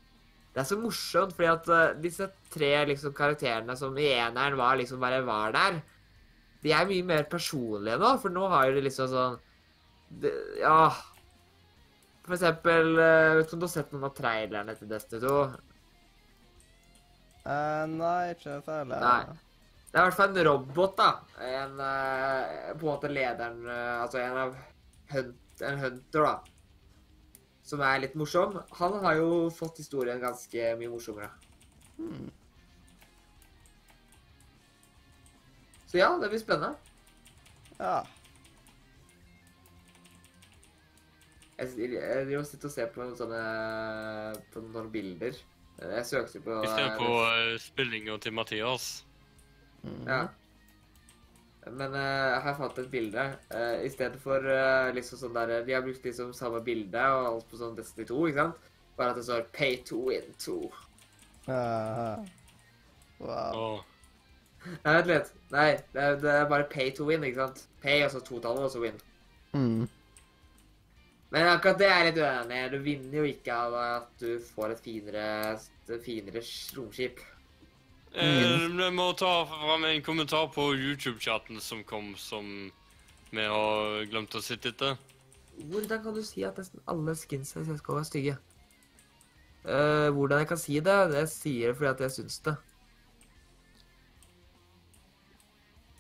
Det 0.54 0.62
er 0.62 0.68
så 0.70 0.78
morsomt, 0.78 1.34
fordi 1.34 1.50
at 1.50 1.70
uh, 1.72 1.96
disse 2.02 2.28
tre 2.54 2.72
liksom 2.92 3.16
karakterene 3.18 3.74
som 3.78 3.96
i 3.98 4.12
eneren 4.14 4.58
var 4.60 4.78
liksom 4.78 5.02
bare 5.02 5.24
var 5.26 5.56
der, 5.56 5.80
de 6.64 6.72
er 6.72 6.86
mye 6.88 7.06
mer 7.08 7.26
personlige 7.32 7.98
nå, 8.00 8.12
for 8.22 8.34
nå 8.34 8.46
har 8.52 8.70
jo 8.70 8.78
de 8.78 8.86
liksom 8.86 9.10
sånn 9.12 9.42
de, 10.24 10.32
Ja. 10.62 10.94
For 12.24 12.38
eksempel 12.38 12.94
uh, 12.96 13.36
Vet 13.36 13.50
ikke 13.50 13.58
om 13.58 13.64
du 13.64 13.66
har 13.66 13.74
sett 13.74 13.90
noen 13.92 14.08
av 14.08 14.14
trailerne 14.16 14.76
til 14.80 14.92
Destiny 14.92 15.20
2? 15.26 15.40
Uh, 17.44 17.84
nei, 17.92 18.20
ikke 18.32 18.62
særlig. 18.64 19.00
Nei. 19.04 19.24
Det 19.90 20.00
er 20.00 20.06
i 20.06 20.08
hvert 20.08 20.16
fall 20.18 20.32
en 20.32 20.48
robot, 20.48 20.94
da. 21.02 21.10
En, 21.44 21.74
uh, 21.82 22.70
på 22.78 22.86
en 22.86 22.88
måte 22.88 23.12
lederen 23.12 23.60
uh, 23.68 24.04
Altså 24.06 24.22
en 24.22 24.40
av 24.46 24.56
hunt, 25.12 25.42
en 25.68 25.82
hunter, 25.82 26.24
da. 26.24 26.53
Som 27.74 27.82
er 27.82 28.04
litt 28.04 28.14
morsom. 28.14 28.60
Han 28.78 29.00
har 29.02 29.18
jo 29.18 29.30
fått 29.50 29.80
historien 29.82 30.20
ganske 30.22 30.74
mye 30.78 30.92
morsommere. 30.94 31.32
Hmm. 31.98 32.28
Så 35.90 35.98
ja, 35.98 36.12
det 36.22 36.30
blir 36.30 36.42
spennende. 36.42 36.76
Ja. 37.80 38.04
Jeg, 41.58 41.74
jeg 41.80 41.90
driver 42.28 42.44
og 42.44 42.48
sitter 42.52 42.70
og 42.70 42.76
ser 42.76 42.94
på 42.94 43.02
noen 43.02 43.18
sånne 43.18 43.42
på 44.54 44.62
noen 44.68 44.94
bilder. 44.94 45.42
Jeg 45.82 46.06
søkte 46.06 46.46
på 46.46 46.62
Vi 46.62 46.70
ser 46.70 46.92
eh, 46.92 47.02
på 47.02 47.10
uh, 47.26 47.58
spillinga 47.62 48.22
til 48.22 48.38
Mathias. 48.38 48.92
Mm. 49.82 50.06
Ja. 50.06 50.22
Men 51.72 51.96
uh, 51.96 52.42
her 52.44 52.56
fant 52.58 52.78
jeg 52.78 52.86
et 52.86 52.92
bilde. 52.92 53.26
Uh, 53.54 53.80
I 53.86 53.90
stedet 53.92 54.20
for 54.22 54.44
uh, 54.44 54.92
liksom 54.96 55.22
sånn 55.22 55.36
der 55.38 55.64
De 55.64 55.76
har 55.76 55.84
brukt 55.86 56.04
liksom 56.04 56.34
samme 56.36 56.60
bilde 56.66 57.08
og 57.16 57.28
alt 57.30 57.50
på 57.52 57.60
sånn 57.62 57.76
Destiny 57.78 58.08
2, 58.10 58.22
ikke 58.30 58.46
sant? 58.46 58.72
Bare 58.98 59.14
at 59.14 59.20
det 59.20 59.26
står 59.26 59.48
'Pay 59.56 59.84
to 59.88 60.00
win 60.10 60.34
2'. 60.38 60.58
Uh, 61.48 62.24
Wow. 63.24 63.56
Oh. 63.56 63.80
Nei, 64.84 64.94
vent 64.96 65.10
litt. 65.10 65.34
Nei, 65.52 65.68
det 65.94 66.04
er, 66.04 66.16
det 66.20 66.32
er 66.32 66.48
bare 66.52 66.68
'pay 66.70 66.92
to 66.96 67.08
win', 67.08 67.24
ikke 67.24 67.42
sant? 67.42 67.68
Pay, 67.84 68.04
altså 68.04 68.20
totallet, 68.20 68.64
og 68.64 68.72
så 68.72 68.80
win. 68.84 69.00
Mm. 69.54 69.90
Men 71.34 71.50
akkurat 71.50 71.80
det 71.80 71.88
er 71.88 72.00
jeg 72.00 72.08
litt 72.10 72.24
uenig 72.24 72.58
i. 72.60 72.70
Du 72.72 72.80
vinner 72.86 73.18
jo 73.18 73.24
ikke 73.28 73.54
av 73.66 73.76
at 73.80 74.10
du 74.22 74.40
får 74.54 74.76
et 74.76 74.84
finere, 74.86 75.28
et 75.90 76.04
finere 76.06 76.44
romskip. 76.78 77.24
Eh, 78.14 78.70
mm. 78.70 78.80
Jeg 78.80 78.94
må 78.94 79.08
ta 79.18 79.32
fram 79.50 79.86
en 79.90 80.02
kommentar 80.06 80.46
på 80.54 80.68
YouTube-chatten 80.76 81.58
som 81.62 81.82
kom, 81.84 82.12
som 82.18 82.46
vi 83.34 83.46
har 83.50 84.04
glemt 84.12 84.36
å 84.38 84.42
sitte 84.44 84.70
etter. 84.70 85.00
Hvordan 85.58 86.04
kan 86.04 86.14
du 86.14 86.22
si 86.26 86.44
at 86.46 86.58
nesten 86.62 86.82
alle 86.90 87.16
skins 87.18 87.56
i 87.58 87.64
CSGO 87.66 87.98
er 87.98 88.06
stygge? 88.06 88.36
Uh, 89.64 90.12
hvordan 90.14 90.44
jeg 90.44 90.50
kan 90.52 90.60
si 90.60 90.78
det? 90.84 91.00
Jeg 91.16 91.30
sier 91.32 91.72
det 91.72 91.78
fordi 91.80 91.90
at 91.90 92.04
jeg 92.04 92.16
syns 92.18 92.40
det. 92.46 92.56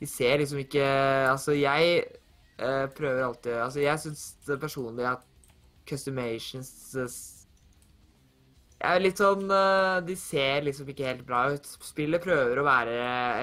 De 0.02 0.10
ser 0.10 0.38
liksom 0.41 0.60
ikke 0.60 0.84
Altså, 1.30 1.53
jeg 1.56 2.03
uh, 2.60 2.90
prøver 2.91 3.23
alltid 3.23 3.53
Altså, 3.53 3.80
jeg 3.80 3.99
syns 4.03 4.26
personlig 4.60 5.06
at 5.07 5.23
customations 5.88 6.68
er 8.84 8.99
litt 9.03 9.19
sånn 9.22 9.45
eh, 9.53 9.99
De 10.07 10.15
ser 10.19 10.65
liksom 10.65 10.88
ikke 10.91 11.05
helt 11.07 11.22
bra 11.27 11.45
ut. 11.53 11.68
Spillet 11.85 12.23
prøver 12.23 12.60
å 12.60 12.65
være 12.68 12.93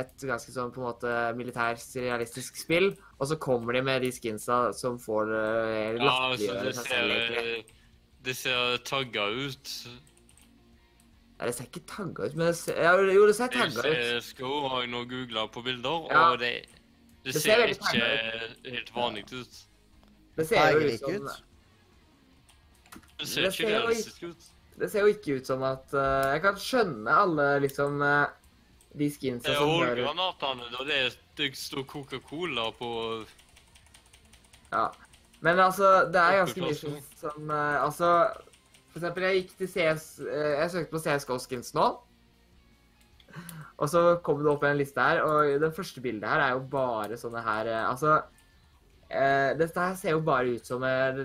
et 0.01 0.25
ganske 0.29 0.53
sånn 0.55 0.73
på 0.75 0.83
en 0.83 0.89
måte 0.91 1.15
militært 1.39 1.85
realistisk 1.97 2.57
spill, 2.61 2.91
og 3.19 3.27
så 3.31 3.39
kommer 3.41 3.73
de 3.79 3.83
med 3.87 4.03
de 4.03 4.11
skinsa 4.13 4.73
som 4.77 4.99
får 5.01 5.33
latterliggjøre 6.01 6.05
Ja, 6.05 6.69
altså, 6.69 6.83
seg 6.83 6.93
selv, 6.93 7.17
egentlig. 7.17 7.59
eh, 7.59 7.77
det 8.27 8.37
ser 8.37 8.77
tagga 8.85 9.27
ut. 9.33 9.75
Nei, 11.41 11.47
det 11.49 11.55
ser 11.57 11.71
ikke 11.71 11.87
tagga 11.89 12.27
ut, 12.29 12.35
men 12.37 12.47
det 12.51 12.57
ser, 12.61 12.77
ja, 12.85 12.93
jo, 13.01 13.23
det 13.31 13.37
ser 13.39 13.49
tagga 13.55 13.87
ut. 13.87 14.25
Sko 14.27 14.51
har 14.69 14.83
jeg 14.85 14.91
nå 14.93 15.05
googla 15.09 15.47
på 15.55 15.63
bilder, 15.65 16.09
Ja. 16.13 16.27
og 16.35 16.39
det, 16.43 16.53
det, 17.25 17.33
Det 17.33 17.41
ser 17.41 17.41
ser 17.41 17.73
ikke 17.73 18.71
helt 18.75 18.93
vanlig 18.95 19.25
ut. 19.33 19.61
Det 20.37 20.47
ser 20.51 20.73
jo 20.75 20.85
ut 20.85 20.99
som 21.01 21.15
ut. 21.17 21.45
Det 23.21 23.29
ser 23.29 23.49
ikke 23.49 23.69
realistisk 23.73 24.23
ut. 24.35 24.51
Det 24.79 24.89
ser 24.91 25.05
jo 25.05 25.11
ikke 25.13 25.39
ut 25.41 25.47
som 25.49 25.63
at 25.67 25.91
uh, 25.93 26.31
Jeg 26.35 26.43
kan 26.45 26.57
skjønne 26.61 27.17
alle 27.23 27.47
liksom 27.65 28.01
uh, 28.01 28.27
de 28.97 29.09
skinsa 29.13 29.49
Det 29.51 29.57
er 29.57 29.61
som 29.61 29.73
hører 29.75 30.05
håndgranatene, 30.07 30.69
da. 30.73 30.85
Det, 30.89 31.01
er- 31.07 31.19
det 31.41 31.51
står 31.59 31.85
Coca-Cola 31.91 32.71
på 32.79 32.91
Ja. 34.73 34.87
Men 35.41 35.59
altså, 35.59 35.91
det 36.13 36.21
er 36.21 36.39
ganske 36.43 36.61
mye 36.65 36.77
som 36.79 36.97
sånn, 37.21 37.51
uh, 37.51 37.81
Altså, 37.85 38.11
for 38.91 39.01
eksempel, 39.01 39.27
jeg 39.29 39.43
gikk 39.43 39.53
til 39.61 39.71
CS 39.75 40.07
Jeg 40.27 40.71
søkte 40.75 40.95
på 40.97 41.03
CSGO 41.05 41.39
skins 41.41 41.75
nå. 41.77 41.87
Og 43.81 43.89
så 43.89 44.01
kom 44.27 44.43
det 44.43 44.51
opp 44.51 44.65
en 44.67 44.77
liste 44.77 45.01
her, 45.01 45.23
og 45.25 45.61
det 45.63 45.71
første 45.77 46.03
bildet 46.05 46.29
her 46.29 46.43
er 46.45 46.57
jo 46.57 46.65
bare 46.73 47.17
sånne 47.17 47.41
her 47.47 47.71
Altså 47.87 48.19
Dette 49.09 49.81
her 49.87 49.95
ser 49.99 50.13
jo 50.17 50.21
bare 50.27 50.57
ut 50.59 50.67
som 50.69 50.83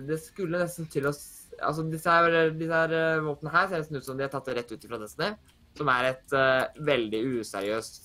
Det 0.08 0.20
skulle 0.24 0.62
nesten 0.62 0.88
til 0.94 1.10
å 1.10 1.12
Altså, 1.64 1.84
disse 1.92 2.10
her, 2.12 2.50
disse 2.56 2.74
her 2.74 2.96
eh, 2.96 3.24
våpnene 3.24 3.54
her 3.54 3.68
ser 3.70 3.84
nesten 3.84 4.00
ut 4.00 4.08
som 4.08 4.18
de 4.18 4.26
har 4.26 4.34
tatt 4.34 4.48
det 4.50 4.58
rett 4.58 4.74
ut 4.74 4.88
fra 4.90 5.00
Destiny. 5.02 5.36
Som 5.76 5.90
er 5.92 6.04
et 6.08 6.30
uh, 6.32 6.64
veldig 6.88 7.20
useriøst 7.36 7.98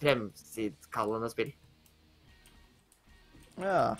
fremtidskallende 0.00 1.28
spill. 1.28 1.50
Ja. 3.60 3.96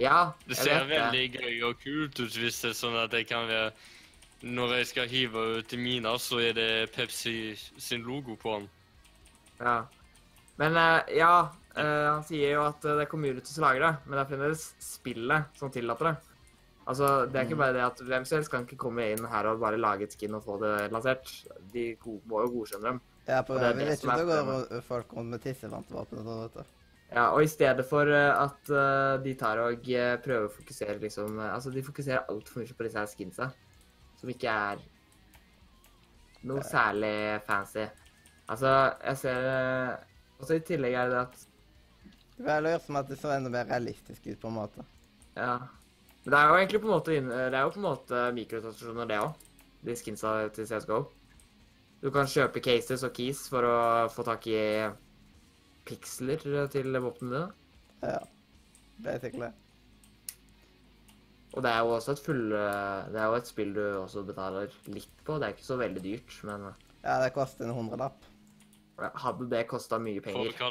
Ja, 0.00 0.32
Det 0.48 0.56
ser 0.56 0.86
vet 0.88 0.96
veldig 0.96 1.24
gøy 1.36 1.64
og 1.68 1.80
kult 1.82 2.20
ut 2.22 2.36
hvis 2.40 2.62
det 2.64 2.70
er 2.70 2.78
sånn 2.78 2.96
at 2.96 3.12
jeg 3.12 3.26
kan 3.28 3.44
være 3.44 3.72
Når 4.42 4.72
jeg 4.78 4.86
skal 4.88 5.10
hive 5.10 5.42
ut 5.58 5.74
i 5.76 5.78
mina, 5.78 6.16
så 6.18 6.40
er 6.42 6.56
det 6.56 6.70
Pepsi 6.96 7.54
sin 7.78 8.02
logo 8.02 8.34
på 8.34 8.56
den. 8.56 8.70
Ja. 9.60 9.76
Men 10.58 10.74
uh, 10.74 10.98
ja, 11.14 11.34
uh, 11.76 12.08
han 12.08 12.24
sier 12.26 12.56
jo 12.56 12.64
at 12.66 12.82
det 12.82 13.04
er 13.04 13.10
community 13.10 13.52
som 13.52 13.68
lager 13.68 13.86
det, 13.86 13.92
men 14.02 14.16
det 14.16 14.24
er 14.24 14.30
fremdeles 14.32 14.64
spillet 14.82 15.60
som 15.60 15.70
tillater 15.70 16.10
det. 16.10 16.31
Altså, 16.86 17.26
Det 17.30 17.36
er 17.36 17.44
ikke 17.46 17.54
Mm. 17.54 17.58
bare 17.58 17.72
det 17.72 17.82
at 17.82 17.98
hvem 18.00 18.24
som 18.24 18.36
helst 18.38 18.50
kan 18.50 18.64
ikke 18.66 18.76
komme 18.76 19.04
inn 19.12 19.24
her 19.24 19.46
og 19.46 19.60
bare 19.60 19.76
lage 19.78 20.02
et 20.02 20.12
skin 20.12 20.34
og 20.34 20.42
få 20.44 20.58
det 20.60 20.90
lansert. 20.92 21.30
De 21.72 21.96
må 22.26 22.40
jo 22.42 22.48
godkjenne 22.56 22.82
dem. 22.82 23.00
Ja, 23.28 23.42
på 23.42 23.54
Og 23.54 23.60
det 23.60 23.68
er 23.68 23.74
vi 23.74 23.84
vet 23.84 24.02
ikke 24.02 24.10
om 24.12 24.18
det 24.18 24.70
går 24.70 24.82
folk 24.82 25.12
rundt 25.16 25.30
med 25.30 25.40
tissevantvåpen 25.42 26.18
og 26.18 26.24
sånn, 26.26 26.42
vet 26.42 26.54
du. 26.54 26.64
Ja, 27.14 27.30
Og 27.34 27.42
i 27.42 27.46
stedet 27.46 27.84
for 27.86 28.02
eh, 28.08 28.42
at 28.42 28.70
eh, 28.70 29.22
de 29.22 29.34
tar 29.34 29.58
og 29.58 29.88
eh, 29.88 30.16
prøver 30.16 30.48
å 30.48 30.50
fokusere 30.50 30.98
liksom 30.98 31.38
Altså, 31.38 31.70
de 31.70 31.82
fokuserer 31.82 32.24
altfor 32.28 32.60
mye 32.62 32.74
på 32.74 32.82
disse 32.84 32.98
her 32.98 33.06
skinsa, 33.06 33.52
som 34.16 34.28
ikke 34.30 34.48
er 34.48 34.78
noe 36.44 36.62
særlig 36.62 37.42
fancy. 37.46 37.84
Altså, 38.48 38.94
jeg 39.04 39.16
ser 39.18 39.98
også 40.40 40.56
i 40.56 40.64
tillegg 40.66 40.94
er 40.94 41.08
det 41.12 41.18
at 41.20 41.46
Det 42.38 42.48
er 42.48 42.60
lurt 42.64 42.82
som 42.82 42.96
at 42.96 43.08
det 43.08 43.18
så 43.20 43.36
enda 43.36 43.50
mer 43.50 43.66
realistisk 43.70 44.26
ut, 44.26 44.40
på 44.40 44.48
en 44.48 44.54
måte. 44.54 44.84
Ja. 45.36 45.58
Men 46.22 46.34
det 46.34 46.38
er 46.38 46.48
jo 46.48 46.58
egentlig 46.60 46.80
på 46.82 46.86
en 46.88 46.94
måte, 46.94 47.16
det 47.18 47.56
er 47.58 47.64
jo 47.64 47.72
på 47.74 47.80
en 47.80 47.86
måte 47.88 48.20
mikrotransaksjoner, 48.36 49.08
det 49.10 49.18
òg. 49.22 49.48
De 49.82 49.96
skinsa 49.98 50.34
til 50.54 50.68
CSGO. 50.70 51.00
Du 52.02 52.10
kan 52.14 52.26
kjøpe 52.30 52.62
cases 52.62 53.02
og 53.06 53.12
keys 53.16 53.40
for 53.50 53.66
å 53.66 53.78
få 54.10 54.22
tak 54.26 54.46
i 54.50 54.60
piksler 55.86 56.42
til 56.70 56.94
våpnene 57.02 57.32
dine. 57.34 57.50
Ja. 58.02 58.20
Basically. 59.02 59.50
Og 61.52 61.62
det 61.64 61.70
er 61.72 61.82
jo 61.84 61.92
også 61.98 62.14
et 62.14 62.22
full 62.24 62.44
Det 62.52 63.18
er 63.20 63.26
jo 63.28 63.36
et 63.36 63.48
spill 63.50 63.72
du 63.76 63.82
også 64.00 64.22
betaler 64.26 64.70
litt 64.88 65.24
på. 65.26 65.36
Det 65.38 65.48
er 65.48 65.54
ikke 65.56 65.66
så 65.66 65.78
veldig 65.80 66.02
dyrt, 66.04 66.36
men 66.48 66.68
Ja, 67.02 67.18
det 67.22 67.32
koster 67.34 67.66
en 67.66 67.74
hundrelapp. 67.74 68.22
hadde 68.98 69.50
det 69.50 69.66
kosta 69.66 69.98
mye 69.98 70.20
penger. 70.22 70.52
For 70.54 70.70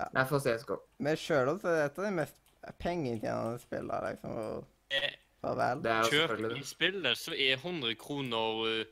da? 0.00 0.08
Nei, 0.16 0.24
for 0.24 0.40
CSGO. 0.40 0.78
Men 0.98 1.16
sjøl 1.20 1.58
så 1.60 1.68
er 1.68 1.76
det 1.76 1.84
et 1.90 1.98
av 1.98 2.04
de 2.08 2.12
mest 2.16 2.41
pengeinntjenende 2.78 3.88
da 3.88 4.00
liksom. 4.10 4.30
og 4.30 4.64
Eh, 4.92 5.14
Farvel. 5.42 5.80
Det 5.82 5.90
er 5.90 6.02
jo 6.02 6.10
Kjøp 6.10 6.28
selvfølgelig 6.28 6.56
i 6.56 6.60
det. 6.60 6.68
spillet, 6.68 7.18
så 7.18 7.32
er 7.34 7.56
100 7.56 7.94
kroner 7.98 8.66
eh, 8.80 8.84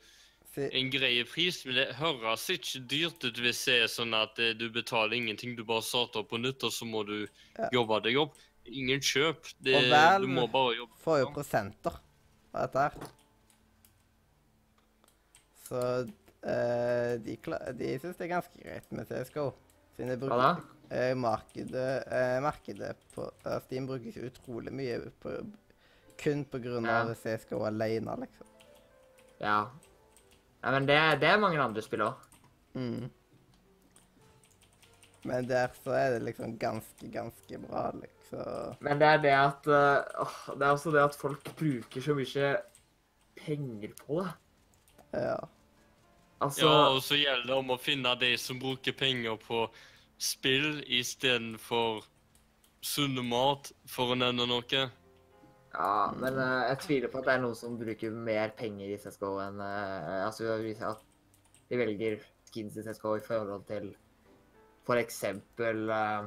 Si, 0.51 0.65
en 0.75 0.89
grei 0.91 1.23
pris, 1.25 1.61
men 1.65 1.77
det 1.77 1.95
høres 1.95 2.49
ikke 2.51 2.81
dyrt 2.91 3.23
ut 3.25 3.37
hvis 3.39 3.61
det 3.69 3.75
er 3.85 3.87
sånn 3.87 4.15
at 4.19 4.39
eh, 4.43 4.51
du 4.59 4.65
betaler 4.75 5.15
ingenting. 5.15 5.53
Du 5.55 5.63
bare 5.63 5.83
starter 5.87 6.25
på 6.27 6.41
nytt, 6.43 6.65
og 6.67 6.73
så 6.75 6.85
må 6.91 7.05
du 7.07 7.29
Ja. 7.59 7.69
jobbe 7.73 8.01
deg 8.03 8.17
opp. 8.19 8.35
Ingen 8.67 8.99
kjøp. 9.01 9.47
Det, 9.63 9.77
Og 9.77 9.83
vel- 9.93 10.23
du 10.23 10.27
må 10.27 10.49
bare 10.51 10.75
jobbe. 10.77 10.97
får 11.05 11.19
jo 11.21 11.31
prosenter 11.33 12.01
av 12.55 12.67
dette 12.67 12.79
her. 12.79 12.93
Så 15.69 15.81
eh, 16.43 17.17
de, 17.23 17.37
kla- 17.45 17.63
de 17.77 17.93
syns 18.03 18.17
det 18.19 18.27
er 18.27 18.35
ganske 18.35 18.63
greit 18.65 18.91
med 18.91 19.07
CSGO. 19.07 19.53
Siden 19.97 20.19
de 20.19 20.27
Hva 20.27 20.37
da? 20.41 20.51
bruker, 20.55 20.80
eh, 20.91 21.15
markedet, 21.15 22.07
eh, 22.13 22.39
markedet 22.45 22.97
på 23.15 23.29
eh, 23.47 23.59
Steam 23.67 23.87
brukes 23.89 24.17
utrolig 24.17 24.73
mye 24.75 24.99
på, 25.23 25.37
kun 26.21 26.45
på 26.45 26.59
grunn 26.63 26.85
Ja. 26.89 27.01
av 27.05 27.15
CSGO 27.15 27.63
alene, 27.67 28.17
liksom. 28.25 28.47
Ja. 29.41 29.71
Nei, 30.61 30.73
men 30.77 30.87
det, 30.91 30.99
det 31.23 31.29
er 31.31 31.41
mange 31.41 31.61
andre 31.63 31.83
spill 31.83 32.03
òg. 32.05 32.27
Mm. 32.75 33.09
Men 35.23 35.47
der 35.49 35.69
så 35.85 35.93
er 35.97 36.15
det 36.15 36.23
liksom 36.31 36.55
ganske, 36.61 37.09
ganske 37.13 37.59
bra, 37.67 37.91
liksom. 37.97 38.77
Men 38.81 39.01
det 39.01 39.09
er 39.09 39.23
det 39.25 39.33
at 39.37 39.67
eh, 39.67 40.21
åh, 40.23 40.37
Det 40.57 40.67
er 40.67 40.71
også 40.77 40.93
det 40.95 41.03
at 41.03 41.17
folk 41.19 41.51
bruker 41.59 42.05
så 42.05 42.15
mye 42.17 42.53
penger 43.41 43.93
på 44.07 44.21
det. 44.23 44.31
Ja. 45.25 45.39
Altså 46.41 46.69
Ja, 46.69 46.77
og 46.95 47.03
så 47.05 47.19
gjelder 47.21 47.47
det 47.51 47.57
om 47.59 47.73
å 47.75 47.81
finne 47.81 48.15
de 48.21 48.31
som 48.41 48.61
bruker 48.63 48.95
penger 48.97 49.37
på 49.43 49.65
spill 50.21 50.83
istedenfor 50.85 52.05
sunn 52.85 53.19
mat, 53.29 53.71
for 53.89 54.13
å 54.13 54.19
nevne 54.19 54.47
noe. 54.49 54.83
Ja, 55.71 56.11
men 56.19 56.37
uh, 56.41 56.67
jeg 56.67 56.81
tviler 56.85 57.13
på 57.13 57.21
at 57.21 57.29
det 57.29 57.35
er 57.37 57.43
noen 57.45 57.57
som 57.57 57.79
bruker 57.79 58.15
mer 58.15 58.53
penger 58.59 58.91
i 58.91 58.99
CSGO 58.99 59.37
enn 59.39 59.61
uh, 59.63 60.27
Altså 60.27 60.49
at 60.51 61.05
de 61.71 61.79
velger 61.79 62.17
skins 62.49 62.75
i 62.75 62.83
CSGO 62.83 63.15
i 63.21 63.23
forhold 63.23 63.63
til 63.69 63.93
for 64.89 64.99
eksempel 64.99 65.85
eh, 65.93 66.25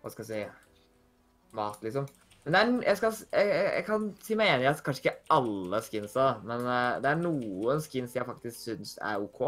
Hva 0.00 0.12
skal 0.14 0.24
jeg 0.24 0.46
si 0.46 1.56
Mat, 1.58 1.82
liksom. 1.82 2.06
Men 2.46 2.56
er, 2.56 2.68
jeg, 2.86 2.96
skal, 2.96 3.16
jeg, 3.34 3.48
jeg 3.74 3.84
kan 3.84 4.04
si 4.24 4.36
meg 4.38 4.52
enig 4.54 4.64
i 4.64 4.70
at 4.70 4.80
kanskje 4.86 5.02
ikke 5.02 5.34
alle 5.34 5.80
skinsa, 5.84 6.28
men 6.46 6.62
det 7.02 7.10
er 7.10 7.18
noen 7.20 7.82
skins 7.84 8.14
jeg 8.16 8.24
faktisk 8.24 8.62
syns 8.62 8.94
er 9.02 9.20
OK. 9.20 9.42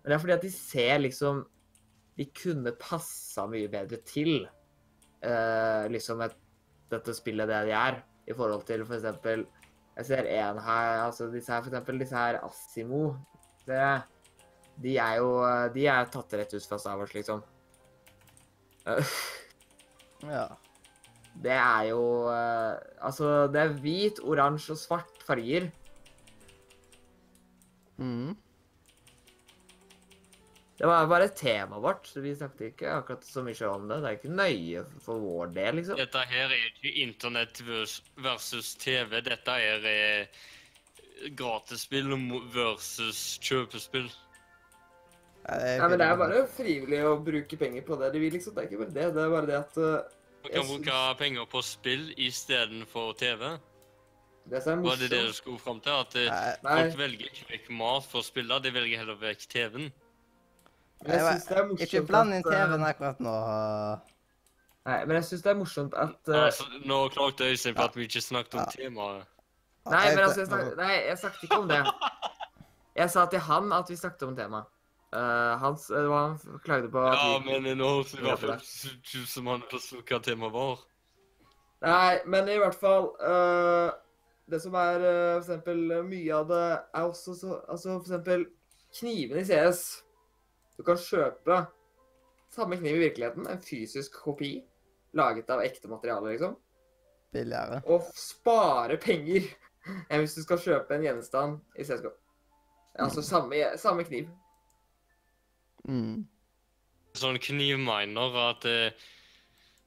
Men 0.00 0.08
det 0.08 0.16
er 0.16 0.22
fordi 0.24 0.34
at 0.34 0.46
de 0.46 0.50
ser 0.56 1.04
liksom 1.04 1.44
De 2.18 2.28
kunne 2.36 2.74
passa 2.80 3.46
mye 3.50 3.70
bedre 3.72 3.98
til 4.06 4.42
uh, 4.44 5.84
liksom 5.92 6.22
et, 6.26 6.34
dette 6.92 7.14
spillet 7.16 7.48
det 7.48 7.60
de 7.70 7.76
er, 7.76 8.00
i 8.28 8.36
forhold 8.36 8.66
til 8.68 8.84
for 8.86 8.98
eksempel 8.98 9.46
Jeg 9.96 10.06
ser 10.08 10.28
en 10.30 10.58
her, 10.62 10.90
altså 11.06 11.26
disse 11.32 11.52
her, 11.52 11.62
for 11.62 11.72
eksempel 11.72 11.98
disse 12.00 12.16
her 12.16 12.38
Assimo. 12.46 13.16
Det, 13.66 13.80
de 14.82 14.96
er 14.96 15.16
jo 15.20 15.32
De 15.74 15.86
er 15.86 16.10
tatt 16.12 16.36
rett 16.38 16.54
ut 16.54 16.68
fra 16.68 16.78
Star 16.78 16.98
Wars, 17.00 17.14
liksom. 17.14 17.42
Uh, 18.86 19.16
ja. 20.36 20.46
Det 21.42 21.52
er 21.56 21.82
jo 21.90 22.00
uh, 22.28 22.76
Altså, 23.00 23.46
det 23.52 23.60
er 23.60 23.76
hvit, 23.84 24.20
oransje 24.24 24.76
og 24.76 24.80
svart 24.80 25.26
farger. 25.26 25.70
Mm. 27.98 28.34
Det 30.78 30.88
var 30.88 31.06
bare 31.06 31.28
temaet 31.28 31.82
vårt. 31.82 32.06
så 32.06 32.20
Vi 32.20 32.34
snakket 32.36 32.72
ikke 32.72 32.94
akkurat 32.96 33.24
så 33.24 33.42
mye 33.44 33.68
om 33.68 33.88
det. 33.88 34.00
Det 34.02 34.08
er 34.08 34.16
ikke 34.18 34.32
nøye 34.40 34.84
for 35.04 35.20
vår 35.22 35.52
del, 35.54 35.76
liksom. 35.78 36.00
Dette 36.00 36.24
her 36.30 36.50
er 36.50 36.66
ikke 36.70 36.94
internett 37.04 37.60
vers- 37.66 38.00
versus 38.16 38.74
TV. 38.80 39.20
Dette 39.20 39.56
er 39.60 39.86
eh, 39.90 40.42
gratisspill 41.38 42.10
versus 42.54 43.38
kjøpespill. 43.42 44.08
Ja, 45.42 45.88
men 45.88 45.98
det 45.98 46.06
er 46.06 46.18
bare 46.18 46.44
frivillig 46.54 47.00
å 47.02 47.16
bruke 47.18 47.56
penger 47.58 47.82
på 47.86 47.98
det 47.98 48.12
de 48.14 48.20
vil, 48.22 48.36
liksom. 48.38 48.54
Det 48.54 48.64
er 48.64 48.70
ikke 48.70 48.84
bare 48.84 48.94
det. 48.96 49.08
Det 49.14 49.22
er 49.22 49.32
bare 49.36 49.50
det 49.50 49.58
at 49.58 49.78
uh, 49.78 50.18
Du 50.42 50.50
kan 50.54 50.66
bruke 50.70 51.00
penger 51.18 51.48
på 51.50 51.62
spill 51.66 52.08
istedenfor 52.16 53.12
TV. 53.18 53.58
Det 54.50 54.58
er 54.58 54.76
Var 54.82 54.96
det 54.98 55.10
det 55.10 55.26
du 55.28 55.32
skulle 55.32 55.58
fram 55.62 55.80
til? 55.80 55.94
At 55.94 56.14
eh, 56.18 56.30
Nei. 56.64 56.78
folk 56.80 56.98
velger 56.98 57.28
ikke 57.28 57.50
vekk 57.52 57.68
mat 57.78 58.06
for 58.10 58.22
å 58.22 58.26
spille, 58.26 58.58
de 58.62 58.72
velger 58.74 59.02
heller 59.04 59.18
vekk 59.20 59.46
TV-en. 59.52 59.92
Men 61.02 61.14
jeg 61.16 61.26
syns 61.26 61.46
det 61.48 61.56
er 61.58 61.68
morsomt 61.68 61.84
Ikke 61.86 62.02
bland 62.06 62.34
inn 62.36 62.42
eh, 62.42 62.48
TV-en 62.48 62.84
akkurat 62.88 63.22
nå. 63.22 63.36
Nei, 64.82 64.98
men 65.06 65.16
jeg 65.18 65.28
syns 65.28 65.44
det 65.44 65.50
er 65.52 65.58
morsomt 65.58 65.94
at 65.98 66.30
uh, 66.30 66.40
Altså, 66.44 66.66
nå 66.86 66.98
klagde 67.14 67.50
Øystein 67.50 67.78
på 67.78 67.86
at 67.86 67.96
vi 67.98 68.08
ikke 68.08 68.22
snakket 68.24 68.58
om 68.60 69.00
Ja. 69.02 69.22
Nei, 69.90 70.04
men 70.14 70.22
altså, 70.24 70.40
jeg 70.40 70.46
snak, 70.46 70.76
nei, 70.78 70.92
jeg 71.08 71.18
snakket 71.18 71.42
ikke 71.42 71.58
om 71.58 71.68
det. 71.68 71.80
Jeg 72.94 73.10
sa 73.10 73.24
til 73.26 73.40
han 73.42 73.72
at 73.72 73.90
vi 73.90 73.96
snakket 73.96 74.22
om 74.28 74.36
temaet. 74.36 74.70
Uh, 75.12 75.58
hans, 75.60 75.86
det 75.86 76.08
var 76.08 76.28
han 76.28 76.60
klagde 76.64 76.90
på 76.90 77.00
at 77.04 77.18
Ja, 77.18 77.38
vi, 77.38 77.58
men 77.60 77.78
nå 77.78 77.88
høres 77.88 78.12
det 78.12 78.22
i 78.22 78.22
hvert 78.24 78.38
fall 78.40 78.52
ut 78.54 79.28
som 79.28 79.50
han 79.50 79.64
forsto 79.70 79.98
hva 80.08 80.20
temaet 80.24 80.54
var. 80.54 80.84
Nei, 81.82 82.14
men 82.26 82.48
i 82.48 82.56
hvert 82.62 82.78
fall 82.78 83.10
uh, 83.20 83.90
Det 84.48 84.60
som 84.62 84.76
er 84.78 85.02
uh, 85.02 85.34
for 85.34 85.42
eksempel 85.42 85.82
eh, 85.98 86.06
mye 86.06 86.38
av 86.38 86.48
det 86.48 86.62
er 86.70 87.02
også 87.02 87.34
så 87.34 87.58
Altså 87.66 87.96
for 87.96 88.06
eksempel 88.06 88.46
knivene 89.00 89.42
i 89.42 89.48
CS. 89.48 89.82
Du 90.76 90.84
kan 90.86 90.98
kjøpe 90.98 91.62
samme 92.52 92.76
kniv 92.80 92.96
i 92.96 93.04
virkeligheten, 93.06 93.46
en 93.48 93.62
fysisk 93.64 94.18
kopi 94.24 94.54
laget 95.16 95.50
av 95.52 95.62
ekte 95.64 95.88
materiale, 95.88 96.32
liksom, 96.34 96.56
Billigere. 97.32 97.82
og 97.88 98.08
spare 98.16 98.98
penger 99.00 99.48
enn 100.08 100.22
hvis 100.22 100.36
du 100.36 100.42
skal 100.44 100.60
kjøpe 100.60 100.96
en 100.96 101.06
gjenstand 101.06 101.60
i 101.76 101.84
CSGO. 101.84 102.12
Altså 103.00 103.24
samme, 103.24 103.56
samme 103.80 104.04
kniv. 104.04 104.28
Mm. 105.88 106.22
Sånn 107.16 107.40
knivminer 107.42 108.36
at 108.48 108.68
eh, 108.68 109.08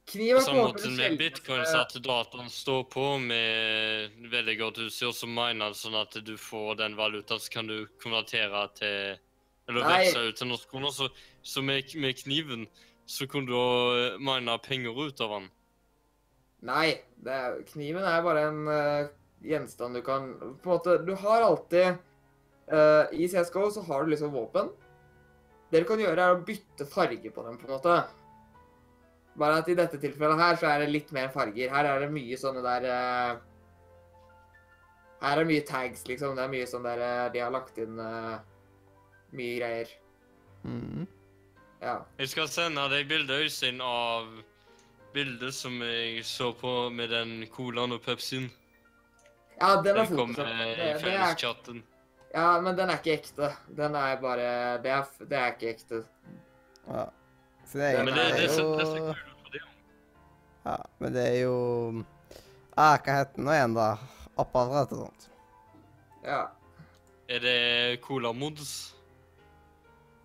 Kniv 0.06 0.36
er 0.36 0.38
på 0.38 0.44
samme 0.44 0.60
en 0.60 0.66
måte 0.68 0.82
måte 0.86 0.90
med 0.94 1.16
bitcoins 1.18 1.72
at 1.74 1.94
dataen 1.98 2.50
står 2.52 2.84
på 2.92 3.06
med 3.18 4.28
veldig 4.30 4.54
godt 4.60 4.78
utstyr 4.84 5.10
som 5.16 5.32
miner 5.34 5.74
sånn 5.74 5.96
at 5.98 6.14
du 6.22 6.36
får 6.38 6.76
den 6.78 6.94
valutaen, 6.98 7.42
så 7.42 7.50
kan 7.56 7.66
du 7.66 7.88
konvertere 8.02 8.60
til 8.78 9.18
Eller 9.66 9.86
veksle 9.86 10.28
ut 10.30 10.38
til 10.38 10.50
norske 10.50 10.70
kroner. 10.70 10.94
Så, 10.94 11.08
så 11.42 11.62
med, 11.62 11.94
med 11.98 12.18
kniven 12.22 12.66
så 13.06 13.26
kunne 13.30 13.50
du 13.50 13.54
òg 13.58 14.20
mine 14.22 14.56
penger 14.64 14.98
ut 14.98 15.22
av 15.22 15.36
den. 15.36 15.48
Nei, 16.66 16.88
det 17.22 17.34
er, 17.34 17.60
kniven 17.68 18.06
er 18.06 18.24
bare 18.24 18.46
en 18.48 18.60
uh, 18.70 19.08
gjenstand 19.44 19.98
du 19.98 20.00
kan 20.02 20.30
På 20.40 20.70
en 20.70 20.72
måte, 20.72 20.94
du 21.04 21.12
har 21.20 21.44
alltid 21.44 21.98
uh, 22.72 23.04
I 23.12 23.28
CSGO 23.28 23.68
så 23.74 23.84
har 23.86 24.02
du 24.02 24.14
liksom 24.14 24.32
våpen. 24.34 24.72
Det 25.70 25.82
du 25.82 25.88
kan 25.88 26.00
gjøre, 26.00 26.22
er 26.22 26.36
å 26.36 26.46
bytte 26.46 26.86
farge 26.88 27.30
på 27.34 27.44
dem, 27.44 27.58
på 27.58 27.68
en 27.68 27.74
måte. 27.76 27.98
Bare 29.36 29.60
at 29.60 29.68
i 29.68 29.76
dette 29.76 29.98
tilfellet 30.00 30.40
her 30.40 30.58
så 30.60 30.70
er 30.70 30.82
det 30.82 30.92
litt 30.94 31.12
mer 31.12 31.28
farger. 31.34 31.72
Her 31.72 31.90
er 31.90 32.04
det 32.04 32.12
mye 32.14 32.38
sånne 32.40 32.62
der 32.64 32.86
uh, 32.88 33.40
Her 35.20 35.32
er 35.32 35.42
det 35.42 35.50
mye 35.50 35.64
tags, 35.68 36.06
liksom. 36.08 36.36
Det 36.38 36.44
er 36.44 36.52
mye 36.52 36.68
sånn 36.70 36.86
der 36.86 37.02
eh, 37.02 37.26
De 37.34 37.40
har 37.40 37.52
lagt 37.52 37.78
inn 37.80 37.98
eh, 38.00 38.36
mye 39.32 39.56
greier. 39.58 39.88
Mm. 40.64 41.06
Ja. 41.82 41.98
Jeg 42.18 42.28
skal 42.28 42.48
sende 42.48 42.88
deg 42.90 43.08
bilde, 43.08 43.32
Øystein, 43.44 43.80
av 43.80 44.26
bildet 45.14 45.54
som 45.54 45.80
jeg 45.82 46.24
så 46.24 46.52
på 46.56 46.90
med 46.92 47.10
den 47.10 47.46
colaen 47.52 47.92
og 47.92 48.02
Pepsien. 48.04 48.50
ja, 49.60 49.76
den 49.82 49.96
er 49.96 50.04
Den 50.06 50.16
kom 50.16 50.30
i 50.30 50.74
det 50.76 51.00
felleschatten. 51.00 51.82
Ja, 52.34 52.60
men 52.60 52.76
den 52.76 52.90
er 52.90 52.98
ikke 52.98 53.14
ekte. 53.16 53.52
Den 53.76 53.94
er 53.96 54.16
bare 54.20 54.78
Det 54.82 54.90
er, 54.90 55.06
det 55.20 55.38
er 55.38 55.52
ikke 55.54 55.70
ekte. 55.70 56.02
Ja. 56.88 57.06
Så 57.66 57.78
det 57.78 57.86
er, 57.94 58.04
Men 58.04 58.14
det, 58.14 58.24
det, 58.26 58.40
det 58.42 58.50
ser- 58.50 58.76
det 58.78 58.86
ser 58.86 58.98
jo 58.98 59.10
ut 59.10 59.44
på 59.44 59.52
det. 59.52 59.62
Ja, 60.66 60.76
men 60.98 61.12
det 61.14 61.22
er 61.28 61.38
jo 61.42 62.04
ah, 62.76 62.98
Hva 62.98 63.16
heter 63.20 63.32
den 63.36 63.44
nå 63.44 63.52
igjen, 63.56 63.74
da? 63.74 63.88
Apparat 64.38 64.92
og 64.92 64.98
sånt. 65.06 65.30
Ja. 66.24 66.42
Er 67.28 67.38
det 67.40 68.00
Cola 68.04 68.32
Mods? 68.32 68.94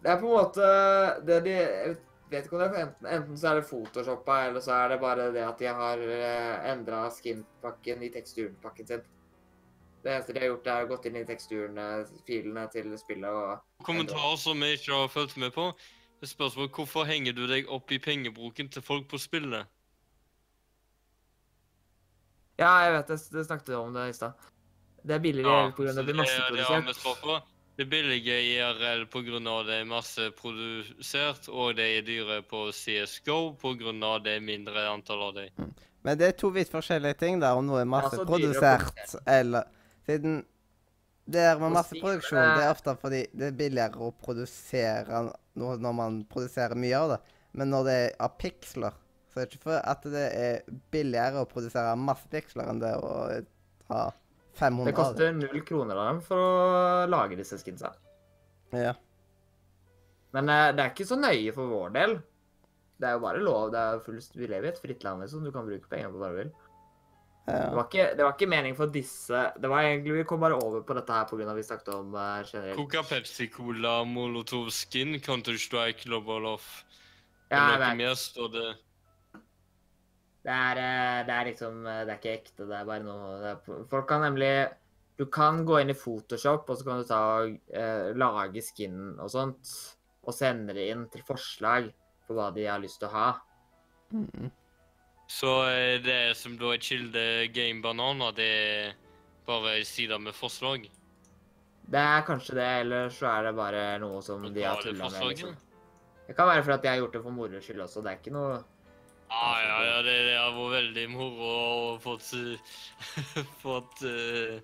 Det 0.02 0.10
er 0.10 0.20
på 0.22 0.30
en 0.30 0.38
måte 0.38 0.70
det 1.28 1.40
de 1.46 1.56
vet 2.32 2.46
ikke 2.48 2.56
om 2.56 2.62
det 2.62 2.68
er 2.70 2.86
enten, 2.86 3.08
enten 3.12 3.40
så 3.40 3.50
er 3.52 3.60
det 3.60 3.68
photoshoppa, 3.68 4.38
eller 4.48 4.64
så 4.64 4.76
er 4.78 4.94
det 4.94 5.00
bare 5.02 5.32
det 5.36 5.42
at 5.46 5.60
de 5.60 5.68
har 5.82 6.04
uh, 6.04 6.70
endra 6.72 7.02
skin-pakken 7.12 8.06
i 8.06 8.12
teksturpakken 8.14 8.88
sin. 8.88 9.04
Det 10.02 10.14
eneste 10.14 10.34
de 10.34 10.42
har 10.42 10.50
gjort, 10.50 10.70
er 10.72 10.86
å 10.86 10.90
gått 10.90 11.10
inn 11.10 11.20
i 11.20 11.26
teksturene, 11.28 11.88
filene 12.26 12.64
til 12.74 12.88
spillet 12.98 13.30
og 13.30 13.84
Kommentarer 13.86 14.40
som 14.42 14.64
jeg 14.66 14.80
ikke 14.80 14.96
har 14.96 15.12
fulgt 15.14 15.38
med 15.44 15.54
på. 15.54 15.68
Det 16.22 16.30
spørsmål 16.30 16.72
hvorfor 16.74 17.06
henger 17.10 17.36
du 17.38 17.44
deg 17.50 17.70
opp 17.70 17.92
i 17.94 18.00
pengebruken 18.02 18.70
til 18.74 18.86
folk 18.86 19.08
på 19.12 19.20
spillet? 19.22 19.70
Ja, 22.62 22.72
jeg 22.86 22.94
vet 22.94 23.14
det. 23.14 23.20
Det 23.34 23.46
snakket 23.46 23.72
vi 23.74 23.78
om 23.78 23.94
det 23.94 24.10
i 24.10 24.18
stad. 24.18 24.50
Det 25.02 25.16
er 25.18 25.22
billigere 25.22 25.54
av 25.66 25.72
så 25.78 25.94
det 25.98 26.06
blir 26.06 26.18
masseprodusert. 26.20 27.48
Det 27.80 27.88
billige 27.90 28.36
IRL 28.52 29.06
av 29.48 29.66
det 29.66 29.78
er 29.80 29.86
masseprodusert, 29.90 31.48
og 31.50 31.76
det 31.78 31.88
er 31.98 32.06
dyre 32.06 32.42
på 32.44 32.70
CSGO 32.76 33.56
av 33.56 34.24
det 34.24 34.36
er 34.38 34.44
mindre 34.44 34.88
antall 34.92 35.22
av 35.30 35.36
dem. 35.36 35.72
Men 36.02 36.18
det 36.18 36.28
er 36.28 36.38
to 36.38 36.50
vidt 36.50 36.72
forskjellige 36.72 37.20
ting, 37.22 37.40
da, 37.40 37.54
om 37.56 37.66
noe 37.66 37.82
er 37.82 37.90
masseprodusert 37.90 39.16
eller 39.26 39.70
Siden 40.06 40.42
det 41.26 41.40
der 41.40 41.60
med 41.60 41.72
masseproduksjon, 41.76 42.40
det 42.58 42.64
er 42.66 42.74
ofte 42.74 42.96
fordi 43.00 43.22
det 43.38 43.52
er 43.52 43.58
billigere 43.58 44.02
å 44.02 44.14
produsere 44.26 45.22
noe 45.60 45.78
når 45.80 45.94
man 45.96 46.18
produserer 46.32 46.76
mye 46.80 46.98
av 46.98 47.14
det. 47.14 47.20
Men 47.56 47.72
når 47.72 47.88
det 47.88 47.96
er 48.00 48.16
av 48.26 48.34
piksler, 48.42 48.98
så 49.32 49.40
er 49.40 49.48
det 49.48 49.56
ikke 49.56 49.70
for 49.70 49.78
at 49.94 50.08
det 50.12 50.26
er 50.42 50.80
billigere 50.92 51.44
å 51.44 51.50
produsere 51.50 51.94
masse 52.00 52.28
piksler 52.32 52.72
enn 52.72 52.82
det 52.82 52.92
å 52.98 53.14
ha 53.92 54.02
500 54.62 54.88
Det 54.88 54.96
koster 54.98 55.36
null 55.36 55.64
kroner 55.68 56.00
av 56.00 56.10
dem 56.12 56.24
for 56.26 56.42
å 56.42 57.06
lage 57.12 57.40
disse 57.40 57.60
skinsa. 57.62 57.94
Ja. 58.78 58.96
Men 60.36 60.50
eh, 60.50 60.70
det 60.76 60.84
er 60.84 60.94
ikke 60.94 61.10
så 61.10 61.18
nøye 61.20 61.54
for 61.56 61.72
vår 61.72 61.96
del. 61.98 62.20
Det 63.02 63.10
er 63.10 63.18
jo 63.18 63.24
bare 63.24 63.42
lov. 63.42 63.72
Det 63.74 63.82
er 63.82 64.04
fullst, 64.06 64.38
vi 64.38 64.48
lever 64.48 64.70
i 64.70 64.72
et 64.76 64.82
fritt 64.82 65.04
land, 65.08 65.26
liksom. 65.26 65.44
Du 65.44 65.52
kan 65.54 65.66
bruke 65.68 65.90
pengene 65.92 66.14
på 66.14 66.22
hva 66.22 66.30
du 66.32 66.44
vil. 66.44 66.52
Det 67.42 67.74
var 67.74 67.88
ikke, 67.90 68.04
det 68.16 68.22
var 68.22 68.36
ikke 68.36 68.48
meningen 68.48 68.78
for 68.78 68.92
disse 68.94 69.40
Det 69.58 69.70
var 69.70 69.82
egentlig, 69.82 70.14
Vi 70.20 70.26
kom 70.30 70.44
bare 70.44 70.60
over 70.62 70.84
på 70.86 70.94
dette 70.94 71.16
her 71.16 71.26
pga. 71.26 71.56
vi 71.58 71.64
snakket 71.66 71.90
om 71.96 72.14
uh, 72.14 72.44
generelt 72.46 72.78
Coca 72.78 73.02
Pepsi 73.02 73.48
Cola 73.50 74.04
Molotov 74.06 74.70
Skin 74.70 75.18
Counter-Strike 75.20 76.06
Global 76.06 76.46
Off. 76.54 76.86
Ja, 77.50 77.74
jeg 77.74 77.80
noe 77.80 77.80
vet. 77.82 77.98
mer 77.98 78.14
står 78.16 78.54
det. 78.54 78.68
Det 80.42 80.54
er, 80.54 80.80
eh, 80.82 81.20
det 81.28 81.34
er 81.36 81.50
liksom 81.52 81.84
eh, 81.86 82.04
Det 82.06 82.14
er 82.14 82.20
ikke 82.20 82.38
ekte. 82.40 82.66
Det 82.66 82.78
er 82.78 82.88
bare 82.88 83.06
noe 83.06 83.34
det 83.42 83.50
er, 83.52 83.82
Folk 83.92 84.08
kan 84.10 84.24
nemlig 84.26 84.54
Du 85.20 85.28
kan 85.30 85.62
gå 85.68 85.82
inn 85.82 85.94
i 85.94 85.98
Photoshop, 85.98 86.70
og 86.70 86.80
så 86.80 86.88
kan 86.88 87.02
du 87.02 87.10
ta 87.10 87.24
eh, 87.78 88.08
lage 88.18 88.64
skin 88.66 89.20
og 89.22 89.30
sånt, 89.30 89.74
og 90.26 90.34
sende 90.34 90.74
det 90.74 90.88
inn 90.90 91.04
til 91.14 91.22
forslag 91.28 91.92
for 92.26 92.40
hva 92.40 92.48
de 92.56 92.66
har 92.66 92.82
lyst 92.82 93.04
til 93.04 93.12
å 93.12 93.14
ha. 93.14 93.28
Mm. 94.16 94.50
Så 95.30 95.52
eh, 95.70 96.00
det 96.02 96.34
som 96.40 96.58
da 96.58 96.74
er 96.74 96.82
kilde 96.82 97.26
Game 97.54 97.84
Banana, 97.84 98.32
det 98.36 98.50
er 98.50 98.98
bare 99.46 99.78
sider 99.86 100.20
med 100.20 100.34
forslag. 100.36 100.90
Det 101.92 102.02
er 102.02 102.26
kanskje 102.26 102.58
det, 102.58 102.70
eller 102.82 103.14
så 103.14 103.30
er 103.32 103.48
det 103.50 103.56
bare 103.58 103.86
noe 104.02 104.20
som 104.26 104.44
de 104.48 104.66
har 104.66 104.82
tulla 104.82 105.10
med. 105.12 105.28
Liksom. 105.32 105.56
Det 106.28 106.36
kan 106.38 106.50
være 106.50 106.64
fordi 106.64 106.82
de 106.84 106.92
har 106.92 107.02
gjort 107.02 107.16
det 107.16 107.24
for 107.24 107.36
moro 107.36 107.62
skyld 107.62 107.86
også. 107.86 108.04
Det 108.04 108.12
er 108.12 108.20
ikke 108.20 108.36
noe 108.36 108.62
Ah, 109.32 109.58
ja, 109.64 109.76
ja, 109.88 109.98
det, 110.04 110.16
det 110.28 110.36
har 110.36 110.52
vært 110.58 110.74
veldig 110.76 111.04
moro 111.14 111.50
å 111.50 112.00
fått 112.04 112.34
eh, 112.40 113.52
Fått 113.62 114.02
uh, 114.04 114.58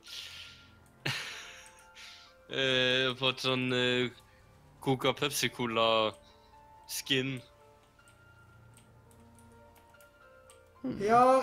uh, 2.52 3.16
Fått 3.22 3.46
sånn 3.46 3.70
uh, 3.72 4.10
Coca 4.84 5.14
Pepsi 5.16 5.50
Cola 5.56 5.88
skin. 6.88 7.38
Ja 11.04 11.42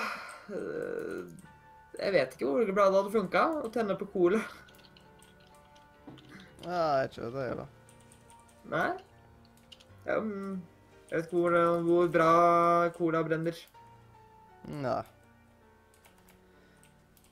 øh, 0.49 1.25
Jeg 1.99 2.13
vet 2.13 2.37
ikke 2.37 2.47
hvor 2.49 2.73
bra 2.73 2.87
det 2.89 2.97
hadde 2.97 3.13
funka 3.13 3.43
å 3.61 3.73
tenne 3.73 3.97
på 4.01 4.09
cola. 4.13 4.41
ja, 6.65 6.79
jeg 6.79 7.03
vet 7.03 7.19
ikke 7.19 7.29
hva 7.35 7.45
det, 7.45 7.59
da. 7.59 7.67
Nei. 8.73 8.89
Mm, 10.09 10.63
jeg 11.11 11.19
vet 11.19 11.27
ikke 11.27 11.41
hvor, 11.41 11.57
hvor 11.87 12.13
bra 12.13 12.31
cola 12.97 13.23
brenner. 13.27 13.59
Ja. 14.85 15.01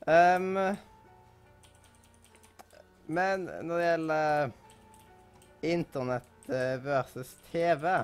Um, 0.03 0.57
men 3.07 3.47
når 3.63 3.79
det 3.79 3.85
gjelder 3.87 4.51
internett 5.63 6.49
versus 6.83 7.37
TV 7.51 8.03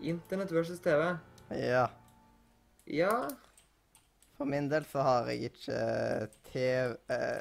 Internett 0.00 0.52
versus 0.52 0.80
TV. 0.80 1.16
Ja. 1.48 1.86
Ja, 2.84 3.28
For 4.36 4.44
min 4.44 4.68
del 4.68 4.84
så 4.84 5.00
har 5.02 5.30
jeg 5.32 5.48
ikke 5.50 5.76
TV, 6.50 6.92
eh, 7.10 7.40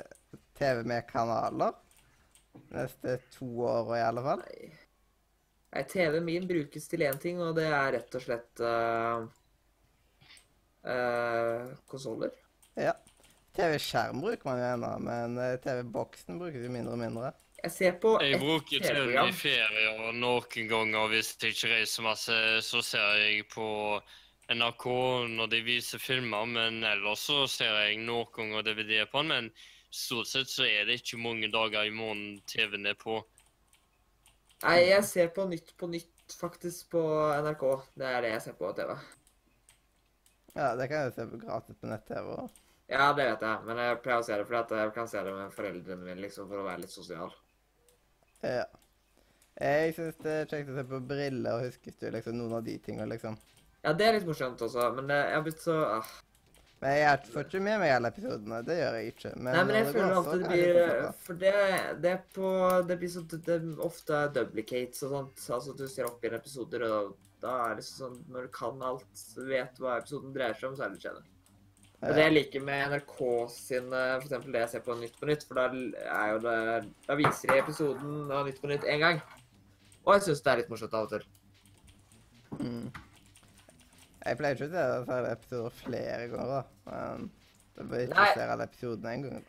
TV 0.57 0.85
med 0.87 1.03
kanaler. 1.09 1.75
Neste 2.71 3.17
to 3.35 3.49
åra 3.67 3.99
i 3.99 4.05
alle 4.07 4.23
fall. 4.23 4.45
nei. 4.47 4.84
Nei, 5.76 5.84
TV-en 5.91 6.23
min 6.23 6.45
brukes 6.47 6.88
til 6.88 7.03
én 7.03 7.18
ting, 7.19 7.41
og 7.43 7.57
det 7.57 7.65
er 7.68 7.89
rett 7.97 8.15
og 8.15 8.22
slett 8.23 8.61
uh, 8.64 9.26
konsoller. 11.91 12.31
Ja. 12.80 12.93
TV-skjerm 13.56 14.22
bruker 14.23 14.47
man 14.47 14.60
jo 14.60 14.69
ennå, 14.69 14.91
men 15.03 15.38
eh, 15.39 15.57
TV-boksen 15.64 16.39
brukes 16.39 16.64
jo 16.64 16.72
mindre 16.72 16.95
og 16.95 16.99
mindre. 16.99 17.30
Jeg 17.64 17.72
ser 17.72 17.93
på 18.03 18.10
Jeg 18.22 18.39
bruker 18.41 18.84
TV 18.84 19.15
i 19.15 19.31
ferier, 19.35 20.02
og 20.06 20.15
noen 20.19 20.68
ganger 20.72 21.07
hvis 21.11 21.34
jeg 21.39 21.56
ikke 21.56 21.72
reiser 21.72 22.03
masse, 22.07 22.39
så 22.68 22.81
ser 22.84 23.15
jeg 23.23 23.45
på 23.52 23.68
NRK 24.52 24.85
når 25.35 25.47
de 25.53 25.61
viser 25.65 26.03
filmer, 26.03 26.45
men 26.52 26.84
ellers 26.88 27.23
så 27.27 27.45
ser 27.52 27.80
jeg 27.80 28.03
noen 28.03 28.27
ganger 28.35 28.68
DVD 28.68 29.07
på 29.11 29.23
den, 29.23 29.31
men 29.31 29.49
stort 29.89 30.30
sett 30.30 30.52
så 30.52 30.68
er 30.68 30.85
det 30.85 30.99
ikke 30.99 31.23
mange 31.23 31.47
dager 31.52 31.88
i 31.88 31.95
måneden 31.95 32.43
TV-en 32.52 32.91
er 32.91 32.99
på. 32.99 33.23
Nei, 34.65 34.79
jeg 34.89 35.05
ser 35.05 35.27
på 35.33 35.45
Nytt 35.45 35.75
på 35.77 35.87
Nytt, 35.91 36.33
faktisk, 36.39 36.87
på 36.95 37.01
NRK. 37.45 37.65
Det 38.01 38.07
er 38.09 38.23
det 38.25 38.31
jeg 38.31 38.43
ser 38.47 38.55
på 38.57 38.71
TV. 38.77 38.95
Ja, 40.55 40.71
det 40.79 40.87
kan 40.89 41.03
jeg 41.03 41.13
se 41.13 41.25
på 41.29 41.41
gratis 41.43 41.77
på 41.77 41.89
nett-TV. 41.91 42.31
også. 42.33 42.63
Ja, 42.89 43.11
det 43.17 43.27
vet 43.27 43.43
jeg, 43.45 43.61
men 43.65 43.81
jeg 43.81 43.99
pleier 44.01 44.21
å 44.21 44.25
se 44.25 44.37
det 44.37 44.45
fordi 44.45 44.61
at 44.61 44.73
jeg 44.77 44.93
kan 44.95 45.07
se 45.09 45.21
det 45.25 45.33
med 45.33 45.53
foreldrene 45.53 46.05
mine, 46.05 46.21
liksom, 46.21 46.49
for 46.49 46.61
å 46.61 46.65
være 46.65 46.83
litt 46.83 46.93
sosial. 46.93 47.33
Ja. 48.45 48.65
Jeg 49.55 49.95
syns 49.97 50.17
det 50.21 50.33
er 50.41 50.49
kjekt 50.51 50.73
å 50.73 50.77
se 50.77 50.85
på 50.89 50.99
briller 51.09 51.57
og 51.57 51.65
huskestue, 51.65 52.13
liksom, 52.13 52.37
noen 52.39 52.57
av 52.59 52.65
de 52.65 52.75
tingene, 52.85 53.09
liksom. 53.13 53.37
Ja, 53.85 53.93
det 53.93 54.05
er 54.05 54.17
litt 54.17 54.29
morsomt 54.29 54.61
også, 54.65 54.89
men 54.97 55.09
det, 55.09 55.17
jeg 55.29 55.37
har 55.37 55.45
blitt 55.45 55.61
så 55.61 55.77
ah. 55.99 56.13
Men 56.84 56.97
jeg 56.99 57.19
får 57.31 57.45
ikke 57.47 57.61
med 57.64 57.80
meg 57.81 57.93
alle 57.95 58.10
episodene. 58.11 58.57
Det 58.68 58.76
gjør 58.77 58.97
jeg 58.99 59.11
ikke. 59.14 59.30
Men 59.38 59.56
Nei, 59.56 59.61
men 59.68 59.77
jeg 59.80 59.91
føler 59.93 60.15
alltid 60.19 60.41
det 60.41 60.49
blir. 60.49 61.06
For 61.26 61.39
det, 61.43 61.53
det 62.03 62.15
på 62.35 62.49
Det 62.89 62.97
blir 63.02 63.14
sånn 63.14 63.30
Det 63.31 63.53
er 63.56 63.85
ofte 63.85 64.19
duplicates 64.35 65.06
og 65.07 65.15
sånt. 65.15 65.45
Altså 65.57 65.77
du 65.77 65.85
ser 65.91 66.10
opp 66.10 66.26
igjen 66.26 66.35
episoder, 66.38 66.84
og 66.89 67.15
da 67.45 67.56
er 67.69 67.80
det 67.80 67.88
sånn 67.88 68.19
Når 68.34 68.49
du 68.49 68.52
kan 68.60 68.84
alt, 68.85 69.23
vet 69.47 69.80
hva 69.81 69.95
episoden 70.02 70.35
dreier 70.35 70.60
seg 70.60 70.69
om, 70.72 70.77
så 70.77 70.88
er 70.88 70.93
det 70.93 71.02
kjedelig. 71.06 71.31
Og 72.06 72.11
det 72.14 72.26
jeg 72.26 72.34
liker 72.35 72.65
med 72.68 72.91
NRK 72.91 73.15
sin 73.56 73.88
eh, 73.95 74.11
For 74.19 74.27
eksempel 74.27 74.53
det 74.53 74.65
jeg 74.65 74.73
ser 74.76 74.84
på 74.85 74.97
Nytt 74.99 75.15
på 75.19 75.30
Nytt, 75.30 75.47
for 75.47 75.57
da 75.57 75.69
er 75.72 76.34
jo 76.34 76.43
det 76.43 76.60
Da 77.07 77.18
viser 77.18 77.53
de 77.53 77.61
episoden 77.64 78.35
av 78.35 78.45
Nytt 78.49 78.61
på 78.61 78.69
Nytt 78.69 78.85
én 78.91 79.02
gang. 79.02 79.23
Og 80.06 80.18
jeg 80.18 80.27
syns 80.27 80.43
det 80.45 80.52
er 80.52 80.61
litt 80.61 80.69
morsomt 80.69 80.93
av 80.93 81.07
og 81.07 81.15
til. 81.15 81.23
Mm. 82.60 83.05
Jeg 84.26 84.39
pleier 84.39 84.57
ikke 84.57 84.68
å 84.68 84.73
se 84.73 85.15
alle 85.15 85.34
episoder 85.35 85.76
flere 85.77 86.30
ganger. 86.31 86.72
Men 86.88 87.27
det 87.76 87.85
blir 87.91 88.07
ikke 88.07 88.18
Nei. 88.18 88.31
se 88.34 88.47
alle 88.56 88.65
episodene 88.69 89.14
en 89.14 89.27
gang. 89.27 89.45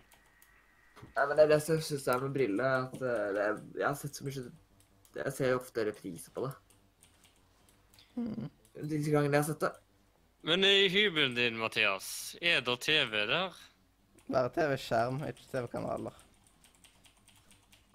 Nei, 1.06 1.24
men 1.24 1.32
det 1.32 1.46
er 1.46 1.50
det 1.54 1.60
som 1.64 1.76
jeg 1.76 1.86
syns 1.86 2.06
er 2.12 2.22
med 2.24 2.34
briller, 2.34 2.86
at 2.86 3.00
eh, 3.00 3.24
det 3.36 3.46
jeg 3.80 3.86
har 3.86 3.96
sett 4.00 4.18
så 4.18 4.26
mye 4.26 4.44
Jeg 5.16 5.32
ser 5.32 5.52
jo 5.52 5.60
ofte 5.62 5.84
reprise 5.88 6.32
på 6.34 6.44
det. 6.44 6.52
Mm. 8.16 8.50
De 8.76 9.00
gangene 9.08 9.32
jeg 9.32 9.40
har 9.40 9.48
sett 9.48 9.64
det. 9.64 9.72
Men 10.46 10.64
i 10.68 10.88
hybelen 10.92 11.34
din, 11.34 11.56
Mathias, 11.58 12.36
er 12.40 12.60
det 12.64 12.76
TV 12.84 13.24
der? 13.30 13.56
Bare 14.28 14.50
TV-skjerm, 14.52 15.22
ikke 15.26 15.48
TV-kanaler. 15.50 16.22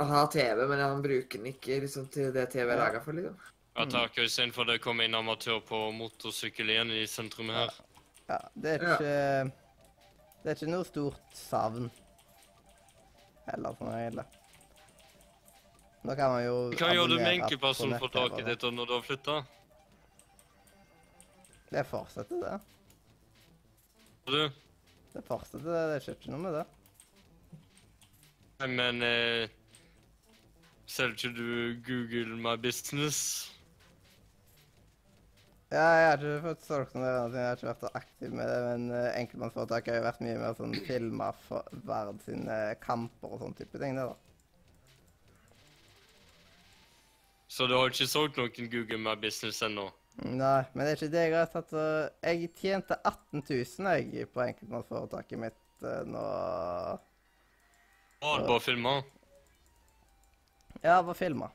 Jeg 0.01 0.09
har 0.09 0.29
TV, 0.33 0.65
men 0.65 0.81
han 0.81 1.03
bruker 1.03 1.37
den 1.37 1.51
ikke 1.51 1.77
liksom, 1.83 2.07
til 2.11 2.33
det 2.33 2.47
TV 2.55 2.73
er 2.73 2.79
laga 2.79 3.03
for, 3.05 3.13
liksom. 3.15 3.37
Jeg 3.77 3.87
tar 3.89 4.09
ikke 4.09 4.51
for 4.53 4.67
det 4.67 4.81
kom 4.83 4.99
inn 5.01 5.15
amatør 5.15 5.61
på 5.63 5.77
motorsykkel 5.95 6.69
igjen 6.69 6.91
i 6.91 7.05
sentrum 7.07 7.49
her. 7.49 7.71
Ja, 8.27 8.39
det 8.55 8.73
er 8.75 8.83
Ja. 8.83 8.93
ikke 8.95 9.51
Det 10.43 10.49
er 10.49 10.55
ikke 10.55 10.71
noe 10.71 10.85
stort 10.85 11.19
savn. 11.33 11.91
Heller, 13.47 13.73
for 13.77 13.85
meg. 13.85 14.09
Heller. 14.09 14.25
Nå 16.03 16.15
kan 16.15 16.31
man 16.31 16.43
jo 16.45 16.55
Hva 16.71 16.93
gjør 16.95 17.07
du 17.07 17.15
med 17.15 17.33
enkeltpersonen 17.39 17.99
for 17.99 18.09
taket 18.09 18.45
ditt 18.45 18.63
når 18.73 18.87
du 18.87 18.93
har 18.93 19.01
flytta? 19.05 19.45
Det 21.71 21.85
fortsetter, 21.87 22.41
det. 22.41 22.59
Du? 24.25 24.49
Det 25.13 25.23
fortsetter, 25.23 25.69
det. 25.69 25.83
Det 25.93 26.01
skjer 26.03 26.17
ikke 26.17 26.31
noe 26.33 26.41
med 26.41 26.53
det. 26.59 26.65
Men 28.67 29.01
eh, 29.01 29.47
Selger 30.91 31.15
ikke 31.15 31.35
du 31.37 31.79
Google 31.87 32.35
My 32.35 32.57
Business? 32.59 33.51
Ja, 35.71 35.85
jeg 35.95 36.07
har 36.09 36.17
ikke 36.19 36.43
fått 36.43 36.65
solgt 36.67 36.97
noe 36.97 37.07
jeg 37.07 37.45
har 37.45 37.55
ikke 37.55 37.69
vært 37.69 37.85
så 37.85 37.91
aktiv 37.95 38.33
med 38.35 38.49
det, 38.51 38.57
men 38.65 38.89
uh, 38.91 39.05
enkeltmannsforetak 39.15 39.87
har 39.87 40.01
jo 40.01 40.03
vært 40.03 40.25
mye 40.25 40.41
mer 40.41 40.57
sånn 40.57 40.75
filma 40.87 41.29
for 41.45 41.79
Verd 41.87 42.19
sine 42.25 42.57
kamper 42.83 43.37
og 43.37 43.45
sånn 43.45 43.55
type 43.55 43.79
ting, 43.79 43.95
det 43.95 44.09
da. 44.09 44.17
Så 47.51 47.67
du 47.67 47.77
har 47.77 47.91
ikke 47.91 48.07
solgt 48.07 48.39
noen 48.39 48.71
Google 48.71 48.99
My 48.99 49.15
Business 49.19 49.61
ennå? 49.63 49.87
Nei, 50.27 50.59
men 50.73 50.83
det 50.83 50.89
er 50.91 50.99
ikke 50.99 51.13
det 51.13 51.23
jeg 51.23 51.37
har 51.37 51.47
tatt 51.53 51.71
og 51.71 52.27
Jeg 52.27 52.49
tjente 52.59 52.97
18 53.07 53.45
000 53.47 53.95
jeg 53.95 54.27
på 54.27 54.43
enkeltmannsforetaket 54.43 55.39
mitt 55.39 55.87
uh, 55.87 56.03
nå 56.03 56.25
bare 58.21 58.59
filma? 58.59 59.01
Ja, 60.81 61.03
på 61.03 61.13
filma. 61.13 61.49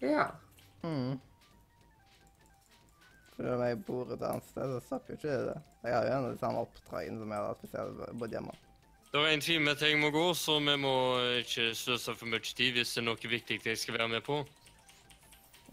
Ja. 0.00 0.28
Mm. 0.82 1.18
For 3.36 3.50
om 3.54 3.62
jeg 3.62 3.80
bor 3.86 4.14
et 4.14 4.22
annet 4.26 4.46
sted, 4.50 4.72
så 4.74 4.80
stopper 4.86 5.14
jo 5.14 5.18
ikke 5.18 5.40
det. 5.48 5.58
Jeg 5.84 5.94
har 5.94 6.06
jo 6.06 6.14
en 6.14 6.24
av 6.24 6.32
de 6.32 6.40
samme 6.40 6.62
oppdragene 6.66 7.20
som 7.20 7.34
jeg 7.34 7.44
hadde 7.44 7.60
hvis 7.62 7.74
jeg 7.76 7.84
hadde 7.84 8.18
bodd 8.18 8.34
hjemme. 8.34 8.54
Det 9.08 9.20
er 9.24 9.32
en 9.32 9.40
time 9.40 9.74
til 9.78 9.92
jeg 9.92 10.00
må 10.02 10.10
gå, 10.12 10.24
så 10.36 10.58
vi 10.60 10.74
må 10.76 10.94
ikke 11.40 11.70
sløse 11.78 12.14
for 12.18 12.28
mye 12.28 12.42
tid 12.44 12.76
hvis 12.76 12.94
det 12.94 13.00
er 13.00 13.06
noe 13.06 13.30
viktig 13.34 13.60
jeg 13.64 13.80
skal 13.80 13.96
være 13.96 14.08
med 14.16 14.26
på. 14.26 14.42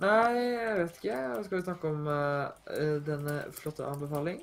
Nei, 0.03 0.35
jeg 0.39 0.75
vet 0.77 0.97
ikke. 0.99 1.19
Skal 1.47 1.57
vi 1.57 1.65
snakke 1.65 1.91
om 1.91 2.07
eh, 2.11 2.71
eh, 2.75 2.97
denne 3.07 3.35
flotte 3.55 3.85
anbefaling? 3.87 4.41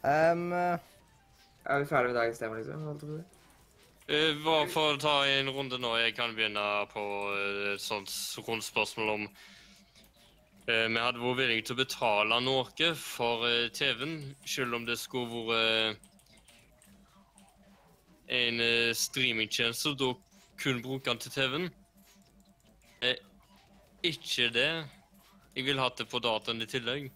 Um, 0.00 0.52
Er 0.52 1.78
vi 1.78 1.86
ferdige 1.86 2.14
med 2.14 2.16
dagens 2.16 2.38
tema, 2.38 2.56
liksom? 2.56 2.86
Holdt 2.88 3.04
på 3.04 3.39
Bare 4.10 4.66
for 4.66 4.96
å 4.96 4.98
ta 4.98 5.12
en 5.30 5.52
runde 5.54 5.78
nå. 5.78 5.92
Jeg 6.00 6.16
kan 6.16 6.32
begynne 6.34 6.62
på 6.90 7.02
eh, 7.30 7.74
et 7.76 7.82
sånt 7.82 8.10
rundt 8.42 8.66
spørsmål 8.66 9.12
om 9.12 9.26
eh, 10.66 10.88
vi 10.90 10.98
hadde 10.98 11.22
vært 11.22 11.38
villige 11.38 11.68
til 11.68 11.76
å 11.76 11.78
betale 11.84 12.40
noe 12.42 12.88
for 12.98 13.46
eh, 13.46 13.68
TV-en, 13.70 14.16
selv 14.42 14.80
om 14.80 14.88
det 14.88 14.98
skulle 14.98 15.44
vært 15.46 16.08
en 18.30 18.60
eh, 18.66 18.90
streamingtjeneste, 18.98 19.94
og 19.94 20.02
da 20.02 20.10
kun 20.58 20.82
bruke 20.82 21.06
den 21.06 21.22
til 21.22 21.36
TV-en. 21.36 21.70
Eh, 23.06 23.22
ikke 24.10 24.50
det. 24.54 24.70
Jeg 25.54 25.70
ville 25.70 25.86
hatt 25.86 26.02
det 26.02 26.10
på 26.10 26.18
dataen 26.22 26.62
i 26.62 26.70
tillegg. 26.70 27.12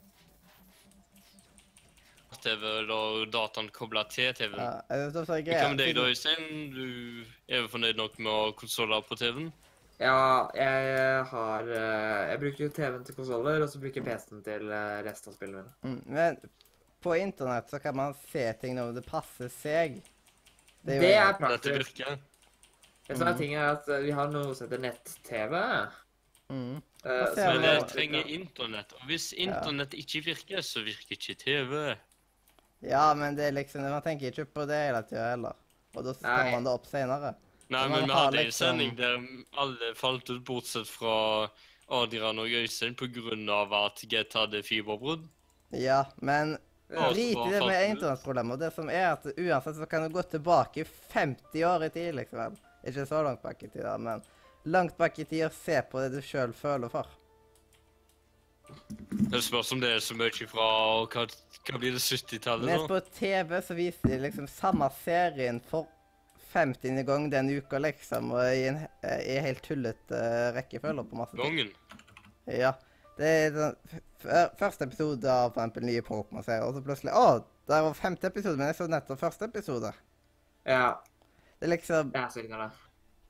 TV 2.45 2.65
eller 2.83 3.27
dataen 3.33 3.69
kobla 3.75 4.05
til 4.12 4.33
TV-en. 4.37 4.61
ja, 4.61 4.73
Hva 5.11 5.69
med 5.71 5.79
deg 5.81 5.95
da, 5.97 6.07
Øystein? 6.11 6.49
Du 6.75 6.85
er 7.49 7.62
jo 7.65 7.69
fornøyd 7.73 7.97
nok 8.01 8.19
med 8.21 8.31
å 8.33 8.41
ha 8.47 8.53
konsoller 8.59 9.05
på 9.09 9.16
TV-en? 9.21 9.53
Ja, 10.03 10.51
jeg 10.59 11.25
har 11.31 11.69
eh, 11.71 12.31
Jeg 12.33 12.41
bruker 12.43 12.65
jo 12.66 12.71
TV-en 12.75 13.05
til 13.07 13.15
konsoller, 13.15 13.62
og 13.62 13.69
så 13.71 13.79
bruker 13.83 14.01
jeg 14.03 14.09
PC-en 14.09 14.43
til 14.47 14.73
eh, 14.75 15.01
resten 15.07 15.31
av 15.33 15.37
spillene 15.39 15.62
mine. 15.62 15.75
Mm, 15.87 16.01
men 16.16 16.39
på 17.05 17.15
internett 17.21 17.69
så 17.71 17.79
kan 17.85 17.97
man 17.97 18.15
se 18.33 18.47
ting 18.61 18.75
når 18.79 18.95
det 18.97 19.05
passer 19.07 19.51
seg. 19.53 20.01
Det 20.85 20.99
det 21.01 21.12
er 21.15 21.29
en- 21.29 21.37
Dette 21.37 21.45
praktisk. 21.45 22.01
virker. 22.01 22.19
Det 23.07 23.19
som 23.19 23.27
er 23.29 23.33
Mhm. 23.33 23.39
ting 23.39 23.55
er 23.55 23.71
at 23.75 23.87
vi 24.03 24.11
har 24.16 24.29
noe 24.33 24.55
som 24.55 24.66
heter 24.66 24.81
nett-TV. 24.81 25.55
mm. 26.51 26.83
ser 27.35 27.53
Men 27.53 27.62
jeg 27.62 27.87
trenger 27.89 28.27
internett. 28.33 28.93
Og 28.95 29.07
hvis 29.09 29.33
internett 29.37 29.93
ikke 29.95 30.25
virker, 30.25 30.62
så 30.65 30.81
virker 30.85 31.12
ikke 31.16 31.35
TV. 31.39 31.97
Ja, 32.85 33.15
men 33.16 33.36
det 33.36 33.48
er 33.48 33.52
liksom 33.56 33.82
Man 33.89 34.02
tenker 34.02 34.31
ikke 34.32 34.44
på 34.44 34.66
det 34.69 34.77
hele 34.86 35.02
tida 35.09 35.31
heller. 35.31 35.55
Og 35.94 36.05
da 36.05 36.12
står 36.15 36.36
Nei. 36.36 36.51
man 36.52 36.65
det 36.66 36.73
opp 36.74 36.86
seinere. 36.90 37.35
Nei, 37.73 37.89
Men 37.89 38.05
vi 38.05 38.12
har 38.12 38.24
hadde 38.27 38.39
en 38.39 38.44
liksom- 38.47 38.66
sending 38.69 38.97
der 38.97 39.15
alle 39.56 39.94
falt 39.97 40.31
ut, 40.31 40.44
bortsett 40.44 40.89
fra 40.90 41.48
Adrian 41.89 42.39
og 42.39 42.47
Øystein, 42.47 43.48
av 43.48 43.73
at 43.73 44.05
Get 44.09 44.32
hadde 44.32 44.62
fiberbrudd. 44.62 45.28
Ja, 45.70 46.05
men 46.20 46.59
drit 46.89 47.36
i 47.36 47.51
det 47.51 47.61
med 47.66 47.90
ut. 47.90 47.97
internettproblemer. 47.97 48.59
Det 48.59 48.73
som 48.74 48.89
er 48.90 49.12
at 49.12 49.24
uansett 49.24 49.77
så 49.77 49.89
kan 49.89 50.02
du 50.02 50.09
gå 50.15 50.23
tilbake 50.23 50.85
50 50.85 51.65
år 51.65 51.85
i 51.85 51.89
tid, 51.90 52.15
liksom. 52.15 52.56
Ikke 52.85 53.06
så 53.06 53.23
langt 53.24 53.43
bak 53.43 53.62
i 53.62 53.69
tid, 53.69 53.82
da, 53.82 53.97
men 53.98 54.23
langt 54.66 54.97
bak 54.97 55.19
i 55.19 55.24
tid 55.24 55.44
og 55.47 55.52
se 55.52 55.81
på 55.82 56.01
det 56.01 56.12
du 56.12 56.20
sjøl 56.20 56.52
føler 56.52 56.90
for. 56.90 57.06
Det 59.31 59.41
spørs 59.43 59.73
om 59.73 59.81
det 59.81 59.91
er 59.97 60.01
så 60.05 60.15
mye 60.19 60.47
fra 60.51 60.67
Hva, 61.11 61.25
hva 61.65 61.79
blir 61.81 61.93
det 61.97 62.03
70-tallet, 62.03 62.67
Mens 62.69 62.85
Men 62.85 62.89
på 62.91 63.01
TV 63.19 63.61
så 63.63 63.75
viser 63.79 64.09
de 64.15 64.19
liksom 64.27 64.47
samme 64.51 64.89
serien 65.05 65.61
for 65.71 65.87
50. 66.55 67.03
gang 67.09 67.31
den 67.33 67.49
uka, 67.51 67.79
liksom, 67.83 68.31
og 68.37 68.45
i 68.55 68.67
en 68.71 68.77
i 69.27 69.39
helt 69.43 69.63
tullete 69.67 70.15
uh, 70.15 70.53
rekkefølge 70.55 71.05
på 71.11 71.17
masse 71.19 71.35
ting. 71.35 71.45
Gangen. 71.57 71.73
Ja. 72.47 72.73
Det 73.19 73.27
er 73.49 73.75
f- 74.23 74.53
Første 74.59 74.87
episode 74.89 75.27
av 75.31 75.51
for 75.53 75.61
eksempel 75.63 75.85
nye 75.89 76.03
Pokémon-serier, 76.03 76.63
og 76.65 76.75
så 76.79 76.83
plutselig 76.87 77.13
Å, 77.15 77.43
det 77.69 77.81
var 77.87 77.95
femte 77.99 78.27
episode, 78.31 78.57
men 78.61 78.71
jeg 78.71 78.79
så 78.79 78.87
nettopp 78.91 79.21
første 79.21 79.45
episode. 79.51 79.91
Ja, 80.67 80.95
Det 81.61 81.69
er 81.69 81.73
liksom 81.77 82.11
jeg 82.15 82.49
er 82.51 82.65
det. 82.65 82.71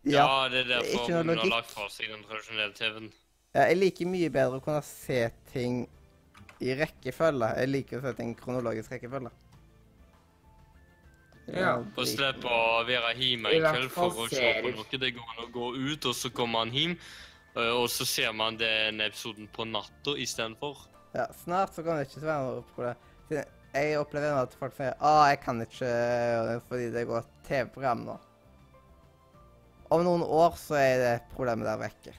Ja, 0.05 0.25
Ja. 0.25 0.49
det 0.53 0.61
er 0.61 0.65
er 0.65 0.83
derfor 0.83 1.13
hun 1.23 1.29
har 1.39 1.47
lagt 1.49 1.71
fra 1.73 1.89
seg 1.89 2.11
den 2.13 2.23
tradisjonelle 2.29 2.75
TV-en. 2.77 3.11
Ja 3.55 3.69
jeg 3.71 3.79
liker 3.79 4.11
mye 4.11 4.31
bedre 4.35 4.61
å 4.61 4.65
kunne 4.65 4.83
se 4.87 5.29
ting 5.53 5.85
i 6.65 6.75
rekkefølge. 6.79 7.51
Jeg 7.61 7.71
liker 7.71 8.01
å 8.01 8.05
se 8.07 8.15
ting 8.19 8.33
i 8.35 8.39
kronologisk 8.39 8.95
rekkefølge. 8.95 9.33
Ja. 11.53 11.75
Og 11.77 12.07
slippe 12.09 12.49
å 12.49 12.81
være 12.89 13.13
hjemme 13.19 13.53
en 13.53 13.67
kveld 13.67 13.93
for 13.93 14.25
å 14.25 14.27
se 14.33 14.53
på 14.63 14.73
noe. 14.73 15.01
Det 15.01 15.13
går 15.17 15.35
an 15.35 15.45
å 15.45 15.51
gå 15.53 15.71
ut, 15.77 16.09
og 16.09 16.17
så 16.17 16.31
kommer 16.33 16.63
man 16.63 16.73
hjem, 16.75 16.97
eh, 17.55 17.73
og 17.75 17.89
så 17.93 18.07
ser 18.09 18.33
man 18.37 18.57
den 18.61 19.03
episoden 19.05 19.51
på 19.53 19.67
natta 19.69 20.17
istedenfor. 20.21 20.87
Ja, 21.15 21.29
snart 21.45 21.77
så 21.77 21.85
kommer 21.85 22.03
det 22.03 22.09
ikke 22.11 22.25
være 22.27 22.49
noe 22.49 22.65
problem. 22.75 23.11
Siden 23.29 23.53
Jeg 23.75 23.99
opplever 23.99 24.37
at 24.39 24.53
folk 24.55 24.75
sier 24.77 24.93
ah, 25.03 25.25
jeg 25.33 25.41
kan 25.43 25.61
ikke 25.63 25.89
gjøre 25.89 26.43
det 26.53 26.59
fordi 26.69 26.91
det 26.95 27.09
går 27.09 27.25
TV-program 27.49 28.05
nå. 28.07 28.15
Om 29.95 30.05
noen 30.07 30.23
år 30.23 30.55
så 30.59 30.79
er 30.79 30.95
det 31.03 31.15
problemet 31.35 31.67
der 31.67 31.81
vekke. 31.81 32.15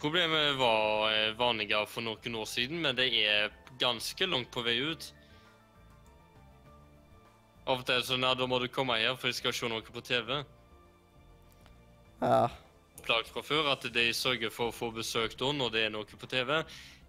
Problemet 0.00 0.56
var 0.58 1.12
eh, 1.12 1.32
vanligere 1.38 1.86
for 1.88 2.04
noen 2.04 2.34
år 2.36 2.48
siden, 2.50 2.82
men 2.84 2.96
det 2.98 3.08
er 3.16 3.54
ganske 3.80 4.26
langt 4.28 4.50
på 4.52 4.64
vei 4.66 4.76
ut. 4.84 5.08
Av 7.66 7.80
og 7.80 7.86
til 7.88 8.02
sånn 8.06 8.26
at 8.28 8.38
da 8.38 8.46
må 8.46 8.60
du 8.62 8.68
komme 8.70 8.98
her, 9.00 9.16
for 9.18 9.32
jeg 9.32 9.40
skal 9.40 9.56
se 9.56 9.70
noe 9.72 9.82
på 9.82 10.02
TV. 10.04 10.36
Ja. 12.20 12.44
Plagt 13.06 13.32
fra 13.32 13.42
før 13.44 13.72
at 13.72 13.86
de 13.92 14.04
sørger 14.14 14.52
for 14.52 14.70
å 14.70 14.74
få 14.74 14.90
besøk 14.94 15.34
da 15.40 15.50
når 15.52 15.72
det 15.74 15.86
er 15.86 15.94
noe 15.94 16.06
på 16.06 16.28
TV. 16.30 16.60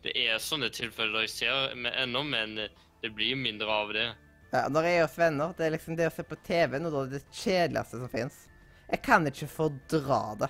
Det 0.06 0.14
er 0.18 0.40
sånne 0.42 0.70
tilfeller 0.74 1.26
jeg 1.26 1.34
ser 1.34 1.76
med 1.76 1.96
ennå, 2.00 2.24
men 2.24 2.56
det 2.58 3.12
blir 3.14 3.36
mindre 3.38 3.68
av 3.70 3.94
det. 3.94 4.08
ja. 4.54 4.64
Når 4.72 4.88
jeg 4.88 4.98
er 4.98 5.06
hos 5.06 5.18
venner, 5.20 5.54
det 5.58 5.68
er 5.68 5.76
liksom 5.76 6.00
det 6.00 6.08
å 6.08 6.16
se 6.16 6.24
på 6.26 6.40
TV 6.48 6.80
noe 6.80 7.04
av 7.04 7.12
det 7.12 7.22
kjedeligste 7.32 8.00
som 8.00 8.12
fins. 8.16 8.40
Jeg 8.88 9.04
kan 9.04 9.28
ikke 9.28 9.50
fordra 9.52 10.22
det. 10.40 10.50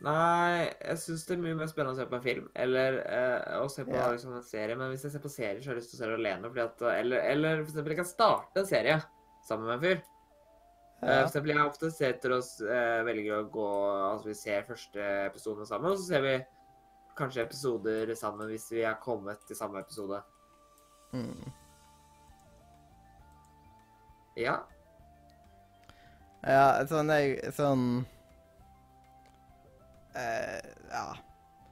Nei, 0.00 0.70
jeg 0.80 0.96
syns 1.02 1.26
det 1.28 1.34
er 1.34 1.40
mye 1.42 1.56
mer 1.58 1.68
spennende 1.68 1.92
å 1.92 1.98
se 1.98 2.06
på 2.08 2.16
en 2.16 2.22
film 2.24 2.46
eller 2.56 2.94
eh, 3.04 3.56
å 3.60 3.66
se 3.68 3.84
på 3.84 3.92
Ja. 3.92 4.06
liksom, 4.14 4.32
en 4.38 4.46
serie. 4.46 4.76
Men 4.80 4.88
hvis 4.94 5.02
jeg 5.04 5.12
ser 5.12 5.20
på 5.20 5.28
serier, 5.32 5.60
så 5.60 5.68
har 5.70 5.76
jeg 5.76 5.82
lyst 5.82 5.90
til 5.92 5.98
å 5.98 6.00
se 6.04 6.08
det 6.08 6.16
alene. 6.20 6.48
Fordi 6.48 6.62
at, 6.64 6.84
eller, 6.94 7.26
eller 7.34 7.60
for 7.60 7.68
eksempel, 7.68 7.92
jeg 7.92 8.00
kan 8.00 8.08
starte 8.08 8.62
en 8.62 8.70
serie 8.70 8.96
sammen 9.44 9.66
med 9.68 9.76
en 9.76 9.84
fyr. 9.84 10.00
Eh, 10.00 11.08
Ja. 11.10 11.18
For 11.20 11.26
eksempel, 11.28 11.52
jeg 11.52 11.66
ofte 11.68 11.90
setter 11.92 12.32
oss, 12.36 12.48
uh, 12.60 13.00
velger 13.04 13.38
å 13.38 13.50
gå 13.52 13.68
Altså, 14.10 14.28
vi 14.28 14.34
ser 14.36 14.66
første 14.68 15.04
episode 15.26 15.66
sammen, 15.68 15.92
og 15.92 16.00
så 16.00 16.08
ser 16.14 16.24
vi 16.24 16.34
kanskje 17.16 17.44
episoder 17.44 18.14
sammen 18.16 18.48
hvis 18.48 18.70
vi 18.72 18.82
er 18.88 18.96
kommet 19.00 19.40
til 19.48 19.56
samme 19.56 19.80
episode. 19.80 20.22
Mm. 21.12 21.52
Ja. 24.40 24.58
Ja, 26.46 26.84
sånn 26.88 27.10
jeg 27.12 27.52
Sånn 27.52 28.06
eh, 30.14 30.60
Ja. 30.90 31.14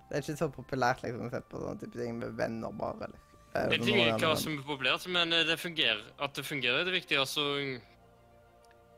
Det 0.08 0.16
er 0.16 0.22
ikke 0.24 0.38
så 0.40 0.48
populært 0.48 1.02
liksom 1.04 1.26
å 1.26 1.30
se 1.30 1.40
på 1.50 1.58
sånne 1.60 1.80
type 1.82 1.98
ting 2.00 2.14
med 2.18 2.36
venner, 2.38 2.72
bare. 2.72 3.08
Eller, 3.08 3.18
eh, 3.54 3.74
Jeg 3.76 3.80
noen 3.84 4.14
ikke 4.14 4.30
hva 4.30 4.38
som 4.40 4.54
er 4.56 4.62
populært, 4.64 5.06
men 5.12 5.32
eh, 5.32 5.44
det 5.44 5.58
fungerer. 5.60 6.00
At 6.18 6.34
det 6.34 6.44
fungerer, 6.48 6.80
er 6.80 6.84
det 6.88 6.94
viktige. 6.96 7.20
Altså, 7.20 7.44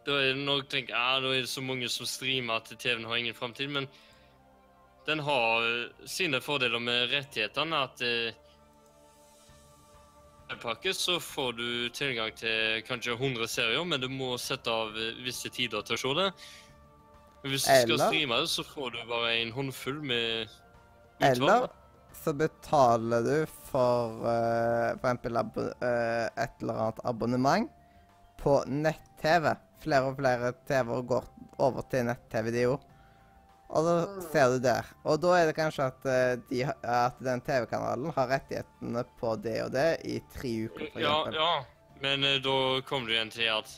da 0.06 0.12
er 0.20 0.34
det 0.34 0.44
nok 0.44 0.68
tenker, 0.70 0.94
ja, 0.94 1.18
da 1.20 1.32
er 1.34 1.42
det 1.42 1.50
så 1.50 1.62
mange 1.62 1.88
som 1.90 2.06
streamer 2.06 2.62
at 2.62 2.70
TV-en 2.78 3.04
har 3.04 3.16
ingen 3.16 3.34
framtid, 3.34 3.68
men 3.70 3.88
den 5.06 5.18
har 5.26 5.66
eh, 5.66 6.06
sine 6.06 6.40
fordeler 6.40 6.78
med 6.78 7.10
rettighetene. 7.10 7.82
At 7.88 8.00
eh, 8.06 8.32
pakke 10.62 10.94
så 10.94 11.18
får 11.22 11.52
du 11.58 11.68
tilgang 11.94 12.32
til 12.36 12.82
kanskje 12.86 13.16
100 13.18 13.48
serier, 13.50 13.84
men 13.84 14.00
du 14.02 14.08
må 14.12 14.36
sette 14.38 14.70
av 14.70 14.96
eh, 14.96 15.18
visse 15.24 15.50
tider 15.52 15.82
til 15.86 15.98
å 15.98 16.02
se 16.04 16.16
det. 16.20 16.30
Men 17.42 17.54
hvis 17.54 17.64
du 17.64 17.70
skal 17.72 18.00
streame 18.02 18.40
det, 18.42 18.48
så 18.52 18.64
får 18.68 18.90
du 18.94 18.98
bare 19.08 19.34
en 19.40 19.52
håndfull 19.56 20.00
med 20.04 20.50
utvalg. 21.20 21.30
Eller 21.30 21.68
så 22.20 22.34
betaler 22.36 23.24
du 23.24 23.36
for 23.70 24.20
uh, 24.26 24.92
f.eks. 24.98 25.38
Uh, 25.56 25.70
eh, 25.86 26.26
et 26.42 26.62
eller 26.62 26.82
annet 26.84 27.02
abonnement 27.08 27.70
på 28.40 28.60
nett-TV. 28.68 29.54
Flere 29.80 30.10
og 30.10 30.18
flere 30.18 30.52
TV-er 30.68 31.04
går 31.08 31.28
over 31.64 31.86
til 31.92 32.08
nett-TV, 32.10 32.50
de 32.52 32.66
òg. 32.74 32.86
Og 33.70 33.86
da 33.86 33.96
ser 34.32 34.48
du 34.50 34.62
der. 34.64 34.88
Og 35.06 35.20
da 35.22 35.34
er 35.38 35.48
det 35.48 35.54
kanskje 35.54 35.86
at, 35.92 36.06
eh, 36.10 36.32
de, 36.50 36.64
at 36.66 37.20
den 37.22 37.42
TV-kanalen 37.46 38.10
har 38.16 38.32
rettighetene 38.32 39.04
på 39.20 39.36
det 39.44 39.60
og 39.64 39.70
det 39.76 39.90
i 40.04 40.18
tre 40.34 40.50
uker, 40.66 40.90
for 40.90 41.04
Ja, 41.04 41.16
ja, 41.36 41.52
men 42.02 42.26
uh, 42.26 42.36
da 42.42 42.56
kommer 42.88 43.08
du 43.08 43.14
igjen 43.14 43.30
til 43.30 43.52
at 43.52 43.76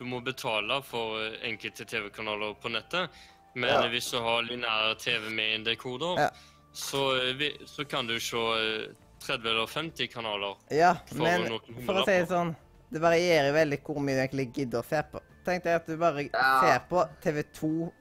du 0.00 0.06
må 0.08 0.20
betale 0.24 0.80
for 0.86 1.18
eh, 1.20 1.34
enkelte 1.50 1.84
TV-kanaler 1.84 2.54
på 2.60 2.70
nettet. 2.72 3.10
Men 3.54 3.68
Ja. 3.68 3.82
eh, 3.84 3.90
hvis 3.92 4.10
du 4.10 4.18
har 4.24 4.42
lineær 4.42 4.94
TV 4.98 5.28
med 5.30 5.54
en 5.54 5.64
dekoder, 5.64 6.18
Ja. 6.18 6.30
så, 6.72 7.02
eh, 7.20 7.52
så 7.66 7.84
kan 7.84 8.06
du 8.06 8.18
se 8.18 8.36
eh, 8.36 8.94
30 9.20 9.48
eller 9.50 9.66
50 9.66 10.06
kanaler. 10.08 10.56
Ja, 10.70 10.94
For 11.06 11.16
men 11.18 11.46
for 11.84 12.00
å 12.00 12.04
si 12.06 12.12
det 12.16 12.28
sånn 12.28 12.56
Det 12.90 12.98
varierer 13.00 13.52
veldig 13.52 13.82
hvor 13.84 14.00
mye 14.00 14.16
du 14.16 14.20
egentlig 14.26 14.52
gidder 14.54 14.80
å 14.82 14.84
se 14.84 15.02
på. 15.12 15.20
Tenk 15.44 15.62
deg 15.62 15.74
at 15.76 15.86
du 15.86 15.96
bare 15.96 16.24
Ja. 16.32 16.60
ser 16.60 16.80
på 16.88 17.04
TV2, 17.22 17.92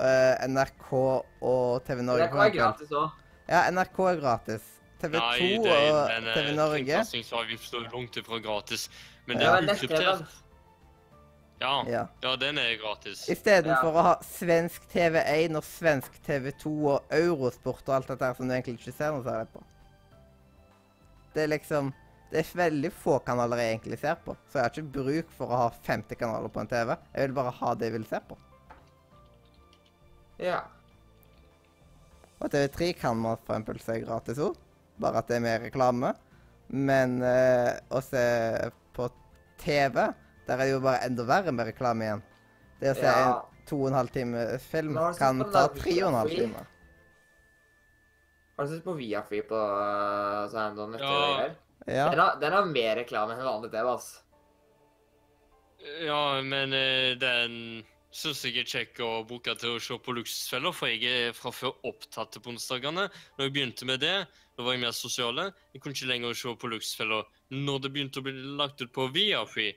eh, 0.00 0.46
NRK 0.48 1.24
og 1.42 1.84
TV 1.84 2.02
Norge. 2.02 2.30
NRK 2.30 2.46
er 2.46 2.50
gratis 2.50 2.88
òg. 2.90 3.10
Ja, 3.48 3.70
NRK 3.70 3.98
er 4.08 4.16
gratis. 4.20 4.62
TV2 5.02 5.18
Nei, 5.18 5.58
det 5.58 5.66
er, 5.66 5.92
og 5.92 6.08
men, 6.08 6.28
eh, 6.28 6.34
TV 6.34 6.54
Norge 6.56 6.84
Kringkastingsavgift 6.84 7.64
står 7.68 7.92
langt 7.92 8.16
ifra 8.16 8.38
gratis. 8.40 8.88
Men 9.26 9.36
det 9.38 9.46
er 9.46 9.50
ja. 9.50 9.56
er 9.56 9.74
ukryptert. 9.74 10.26
Ja, 11.62 11.72
Ja. 11.86 12.06
ja, 12.24 12.34
den 12.36 12.58
er 12.58 12.74
gratis. 12.80 13.24
Istedenfor 13.30 13.92
Ja. 13.94 14.00
å 14.00 14.02
ha 14.02 14.14
svensk 14.26 14.82
TV1 14.90 15.54
og 15.56 15.62
svensk 15.62 16.16
TV2 16.26 16.72
og 16.90 17.02
Eurosport 17.14 17.86
og 17.88 17.94
alt 17.94 18.08
dette 18.10 18.24
her 18.26 18.34
som 18.34 18.48
du 18.48 18.54
egentlig 18.54 18.80
ikke 18.80 18.94
ser 18.96 19.12
noe 19.14 19.22
særlig 19.22 19.48
på. 19.54 19.62
Det 21.34 21.44
er 21.44 21.52
liksom 21.58 21.92
Det 22.32 22.40
er 22.40 22.56
veldig 22.56 22.90
få 22.96 23.18
kanaler 23.20 23.58
jeg 23.60 23.74
egentlig 23.76 23.98
ser 24.00 24.14
på, 24.24 24.32
så 24.48 24.54
jeg 24.56 24.62
har 24.62 24.70
ikke 24.70 24.92
bruk 24.94 25.32
for 25.36 25.50
å 25.52 25.56
ha 25.60 25.66
50 25.84 26.16
kanaler 26.16 26.48
på 26.48 26.60
en 26.62 26.66
TV. 26.70 26.96
Jeg 27.14 27.26
vil 27.28 27.34
bare 27.36 27.50
ha 27.52 27.74
det 27.74 27.90
jeg 27.90 27.92
vil 27.92 28.06
se 28.08 28.20
på. 28.26 28.36
Ja. 30.38 30.62
Og 32.40 32.48
TV3 32.50 32.92
kan 32.98 33.18
man 33.20 33.36
for 33.44 33.52
eksempel 33.54 33.80
se 33.84 34.00
gratis 34.00 34.38
òg, 34.42 34.56
bare 34.98 35.20
at 35.20 35.28
det 35.28 35.36
er 35.36 35.44
mer 35.44 35.60
reklame. 35.66 36.14
Men 36.72 37.18
eh, 37.22 37.76
å 37.92 38.00
se 38.02 38.24
på 38.96 39.10
TV, 39.60 40.08
der 40.46 40.54
er 40.58 40.64
det 40.66 40.72
jo 40.72 40.80
bare 40.84 41.04
enda 41.06 41.24
verre 41.28 41.52
med 41.54 41.66
reklame 41.70 42.04
igjen. 42.06 42.22
Det 42.80 42.90
å 42.92 42.94
se 42.98 43.06
Ja. 43.06 43.18
en 43.28 43.66
to 43.66 43.76
og 43.82 43.88
en 43.92 43.94
halv 44.00 44.10
time 44.12 44.58
film 44.58 44.96
kan 45.18 45.38
ta 45.52 45.68
tre 45.68 45.92
og 46.02 46.08
en 46.08 46.18
halv 46.22 46.30
time. 46.34 46.66
Har 48.56 48.66
du 48.66 48.74
sett 48.74 48.84
på 48.84 48.94
Viafree 48.98 49.42
på 49.48 49.56
uh, 49.58 50.48
sånn 50.52 50.76
sånn 50.76 50.98
Ja. 51.00 51.48
Ja. 51.86 52.08
Den, 52.10 52.18
har- 52.18 52.36
den 52.40 52.52
har 52.52 52.66
mer 52.66 52.96
reklame 52.96 53.34
enn 53.34 53.42
vanlig 53.46 53.70
TV, 53.72 53.88
altså. 53.90 54.20
Ja, 56.06 56.40
men 56.46 56.72
eh, 56.76 57.14
den 57.18 57.56
syns 58.14 58.42
jeg 58.44 58.60
er 58.60 58.68
kjekk 58.68 59.00
å 59.02 59.08
bruke 59.26 59.54
til 59.58 59.74
å 59.74 59.80
se 59.82 59.96
på 59.98 60.14
luksusfeller, 60.14 60.74
for 60.76 60.86
jeg 60.92 61.02
er 61.10 61.32
fra 61.34 61.50
før 61.50 61.72
opptatt 61.88 62.36
på 62.44 62.52
onsdagene. 62.52 63.08
Når 63.38 63.48
jeg 63.48 63.54
begynte 63.56 63.88
med 63.88 63.98
det, 64.04 64.14
da 64.56 64.62
var 64.66 64.76
jeg 64.76 64.82
mer 64.84 64.94
sosiale. 64.94 65.48
Jeg 65.74 65.82
kunne 65.82 65.96
ikke 65.96 66.10
lenger 66.12 66.38
se 66.38 66.54
på 66.54 66.70
luksusfeller. 66.70 67.24
Når 67.50 67.80
det 67.82 67.92
begynte 67.96 68.22
å 68.22 68.26
bli 68.28 68.36
lagt 68.60 68.84
ut 68.84 68.92
på 68.94 69.08
Viafree 69.14 69.74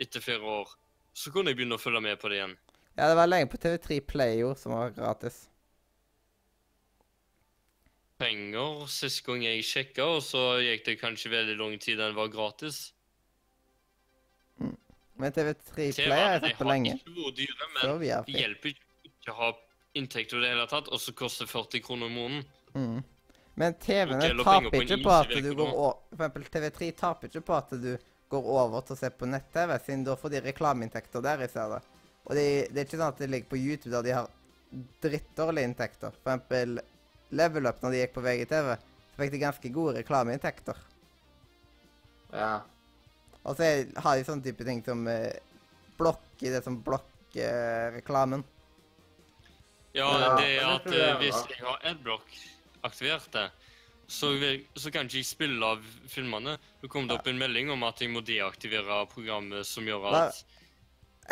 etter 0.00 0.24
flere 0.24 0.56
år, 0.60 0.74
så 1.12 1.32
kunne 1.32 1.52
jeg 1.52 1.60
begynne 1.60 1.76
å 1.76 1.82
følge 1.82 2.02
med 2.04 2.20
på 2.20 2.30
det 2.32 2.40
igjen. 2.40 2.54
ja, 2.96 3.08
det 3.08 3.16
var 3.16 3.28
lenge 3.28 3.50
på 3.52 3.60
TV3 3.60 4.00
Play 4.06 4.38
jo, 4.40 4.54
som 4.56 4.76
var 4.76 4.94
gratis. 4.96 5.48
Penger 8.22 8.86
sist 8.92 9.24
gang 9.26 9.42
jeg 9.44 9.64
sjekka, 9.66 10.06
og 10.16 10.22
så 10.24 10.42
gikk 10.62 10.84
det 10.86 10.98
kanskje 11.00 11.32
veldig 11.32 11.56
lang 11.58 11.78
tid 11.82 11.98
den 11.98 12.14
var 12.16 12.30
gratis. 12.32 12.92
Men 15.18 15.32
TV3 15.32 15.74
Play 15.74 16.18
har 16.18 16.36
jeg 16.36 16.42
sett 16.46 16.58
på 16.58 16.64
har 16.64 16.72
lenge. 16.72 16.96
ikke 16.98 17.16
vært 17.16 17.36
dyre, 17.38 17.68
men 17.74 18.00
det 18.26 18.40
hjelper 18.40 18.74
ikke 18.74 19.34
å 19.34 19.38
ha 19.38 19.50
inntekter 19.98 20.38
i 20.38 20.44
det 20.44 20.52
hele 20.54 20.68
tatt, 20.70 20.88
og 20.88 21.00
så 21.02 21.14
koster 21.16 21.50
40 21.50 21.84
kroner 21.84 22.08
i 22.08 22.14
måneden. 22.14 22.46
Mm. 22.72 23.02
Men 23.60 23.74
TV-ene 23.76 24.30
taper 24.40 24.78
ikke 24.80 25.02
på 25.04 25.12
at 25.12 25.34
du 25.44 25.50
går 25.52 25.74
over 25.76 25.98
For 26.08 26.24
eksempel 26.24 26.46
TV3 26.54 26.88
taper 26.96 27.28
ikke 27.28 27.42
på 27.44 27.56
at 27.58 27.74
du 27.82 27.90
går 28.32 28.48
over 28.54 28.84
til 28.86 28.96
å 28.96 29.00
se 29.00 29.10
på 29.14 29.28
nett-TV, 29.28 29.74
siden 29.84 30.06
da 30.06 30.16
får 30.18 30.34
de 30.34 30.44
reklameinntekter 30.46 31.24
der 31.24 31.44
i 31.44 31.50
stedet. 31.50 31.82
Og 32.22 32.38
de, 32.38 32.46
det 32.70 32.80
er 32.80 32.86
ikke 32.86 32.98
sånn 32.98 33.10
at 33.10 33.20
det 33.20 33.28
ligger 33.30 33.50
på 33.50 33.60
YouTube 33.60 33.92
der 33.96 34.06
de 34.06 34.16
har 34.16 34.30
drittdårlige 35.04 35.68
inntekter. 35.68 36.14
For 36.22 36.32
eksempel 36.32 36.80
Level 37.36 37.68
Up, 37.68 37.82
når 37.82 37.94
de 37.94 38.02
gikk 38.02 38.14
på 38.16 38.24
VGTV, 38.24 38.72
så 39.12 39.20
fikk 39.20 39.34
de 39.34 39.42
ganske 39.42 39.72
gode 39.74 39.96
reklameinntekter. 39.98 40.78
Ja. 42.32 42.54
Og 43.42 43.58
så 43.58 43.68
har 44.04 44.16
de 44.16 44.26
sånne 44.26 44.46
type 44.46 44.64
ting 44.64 44.80
som 44.86 45.04
eh, 45.10 45.34
blokk 45.98 46.44
i 46.44 46.52
det 46.52 46.62
som 46.64 46.78
blokker 46.84 47.92
reklamen. 47.98 48.44
Ja, 49.92 50.08
det 50.38 50.46
er 50.56 50.68
at 50.70 50.86
eh, 50.88 51.16
hvis 51.20 51.40
jeg 51.50 51.60
har 51.60 51.82
adblock 51.90 52.24
aktivert 52.86 53.28
det, 53.34 53.48
så, 54.12 54.32
så 54.76 54.92
kan 54.92 55.08
ikke 55.08 55.20
jeg 55.22 55.28
spille 55.28 55.68
av 55.74 55.84
filmene. 56.10 56.56
Det 56.82 56.90
kom 56.92 57.08
det 57.08 57.16
opp 57.16 57.28
en 57.30 57.40
melding 57.40 57.72
om 57.72 57.84
at 57.88 58.02
jeg 58.02 58.12
må 58.12 58.22
deaktivere 58.26 59.02
programmet 59.12 59.66
som 59.68 59.88
gjør 59.88 60.10
at 60.12 60.42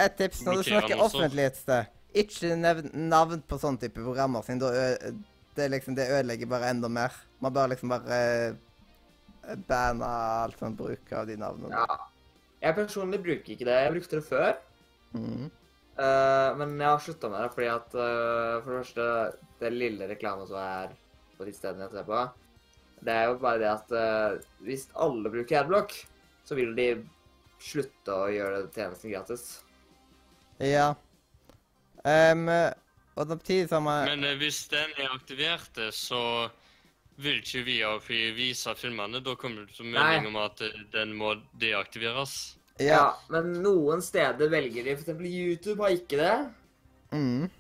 Et 0.00 0.14
tips 0.16 0.44
når 0.46 0.60
du 0.60 0.68
snakker 0.70 1.02
offentlig 1.02 1.48
et 1.50 1.58
sted. 1.60 1.90
Ikke 2.24 2.54
nevn 2.58 2.88
navn 3.10 3.42
på 3.46 3.58
sånne 3.60 3.82
type 3.84 4.02
programmer, 4.02 4.42
siden 4.46 4.62
det, 5.56 5.66
liksom, 5.74 5.94
det 5.98 6.08
ødelegger 6.08 6.48
bare 6.50 6.70
enda 6.72 6.88
mer. 6.88 7.14
Man 7.42 7.52
bør 7.54 7.72
liksom 7.72 7.92
bare 7.92 8.20
banne 9.68 10.06
alt 10.44 10.58
sånn 10.60 10.76
bruk 10.78 11.12
av 11.16 11.28
de 11.28 11.36
navnene. 11.40 11.74
Ja. 11.76 11.98
Jeg 12.60 12.76
personlig 12.76 13.22
bruker 13.24 13.54
ikke 13.54 13.66
det. 13.68 13.78
Jeg 13.84 13.94
brukte 13.96 14.20
det 14.20 14.26
før. 14.28 14.52
Mhm. 15.16 15.48
Uh, 16.00 16.56
men 16.56 16.78
jeg 16.78 16.88
har 16.88 17.00
slutta 17.04 17.28
med 17.28 17.42
det 17.44 17.48
fordi 17.52 17.66
at 17.68 17.94
uh, 17.98 18.62
for 18.62 18.70
det 18.70 18.76
første 18.78 19.06
Det 19.60 19.72
lille 19.74 20.06
reklame 20.08 20.46
som 20.48 20.56
er 20.56 20.94
på 21.36 21.44
de 21.44 21.52
stedene 21.52 21.84
jeg 21.84 21.92
ser 21.92 22.06
på, 22.06 22.20
det 23.04 23.14
er 23.14 23.30
jo 23.30 23.38
bare 23.40 23.60
det 23.62 23.70
at 23.70 23.94
uh, 23.94 24.38
hvis 24.66 24.88
alle 24.94 25.32
bruker 25.32 25.62
adblock, 25.62 25.94
så 26.44 26.58
vil 26.58 26.74
de 26.76 26.90
slutte 27.60 28.14
å 28.14 28.30
gjøre 28.32 28.66
tjenesten 28.74 29.12
gratis. 29.12 29.44
Ja. 30.60 30.92
Um, 32.04 32.48
og 33.16 33.28
samtidig 33.28 33.68
som 33.68 33.88
jeg 33.90 34.08
Men 34.14 34.24
uh, 34.28 34.38
hvis 34.40 34.62
den 34.72 34.94
er 34.96 35.12
aktivert, 35.12 35.80
eh, 35.80 35.92
så 35.92 36.48
vil 37.20 37.42
ikke 37.42 37.66
VIP 37.66 38.08
vise 38.36 38.72
filmene. 38.78 39.20
Da 39.24 39.36
kommer 39.36 39.66
det 39.66 39.76
til 39.76 39.90
melding 39.92 40.30
om 40.30 40.40
at 40.40 40.62
den 40.94 41.12
må 41.16 41.34
deaktiveres. 41.60 42.38
Ja. 42.54 42.60
Ja. 42.80 43.06
Men 43.32 43.52
noen 43.64 44.00
steder 44.04 44.48
velger 44.52 44.86
de. 44.86 44.94
For 44.96 45.04
eksempel 45.04 45.28
YouTube 45.28 45.82
har 45.84 45.96
ikke 45.96 46.20
det. 46.20 46.36
Mm. 47.12 47.50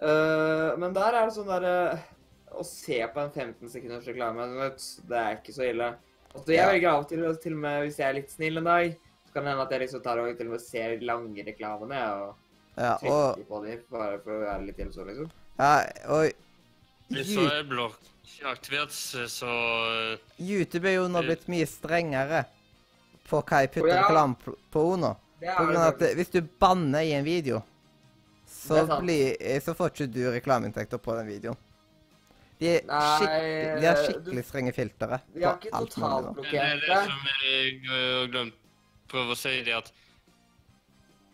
Uh, 0.00 0.72
men 0.80 0.94
der 0.96 1.12
er 1.12 1.28
det 1.28 1.34
sånn 1.36 1.50
der 1.50 1.66
eh, 1.68 2.04
Å 2.50 2.64
se 2.66 2.98
på 3.14 3.20
en 3.22 3.30
15 3.30 3.68
sekunders 3.70 4.06
reklame, 4.10 4.46
vet, 4.58 4.84
det 5.08 5.16
er 5.20 5.36
ikke 5.38 5.54
så 5.54 5.64
ille. 5.70 5.94
Altså, 6.34 6.48
jeg 6.52 6.58
Ja. 6.60 6.66
velger 6.70 6.88
av 6.90 6.98
og 7.04 7.08
til, 7.08 7.22
til 7.42 7.52
og 7.54 7.58
med 7.58 7.82
hvis 7.84 7.96
jeg 7.98 8.08
er 8.08 8.14
litt 8.14 8.30
snill 8.30 8.58
en 8.58 8.64
dag, 8.64 8.96
så 9.26 9.32
kan 9.32 9.44
det 9.44 9.50
hende 9.52 9.62
at 9.62 9.70
jeg 9.70 9.80
liksom 9.80 10.02
tar 10.02 10.18
og 10.18 10.36
til 10.38 10.46
og 10.46 10.52
med 10.52 10.60
ser 10.60 10.96
lange 11.00 11.44
reklamene 11.46 12.00
og 12.20 12.34
Ja, 12.78 12.94
og, 13.02 13.36
trykker 13.36 13.48
på 13.48 13.64
dem 13.64 13.80
bare 13.90 14.18
for 14.22 14.30
å 14.32 14.40
være 14.44 14.66
litt 14.66 14.76
hjelpsom, 14.78 15.06
liksom. 15.10 15.30
ja, 15.58 15.86
og 16.08 16.32
Hvis 17.10 17.34
så 17.34 17.46
er 17.50 17.64
blokk 17.64 17.98
aktivert, 18.46 18.90
så 19.28 19.50
eh, 20.12 20.18
YouTube 20.38 20.86
er 20.88 20.94
jo 21.00 21.08
nå 21.08 21.22
blitt 21.26 21.48
mye 21.50 21.66
strengere 21.66 22.44
på 23.28 23.42
hva 23.42 23.60
jeg 23.64 23.72
putter 23.72 23.90
oh, 23.90 23.94
ja. 23.94 24.02
reklame 24.06 24.36
på- 24.44 24.56
henne 24.74 25.00
nå. 25.06 25.16
På 25.56 25.64
grunn 25.66 25.76
av 25.76 25.94
at 25.94 26.14
hvis 26.16 26.30
du 26.30 26.40
banner 26.42 27.00
i 27.02 27.12
en 27.16 27.24
video, 27.24 27.62
så, 28.46 28.84
blir, 29.00 29.36
eh, 29.40 29.60
så 29.60 29.74
får 29.74 29.90
ikke 29.90 30.12
du 30.12 30.22
reklameinntekter 30.30 30.98
på 30.98 31.14
den 31.16 31.26
videoen. 31.26 31.56
De, 32.60 32.74
er 32.76 32.84
Nei, 32.84 33.04
skikk, 33.16 33.80
de 33.80 33.86
har 33.88 34.00
skikkelig 34.04 34.42
strenge 34.44 34.72
filtre 34.76 35.18
Vi 35.32 35.44
har 35.46 35.56
ikke 35.56 36.02
nå. 36.02 36.34
Det 36.42 36.58
er 36.60 36.82
det 36.82 36.98
som 37.06 37.22
jeg 37.46 37.78
har 37.88 38.26
glemt 38.34 38.58
prøve 39.10 39.34
å 39.34 39.38
si, 39.38 39.54
det 39.66 39.74
at 39.74 39.88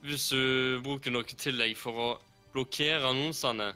hvis 0.06 0.28
du 0.30 0.78
bruker 0.86 1.12
noe 1.12 1.26
tillegg 1.26 1.74
for 1.78 1.98
å 1.98 2.08
blokkere 2.54 3.10
annonsene 3.10 3.72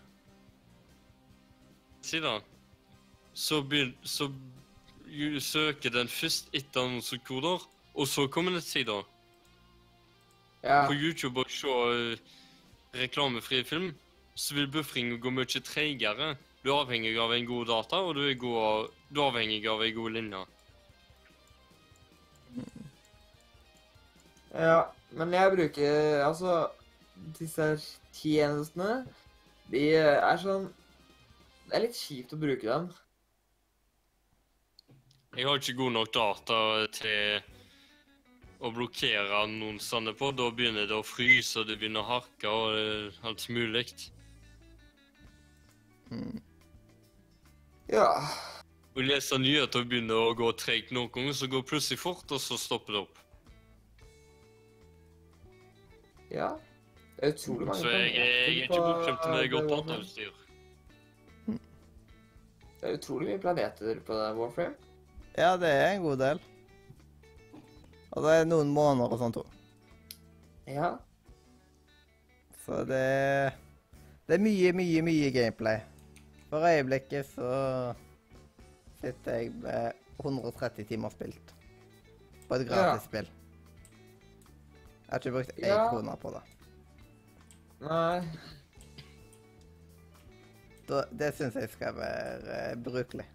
sider, 2.06 2.40
så, 3.34 3.60
begyn, 3.66 3.92
så 4.06 4.30
søker 5.42 5.92
den 5.94 6.08
først 6.08 6.52
etter 6.56 6.84
annonsekoder, 6.84 7.66
og 7.94 8.08
så 8.08 8.26
kommer 8.30 8.54
nettsider. 8.54 9.02
Ja. 10.62 10.84
På 10.86 10.94
YouTube 10.94 11.40
og 11.40 11.50
se 11.52 11.68
eh, 11.72 12.38
reklamefri 13.00 13.62
film, 13.64 13.90
så 14.36 14.54
vil 14.56 14.68
buffringen 14.70 15.20
gå 15.20 15.32
mye 15.34 15.64
tregere. 15.64 16.34
Du 16.60 16.68
er 16.68 16.82
avhengig 16.82 17.14
av 17.16 17.32
en 17.32 17.46
god 17.48 17.70
data, 17.70 18.02
og 18.04 18.16
du 18.18 18.24
er, 18.26 18.34
god, 18.36 18.90
du 19.08 19.20
er 19.22 19.28
avhengig 19.30 19.62
av 19.70 19.80
en 19.84 19.94
god 19.96 20.16
linje. 20.16 20.40
Ja, 24.50 24.80
men 25.16 25.32
jeg 25.32 25.54
bruker 25.54 26.24
altså 26.26 26.54
disse 27.38 27.66
tjenestene 28.16 29.04
De 29.70 29.82
er 29.94 30.40
sånn 30.42 30.64
Det 31.68 31.76
er 31.78 31.84
litt 31.84 31.94
kjipt 31.94 32.34
å 32.34 32.40
bruke 32.40 32.66
dem. 32.66 32.88
Jeg 35.38 35.46
har 35.46 35.60
ikke 35.60 35.76
god 35.78 35.94
nok 35.94 36.12
data 36.16 36.58
til 36.96 37.38
å 38.60 38.72
blokkere 38.74 39.44
annonsene 39.44 40.16
på. 40.18 40.32
Da 40.34 40.48
begynner 40.50 40.88
det 40.90 40.96
å 40.98 41.06
fryse, 41.06 41.62
og 41.62 41.70
det 41.70 41.78
begynner 41.78 42.02
å 42.02 42.16
hakke 42.16 42.50
og 42.50 43.20
alt 43.30 43.46
mulig. 43.54 43.86
Ja. 47.90 48.10
Å 48.94 49.02
lese 49.02 49.38
nyheter 49.38 49.86
begynner 49.86 50.30
å 50.30 50.34
gå 50.38 50.50
tregt 50.58 50.92
noen 50.94 51.10
ganger, 51.14 51.34
så 51.34 51.48
går 51.50 51.64
plutselig 51.66 51.98
fort, 52.02 52.26
og 52.30 52.42
så 52.42 52.58
stopper 52.58 52.96
det 52.96 53.02
opp. 53.04 53.20
Ja. 56.30 56.50
Det 57.16 57.26
er 57.26 57.34
utrolig 57.34 57.66
mange 57.68 57.82
Så 57.82 57.90
jeg, 57.92 58.12
jeg 58.14 58.28
er 58.30 58.60
ikke 58.64 58.78
bortskjemt 58.80 59.26
med 59.28 59.50
godt 59.52 59.72
datautstyr. 59.74 60.36
Det 62.80 62.88
er 62.88 62.96
utrolig 62.96 63.28
mye 63.28 63.42
planeter 63.42 63.98
på 64.06 64.16
det 64.16 64.28
Warframe. 64.38 64.90
Ja, 65.36 65.50
det 65.60 65.68
er 65.68 65.90
en 65.90 66.06
god 66.06 66.22
del. 66.22 66.40
Og 68.10 68.24
det 68.24 68.36
er 68.38 68.48
noen 68.48 68.70
måneder 68.74 69.12
og 69.12 69.20
sånt 69.20 69.36
òg. 69.42 69.58
Ja. 70.70 70.94
Så 72.64 72.84
det 72.88 73.04
Det 74.26 74.38
er 74.38 74.42
mye, 74.42 74.72
mye, 74.72 75.02
mye 75.02 75.30
gameplay. 75.34 75.80
For 76.50 76.66
øyeblikket 76.66 77.26
så 77.30 77.50
sitter 79.00 79.34
jeg 79.36 79.52
med 79.62 79.92
130 80.20 80.84
timer 80.88 81.08
spilt. 81.14 81.54
På 82.48 82.54
et 82.58 82.66
Ja. 82.66 82.74
gratisspill. 82.74 83.28
Jeg 85.06 85.10
har 85.10 85.18
ikke 85.18 85.30
brukt 85.30 85.52
én 85.58 85.66
Ja. 85.66 85.88
krone 85.90 86.16
på 86.16 86.30
det. 86.30 86.42
Nei. 87.80 88.20
Da, 90.88 91.02
det 91.18 91.34
syns 91.34 91.54
jeg 91.54 91.70
skal 91.70 91.94
være 91.96 92.70
eh, 92.72 92.76
brukelig. 92.84 93.26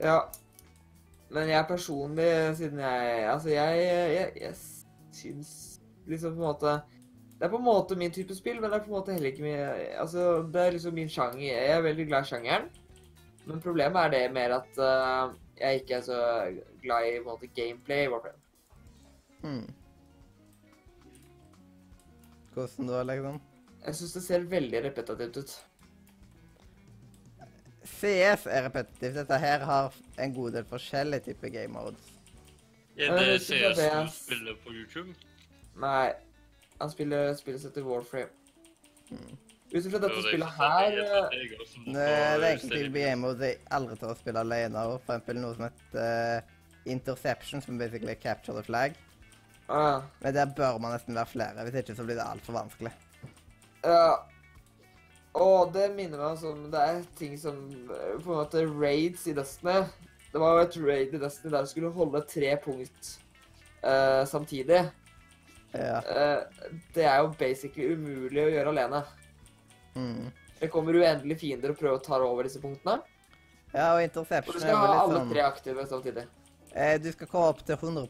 Ja. 0.00 0.18
Men 1.30 1.48
jeg 1.48 1.64
personlig, 1.68 2.56
siden 2.56 2.78
jeg 2.78 3.24
Altså, 3.30 3.48
jeg, 3.48 3.78
jeg, 4.14 4.32
jeg 4.40 4.54
syns 5.12 5.80
liksom 6.06 6.34
på 6.34 6.42
en 6.42 6.48
måte 6.48 6.80
Det 7.44 7.50
er 7.50 7.52
på 7.52 7.58
en 7.60 7.66
måte 7.66 7.96
min 8.00 8.12
type 8.12 8.32
spill, 8.32 8.56
men 8.56 8.70
det 8.72 8.78
er 8.78 8.84
på 8.86 8.88
en 8.88 8.94
måte 8.94 9.12
heller 9.12 9.28
ikke 9.28 9.42
min 9.44 9.58
Altså, 10.00 10.22
det 10.52 10.60
er 10.62 10.70
liksom 10.72 10.94
min 10.96 11.10
sjanger. 11.12 11.42
Jeg 11.42 11.74
er 11.74 11.82
veldig 11.84 12.06
glad 12.08 12.24
i 12.24 12.28
sjangeren. 12.30 12.70
Men 13.44 13.60
problemet 13.60 14.00
er 14.00 14.12
det 14.14 14.20
mer 14.32 14.54
at 14.56 14.80
uh, 14.80 15.34
jeg 15.58 15.82
ikke 15.82 15.98
er 15.98 16.00
så 16.06 16.20
glad 16.82 17.10
i 17.10 17.18
på 17.18 17.20
en 17.20 17.28
måte 17.28 17.52
gameplay 17.52 18.06
i 18.06 18.08
Warframe. 18.08 18.40
Hmm. 19.42 19.74
Hvordan 22.54 22.88
da, 22.88 23.04
liksom? 23.12 23.40
Jeg 23.86 24.00
syns 24.00 24.16
det 24.16 24.26
ser 24.30 24.50
veldig 24.56 24.84
repetitivt 24.88 25.36
ut. 25.36 25.56
CS 27.84 28.48
er 28.48 28.68
repetitivt. 28.70 29.20
Dette 29.20 29.44
her 29.44 29.68
har 29.68 30.02
en 30.16 30.34
god 30.34 30.56
del 30.56 30.64
forskjellige 30.64 31.28
typer 31.28 31.58
game 31.60 31.76
modes. 31.76 32.12
Er 32.96 33.18
det 33.20 33.40
CS 33.42 33.76
du 33.76 34.14
spiller 34.16 34.62
på 34.64 34.72
YouTube? 34.72 35.12
Nei, 35.76 36.14
han 36.80 36.90
spiller 36.90 37.34
spillet 37.38 37.62
sitt 37.62 37.76
i 37.80 37.84
Warframe. 37.86 38.30
Mm. 39.10 39.36
Ut 39.74 39.86
ifra 39.88 39.98
dette 39.98 40.20
spillet 40.22 40.52
her 40.54 40.92
jeg 40.94 41.06
er 41.08 41.24
eh, 41.34 41.54
Det, 41.86 42.02
er 42.02 42.44
egentlig 42.46 42.82
det. 42.84 42.92
game 42.94 43.16
mode 43.24 43.48
jeg 43.48 43.58
aldri 43.74 43.96
tør 43.98 44.12
å 44.12 44.18
spille 44.18 44.42
alene. 44.44 44.84
og 44.84 45.00
For 45.02 45.16
eksempel 45.16 45.40
noe 45.42 45.56
som 45.56 45.66
heter 45.66 46.04
eh, 46.04 46.52
Interception, 46.94 47.62
som 47.64 47.78
basically 47.80 48.12
er 48.12 48.20
capture 48.20 48.54
the 48.54 48.62
flag. 48.62 48.94
ah, 49.68 50.02
Men 50.20 50.34
der 50.36 50.52
bør 50.56 50.78
man 50.78 50.92
nesten 50.92 51.16
være 51.16 51.26
flere, 51.32 51.64
hvis 51.64 51.80
ikke 51.80 51.96
så 51.96 52.04
blir 52.04 52.18
det 52.20 52.26
altfor 52.28 52.58
vanskelig. 52.58 52.92
Ja. 53.84 54.16
Og 55.34 55.72
det 55.74 55.88
minner 55.96 56.20
meg 56.20 56.44
om 56.46 56.66
Det 56.70 56.80
er 56.80 57.00
ting 57.18 57.34
som 57.40 57.64
eh, 57.90 58.18
på 58.22 58.30
en 58.30 58.42
måte 58.44 58.66
raids 58.68 59.26
i 59.26 59.34
Destiny. 59.34 59.80
Det 60.30 60.42
var 60.42 60.58
jo 60.58 60.66
et 60.66 60.76
raid 60.82 61.14
i 61.14 61.22
Destiny 61.22 61.52
der 61.52 61.64
du 61.64 61.70
skulle 61.70 61.90
holde 61.94 62.20
tre 62.26 62.56
punkt 62.62 63.10
uh, 63.86 64.24
samtidig. 64.26 64.80
Ja. 65.74 65.98
Eh, 65.98 66.70
det 66.94 67.04
er 67.04 67.20
jo 67.22 67.32
basically 67.38 67.94
umulig 67.94 68.44
å 68.44 68.50
gjøre 68.52 68.72
alene. 68.74 69.02
Mm. 69.94 70.30
Det 70.60 70.70
kommer 70.72 70.96
uendelig 71.00 71.38
fiender 71.40 71.74
og 71.74 71.80
prøver 71.80 71.98
å 71.98 72.04
ta 72.04 72.20
over 72.22 72.46
disse 72.46 72.62
punktene. 72.62 73.02
ja, 73.74 73.88
og 73.90 73.96
Og 73.96 73.98
du 73.98 74.04
Interception 74.04 74.60
skal 74.60 74.76
ha 74.76 75.00
alle 75.02 75.18
sånn 75.18 75.32
tre 75.32 75.42
aktive 75.42 75.86
samtidig. 75.90 76.26
eh, 76.72 76.98
Du 76.98 77.10
skal 77.12 77.26
komme 77.26 77.48
opp 77.48 77.64
til 77.64 77.76
100 77.76 78.06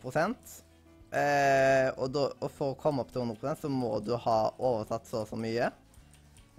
eh, 1.13 1.91
og, 1.97 2.13
da, 2.13 2.29
og 2.41 2.51
for 2.51 2.75
å 2.75 2.79
komme 2.79 3.01
opp 3.01 3.13
til 3.13 3.23
100 3.23 3.57
så 3.61 3.69
må 3.69 4.01
du 4.05 4.17
ha 4.17 4.55
overtatt 4.59 5.07
så 5.07 5.23
og 5.23 5.29
så 5.29 5.37
mye. 5.37 5.71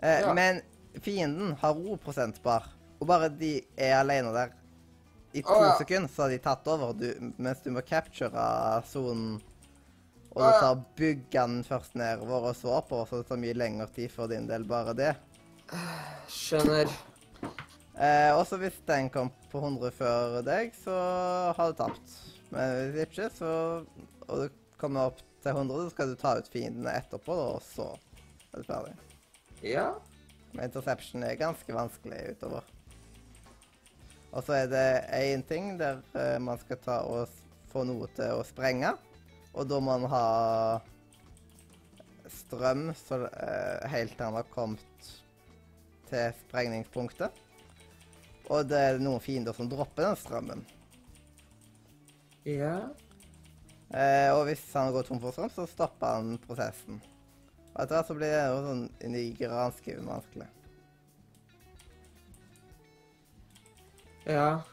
Eh, 0.02 0.22
Ja. 0.22 0.34
Men 0.34 0.62
fienden 1.02 1.56
har 1.62 1.74
roprosent 1.74 2.42
prosentbar, 2.42 2.64
og 3.00 3.08
bare 3.08 3.30
de 3.30 3.62
er 3.78 4.00
alene 4.00 4.34
der 4.34 4.54
i 5.34 5.42
to 5.42 5.52
oh, 5.52 5.64
ja. 5.64 5.76
sekunder, 5.78 6.10
så 6.10 6.24
har 6.24 6.30
de 6.30 6.38
tatt 6.40 6.68
over, 6.68 6.94
du, 6.94 7.34
mens 7.38 7.62
du 7.62 7.70
må 7.72 7.82
capture 7.82 8.82
sonen. 8.88 9.42
Og 10.36 10.44
du 10.44 10.58
tar 10.60 10.80
byggene 11.00 11.64
først 11.64 11.94
nedover 11.96 12.50
og 12.50 12.58
så 12.60 12.74
oppover, 12.82 13.08
så 13.08 13.22
det 13.22 13.30
tar 13.30 13.40
mye 13.40 13.56
lengre 13.56 13.88
tid 13.96 14.12
for 14.12 14.28
din 14.32 14.50
del 14.50 14.66
bare 14.68 14.96
det. 14.98 15.14
Skjønner. 16.32 16.92
Eh, 17.96 18.32
også 18.36 18.60
hvis 18.60 18.76
den 18.90 19.08
kom 19.10 19.32
på 19.52 19.62
100 19.64 19.94
før 19.96 20.42
deg, 20.44 20.76
så 20.84 20.96
har 21.56 21.72
du 21.72 21.80
tapt. 21.80 22.18
Men 22.52 22.92
hvis 22.92 23.08
ikke, 23.08 23.30
så 23.32 23.52
Og 24.26 24.42
du 24.42 24.50
kommer 24.82 25.12
opp 25.12 25.20
til 25.44 25.52
100, 25.54 25.86
så 25.86 25.94
skal 25.94 26.10
du 26.10 26.16
ta 26.20 26.32
ut 26.40 26.48
fiendene 26.50 26.96
etterpå, 26.98 27.36
da, 27.38 27.48
og 27.56 27.62
så 27.64 27.92
er 28.52 28.58
du 28.58 28.68
ferdig. 28.68 28.94
Ja. 29.62 29.92
Men 30.52 30.66
interception 30.66 31.24
er 31.24 31.38
ganske 31.40 31.76
vanskelig 31.76 32.36
utover. 32.36 32.66
Og 34.34 34.44
så 34.44 34.58
er 34.58 34.68
det 34.68 34.88
én 35.16 35.46
ting 35.48 35.76
der 35.80 36.02
eh, 36.18 36.40
man 36.44 36.60
skal 36.60 36.82
ta 36.84 36.98
og 37.08 37.30
få 37.72 37.86
noe 37.88 38.10
til 38.18 38.34
å 38.36 38.44
sprenge. 38.44 38.96
Og 39.56 39.68
da 39.70 39.80
må 39.80 39.96
man 39.96 40.12
ha 40.12 40.26
strøm 42.32 42.90
så, 43.00 43.26
eh, 43.26 43.88
helt 43.90 44.18
til 44.18 44.26
han 44.26 44.36
har 44.36 44.50
kommet 44.52 45.12
til 46.10 46.36
sprengningspunktet. 46.44 47.32
Og 48.52 48.68
det 48.70 48.78
er 48.78 49.02
noen 49.02 49.24
fiender 49.24 49.56
som 49.56 49.70
dropper 49.72 50.10
den 50.10 50.20
strømmen. 50.20 50.66
Ja. 52.46 52.76
Eh, 53.90 54.30
og 54.36 54.46
hvis 54.50 54.66
han 54.74 54.92
går 54.94 55.08
tom 55.08 55.22
for 55.24 55.34
strøm, 55.34 55.50
så 55.50 55.66
stopper 55.70 56.20
han 56.20 56.38
prosessen. 56.46 57.02
Og 57.74 57.82
etter 57.84 57.96
hvert 57.96 58.12
så 58.12 58.20
blir 58.20 58.32
det 58.36 58.44
jo 58.52 58.62
sånn 58.68 58.86
inni 59.08 59.24
granskiven 59.40 60.08
vanskelig. 60.12 60.52
Ja. 64.26 64.64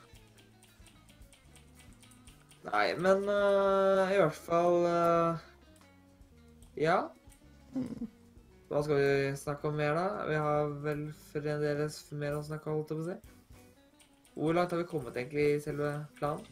Nei, 2.63 2.93
men 2.95 3.25
uh, 3.27 4.07
i 4.07 4.19
hvert 4.21 4.39
fall 4.39 4.85
uh, 4.87 5.43
Ja. 6.79 7.01
Hva 8.71 8.81
skal 8.87 9.01
vi 9.01 9.37
snakke 9.37 9.69
om 9.69 9.77
mer, 9.77 9.97
da? 9.99 10.27
Vi 10.29 10.37
har 10.39 10.71
vel 10.85 11.03
fremdeles 11.33 11.99
mer 12.17 12.39
å 12.39 12.45
snakke 12.47 12.71
om, 12.71 12.79
holdt 12.79 12.93
jeg 12.95 13.01
på 13.01 13.05
å 13.05 13.09
si. 13.11 13.63
Hvor 14.33 14.57
langt 14.57 14.73
har 14.73 14.81
vi 14.81 14.89
kommet 14.89 15.19
egentlig 15.19 15.49
i 15.51 15.61
selve 15.61 15.91
planen? 16.17 16.47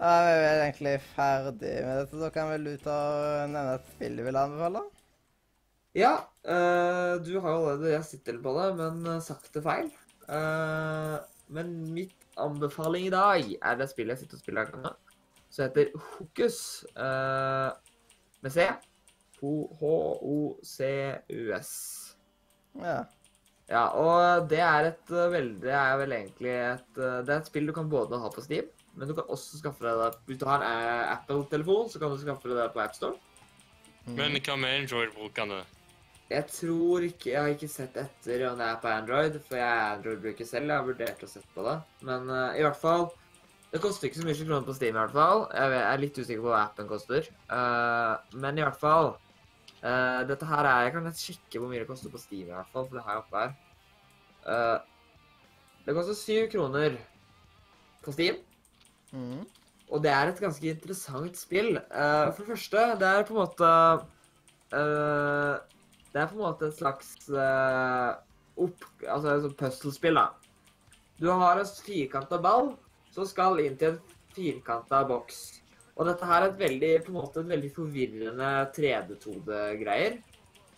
Ja, 0.00 0.14
vi 0.24 0.30
er 0.32 0.40
vel 0.40 0.62
egentlig 0.64 0.94
ferdig 1.12 1.74
med 1.84 1.98
dette. 2.00 2.22
Da 2.22 2.30
kan 2.32 2.48
vel 2.50 2.66
du 2.66 2.72
og 2.88 3.52
nevne 3.52 3.76
et 3.76 3.92
spill 3.92 4.16
du 4.16 4.24
vil 4.24 4.40
anbefale? 4.40 4.82
Ja, 5.98 6.14
øh, 6.48 7.20
du 7.20 7.34
har 7.36 7.52
jo 7.52 7.58
allerede 7.58 7.92
jeg 7.92 8.08
sitter 8.08 8.40
på 8.40 8.54
det, 8.56 8.68
men 8.80 9.20
sagt 9.22 9.52
det 9.54 9.62
feil. 9.66 9.90
Uh, 10.24 11.18
men 11.52 11.74
mitt 11.92 12.16
anbefaling 12.46 13.06
i 13.06 13.14
dag 13.14 13.52
er 13.60 13.78
det 13.78 13.88
spillet 13.90 14.16
jeg 14.16 14.24
sitter 14.24 14.38
og 14.38 14.44
spiller 14.44 14.62
akkurat 14.64 14.84
nå, 14.88 14.92
som 15.50 15.64
heter 15.66 15.92
Hokus. 16.16 16.58
Uh, 16.96 17.70
med 18.40 18.52
C. 18.54 18.66
H-o-c-u-s. 19.40 20.66
Ja. 22.80 22.98
Ja, 23.70 23.84
og 23.94 24.48
det 24.50 24.58
er 24.58 24.88
et 24.88 25.10
øh, 25.14 25.32
veldig 25.32 25.62
Det 25.62 25.72
er 25.72 25.96
vel 26.00 26.12
egentlig 26.12 26.50
et 26.50 26.96
øh, 26.98 27.20
Det 27.22 27.30
er 27.30 27.36
et 27.38 27.46
spill 27.46 27.68
du 27.68 27.72
kan 27.72 27.90
både 27.90 28.18
ha 28.18 28.28
på 28.34 28.42
Steam, 28.42 28.66
men 28.98 29.08
du 29.08 29.14
kan 29.14 29.28
også 29.30 29.60
skaffe 29.60 29.84
deg 29.86 29.94
det 30.00 30.08
Hvis 30.26 30.40
du 30.40 30.46
har 30.48 30.58
en 30.58 30.86
eh, 30.88 31.12
Apple-telefon, 31.12 31.90
så 31.90 31.98
kan 32.02 32.10
du 32.10 32.18
skaffe 32.18 32.48
deg 32.50 32.58
det 32.58 32.72
på 32.74 32.82
AppStore. 32.82 33.14
Mm. 34.06 34.16
Men 34.16 34.40
hva 34.42 34.56
med 34.58 34.70
Android-brukerne? 34.80 35.60
Jeg 36.30 36.46
tror 36.46 37.02
ikke 37.02 37.32
Jeg 37.32 37.40
har 37.42 37.48
ikke 37.50 37.68
sett 37.70 37.96
etter 37.98 38.44
om 38.46 38.60
det 38.60 38.66
er 38.68 38.76
på 38.82 38.90
Android, 38.90 39.38
for 39.48 39.58
jeg 39.58 39.66
er 39.66 39.96
Android-bruker 39.96 40.46
selv. 40.46 40.68
Jeg 40.70 40.78
har 40.78 40.86
vurdert 40.86 41.24
å 41.26 41.30
sette 41.30 41.50
på 41.56 41.64
det. 41.66 41.74
Men 42.06 42.30
uh, 42.30 42.52
i 42.54 42.62
hvert 42.62 42.78
fall 42.78 43.08
Det 43.70 43.80
koster 43.82 44.06
ikke 44.08 44.20
så 44.20 44.26
mye 44.28 44.36
kroner 44.38 44.66
på 44.66 44.76
Steam, 44.76 44.94
i 44.94 45.00
hvert 45.00 45.16
fall. 45.16 45.42
Jeg 45.54 45.80
er 45.80 46.02
litt 46.02 46.20
usikker 46.20 46.44
på 46.44 46.52
hva 46.52 46.60
appen 46.68 46.90
koster. 46.90 47.26
Uh, 47.50 48.14
men 48.44 48.58
i 48.58 48.62
hvert 48.62 48.78
fall 48.78 49.10
uh, 49.82 50.20
Dette 50.28 50.46
her 50.50 50.68
er 50.70 50.84
Jeg 50.86 50.94
kan 50.94 51.06
nett 51.08 51.22
sjekke 51.22 51.62
hvor 51.62 51.72
mye 51.72 51.82
det 51.82 51.90
koster 51.90 52.14
på 52.14 52.22
Steam, 52.22 52.46
i 52.46 52.54
hvert 52.54 52.70
fall, 52.74 52.86
for 52.86 52.98
det 52.98 53.04
har 53.08 53.18
jeg 53.18 53.24
oppe 53.24 53.42
her. 53.42 53.58
Det 55.84 55.94
koster 55.96 56.16
syv 56.16 56.46
kroner 56.52 56.94
på 58.04 58.14
Steam. 58.14 58.38
Mm. 59.10 59.42
Og 59.90 60.02
det 60.04 60.14
er 60.14 60.30
et 60.30 60.40
ganske 60.40 60.70
interessant 60.70 61.36
spill. 61.36 61.74
For 61.90 62.40
det 62.40 62.48
første, 62.54 62.86
det 63.02 63.10
er 63.10 63.26
på 63.28 63.34
en 63.34 63.42
måte 63.42 63.70
Det 66.10 66.20
er 66.20 66.30
på 66.30 66.38
en 66.38 66.44
måte 66.44 66.70
et 66.70 66.78
slags 66.78 67.12
uh, 67.30 68.16
opp... 68.58 68.86
Altså 69.06 69.36
et 69.38 69.58
puzzlespill, 69.58 70.18
da. 70.18 70.30
Du 71.20 71.28
har 71.30 71.60
en 71.60 71.68
firkanta 71.86 72.38
ball 72.42 72.72
som 73.14 73.26
skal 73.28 73.60
inn 73.62 73.76
til 73.78 73.94
en 73.94 74.00
firkanta 74.34 75.02
boks. 75.08 75.40
Og 76.00 76.06
dette 76.08 76.26
her 76.26 76.46
er 76.46 76.48
et 76.48 76.60
veldig, 76.60 76.90
på 77.04 77.12
en 77.12 77.18
måte, 77.18 77.42
et 77.42 77.50
veldig 77.50 77.70
forvirrende 77.76 78.50
3D-2D-greier. 78.76 80.18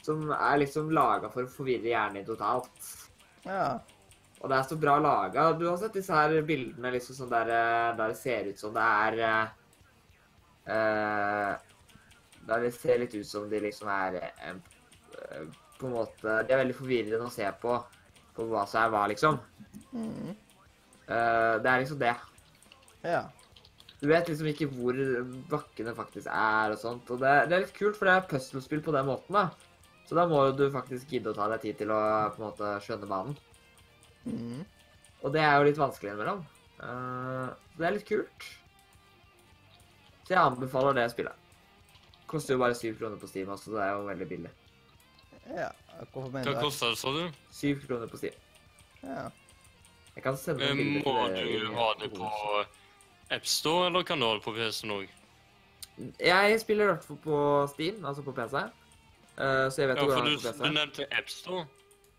Som 0.03 0.33
er 0.35 0.63
liksom 0.65 0.91
laga 0.91 1.31
for 1.31 1.47
å 1.47 1.53
forvirre 1.53 1.93
hjernen 1.93 2.21
din 2.21 2.27
totalt. 2.33 2.89
Ja. 3.47 3.79
Og 4.43 4.51
det 4.51 4.57
er 4.59 4.67
så 4.67 4.79
bra 4.83 4.97
laga. 4.99 5.53
Du 5.55 5.69
har 5.69 5.77
sett 5.79 5.95
disse 5.95 6.17
her 6.17 6.35
bildene 6.47 6.91
liksom 6.97 7.21
sånn 7.21 7.31
der, 7.31 7.53
eh, 7.55 7.91
der 8.01 8.11
det 8.11 8.19
ser 8.19 8.49
ut 8.51 8.59
som 8.59 8.75
det 8.75 8.87
er 9.07 9.21
eh, 10.67 11.53
Der 12.43 12.65
det 12.65 12.73
ser 12.75 12.99
litt 12.99 13.15
ut 13.15 13.27
som 13.27 13.47
de 13.51 13.61
liksom 13.63 13.87
er 13.95 14.19
eh, 14.19 14.57
På 15.79 15.89
en 15.89 15.97
måte 15.97 16.39
De 16.47 16.55
er 16.55 16.63
veldig 16.63 16.77
forvirrende 16.79 17.27
å 17.27 17.33
se 17.33 17.47
på, 17.63 17.77
på 18.37 18.49
hva 18.51 18.65
som 18.71 18.83
er 18.83 18.93
hva, 18.93 19.05
liksom. 19.11 19.39
Mm. 19.93 20.33
Uh, 21.09 21.55
det 21.63 21.69
er 21.69 21.83
liksom 21.83 22.01
det. 22.03 22.15
Ja. 23.03 23.23
Du 24.03 24.09
vet 24.11 24.29
liksom 24.31 24.49
ikke 24.51 24.69
hvor 24.73 24.97
bakkene 25.51 25.95
faktisk 25.95 26.31
er 26.31 26.75
og 26.75 26.81
sånt. 26.81 27.11
Og 27.11 27.21
det, 27.23 27.35
det 27.51 27.57
er 27.57 27.65
litt 27.67 27.77
kult, 27.77 27.99
for 27.99 28.09
det 28.09 28.17
er 28.17 28.31
puslespill 28.31 28.83
på 28.85 28.95
den 28.95 29.07
måten, 29.07 29.37
da. 29.37 29.73
Så 30.09 30.19
da 30.19 30.27
må 30.29 30.41
jo 30.49 30.57
du 30.59 30.65
faktisk 30.75 31.13
gidde 31.15 31.31
å 31.31 31.37
ta 31.37 31.47
deg 31.53 31.63
tid 31.63 31.83
til 31.83 31.93
å 31.95 32.01
på 32.35 32.41
en 32.41 32.49
måte 32.49 32.73
skjønne 32.85 33.11
banen. 33.11 33.37
Mm. 34.27 34.65
Og 35.23 35.35
det 35.35 35.43
er 35.43 35.55
jo 35.55 35.69
litt 35.69 35.79
vanskelig 35.79 36.13
innimellom. 36.13 36.43
Uh, 36.83 37.55
det 37.79 37.87
er 37.87 37.97
litt 37.97 38.09
kult. 38.09 38.49
Så 40.23 40.35
jeg 40.35 40.43
anbefaler 40.43 40.99
det 40.99 41.07
spillet. 41.13 41.39
Koster 42.31 42.57
jo 42.57 42.63
bare 42.63 42.77
syv 42.79 42.99
kroner 42.99 43.21
på 43.21 43.31
Steam, 43.31 43.51
så 43.59 43.75
det 43.75 43.83
er 43.85 43.95
jo 43.95 44.07
veldig 44.09 44.29
billig. 44.31 44.53
Ja. 45.51 45.71
Hvorfor 46.13 46.29
Hva 46.29 46.39
mener 46.39 46.55
du 46.55 46.61
koster 46.63 46.93
det, 46.93 46.99
sa 46.99 47.13
du? 47.15 47.41
Syv 47.53 47.83
kroner 47.87 48.11
på 48.11 48.21
Steam. 48.21 48.37
Ja. 49.03 49.25
Jeg 50.15 50.23
kan 50.23 50.37
sende 50.37 50.61
Men 50.69 50.77
bilder 50.77 51.05
Må 51.05 51.29
du 51.33 51.75
ha 51.77 51.89
det 52.01 52.11
på 52.15 52.31
AppStore, 53.33 53.87
eller 53.89 54.03
kan 54.07 54.21
du 54.21 54.27
ha 54.27 54.35
det 54.37 54.45
på 54.45 54.53
PC-en 54.57 54.95
òg? 54.99 55.09
Jeg 56.21 56.61
spiller 56.61 56.85
i 56.85 56.91
hvert 56.93 57.05
fall 57.05 57.21
på 57.25 57.39
Steam, 57.73 58.05
altså 58.05 58.25
på 58.25 58.35
PC. 58.37 58.63
Uh, 59.33 59.69
så 59.73 59.83
jeg 59.83 59.89
vet 59.89 59.97
Ja, 59.97 60.03
det 60.03 60.09
går 60.09 60.19
an 60.19 60.27
du, 60.27 60.37
på 60.37 60.43
du 60.43 60.49
PC. 60.51 60.71
nevnte 60.77 61.07
AppStore. 61.11 61.65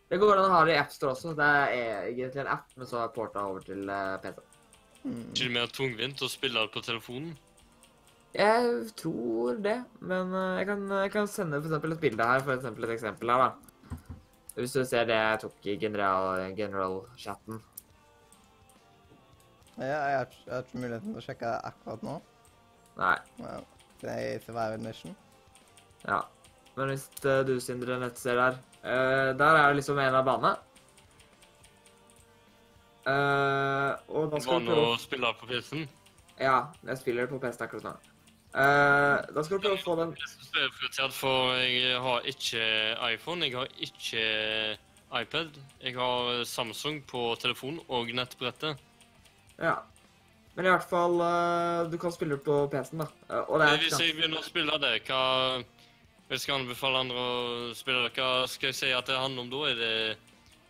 Det 0.10 0.20
går 0.22 0.38
an 0.38 0.46
å 0.50 0.54
ha 0.54 0.66
det 0.68 0.74
i 0.76 0.80
AppStore 0.82 1.14
også. 1.16 1.34
Det 1.38 1.46
er 1.46 2.10
egentlig 2.10 2.42
en 2.44 2.52
app, 2.54 2.68
men 2.78 2.90
så 2.90 3.00
er 3.04 3.14
porta 3.16 3.46
over 3.50 3.64
til 3.66 3.90
eh, 3.90 4.18
PC. 4.22 4.42
Mm. 5.04 5.24
ikke 5.36 5.50
mer 5.52 5.72
tungvint 5.76 6.22
å 6.24 6.30
spille 6.32 6.62
det 6.64 6.72
på 6.72 6.82
telefonen? 6.86 7.34
Jeg 8.34 8.88
tror 8.98 9.60
det, 9.62 9.76
men 10.02 10.32
eh, 10.34 10.56
jeg 10.60 10.66
kan, 10.72 10.88
jeg 11.04 11.12
kan 11.14 11.28
sende 11.30 11.60
for 11.62 11.70
eksempel 11.70 11.92
et 11.94 12.00
bilde 12.02 12.26
her, 12.26 12.40
for 12.42 12.56
eksempel 12.56 12.88
et 12.88 12.94
eksempel 12.96 13.30
her, 13.30 13.44
da. 13.44 13.98
Hvis 14.56 14.74
du 14.74 14.84
ser 14.86 15.06
det 15.10 15.16
jeg 15.18 15.40
tok 15.44 15.68
i 15.70 15.76
general- 15.82 16.54
general-chatten. 16.58 17.62
Ja, 19.78 19.86
jeg 19.86 20.18
har, 20.18 20.34
jeg 20.46 20.54
har 20.54 20.62
ikke 20.66 20.78
muligheten 20.82 21.14
til 21.14 21.22
å 21.22 21.26
sjekke 21.26 21.54
akkurat 21.70 22.04
nå. 22.06 22.18
Nei, 22.98 23.16
Ja. 23.42 23.60
Det 24.04 24.12
er 24.12 24.36
i 24.36 24.40
survival 24.44 24.80
mission. 24.84 25.16
ja. 26.08 26.22
Men 26.76 26.90
hvis 26.90 27.06
eh, 27.30 27.44
du, 27.46 27.60
Sindre, 27.62 28.00
nett 28.02 28.18
ser 28.18 28.34
der 28.36 28.56
eh, 28.82 29.30
Der 29.38 29.58
er 29.60 29.68
det 29.70 29.76
liksom 29.78 30.00
en 30.02 30.16
av 30.18 30.26
banene. 30.26 30.56
Uh, 33.04 33.94
og 34.10 34.32
da 34.32 34.40
skal 34.40 34.54
Var 34.54 34.60
du 34.64 34.66
det 34.66 34.74
prøve 34.74 34.94
å 34.94 35.00
spille 35.02 35.28
det 35.30 35.38
på 35.42 35.48
PC-en? 35.50 35.84
Ja, 36.40 36.56
jeg 36.88 36.98
spiller 37.02 37.28
på 37.28 37.40
PC 37.44 37.62
akkurat 37.66 37.84
nå. 37.90 38.13
Eh, 38.54 39.16
da 39.34 39.42
skal 39.42 39.58
du 39.58 39.64
prøve 39.64 39.80
å 39.80 39.82
få 39.82 39.94
den 39.98 40.12
Jeg 40.14 40.30
synes 40.30 40.52
det 40.54 40.62
er 40.62 40.74
prioritert, 40.78 41.14
for 41.18 41.56
jeg 41.58 42.02
har 42.06 42.28
ikke 42.30 42.66
iPhone, 43.10 43.48
jeg 43.48 43.58
har 43.58 43.72
ikke 43.82 44.26
iPad. 45.22 45.58
Jeg 45.82 45.96
har 45.98 46.44
Samsung 46.46 47.00
på 47.10 47.32
telefon 47.42 47.80
og 47.88 48.14
nettbrettet. 48.14 48.78
Ja. 49.58 49.80
Men 50.54 50.68
i 50.68 50.70
hvert 50.70 50.86
fall 50.86 51.18
uh, 51.18 51.90
Du 51.90 51.98
kan 51.98 52.14
spille 52.14 52.38
på 52.38 52.68
PC-en, 52.70 53.02
da. 53.02 53.08
Uh, 53.26 53.58
det 53.58 53.70
er 53.72 53.82
Hvis 53.82 53.98
jeg 53.98 54.18
begynner 54.20 54.42
å 54.42 54.46
spille 54.46 54.78
det, 54.82 55.00
hva 55.08 55.24
jeg 56.30 56.42
skal 56.42 56.62
anbefale 56.62 57.02
andre 57.04 57.24
å 57.24 57.74
spille 57.78 58.06
det, 58.06 58.14
hva 58.18 58.46
skal 58.50 58.70
jeg 58.72 58.78
si 58.78 58.94
at 58.94 59.10
det 59.10 59.18
handler 59.18 59.48
om 59.48 59.52
da? 59.52 59.66
Er 59.70 59.82
det 59.82 59.98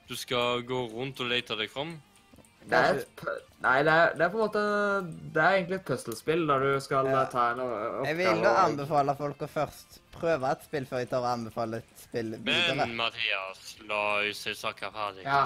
du 0.07 0.15
skal 0.19 0.64
gå 0.68 0.85
rundt 0.91 1.19
og 1.23 1.30
lete 1.31 1.55
deg 1.60 1.72
fram? 1.72 1.97
Det 2.69 2.77
er 2.80 3.02
et 3.02 3.23
Nei, 3.64 3.77
det 3.88 3.91
er, 3.95 4.14
det 4.19 4.26
er 4.26 4.31
på 4.34 4.38
en 4.40 4.44
måte 4.44 4.61
Det 5.34 5.40
er 5.44 5.53
egentlig 5.57 5.77
et 5.80 5.85
puzzlespill 5.88 6.41
der 6.49 6.60
du 6.65 6.80
skal 6.84 7.06
Ja. 7.07 7.22
eh, 7.22 7.30
ta 7.31 7.44
en 7.53 7.60
oppgave. 7.64 8.06
Jeg 8.07 8.18
vil 8.18 8.41
jo 8.44 8.53
anbefale 8.64 9.15
folk 9.19 9.44
å 9.45 9.48
først 9.48 9.99
prøve 10.11 10.52
et 10.52 10.64
spill 10.68 10.85
før 10.90 10.98
jeg 11.03 11.10
tar 11.14 11.23
å 11.23 11.30
anbefale 11.34 11.77
et 11.84 12.02
spill 12.03 12.34
videre. 12.38 12.76
Men 12.81 12.95
Mathias, 12.99 13.77
la 13.88 14.02
oss 14.19 14.44
si 14.48 14.53
saken 14.53 14.91
ferdig. 14.95 15.23
Ja. 15.23 15.45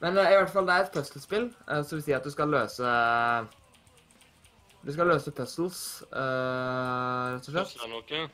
Men 0.00 0.16
eh, 0.18 0.32
i 0.32 0.36
hvert 0.40 0.50
fall, 0.52 0.66
det 0.66 0.74
er 0.74 0.86
et 0.88 0.92
puzzlespill, 0.96 1.50
så 1.68 1.82
som 1.88 1.98
vil 1.98 2.04
si 2.08 2.12
at 2.16 2.24
du 2.24 2.30
skal 2.32 2.48
løse 2.48 2.94
Du 4.84 4.92
skal 4.92 5.06
løse 5.08 5.30
puzzles, 5.32 6.02
eh, 6.12 7.34
rett 7.34 7.46
og 7.48 7.54
slett. 7.54 7.76
Pusle 7.76 7.88
noe? 7.92 8.26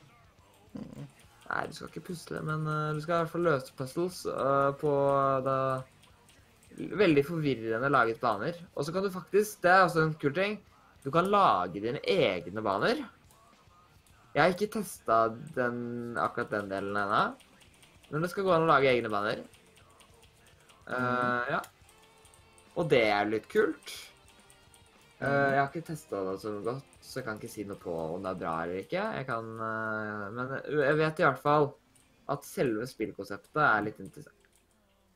Nei, 1.51 1.67
du 1.67 1.75
skal 1.75 1.89
ikke 1.91 2.01
pusle, 2.09 2.41
men 2.47 2.67
eh, 2.67 2.95
du 2.95 3.01
skal 3.03 3.15
i 3.15 3.23
hvert 3.25 3.31
fall 3.35 3.47
løse 3.47 3.75
puzzles 3.79 4.25
eh, 4.31 4.71
på 4.81 4.95
da 5.47 5.57
veldig 7.01 7.25
forvirrende 7.27 7.91
laget 7.93 8.21
baner. 8.23 8.59
Og 8.75 8.87
så 8.87 8.95
kan 8.95 9.05
du 9.05 9.13
faktisk, 9.13 9.61
det 9.65 9.73
er 9.73 9.85
også 9.85 10.05
en 10.07 10.19
kul 10.21 10.35
ting, 10.37 10.59
du 11.05 11.11
kan 11.13 11.31
lage 11.33 11.81
dine 11.81 12.03
egne 12.05 12.63
baner. 12.65 13.01
Jeg 14.35 14.43
har 14.43 14.53
ikke 14.55 14.71
testa 14.77 15.23
den, 15.57 15.79
akkurat 16.21 16.53
den 16.53 16.71
delen 16.71 16.97
ennå, 16.97 17.23
men 18.11 18.23
det 18.23 18.31
skal 18.31 18.47
gå 18.47 18.53
an 18.55 18.67
å 18.67 18.71
lage 18.71 18.91
egne 18.93 19.11
baner. 19.11 19.43
Uh, 20.91 21.43
ja. 21.51 21.61
Og 22.79 22.87
det 22.91 23.03
er 23.11 23.31
litt 23.31 23.49
kult. 23.51 23.97
Uh, 25.21 25.51
jeg 25.53 25.59
har 25.59 25.69
ikke 25.69 25.89
testa 25.91 26.23
det 26.29 26.39
så 26.43 26.55
godt, 26.65 26.99
så 27.05 27.21
jeg 27.21 27.27
kan 27.27 27.41
ikke 27.41 27.53
si 27.53 27.67
noe 27.69 27.81
på 27.81 27.93
om 27.93 28.23
det 28.25 28.33
er 28.33 28.41
bra 28.41 28.55
eller 28.65 28.83
ikke. 28.85 29.07
Jeg 29.19 29.29
kan, 29.29 29.51
uh, 29.61 30.27
men 30.37 30.55
jeg 30.81 30.99
vet 31.03 31.23
i 31.23 31.27
hvert 31.27 31.43
fall 31.43 31.73
at 32.31 32.47
selve 32.47 32.87
spillkonseptet 32.87 33.63
er 33.67 33.89
litt 33.89 33.99
interessant. 34.03 34.40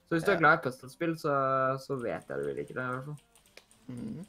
Så 0.04 0.16
hvis 0.16 0.26
du 0.26 0.30
er 0.34 0.40
glad 0.40 0.58
i 0.58 0.62
puslespill, 0.66 1.14
så, 1.18 1.34
så 1.80 1.96
vet 2.00 2.28
jeg 2.28 2.40
du 2.40 2.46
vil 2.48 2.58
like 2.60 2.74
det. 2.76 2.84
i 2.84 2.92
hvert 2.92 3.06
fall. 3.08 3.18
Mm. 3.88 4.24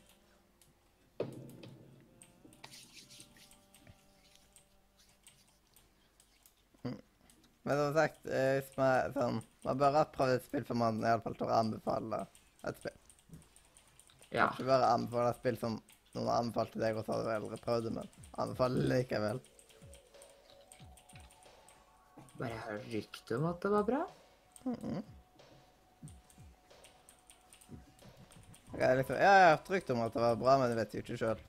Men 7.66 7.78
som 7.78 7.94
sagt, 7.96 8.26
eh, 8.30 8.60
hvis 8.60 8.76
man, 8.78 9.14
sånn, 9.16 9.38
man 9.66 9.80
bør 9.82 9.96
ha 9.98 10.04
prøvd 10.14 10.36
et 10.36 10.44
spill 10.46 10.66
som 10.68 10.78
man 10.84 11.00
i 11.02 11.10
alle 11.10 11.24
fall 11.24 11.38
tør 11.40 11.50
å 11.50 11.58
anbefale 11.64 12.20
et 12.70 12.78
spill. 12.78 13.00
Ja. 14.30 14.52
Ikke 14.52 14.68
bare 14.68 14.92
anbefale 14.94 15.32
et 15.32 15.40
spill 15.40 15.58
som 15.58 15.80
noen 16.14 16.30
anbefalt 16.30 16.76
til 16.76 16.86
deg, 16.86 17.00
og 17.00 17.08
så 17.08 17.16
har 17.16 17.26
du 17.26 17.32
aldri 17.34 17.60
prøvd 17.64 17.88
det, 17.90 17.94
men 17.98 18.30
anbefale 18.44 18.86
likevel. 18.92 19.42
Bare 22.36 22.52
jeg 22.52 22.64
har 22.68 22.88
rykte 22.94 23.40
om 23.40 23.50
at 23.50 23.66
det 23.66 23.74
var 23.74 23.90
bra. 23.90 24.06
Mhm. 24.70 25.04
Jeg 28.76 29.00
liksom, 29.00 29.16
ja, 29.16 29.32
jeg 29.32 29.44
har 29.46 29.54
hørt 29.56 29.70
rykter 29.72 29.96
om 29.96 30.04
at 30.04 30.16
det 30.16 30.24
var 30.24 30.40
bra, 30.40 30.56
men 30.60 30.72
jeg 30.72 30.80
vet 30.82 30.96
jo 30.96 31.04
ikke 31.04 31.20
sjøl. 31.22 31.44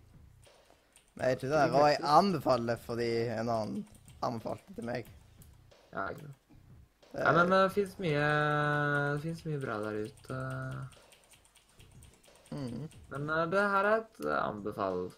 Men 1.16 1.22
jeg 1.24 1.32
er 1.32 1.38
ikke 1.38 1.52
der, 1.52 1.74
og 1.74 1.86
jeg 1.88 2.02
anbefaler 2.16 2.72
det 2.72 2.82
fordi 2.84 3.10
en 3.34 3.52
annen 3.52 3.86
anbefalte 4.26 4.76
til 4.76 4.86
meg. 4.86 5.08
Ja, 5.92 6.08
ikke 6.10 6.26
sant. 6.26 6.42
Det, 7.12 7.22
Ja, 7.22 7.32
men 7.32 7.52
det 7.52 7.60
fins 7.72 7.94
mye, 8.02 8.24
mye 9.48 9.60
bra 9.62 9.78
der 9.86 10.02
ute. 10.04 10.40
Mm. 12.52 12.84
Men 13.10 13.30
eh, 13.32 13.46
det 13.52 13.62
her 13.72 13.88
er 13.88 14.02
et 14.02 14.20
eh, 14.22 14.36
anbefalt 14.38 15.16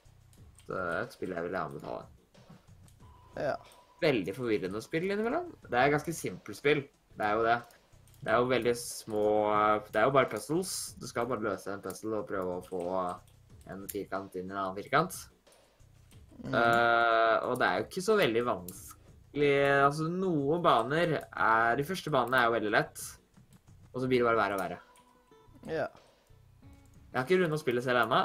eh, 0.72 0.94
Et 1.02 1.12
spill 1.12 1.34
jeg 1.34 1.44
ville 1.44 1.60
anbefale. 1.60 2.06
Ja. 3.36 3.56
Veldig 4.02 4.34
forvirrende 4.34 4.80
spill 4.82 5.10
innimellom. 5.10 5.50
Det 5.66 5.74
er 5.74 5.90
et 5.90 5.96
ganske 5.96 6.14
simpelt 6.16 6.58
spill. 6.58 6.84
Det 7.18 7.26
er 7.26 7.36
jo 7.36 7.44
det. 7.46 7.58
Det 8.18 8.32
er 8.34 8.40
jo 8.42 8.48
veldig 8.50 8.74
små 8.74 9.24
Det 9.92 10.00
er 10.00 10.08
jo 10.08 10.14
bare 10.14 10.30
puzzles. 10.30 10.72
Du 10.98 11.06
skal 11.06 11.28
bare 11.30 11.44
løse 11.44 11.70
en 11.72 11.82
puzzle 11.84 12.18
og 12.18 12.28
prøve 12.28 12.56
å 12.58 12.64
få 12.66 12.82
en 13.70 13.84
firkant 13.90 14.34
inn 14.38 14.48
i 14.48 14.54
en 14.54 14.58
annen 14.58 14.78
firkant. 14.78 15.14
Mm. 16.38 16.52
Uh, 16.54 17.36
og 17.50 17.56
det 17.58 17.66
er 17.66 17.78
jo 17.78 17.86
ikke 17.88 18.02
så 18.04 18.14
veldig 18.14 18.42
vanskelig 18.46 19.54
Altså, 19.82 20.04
noen 20.06 20.60
baner 20.62 21.16
er 21.18 21.72
De 21.74 21.86
første 21.86 22.12
banene 22.14 22.38
er 22.38 22.44
jo 22.46 22.52
veldig 22.54 22.70
lett, 22.70 23.00
og 23.90 23.98
så 23.98 24.06
blir 24.06 24.22
det 24.22 24.28
bare 24.28 24.38
verre 24.38 24.58
og 24.58 24.62
verre. 24.62 24.78
ja. 25.66 25.88
Jeg 27.08 27.16
har 27.16 27.24
ikke 27.24 27.38
runda 27.42 27.56
spillet 27.58 27.84
selv 27.84 28.02
ennå, 28.02 28.18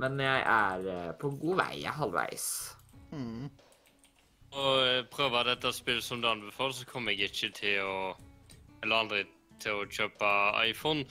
men 0.00 0.20
jeg 0.22 0.42
er 0.46 0.84
eh, 0.92 1.14
på 1.18 1.32
god 1.34 1.56
vei. 1.58 1.80
Jeg 1.80 1.90
er 1.90 1.96
halvveis. 1.98 2.44
Mm. 3.10 3.48
Og 4.54 4.76
prøver 4.78 5.08
prøve 5.10 5.42
dette 5.48 5.72
spillet 5.74 6.06
som 6.06 6.22
du 6.22 6.28
anbefaler, 6.30 6.76
så 6.78 6.86
kommer 6.86 7.10
jeg 7.12 7.32
ikke 7.32 7.50
til 7.58 7.82
å 7.82 7.96
Eller 8.84 9.00
aldri 9.00 9.22
til 9.62 9.80
å 9.80 9.86
kjøpe 9.88 10.30
iPhone. 10.68 11.06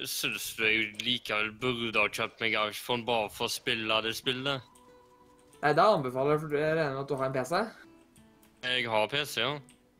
Syns 0.00 0.52
du 0.56 0.64
jeg 0.64 0.90
likevel 1.04 1.50
burde 1.60 2.00
ha 2.00 2.10
kjøpt 2.12 2.40
meg 2.44 2.56
iPhone 2.60 3.06
bare 3.08 3.30
for 3.32 3.48
å 3.48 3.52
spille 3.52 4.00
det 4.04 4.12
spillet? 4.18 4.66
Nei, 5.60 5.74
da 5.76 5.90
anbefaler 5.96 6.36
jeg, 6.36 6.42
for 6.44 6.56
jeg 6.56 6.76
regner 6.76 6.94
med 6.94 7.02
at 7.02 7.10
du 7.10 7.16
har 7.20 7.26
en 7.28 7.34
PC. 7.36 7.58
Jeg 8.64 8.86
har 8.92 9.10
PC, 9.12 9.34
ja. 9.42 9.50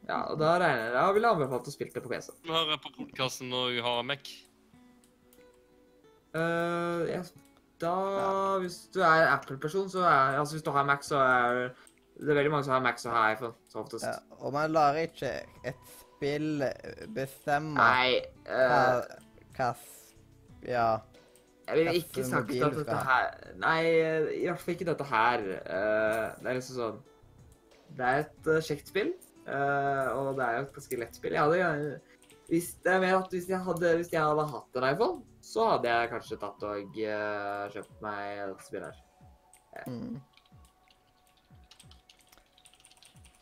Ja, 0.08 0.20
og 0.32 0.38
da 0.40 0.54
regner 0.60 0.86
jeg, 0.86 0.94
da 0.96 1.02
vil 1.12 1.26
jeg 1.26 1.34
anbefale 1.36 1.60
at 1.60 1.68
du 1.68 1.74
spilte 1.74 2.00
på 2.04 2.12
PC. 2.12 2.30
Jeg 2.46 2.54
hører 2.54 2.80
på 2.80 2.94
podkasten 2.96 3.52
når 3.52 3.74
du 3.76 3.82
har 3.84 4.00
Mac. 4.08 4.30
Eh, 6.30 7.04
ja, 7.10 7.20
da, 7.82 7.94
hvis 8.62 8.78
du 8.94 9.00
er 9.04 9.28
Apple-person, 9.34 9.88
så 9.92 10.04
er 10.06 10.38
Altså, 10.40 10.56
hvis 10.56 10.64
du 10.64 10.70
har 10.72 10.86
Mac, 10.88 11.04
så 11.04 11.20
er 11.20 11.70
det 12.20 12.28
er 12.28 12.36
veldig 12.36 12.50
mange 12.52 12.66
som 12.66 12.74
har 12.76 12.82
Mac 12.84 13.00
som 13.00 13.12
har 13.16 13.34
iPhone, 13.34 13.54
så 13.68 13.80
oftest. 13.80 14.04
ja. 14.04 14.16
Og 14.40 14.52
man 14.52 14.72
lar 14.72 14.96
ikke 15.00 15.30
et 15.64 15.99
spill 16.20 16.64
bestemme 17.16 17.72
Nei, 17.78 18.20
hva, 18.44 19.00
eh, 19.00 19.46
hva 19.56 19.70
Ja. 20.66 21.00
jeg 21.66 21.78
ville 21.78 21.94
ikke 21.96 22.24
sagt 22.28 22.52
at 22.52 22.76
dette 22.76 22.98
her 23.08 23.30
Nei, 23.56 23.80
i 24.36 24.44
hvert 24.44 24.60
fall 24.60 24.74
ikke 24.74 24.88
dette 24.90 25.06
her. 25.08 25.40
Uh, 25.64 26.26
det 26.36 26.50
er 26.50 26.58
liksom 26.58 26.76
sånn 26.76 27.00
Det 27.96 28.06
er 28.06 28.22
et 28.26 28.50
eh, 28.52 28.62
kjekt 28.68 28.92
spill, 28.92 29.14
uh, 29.48 30.06
og 30.14 30.36
det 30.36 30.44
er 30.46 30.58
jo 30.58 30.66
et 30.66 30.74
ganske 30.76 30.98
lett 31.00 31.16
spill. 31.16 31.34
Jeg 31.34 31.42
hadde 31.42 32.00
hvis, 32.50 32.70
jeg 32.84 33.00
vet, 33.00 33.26
hvis 33.30 33.48
jeg, 33.48 33.60
hadde, 33.62 33.90
hvis 33.96 34.12
jeg 34.12 34.22
hadde 34.26 34.44
hatt 34.50 34.78
en 34.78 34.86
iPhone, 34.88 35.22
så 35.42 35.68
hadde 35.68 35.90
jeg 35.90 36.10
kanskje 36.10 36.38
tatt 36.42 36.64
og 36.66 36.98
uh, 36.98 37.64
kjøpt 37.70 38.02
meg 38.04 38.40
dette 38.42 38.66
spillet 38.66 39.00
her. 39.74 39.86
Mm. 39.86 40.18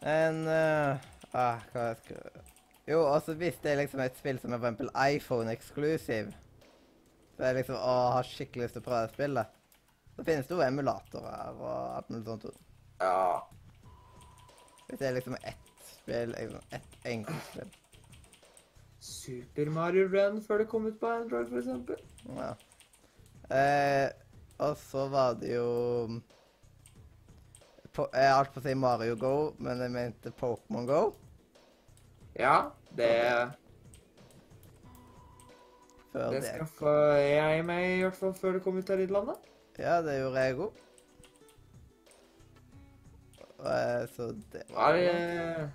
En 0.08 0.42
uh, 0.46 1.08
ah, 1.32 1.64
Hva 1.72 1.88
skal 1.98 2.47
Jo, 2.88 3.02
altså 3.12 3.34
hvis 3.36 3.58
det 3.62 3.72
er 3.72 3.82
liksom 3.82 4.00
et 4.00 4.16
spill 4.16 4.38
som 4.40 4.52
er 4.52 4.60
for 4.60 4.70
eksempel 4.70 4.90
iPhone-eksklusiv, 4.96 6.30
så 7.36 7.44
jeg 7.44 7.58
liksom 7.58 7.76
å 7.76 7.96
har 8.14 8.28
skikkelig 8.28 8.64
lyst 8.64 8.78
til 8.78 8.82
å 8.82 8.86
prøve 8.86 9.02
det 9.02 9.12
spillet, 9.12 9.58
så 10.16 10.24
finnes 10.24 10.48
det 10.48 10.56
jo 10.56 10.62
emulatorer 10.64 11.60
og 11.60 11.74
alt 11.98 12.08
mulig 12.10 12.24
sånt. 12.30 12.46
Ja. 13.02 13.42
Hvis 14.88 15.02
det 15.02 15.10
er 15.10 15.14
liksom 15.18 15.36
ett 15.42 15.84
spill, 15.90 16.32
liksom 16.32 16.72
ett 16.78 16.96
enkelt 17.12 17.44
spill. 17.50 17.76
Super 19.08 19.70
Mario 19.70 20.08
Run 20.08 20.40
før 20.42 20.64
det 20.64 20.68
kom 20.72 20.88
ut 20.88 20.98
på 21.00 21.12
Android, 21.12 21.52
for 21.52 21.60
eksempel. 21.60 22.00
Ja. 22.40 22.50
Eh, 23.54 24.08
og 24.64 24.76
så 24.80 25.06
var 25.12 25.36
det 25.40 25.54
jo 25.54 25.68
på, 27.92 28.08
Jeg 28.12 28.34
holdt 28.34 28.52
på 28.56 28.60
å 28.60 28.64
si 28.64 28.74
Mario 28.76 29.16
Go, 29.20 29.36
men 29.60 29.80
jeg 29.84 29.92
mente 29.94 30.32
Pokémon 30.40 30.88
Go. 30.88 31.02
Ja, 32.38 32.70
det, 32.94 33.12
Før 36.12 36.30
det 36.32 36.42
skaffa 36.46 36.92
jeg 37.18 37.64
meg 37.66 37.86
i 37.96 38.02
hvert 38.04 38.18
fall 38.18 38.34
før 38.38 38.56
det 38.56 38.62
kom 38.64 38.78
ut 38.78 38.90
av 38.90 39.00
Ridlandet. 39.00 39.34
landet. 39.34 39.48
Ja, 39.78 39.98
det 40.02 40.20
gjorde 40.20 40.44
jeg 40.44 40.60
òg. 40.62 40.84
Så 44.14 44.28
det 44.52 44.62
Har, 44.74 44.94
jeg... 44.94 45.70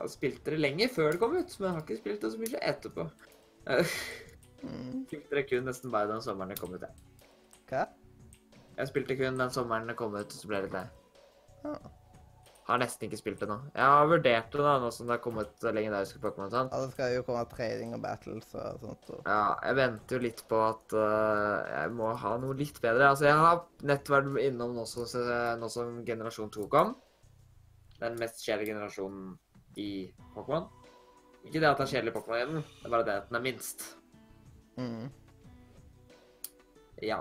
jeg 0.00 0.10
spilt 0.10 0.42
det 0.46 0.58
lenge 0.58 0.88
før 0.90 1.14
det 1.14 1.20
kom 1.22 1.36
ut, 1.38 1.54
men 1.60 1.76
har 1.76 1.84
ikke 1.84 2.00
spilt 2.00 2.24
det 2.24 2.32
så 2.32 2.40
mye 2.42 2.62
etterpå. 2.72 3.06
Eh, 3.70 3.94
mm. 4.64 5.04
Spilte 5.06 5.38
det 5.38 5.46
kun 5.50 5.70
nesten 5.70 5.94
bare 5.94 6.10
den 6.10 6.22
sommeren 6.24 6.50
det 6.50 6.58
kom 6.58 6.74
ut. 6.74 6.82
Jeg, 6.82 7.30
Hva? 7.70 7.86
jeg 8.76 8.90
spilte 8.90 9.16
kun 9.22 9.38
den 9.38 9.54
sommeren 9.54 9.86
det 9.90 9.96
kom 9.98 10.18
ut, 10.18 10.26
og 10.26 10.38
så 10.42 10.50
ble 10.50 10.60
jeg 10.60 10.68
litt 10.68 10.78
lei. 10.80 10.86
Ja. 11.62 11.78
Har 12.70 12.78
nesten 12.78 13.08
ikke 13.08 13.18
spilt 13.18 13.40
det 13.42 13.48
nå. 13.50 13.56
Jeg 13.74 13.82
har 13.82 14.06
vurdert 14.06 14.52
det 14.54 14.62
da, 14.62 14.76
nå 14.78 14.92
som 14.94 15.08
det 15.08 15.16
har 15.16 15.22
kommet 15.24 15.64
legendariske 15.66 16.20
Pokémon 16.22 16.52
sånn. 16.52 16.68
Ja, 16.70 16.78
det 16.84 16.92
skal 16.92 17.14
jo 17.16 17.24
komme 17.26 17.42
trading 17.50 17.96
og 17.96 18.02
battles 18.04 18.52
og 18.54 18.84
sånt. 18.84 19.08
Og... 19.10 19.24
Ja, 19.26 19.56
jeg 19.66 19.78
venter 19.80 20.16
jo 20.16 20.20
litt 20.22 20.42
på 20.46 20.60
at 20.68 20.94
uh, 20.94 21.56
jeg 21.66 21.92
må 21.98 22.12
ha 22.22 22.34
noe 22.38 22.54
litt 22.60 22.78
bedre. 22.78 23.08
Altså, 23.08 23.26
jeg 23.26 23.40
har 23.40 23.64
nett 23.90 24.12
vært 24.12 24.38
innom 24.44 24.76
nå 24.78 24.84
som, 24.86 25.08
nå 25.58 25.70
som 25.72 25.96
generasjon 26.06 26.52
2 26.54 26.68
kom. 26.70 26.92
Den 27.98 28.20
mest 28.22 28.44
kjedelige 28.44 28.76
generasjonen 28.76 29.34
i 29.82 29.90
Pokémon. 30.36 30.70
Ikke 31.48 31.58
det 31.58 31.72
at 31.72 31.82
det 31.82 31.88
er 31.88 31.92
kjedelig 31.96 32.14
Pokémon 32.14 32.38
i 32.38 32.46
den, 32.52 32.62
det 32.62 32.86
er 32.86 32.94
bare 32.94 33.08
det 33.08 33.16
at 33.18 33.32
den 33.32 33.40
er 33.40 33.44
minst. 33.48 33.84
Mm. 34.78 35.10
Ja. 37.02 37.18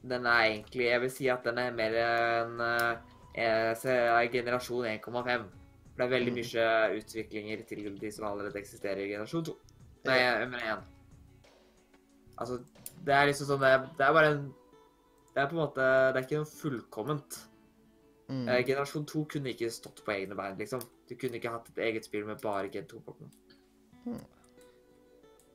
Den 0.00 0.26
er 0.26 0.42
egentlig 0.48 0.86
Jeg 0.86 1.00
vil 1.02 1.10
si 1.12 1.26
at 1.28 1.44
den 1.44 1.58
er 1.60 1.74
mer 1.76 1.96
en 2.00 2.60
er 2.64 3.00
generasjon 3.34 4.86
1,5. 4.86 5.44
For 5.90 5.96
det 5.96 6.06
er 6.06 6.14
veldig 6.18 6.32
Mm. 6.32 6.38
mye 6.40 7.00
utviklinger 7.00 7.66
til 7.68 7.98
de 7.98 8.10
som 8.10 8.24
allerede 8.24 8.56
eksisterer 8.56 8.98
i 9.04 9.08
generasjon 9.12 9.44
2. 9.44 9.56
Nei, 10.04 10.16
jeg 10.18 10.48
mener 10.48 10.64
1. 10.76 10.82
Altså, 12.38 12.64
det 13.04 13.14
er 13.14 13.26
liksom 13.26 13.46
sånn 13.46 13.60
Det 13.60 13.68
er, 13.68 13.78
det 13.98 14.06
er 14.06 14.12
bare 14.12 14.30
en 14.32 14.54
Det 15.34 15.42
er 15.42 15.46
på 15.46 15.50
en 15.52 15.60
måte 15.60 15.76
Det 15.76 16.16
er 16.16 16.22
ikke 16.24 16.38
noe 16.40 16.44
fullkomment. 16.48 17.46
Mm. 18.30 18.48
Eh, 18.48 18.62
generasjon 18.64 19.04
2 19.06 19.24
kunne 19.26 19.50
ikke 19.52 19.70
stått 19.70 20.02
på 20.04 20.12
egne 20.12 20.34
bein, 20.36 20.56
liksom. 20.56 20.80
Du 21.08 21.14
kunne 21.16 21.34
ikke 21.36 21.50
hatt 21.50 21.68
et 21.68 21.78
eget 21.84 22.04
spill 22.04 22.24
med 22.24 22.40
bare 22.40 22.70
Gen 22.70 22.86
2-porten. 22.86 23.30
Mm. 24.06 24.20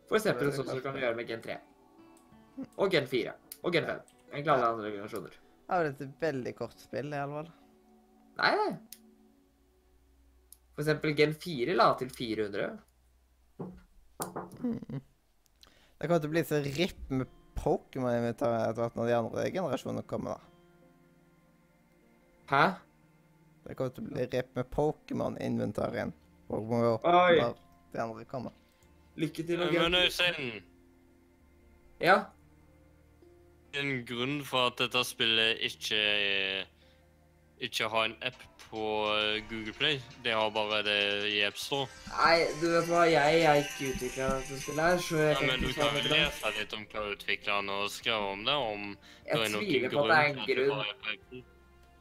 For 0.08 0.18
eksempel 0.18 0.48
er 0.48 0.52
sånn 0.52 0.66
som 0.68 0.76
du 0.76 0.82
kan 0.82 0.94
gjøre 0.96 1.16
med 1.16 1.28
Gen 1.28 1.42
3. 1.42 1.58
Og 2.78 2.92
Gen 2.92 3.08
4. 3.08 3.34
Og 3.64 3.74
Gen 3.74 3.86
5. 3.86 4.00
Egentlig 4.34 4.52
alle 4.54 4.66
andre 4.68 4.92
generasjoner. 4.92 5.30
Det 5.32 5.70
var 5.70 5.86
et 5.86 6.20
veldig 6.22 6.56
kort 6.56 6.80
spill, 6.80 7.14
i 7.14 7.18
alle 7.18 7.34
fall. 7.34 7.52
Nei, 8.38 8.52
nei. 8.60 8.74
For 10.76 10.84
eksempel 10.84 11.14
Gen 11.16 11.34
4 11.40 11.76
la 11.78 11.90
til 12.00 12.10
400. 12.12 12.66
Mm. 14.66 15.02
Det 15.96 16.08
kommer 16.10 16.20
til 16.20 16.28
å 16.30 16.34
bli 16.34 16.44
så 16.44 16.60
ripp 16.66 17.12
med 17.16 17.30
Pokémon-inventaret 17.56 18.66
etter 18.68 18.82
hvert 18.84 18.98
når 19.00 19.08
de 19.08 19.16
andre 19.16 19.46
generasjonene 19.56 20.04
kommer. 20.10 20.36
da. 20.36 20.52
Hæ? 22.52 22.64
Det 23.66 23.78
kommer 23.80 23.96
til 23.96 24.04
å 24.04 24.12
bli 24.12 24.28
ripp 24.36 24.52
med 24.60 24.70
Pokémon-inventarien. 24.76 26.12
Pokémon 26.50 26.84
Go. 26.84 26.94
Oi. 27.10 27.40
Når 27.40 27.56
de 27.96 28.04
andre 28.04 28.26
kommer. 28.30 28.52
Lykke 29.16 29.46
til, 29.48 29.58
Men 29.72 29.96
Øystein, 29.96 30.64
Ja. 32.02 32.26
en 33.74 34.06
grunn 34.06 34.44
for 34.44 34.68
at 34.68 34.78
dette 34.78 35.04
spillet 35.08 35.58
ikke 35.64 36.66
ikke 37.62 37.88
ha 37.90 38.02
en 38.06 38.16
app 38.28 38.42
på 38.70 38.82
eh, 39.16 39.38
Google 39.50 39.74
Play. 39.74 40.00
Det 40.24 40.34
har 40.36 40.50
bare 40.52 40.82
det 40.84 40.98
i 41.32 41.40
AppStore. 41.48 41.88
Nei, 42.12 42.48
du 42.60 42.66
vet 42.74 42.90
hva, 42.90 43.04
jeg 43.08 43.42
er 43.48 43.62
ikke 43.62 43.92
utvikler 43.94 44.26
av 44.26 44.42
dette 44.42 44.60
spillet 44.62 44.84
her, 44.90 44.98
så 45.06 45.22
jeg 45.22 45.38
Nei, 45.40 45.48
men 45.52 45.62
du 45.64 45.74
kan 45.78 45.94
vel 45.96 46.04
det. 46.10 46.18
lese 46.20 46.52
litt 46.60 46.74
om 46.76 46.86
hva 46.92 47.06
utviklerne 47.14 47.78
skrev 47.94 48.28
om 48.34 48.44
det, 48.46 48.58
om 48.74 48.90
det 48.98 49.32
Jeg 49.32 49.46
er 49.46 49.54
noen 49.56 49.70
grunn 49.90 50.10
det 50.12 50.18
er 50.18 50.28
en 50.28 50.36
til 50.36 50.42
at 50.42 50.48
det 50.48 50.56
grunn. 50.58 51.46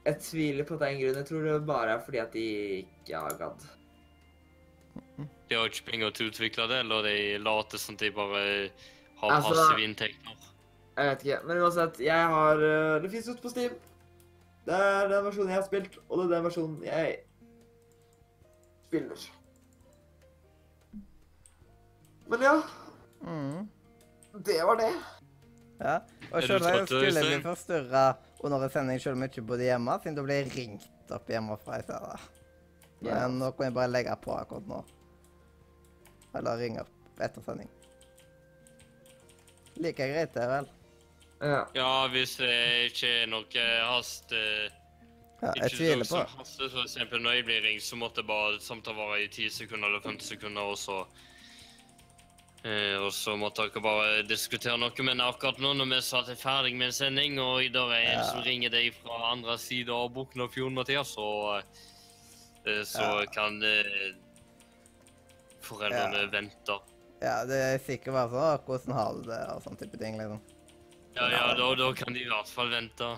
Jeg 0.04 0.18
tviler 0.20 0.64
på 0.68 0.74
at 0.74 0.80
det 0.82 0.88
er 0.88 0.92
en 0.96 1.00
grunn. 1.04 1.20
Jeg 1.22 1.28
tror 1.30 1.46
det 1.48 1.54
bare 1.70 1.94
er 1.94 2.02
fordi 2.04 2.18
at 2.24 2.32
de 2.34 2.46
ikke 2.82 3.22
har 3.22 3.38
gadd. 3.40 3.64
De 5.48 5.54
har 5.58 5.70
ikke 5.70 5.86
penger 5.92 6.10
til 6.16 6.26
å 6.26 6.32
utvikle 6.32 6.66
det, 6.70 6.82
eller 6.84 7.06
de 7.06 7.16
later 7.44 7.78
som 7.80 7.96
de 8.00 8.10
bare 8.10 8.44
har 9.20 9.30
Altså- 9.30 9.54
passive 9.54 9.84
inntekter. 9.86 10.36
Jeg 10.96 11.08
vet 11.10 11.24
ikke, 11.24 11.40
men 11.46 11.58
uansett, 11.58 11.96
jeg 12.00 12.26
har 12.30 12.56
øh, 12.62 13.02
Det 13.02 13.10
fins 13.10 13.28
ute 13.28 13.42
på 13.42 13.50
Steam. 13.50 13.72
Det 14.64 14.74
er 14.74 15.08
den 15.10 15.24
versjonen 15.26 15.50
jeg 15.52 15.58
har 15.58 15.66
spilt, 15.66 15.98
og 16.08 16.18
det 16.18 16.24
er 16.24 16.34
den 16.36 16.44
versjonen 16.46 16.84
jeg 16.86 17.16
spiller. 18.86 19.24
Men 22.32 22.42
ja, 22.42 22.54
Mm. 23.24 23.68
det 24.44 24.56
var 24.64 24.76
det. 24.76 24.90
Ja. 25.80 25.98
Og 26.32 26.42
sjøl 26.42 26.62
om 26.62 26.68
jeg 26.68 26.86
skulle 26.88 27.22
bli 27.24 27.38
forstyrra 27.42 28.02
under 28.44 28.62
en 28.64 28.70
sending 28.70 29.00
selv 29.00 29.16
om 29.16 29.22
jeg 29.24 29.30
ikke 29.30 29.46
bodde 29.48 29.64
hjemme, 29.64 29.94
siden 30.02 30.16
da 30.16 30.22
ble 30.26 30.34
jeg 30.38 30.50
ringt 30.56 31.12
opp 31.12 31.28
hjemmefra 31.28 31.78
i 31.78 31.82
stedet. 31.86 32.20
Ja. 33.04 33.14
Men 33.28 33.38
nå 33.40 33.50
kan 33.56 33.64
jeg 33.68 33.74
bare 33.76 33.90
legge 33.92 34.16
på 34.22 34.32
akkurat 34.36 34.66
nå. 34.68 34.82
Eller 36.34 36.56
ringe 36.60 36.80
opp 36.84 37.20
etter 37.20 37.42
sending. 37.44 37.70
Like 39.76 40.08
greit 40.12 40.34
det, 40.34 40.46
vel? 40.48 40.68
Ja. 41.42 41.64
Ja, 41.74 42.08
hvis 42.08 42.36
det 42.36 42.92
ikke 42.92 43.08
er 43.22 43.26
noe 43.26 43.66
hast 43.88 44.32
eh, 44.32 44.70
Ja, 45.42 45.50
jeg 45.56 45.64
Ikke 45.66 45.76
tviler 45.76 46.04
på 46.08 46.16
det. 46.22 46.70
for 46.72 46.82
eksempel 46.86 47.20
når 47.20 47.32
jeg 47.34 47.44
blir 47.44 47.62
ringt, 47.62 47.82
så 47.82 47.96
måtte 47.96 48.22
jeg 48.22 48.26
bare 48.26 48.60
samtalen 48.60 48.96
vare 48.96 49.22
i 49.24 49.28
10 49.28 49.48
sekunder 49.50 49.88
eller 49.88 50.00
50 50.00 50.24
sekunder, 50.24 50.62
og 50.62 50.78
så 50.78 51.06
eh, 52.64 52.96
Og 53.02 53.12
så 53.12 53.34
måtte 53.36 53.66
dere 53.68 53.82
bare 53.82 54.22
diskutere 54.24 54.78
noe. 54.80 55.04
Men 55.04 55.20
akkurat 55.20 55.58
nå 55.60 55.74
når 55.76 55.90
vi 55.90 56.00
satt 56.00 56.28
er 56.32 56.34
ferdig 56.40 56.74
med 56.78 56.86
en 56.86 56.92
sending, 56.96 57.38
og 57.42 57.62
i 57.62 57.68
dag 57.68 57.90
er 57.92 58.06
en 58.14 58.18
Ja. 58.18 58.22
som 58.30 58.40
ringer 58.42 58.70
deg 58.70 58.94
fra 59.02 59.32
andre 59.32 59.58
sida 59.58 59.92
av 59.92 60.14
Buknafjorden, 60.14 60.72
Mathias, 60.74 61.12
så, 61.14 61.58
eh, 62.64 62.82
så 62.84 63.20
Ja. 63.20 63.26
kan 63.26 63.62
eh, 63.62 64.14
foreldrene 65.60 66.22
Ja. 66.24 66.30
vente. 66.30 66.78
Ja, 67.22 67.44
det 67.44 67.56
er 67.60 67.78
sikkert 67.78 68.12
bare 68.14 68.30
sånn 68.30 68.64
'Hvordan 68.64 68.92
har 68.94 69.12
du 69.14 69.22
det?' 69.22 69.48
og 69.54 69.62
sånn 69.62 69.76
type 69.78 69.98
ting, 69.98 70.16
liksom. 70.18 70.40
Ja, 71.14 71.28
ja, 71.30 71.42
da, 71.54 71.74
da 71.78 71.90
kan 71.94 72.14
de 72.14 72.24
i 72.24 72.30
hvert 72.30 72.50
fall 72.50 72.72
vente. 72.74 73.10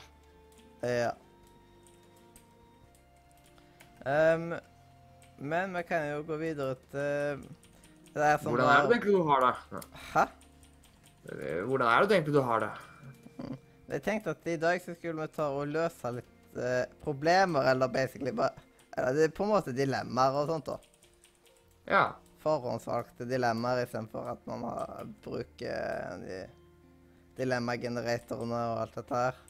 Ja. 0.84 1.12
Um, 4.06 4.52
men 5.38 5.72
vi 5.76 5.82
kan 5.88 6.04
jo 6.10 6.18
gå 6.28 6.36
videre 6.38 6.76
til 6.92 7.46
det 8.16 8.24
er 8.24 8.38
sånn 8.40 8.54
Hvordan 8.54 8.70
er 8.70 8.86
det 8.86 8.94
egentlig 8.96 9.14
du 9.16 9.24
har 9.28 9.42
det? 9.44 9.80
Hæ? 10.12 10.22
Hvordan 11.68 11.88
er 11.88 12.04
det 12.04 12.16
egentlig 12.16 12.34
du 12.36 12.44
har 12.46 12.62
det? 12.62 12.70
Jeg 13.86 14.02
tenkte 14.02 14.32
at 14.32 14.48
i 14.48 14.58
dag 14.60 14.80
så 14.82 14.94
skulle 14.96 15.26
vi 15.26 15.34
ta 15.34 15.48
og 15.52 15.68
løse 15.70 16.12
litt 16.16 16.60
eh, 16.60 16.84
problemer, 17.04 17.68
eller 17.72 17.90
basically 17.92 18.32
bare 18.34 18.64
Eller 18.96 19.12
det 19.18 19.26
er 19.26 19.34
på 19.36 19.44
en 19.44 19.52
måte 19.52 19.74
dilemmaer 19.76 20.38
og 20.40 20.48
sånt, 20.48 20.70
da. 20.70 20.78
Ja. 21.90 22.04
Forhåndsvalgte 22.40 23.26
dilemmaer 23.28 23.82
istedenfor 23.84 24.30
at 24.32 24.46
man 24.48 24.64
har, 24.64 25.10
bruker 25.26 26.22
de 26.22 26.38
dilemmageneratorene 27.36 28.60
og 28.72 28.82
alt 28.84 28.98
dette 29.00 29.20
her. 29.20 29.40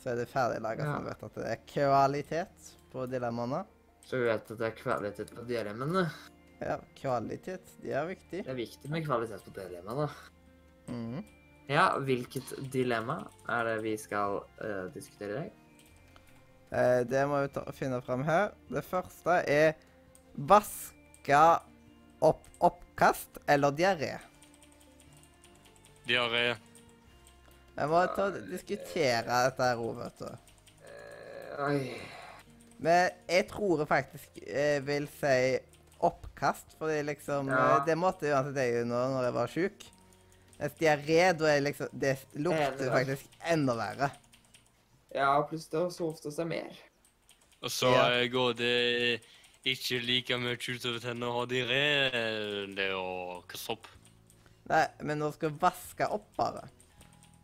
Så 0.00 0.12
er 0.12 0.20
det 0.22 0.28
ferdiglaga, 0.30 0.84
Ja. 0.84 0.94
så 0.96 1.00
vi 1.00 1.08
vet 1.10 1.22
at 1.22 1.34
det 1.34 1.48
er 1.50 1.60
kvalitet 1.68 2.70
på 2.92 3.06
dilemmaene. 3.06 3.64
Så 4.06 4.16
vi 4.16 4.24
vet 4.30 4.50
at 4.50 4.58
det 4.58 4.66
er 4.66 4.76
kvalitet 4.78 5.34
på 5.36 5.44
dilemmaene. 5.48 6.06
Ja, 6.60 6.78
kvalitet, 6.96 7.74
de 7.82 7.92
er 7.92 8.06
viktig. 8.08 8.44
Det 8.44 8.48
er 8.52 8.58
viktig 8.58 8.90
med 8.90 9.04
kvalitet 9.04 9.44
på 9.44 9.52
dilemmaene. 9.56 10.08
Mm. 10.88 11.24
Ja, 11.70 11.98
hvilket 12.02 12.54
dilemma 12.72 13.20
er 13.48 13.64
det 13.68 13.82
vi 13.84 13.96
skal 14.00 14.40
uh, 14.64 14.88
diskutere 14.94 15.30
i 15.30 15.36
dag? 15.36 15.52
Eh, 16.70 17.00
det 17.06 17.22
må 17.28 17.42
vi 17.44 17.52
ta, 17.54 17.62
finne 17.74 18.00
frem 18.02 18.24
her. 18.26 18.50
Det 18.70 18.82
første 18.86 19.40
er 19.50 19.74
vaske 20.34 21.40
opp 22.20 22.46
oppkast 22.60 23.40
eller 23.48 23.72
diaré. 23.72 24.18
Diaré. 26.06 26.56
Jeg 27.76 27.88
må 27.88 28.00
ta 28.16 28.28
diskutere 28.50 29.24
dette 29.46 29.62
her 29.70 29.80
òg, 29.80 29.96
vet 30.02 30.18
du. 30.18 30.30
Eh. 31.60 32.00
Men 32.80 33.10
jeg 33.28 33.46
tror 33.50 33.84
faktisk 33.88 34.40
jeg 34.46 34.82
vil 34.86 35.08
si 35.20 35.58
oppkast, 36.00 36.76
fordi 36.78 37.02
liksom 37.04 37.48
Ja. 37.48 37.76
eh, 37.76 37.84
Det 37.86 37.96
måtte 37.98 38.30
uansett 38.32 38.56
jeg 38.56 38.74
jo 38.80 38.84
nå 38.88 39.00
når 39.14 39.22
jeg 39.24 39.34
var 39.34 39.46
sjuk. 39.48 39.84
Mens 40.58 40.72
diaré, 40.80 41.32
da 41.38 41.44
er 41.46 41.60
liksom 41.60 41.88
Det 41.98 42.18
lukter 42.34 42.90
faktisk 42.92 43.28
enda 43.48 43.74
verre. 43.74 44.10
Ja, 45.14 45.42
pluss 45.42 45.66
det 45.68 45.80
er 45.80 45.90
så 45.90 46.08
ofte 46.12 46.30
det 46.30 46.38
er 46.38 46.44
mer. 46.44 46.72
Og 47.62 47.70
så 47.70 47.90
Ja. 47.92 48.10
eh, 48.10 48.28
går 48.28 48.52
det 48.56 49.20
ikke 49.64 50.00
like 50.00 50.38
mye 50.38 50.56
utover 50.56 50.98
tennene 51.00 51.26
å 51.26 51.38
ha 51.40 51.44
diaré 51.46 52.10
enn 52.14 52.74
det 52.74 52.90
å 52.92 53.42
kaste 53.46 53.70
opp. 53.72 53.86
Nei, 54.68 54.86
men 55.02 55.18
nå 55.18 55.32
skal 55.34 55.50
vaske 55.50 56.08
opp, 56.10 56.28
bare. 56.36 56.68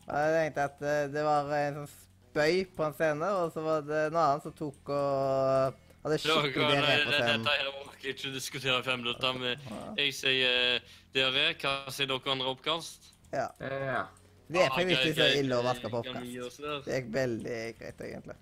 Og 0.07 0.15
Jeg 0.17 0.35
tenkte 0.37 0.63
at 0.69 0.81
eh, 0.87 1.07
det 1.11 1.23
var 1.25 1.49
en 1.57 1.81
sånn 1.81 1.89
spøy 1.91 2.61
på 2.77 2.85
en 2.87 2.93
scene, 2.95 3.31
og 3.41 3.51
så 3.55 3.63
var 3.65 3.81
det 3.87 4.03
en 4.07 4.15
annen 4.21 4.43
som 4.45 4.53
tok 4.55 4.91
og 4.93 5.81
hadde 6.05 6.19
skikkelig 6.23 6.69
diaré 6.71 6.93
på 7.03 7.11
scenen. 7.17 7.43
Dette 7.43 7.55
her 7.57 7.71
orker 7.73 8.13
ikke 8.13 8.31
diskutere 8.35 8.77
i 8.79 8.85
fem 8.85 9.01
minutter. 9.03 9.41
Men 9.41 9.97
jeg 9.99 10.13
sier 10.15 10.79
diaré. 11.17 11.49
Hva 11.59 11.73
sier 11.91 12.07
dere 12.11 12.31
andre 12.35 12.53
oppkast? 12.53 13.09
Ja. 13.33 13.49
Ja. 13.59 14.05
Det 14.47 14.61
er 14.63 14.69
Ah, 14.71 14.77
faktisk 14.77 15.09
ikke 15.09 15.17
så 15.27 15.41
ille 15.41 15.57
å 15.59 15.63
vaske 15.65 15.89
på 15.91 15.99
oppkast. 15.99 16.61
Det 16.85 17.01
gikk 17.01 17.09
veldig 17.17 17.57
greit, 17.81 18.03
egentlig. 18.07 18.37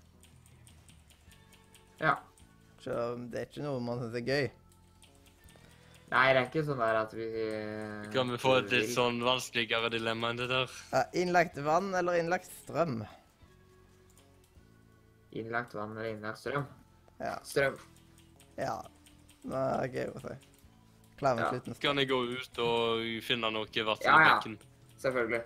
ja. 2.04 2.12
Så 2.86 2.94
det 3.32 3.40
er 3.40 3.48
ikke 3.48 3.64
noe 3.64 3.80
man 3.82 3.98
syns 3.98 4.14
er 4.14 4.22
gøy. 4.28 4.44
Nei, 6.16 6.30
det 6.32 6.40
er 6.40 6.46
ikke 6.48 6.62
sånn 6.64 6.78
der 6.80 6.96
at 7.02 7.10
vi 7.12 7.24
uh, 7.28 8.06
Kan 8.14 8.30
vi 8.32 8.38
få 8.40 8.54
et 8.62 8.70
litt 8.72 8.88
sånn 8.94 9.18
vanskeligere 9.26 9.90
dilemma 9.92 10.30
enn 10.32 10.38
det 10.40 10.46
der? 10.48 10.70
Ja, 10.94 11.02
innlagt 11.20 11.58
vann 11.66 11.90
eller 11.98 12.16
innlagt 12.16 12.48
strøm? 12.62 13.02
Innlagt 15.36 15.74
vann 15.76 15.92
eller 15.96 16.08
innlagt 16.14 16.40
strøm? 16.40 16.64
Ja. 17.20 17.34
Strøm. 17.44 17.76
ja. 18.60 18.76
Det 19.46 19.58
er 19.62 19.92
gøy 19.94 20.08
å 20.10 20.18
si. 20.24 20.32
Klar 21.20 21.34
med 21.36 21.42
Ja. 21.44 21.50
slutten. 21.52 21.74
Kan 21.80 21.98
jeg 22.00 22.08
gå 22.10 22.18
ut 22.32 22.58
og 22.64 23.04
finne 23.22 23.50
noe 23.54 23.84
vann 23.86 24.00
i 24.02 24.04
Ja, 24.08 24.16
ja. 24.26 24.36
Selvfølgelig. 24.98 25.42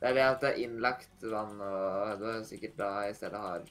Det 0.00 0.06
er 0.10 0.14
det 0.14 0.22
at 0.26 0.40
det 0.44 0.50
er 0.52 0.60
innlagt 0.66 1.22
vann, 1.24 1.56
og 1.60 2.18
det 2.20 2.28
er 2.36 2.44
sikkert 2.44 2.76
da 2.78 2.90
i 3.08 3.14
stedet 3.16 3.40
har 3.40 3.60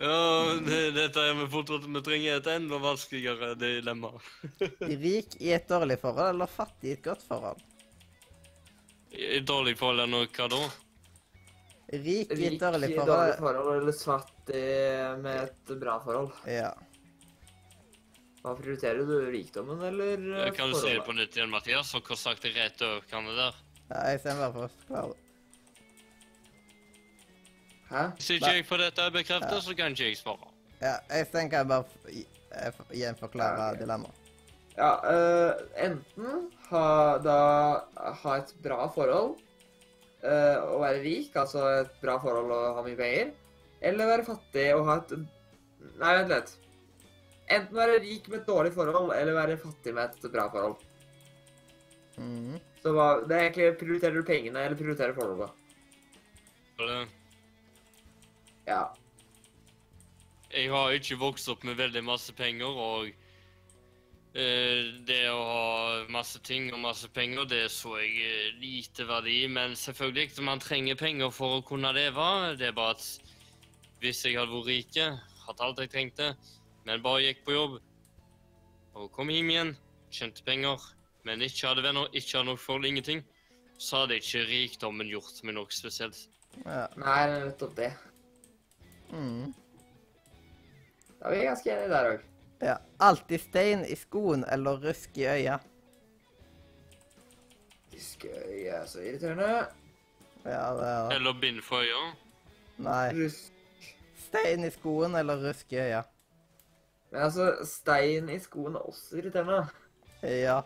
Ja, 0.00 0.56
det, 0.64 0.78
dette 0.96 1.22
er 1.28 1.34
vi 1.36 1.46
fortsatt 1.52 1.84
Vi 1.84 2.00
trenger 2.00 2.38
et 2.38 2.46
enda 2.48 2.78
vanskeligere 2.80 3.50
dilemma. 3.60 4.14
Rik 4.80 5.34
i 5.44 5.50
et 5.52 5.66
dårlig 5.68 5.98
forhold 6.00 6.30
eller 6.32 6.48
fattig 6.48 6.88
i 6.88 6.94
et 6.94 7.02
godt 7.04 7.26
forhold? 7.28 7.60
I 9.12 9.26
et 9.36 9.44
dårlig 9.44 9.76
forhold 9.76 10.06
eller 10.06 10.30
hva 10.38 10.48
da? 10.54 10.60
Rik 11.92 12.32
i 12.32 12.46
et 12.48 12.60
dårlig 12.62 12.94
i 12.94 12.96
forhold. 12.96 13.12
dårlig 13.12 13.38
forhold 13.44 13.72
eller 13.76 13.98
fattig 14.00 14.64
med 15.26 15.42
et 15.44 15.74
bra 15.84 15.98
forhold. 16.06 16.32
Ja. 16.48 16.70
Hva 18.40 18.54
prioriterer 18.56 19.04
du? 19.04 19.16
Rikdommen 19.34 19.82
eller 19.84 20.16
forholdet? 20.16 20.56
Kan 20.56 20.72
du 20.72 20.78
si 20.80 20.94
det 20.94 21.04
på 21.04 21.18
nytt 21.18 21.36
igjen, 21.36 21.52
Mathias? 21.52 21.92
Og 21.98 22.08
hva 22.08 22.16
sagt 22.16 22.48
det 22.48 22.56
rett 22.56 22.80
over? 22.88 23.04
Kan 23.12 23.28
det 23.28 23.36
der? 23.36 23.66
ja 23.90 24.06
jeg 24.14 24.22
ser 24.24 24.40
bare 24.40 24.54
for 24.54 25.02
å. 25.02 25.10
Hæ? 27.90 28.04
Hvis 28.16 28.30
ikke 28.36 28.52
jeg 28.54 28.64
får 28.68 28.76
dette 28.84 29.10
bekreftet, 29.12 29.62
så 29.66 29.74
kan 29.76 29.90
ikke 29.96 30.04
jeg 30.12 30.16
svare. 30.20 30.50
Ja, 30.80 30.94
jeg 31.10 31.26
tenker 31.32 31.58
jeg 31.58 31.68
bare 31.68 31.84
f- 31.84 32.10
gi- 32.14 32.26
eh, 32.54 32.70
f- 32.70 32.92
igjen 32.94 33.16
forklare 33.18 33.58
Ja, 33.58 33.72
ok. 33.72 33.78
dilemmaet. 33.82 34.14
Ja, 34.78 34.90
uh, 35.04 35.52
enten 35.76 36.46
ha, 36.70 36.84
da, 37.18 37.34
ha 38.22 38.36
et 38.38 38.54
bra 38.62 38.86
forhold 38.94 39.34
uh, 40.22 40.56
og 40.70 40.80
være 40.84 41.02
rik, 41.04 41.34
altså 41.36 41.66
et 41.82 41.90
bra 42.00 42.14
forhold 42.22 42.50
og 42.54 42.78
ha 42.78 42.84
mye 42.86 42.96
penger, 42.96 43.32
eller 43.82 44.06
være 44.12 44.24
fattig 44.24 44.68
og 44.76 44.86
ha 44.86 44.96
et 45.02 45.16
Nei, 46.00 46.14
vent 46.16 46.28
litt. 46.32 46.50
Enten 47.50 47.76
være 47.76 47.98
rik 48.04 48.28
med 48.28 48.40
et 48.42 48.46
dårlig 48.48 48.72
forhold 48.72 49.12
eller 49.16 49.32
være 49.36 49.56
fattig 49.58 49.94
med 49.96 50.12
et 50.14 50.30
bra 50.32 50.46
forhold. 50.52 50.76
Mhm. 52.20 52.58
Så 52.82 52.92
hva, 52.96 53.06
det 53.28 53.36
er 53.36 53.46
egentlig 53.48 53.78
Prioriterer 53.80 54.14
du 54.14 54.22
pengene, 54.28 54.60
eller 54.64 54.76
prioriterer 54.76 55.16
forholdet? 55.16 55.50
Ja. 58.66 58.84
Jeg 60.50 60.70
har 60.72 60.94
ikke 60.94 61.18
vokst 61.20 61.48
opp 61.52 61.64
med 61.64 61.78
veldig 61.78 62.02
masse 62.04 62.34
penger, 62.34 62.66
og 62.74 63.10
uh, 64.34 64.80
det 65.06 65.20
å 65.30 65.40
ha 65.46 66.06
masse 66.10 66.40
ting 66.46 66.72
og 66.74 66.82
masse 66.82 67.08
penger, 67.14 67.46
det 67.50 67.64
så 67.70 67.96
jeg 68.00 68.16
eh, 68.26 68.56
lite 68.62 69.06
verdi. 69.06 69.44
Men 69.46 69.76
selvfølgelig, 69.78 70.42
man 70.46 70.62
trenger 70.62 70.98
penger 70.98 71.30
for 71.34 71.58
å 71.58 71.66
kunne 71.66 71.92
leve. 71.94 72.30
Det 72.58 72.70
er 72.70 72.76
bare 72.76 72.96
at 72.98 73.06
hvis 74.02 74.24
jeg 74.24 74.38
hadde 74.40 74.54
vært 74.54 74.72
rike, 74.72 75.06
hatt 75.46 75.62
alt 75.62 75.82
jeg 75.82 75.92
trengte, 75.92 76.32
men 76.88 77.02
bare 77.04 77.28
gikk 77.28 77.44
på 77.46 77.54
jobb 77.54 77.78
og 78.98 79.10
kom 79.14 79.30
hjem 79.30 79.50
igjen, 79.52 79.74
tjente 80.12 80.42
penger, 80.44 80.82
men 81.28 81.44
ikke 81.44 81.68
hadde 81.68 81.84
venner, 81.84 82.08
ikke 82.10 82.38
hadde 82.38 82.48
noe 82.50 82.60
forhold, 82.60 82.88
ingenting, 82.88 83.22
så 83.78 84.02
hadde 84.02 84.18
ikke 84.20 84.46
rikdommen 84.48 85.08
gjort 85.08 85.40
meg 85.46 85.56
noe 85.56 85.72
spesielt. 85.72 86.26
Ja. 86.64 86.86
Nei, 86.98 87.20
det 87.30 87.42
nettopp 87.44 87.76
det. 87.78 87.90
Mm. 89.12 89.54
Da 91.20 91.28
er 91.28 91.34
vi 91.34 91.44
ganske 91.44 91.70
enige 91.72 91.88
der 91.92 92.10
òg. 92.12 92.20
ja. 92.62 92.76
Alltid 93.00 93.40
stein 93.40 93.84
i 93.84 93.96
skoen 93.96 94.44
eller 94.52 94.80
rusk 94.88 95.18
i 95.18 95.24
øya. 95.26 95.58
øyet 98.24 98.74
er 98.74 98.86
så 98.86 99.00
irriterende. 99.00 99.66
Ja, 100.44 100.72
det 100.74 100.88
er 100.88 101.08
det. 101.08 101.14
Eller 101.16 101.32
bind 101.40 101.62
for 101.62 101.76
øya. 101.76 102.12
Nei. 102.78 103.08
Rusk. 103.24 103.52
Stein 104.28 104.64
i 104.64 104.70
skoen 104.70 105.14
eller 105.14 105.48
rusk 105.48 105.72
i 105.72 105.76
øya. 105.76 106.02
Men 107.10 107.22
altså, 107.22 107.56
stein 107.64 108.28
i 108.28 108.38
skoen 108.38 108.74
er 108.74 108.80
også 108.88 109.16
irriterende. 109.18 109.66
Ja. 110.22 110.60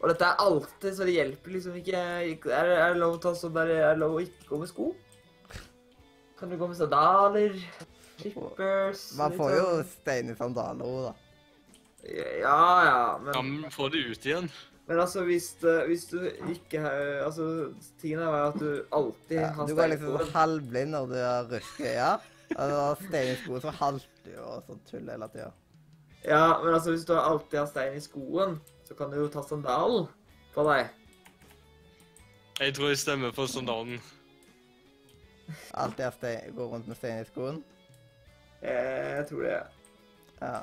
Og 0.00 0.08
dette 0.08 0.24
er 0.24 0.40
alltid, 0.40 0.94
så 0.96 1.04
det 1.04 1.12
hjelper 1.12 1.50
liksom 1.52 1.74
ikke 1.76 1.96
Er, 1.96 2.66
det- 2.66 2.96
lov 2.96 3.16
å 3.16 3.20
ta 3.22 3.34
sånn 3.34 3.52
bare, 3.52 3.76
er 3.76 3.88
det 3.94 3.98
lov 3.98 4.14
å 4.16 4.20
ikke 4.20 4.48
gå 4.48 4.58
med 4.58 4.68
sko? 4.68 4.94
Kan 6.40 6.50
du 6.50 6.56
gå 6.56 6.66
med 6.66 6.76
sandaler? 6.76 7.56
Shippers? 8.16 9.16
Man 9.16 9.36
får 9.36 9.50
jo 9.50 9.64
liksom? 9.76 9.92
stein 10.00 10.30
i 10.32 10.36
sandaler 10.36 10.86
òg, 10.88 11.00
da. 11.10 11.12
Ja, 12.40 12.84
ja, 12.86 13.18
men, 13.20 13.32
Kan 13.34 13.48
man 13.60 13.72
få 13.74 13.88
det 13.92 14.00
ut 14.08 14.26
igjen? 14.26 14.48
men 14.88 14.98
altså, 14.98 15.22
hvis, 15.28 15.52
det, 15.60 15.74
hvis 15.86 16.04
du 16.10 16.22
ikke 16.50 16.80
har 16.80 17.20
Altså, 17.26 17.72
tingen 18.00 18.22
er 18.24 18.26
jo 18.26 18.46
at 18.46 18.56
du 18.60 18.70
alltid 18.92 19.36
Ja, 19.36 19.50
har 19.52 19.66
du 19.66 19.74
går 19.76 19.90
liksom 19.92 20.32
halvblind 20.34 20.90
når 20.90 21.06
du 21.06 21.14
har 21.14 21.50
rusk 21.50 21.80
øyne. 21.80 22.14
Altså, 22.56 23.06
stein 23.08 23.32
i 23.32 23.36
skoen, 23.42 23.60
så 23.60 23.70
halter 23.70 24.24
du 24.24 24.32
og 24.42 24.64
sånn 24.66 24.80
tull 24.88 25.10
hele 25.12 25.28
tida. 25.34 25.50
Ja, 26.24 26.46
men 26.64 26.74
altså, 26.74 26.90
hvis 26.96 27.04
du 27.04 27.12
alltid 27.14 27.58
har 27.60 27.68
stein 27.70 28.00
i 28.00 28.02
skoen, 28.02 28.56
så 28.88 28.96
kan 28.98 29.12
du 29.12 29.20
jo 29.20 29.28
ta 29.30 29.44
sandalen 29.46 30.08
på 30.56 30.64
deg. 30.66 30.88
Jeg 32.60 32.74
tror 32.74 32.90
jeg 32.90 32.98
stemmer 33.04 33.36
for 33.36 33.46
sandalen. 33.46 34.00
Alltid 35.74 36.04
er 36.06 36.14
stein, 36.16 36.54
går 36.56 36.68
rundt 36.74 36.88
med 36.90 36.96
stein 36.98 37.22
i 37.22 37.28
skoen. 37.28 37.62
Eh, 38.60 39.16
Jeg 39.16 39.26
tror 39.30 39.42
det. 39.46 39.58
Ja. 40.40 40.60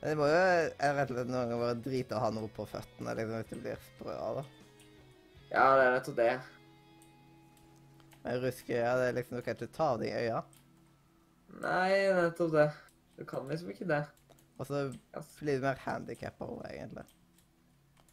Det 0.00 0.14
må 0.18 0.28
jo 0.30 0.34
rett 0.38 1.10
og 1.10 1.16
slett 1.16 1.30
noen 1.32 1.48
ganger 1.48 1.58
være 1.64 1.80
drit 1.82 2.12
å 2.14 2.20
ha 2.22 2.28
noe 2.30 2.50
på 2.54 2.66
føttene 2.70 3.14
liksom, 3.18 3.40
hvis 3.40 3.50
du 3.50 3.64
blir 3.64 3.80
sprø 3.88 4.14
av 4.14 4.36
det. 4.38 4.44
Ja, 5.50 5.64
det 5.74 5.86
er 5.88 5.94
nettopp 5.96 6.18
det. 6.20 6.30
Men 8.22 8.40
ruske 8.42 8.74
i 8.74 8.78
øya, 8.78 8.92
det 9.00 9.08
er 9.08 9.16
liksom 9.16 9.38
Du 9.38 9.42
kan 9.46 9.56
ikke 9.56 9.70
ta 9.74 9.88
av 9.94 10.00
deg 10.02 10.14
øya. 10.14 10.42
Nei, 11.62 11.90
nettopp 12.18 12.52
det. 12.54 12.68
Du 13.18 13.24
kan 13.26 13.48
liksom 13.50 13.70
ikke 13.74 13.88
det. 13.90 14.02
Og 14.58 14.66
så 14.66 14.84
blir 15.40 15.58
du 15.58 15.64
mer 15.66 15.78
handikappa 15.82 16.46
òg, 16.46 16.62
egentlig. 16.70 17.04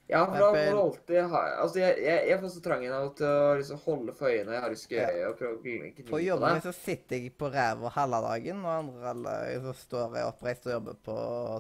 Ja, 0.08 0.20
for 0.30 0.38
da 0.38 0.50
må 0.54 0.66
du 0.70 0.80
alltid 0.84 1.32
ha 1.32 1.40
Altså, 1.64 1.80
jeg, 1.82 1.96
jeg, 2.06 2.28
jeg 2.30 2.40
får 2.42 2.52
så 2.54 2.60
trangen 2.62 2.92
av 2.94 3.08
til 3.18 3.26
å 3.26 3.54
liksom 3.58 3.80
holde 3.88 4.14
for 4.14 4.30
øynene 4.30 4.46
når 4.52 4.54
jeg 4.54 4.62
har 4.66 4.74
rusk 4.76 4.92
i 4.92 5.00
Ja. 5.00 5.08
og 5.32 5.38
prøve 5.40 5.56
å 5.56 5.62
gni 5.64 5.90
gni 5.96 6.04
På 6.06 6.12
på 6.12 6.20
jobben 6.22 6.54
min 6.54 6.62
så 6.62 6.74
sitter 6.78 7.16
jeg 7.24 7.32
på 7.40 7.50
ræva 7.56 7.90
halve 7.96 8.20
dagen, 8.28 8.60
og 8.62 8.76
andre 8.76 9.08
halve 9.10 9.34
så 9.64 9.74
står 9.80 10.20
jeg 10.20 10.28
oppreist 10.30 10.68
og 10.70 10.76
jobber 10.76 11.00
på 11.08 11.16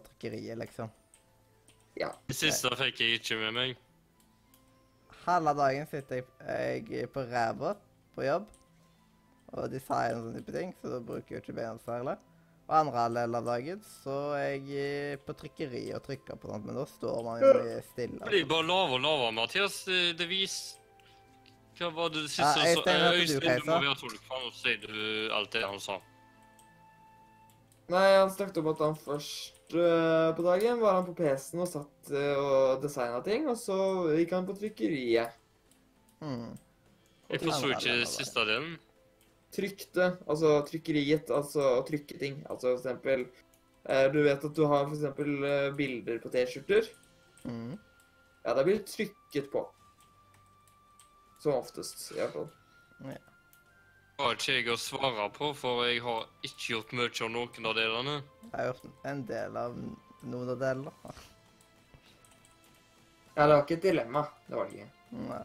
trykkeriet, 0.09 0.59
liksom. 0.61 0.93
Ja. 1.97 2.11
Det 2.27 2.37
siste 2.37 2.69
fikk 2.77 3.01
jeg 3.01 3.17
ikke 3.21 3.39
med 3.41 3.57
meg. 3.57 3.75
Halve 5.25 5.55
dagen 5.57 5.89
sitter 5.89 6.21
jeg, 6.21 6.85
jeg 6.91 7.09
på 7.09 7.25
ræva 7.25 7.73
på 8.15 8.27
jobb 8.27 8.45
og 9.55 9.71
designer 9.71 10.19
og 10.19 10.25
sånne 10.27 10.41
type 10.43 10.53
ting, 10.53 10.73
så 10.81 10.91
da 10.93 10.99
bruker 11.01 11.33
jeg 11.33 11.39
jo 11.39 11.43
ikke 11.45 11.57
beina 11.57 11.81
særlig. 11.85 12.17
Og 12.65 12.73
andre 12.79 13.01
halvdel 13.03 13.37
av 13.37 13.45
dagen 13.45 13.81
så 13.85 14.15
er 14.39 14.55
jeg 14.65 15.19
på 15.25 15.35
trykkeri 15.37 15.83
og 15.93 16.01
trykker 16.07 16.39
på 16.41 16.49
sånt, 16.49 16.65
men 16.65 16.79
da 16.79 16.85
står 16.89 17.19
man 17.27 17.43
jo 17.43 17.51
mye 17.59 17.77
stille. 17.91 18.17
Det 18.23 18.31
blir 18.31 18.47
bare 18.49 18.65
lavere 18.65 18.97
og 18.97 19.05
lavere, 19.05 19.35
Mathias. 19.37 19.77
Det, 19.85 20.25
viser 20.25 20.31
vis... 20.31 20.57
Hva 21.75 21.91
var 21.93 22.09
det 22.15 22.23
siste 22.31 22.41
Ja, 22.41 22.65
jeg, 22.65 22.79
så, 22.79 22.83
jeg, 22.87 23.03
hørte 23.03 23.15
du 23.15 23.21
Øystein, 23.21 23.61
du 23.61 23.69
må 23.69 23.79
være 23.83 23.95
tolk, 23.99 24.19
for 24.25 24.45
nå 24.45 24.51
sier 24.55 24.81
du 24.81 24.99
alt 25.35 25.53
det 25.53 25.63
han 25.67 25.81
sa. 25.83 25.99
Nei, 27.93 28.05
han 28.15 28.31
snakket 28.33 28.61
om 28.63 28.69
at 28.71 28.81
han 28.81 28.95
først 28.97 29.75
uh, 29.75 30.33
på 30.33 30.45
dagen 30.47 30.81
var 30.81 30.97
han 30.97 31.05
på 31.05 31.13
PC-en 31.19 31.61
og 31.61 31.69
satt 31.69 32.13
uh, 32.15 32.31
og 32.39 32.81
designa 32.81 33.19
ting, 33.27 33.45
og 33.51 33.59
så 33.61 33.77
gikk 34.15 34.33
han 34.33 34.47
på 34.47 34.55
trykkeriet. 34.57 35.35
Mm. 36.23 36.55
Jeg 37.29 37.43
forsto 37.43 37.69
ikke 37.75 37.99
siste 38.09 38.47
delen. 38.47 38.79
Trykte, 39.55 40.09
altså 40.27 40.57
trykkeriet, 40.67 41.31
altså 41.31 41.63
å 41.77 41.83
trykke 41.87 42.17
ting. 42.19 42.41
Altså 42.49 42.73
for 42.73 42.81
eksempel 42.81 43.25
eh, 43.87 44.07
Du 44.11 44.19
vet 44.25 44.43
at 44.49 44.57
du 44.57 44.65
har 44.67 44.83
for 44.87 44.97
eksempel 44.97 45.47
eh, 45.47 45.69
bilder 45.77 46.19
på 46.23 46.31
T-skjorter. 46.33 46.89
Mm. 47.45 47.77
Ja, 48.45 48.53
det 48.53 48.65
blir 48.67 48.83
trykket 48.85 49.47
på. 49.53 49.63
Som 51.39 51.59
oftest, 51.61 52.11
i 52.15 52.19
hvert 52.19 52.35
fall. 52.35 52.51
Det 53.05 54.23
har 54.23 54.37
ikke 54.37 54.53
jeg 54.55 54.69
å 54.71 54.77
svare 54.79 55.29
på, 55.35 55.51
for 55.59 55.85
jeg 55.87 56.03
har 56.03 56.27
ikke 56.47 56.69
gjort 56.71 56.93
mye 56.95 57.09
av 57.11 57.31
noen 57.33 57.69
av 57.71 57.73
delene. 57.75 58.13
Jeg 58.45 58.53
har 58.55 58.69
gjort 58.69 59.09
en 59.11 59.23
del 59.31 59.57
av 59.59 59.79
noen 60.25 60.53
av 60.53 60.61
delene. 60.61 60.93
Ja, 63.35 63.43
det 63.43 63.51
var 63.51 63.65
ikke 63.65 63.75
et 63.75 63.89
dilemma. 63.89 64.23
Det 64.47 64.55
var 64.55 64.71
det 64.71 64.79
ikke. 64.79 64.91
Nei. 65.25 65.43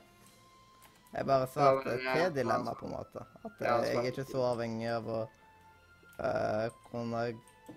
Jeg 1.11 1.27
bare 1.27 1.47
sa 1.51 1.73
svarte 1.73 1.97
det 1.99 2.23
er 2.23 2.31
dilemma, 2.31 2.74
på 2.78 2.87
en 2.87 2.95
måte. 2.95 3.24
At 3.43 3.61
eh, 3.61 3.85
jeg 3.89 3.97
er 3.99 4.09
ikke 4.12 4.24
så 4.28 4.45
avhengig 4.53 4.87
av 4.95 5.09
å 5.11 5.20
uh, 5.27 6.66
kunne 6.91 7.23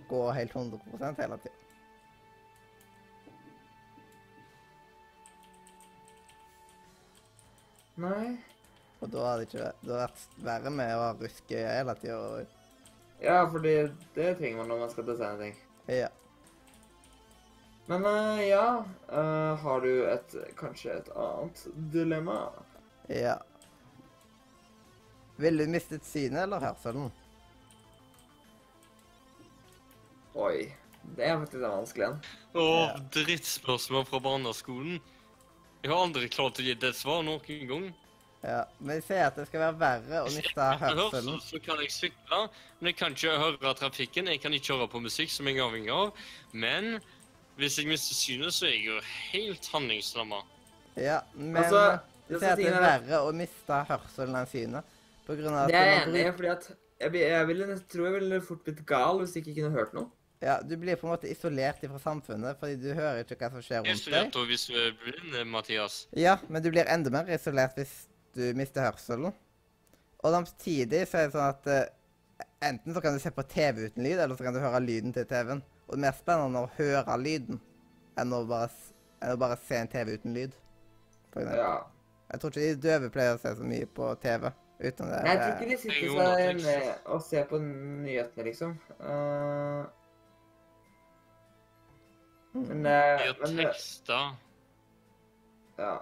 gå 0.10 0.22
helt 0.38 0.56
100 0.56 1.14
hele 1.18 1.38
tiden. 1.42 1.60
Nei. 8.04 8.34
Og 9.02 9.10
da 9.14 9.24
hadde 9.28 9.40
det 9.42 9.48
ikke 9.50 9.64
det 9.64 9.72
hadde 9.72 9.98
vært 10.00 10.36
verre 10.48 10.74
med 10.74 10.92
å 10.96 11.02
ha 11.02 11.14
rusk 11.18 11.54
hele 11.58 11.96
tida. 12.02 12.44
Ja, 13.24 13.40
fordi 13.50 13.74
det 14.14 14.36
trenger 14.38 14.62
man 14.62 14.70
når 14.74 14.84
man 14.84 14.94
skal 14.94 15.08
designe 15.10 15.40
ting. 15.42 15.58
Ja. 15.90 16.12
Men 17.90 18.06
uh, 18.08 18.40
ja 18.40 18.68
uh, 19.12 19.60
Har 19.60 19.82
du 19.84 20.06
et 20.08 20.36
kanskje 20.56 20.94
et 21.02 21.10
annet 21.20 21.66
dilemma? 21.92 22.38
Ja. 23.10 23.38
Ville 25.38 25.66
du 25.66 25.72
mistet 25.74 26.06
synet 26.06 26.44
eller 26.46 26.60
hørselen? 26.62 27.12
Oi. 30.36 30.72
Det 31.18 31.26
er 31.28 31.36
faktisk 31.42 31.60
en 31.60 31.74
vanskelig 31.74 32.06
en. 32.08 32.22
Å, 32.56 32.64
Ja. 32.64 32.94
drittspørsmål 33.12 34.06
fra 34.08 34.20
barneskolen. 34.24 35.02
Jeg 35.84 35.92
har 35.92 36.00
aldri 36.06 36.30
klart 36.30 36.60
å 36.60 36.64
gi 36.64 36.74
det 36.80 36.90
et 36.94 36.96
svar 36.96 37.24
noen 37.24 37.68
gang. 37.68 37.90
Ja. 38.44 38.66
Men 38.80 38.96
jeg 39.00 39.04
sier 39.04 39.26
at 39.28 39.36
det 39.36 39.48
skal 39.48 39.60
være 39.60 39.80
verre 39.80 40.22
å 40.24 40.32
miste 40.32 40.70
hørselen. 40.80 41.42
så 41.42 41.60
kan 41.64 41.78
jeg 41.80 41.92
sykle, 41.92 42.50
men 42.80 42.88
jeg 42.92 42.98
kan 42.98 43.12
ikke 43.14 43.38
høre 43.40 43.74
trafikken. 43.76 44.28
Jeg 44.28 44.42
kan 44.42 44.54
ikke 44.54 44.78
høre 44.78 44.88
på 44.88 45.02
musikk 45.02 45.30
som 45.30 45.46
jeg 45.48 45.58
er 45.58 45.64
avhengig 45.68 45.92
av. 45.92 46.14
Men 46.54 47.02
hvis 47.58 47.78
jeg 47.78 47.88
mister 47.88 48.16
synet, 48.16 48.54
så 48.54 48.66
er 48.66 48.72
jeg 48.72 48.86
jo 48.86 49.00
helt 49.32 49.68
handlingslamma. 49.72 50.42
Ja, 50.96 51.22
men 51.36 51.64
Altså, 51.64 52.00
disse 52.30 52.42
sier 52.42 52.54
at 52.54 52.62
det 52.62 52.72
er 52.72 52.84
verre 52.84 53.22
å 53.28 53.32
miste 53.36 53.80
hørselen 53.90 54.40
enn 54.40 54.50
synet. 54.52 54.98
På 55.24 55.38
grunn 55.40 55.56
av 55.56 55.66
at 55.66 55.72
Det 55.72 55.80
er 55.80 55.90
jeg 55.90 56.02
enig 56.08 56.26
i, 56.26 56.34
fordi 56.36 56.52
at 56.52 56.68
jeg, 56.74 57.16
jeg 57.22 57.48
ville, 57.48 57.70
jeg 57.74 57.86
tror 57.92 58.10
jeg 58.10 58.16
ville 58.18 58.42
fort 58.44 58.66
blitt 58.68 58.84
gal 58.88 59.22
hvis 59.22 59.36
jeg 59.36 59.46
ikke 59.46 59.56
kunne 59.62 59.74
hørt 59.78 59.96
noe. 59.98 60.12
Ja, 60.44 60.58
du 60.60 60.74
blir 60.76 60.98
på 61.00 61.08
en 61.08 61.14
måte 61.14 61.30
isolert 61.32 61.80
fra 61.80 62.00
samfunnet, 62.04 62.58
fordi 62.60 62.76
du 62.82 62.90
hører 62.92 63.22
ikke 63.24 63.38
hva 63.40 63.50
som 63.54 63.64
skjer 63.64 63.80
rundt 63.80 63.92
deg. 63.92 64.02
Isolert 64.02 64.40
og 64.42 64.50
hvis 64.50 64.66
du 64.68 64.74
er 64.76 64.90
blind, 65.00 65.38
Mathias. 65.54 66.02
Ja, 66.20 66.36
men 66.50 66.66
du 66.66 66.68
blir 66.74 66.90
enda 66.92 67.14
mer 67.14 67.32
isolert 67.32 67.80
hvis 67.80 67.94
du 68.36 68.50
mister 68.60 68.84
hørselen. 68.84 69.32
Og 70.24 70.36
samtidig 70.36 71.06
så 71.08 71.22
er 71.22 71.30
det 71.30 71.36
sånn 71.38 71.48
at 71.48 71.70
uh, 71.72 72.50
enten 72.68 72.96
så 72.96 73.04
kan 73.04 73.16
du 73.16 73.24
se 73.24 73.32
på 73.32 73.46
TV 73.54 73.86
uten 73.88 74.04
lyd, 74.04 74.18
eller 74.18 74.36
så 74.36 74.48
kan 74.48 74.56
du 74.56 74.60
høre 74.64 74.84
lyden 74.84 75.16
til 75.16 75.28
TV-en. 75.30 75.64
Og 75.88 75.96
det 75.96 76.02
er 76.02 76.04
mer 76.10 76.20
spennende 76.20 76.66
å 76.66 76.72
høre 76.76 77.18
lyden 77.24 77.64
enn 78.20 78.36
å 78.36 78.44
bare, 78.48 78.70
enn 79.24 79.36
å 79.36 79.40
bare 79.40 79.60
se 79.64 79.80
en 79.80 79.92
TV 79.96 80.18
uten 80.18 80.36
lyd. 80.36 80.60
For 81.32 81.44
eksempel. 81.44 81.64
Ja. 81.64 81.76
Jeg 82.32 82.42
tror 82.42 82.54
ikke 82.54 82.68
de 82.68 82.84
døve 82.88 83.10
pleier 83.14 83.36
å 83.38 83.42
se 83.42 83.56
så 83.58 83.66
mye 83.68 83.88
på 84.00 84.08
TV 84.24 84.48
uten 84.84 85.12
det. 85.12 85.20
Jeg 85.28 85.42
tror 85.42 85.52
ikke 85.54 85.70
de 85.70 85.82
sitter 85.82 86.08
seg 86.14 86.64
med 86.64 87.12
og 87.14 87.22
ser 87.24 87.46
på 87.50 87.60
nyhetene, 87.64 88.48
liksom. 88.48 88.74
Uh, 89.00 89.84
men, 92.54 92.86
uh, 92.86 93.22
De 93.46 93.54
har 93.58 93.70
eh. 93.74 94.34
Ja. 95.78 95.94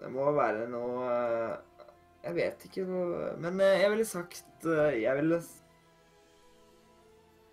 Det 0.00 0.08
må 0.12 0.26
være 0.32 0.66
noe 0.72 1.06
uh, 1.08 1.84
Jeg 2.24 2.36
vet 2.36 2.64
ikke 2.68 2.84
noe 2.88 3.30
Men 3.40 3.60
uh, 3.60 3.66
jeg 3.80 3.90
ville 3.92 4.06
sagt 4.08 4.68
eh, 4.68 5.00
Jeg 5.02 5.16
ville 5.18 5.40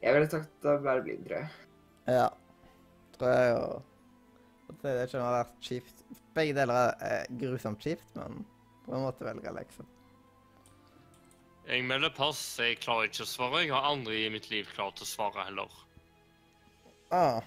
Jeg 0.03 0.15
ville 0.15 0.29
sagt 0.31 0.67
å 0.67 0.77
være 0.83 1.03
blind, 1.03 1.25
tror 1.27 1.41
jeg. 1.41 1.49
Ja. 2.17 2.27
tror 3.17 3.31
jeg. 3.33 3.47
jo 3.51 3.61
At 4.67 4.83
det 4.83 4.95
ikke 5.07 5.23
har 5.23 5.37
vært 5.39 5.55
kjipt. 5.63 6.03
Begge 6.37 6.53
deler 6.53 6.93
er 7.01 7.29
grusomt 7.41 7.81
kjipt, 7.81 8.09
men 8.17 8.43
på 8.85 8.93
en 8.93 9.05
måte 9.07 9.25
velger 9.25 9.49
jeg 9.49 9.57
liksom. 9.57 9.87
Jeg 11.67 11.83
melder 11.83 12.13
pass. 12.15 12.39
Jeg 12.61 12.77
klarer 12.79 13.09
ikke 13.09 13.25
å 13.25 13.27
svare. 13.27 13.65
Jeg 13.65 13.73
har 13.75 13.87
aldri 13.89 14.21
i 14.23 14.31
mitt 14.31 14.47
liv 14.53 14.69
klart 14.71 15.01
å 15.03 15.07
svare 15.07 15.47
heller. 15.49 15.73
Ah. 17.11 17.41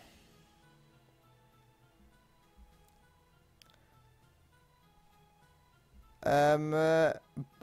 Um, 6.20 6.74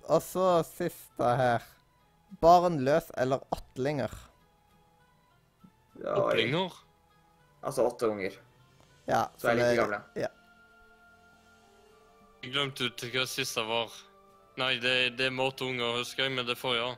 og 0.07 0.23
så 0.25 0.47
siste 0.65 1.35
her. 1.43 1.67
Barnløs 2.41 3.11
eller 3.17 3.43
åttlinger? 3.53 4.11
Ja. 6.01 6.17
Altså 7.61 7.85
åtte 7.87 8.09
unger. 8.09 8.33
Ja, 9.07 9.27
Så 9.37 9.51
er 9.51 9.61
litt 9.61 9.77
gamle. 9.79 10.01
Ja. 10.17 10.33
Jeg 12.47 12.53
glemte 12.55 12.85
ut 12.87 13.01
hva 13.11 13.25
siste 13.27 13.59
var. 13.67 13.91
Nei, 14.55 14.77
det, 14.79 14.91
det 15.19 15.25
er 15.27 15.33
med 15.35 15.49
åtte 15.49 15.65
unger, 15.67 15.97
husker 15.99 16.23
jeg, 16.23 16.31
men 16.37 16.45
det 16.47 16.53
får 16.55 16.77
jeg. 16.77 16.93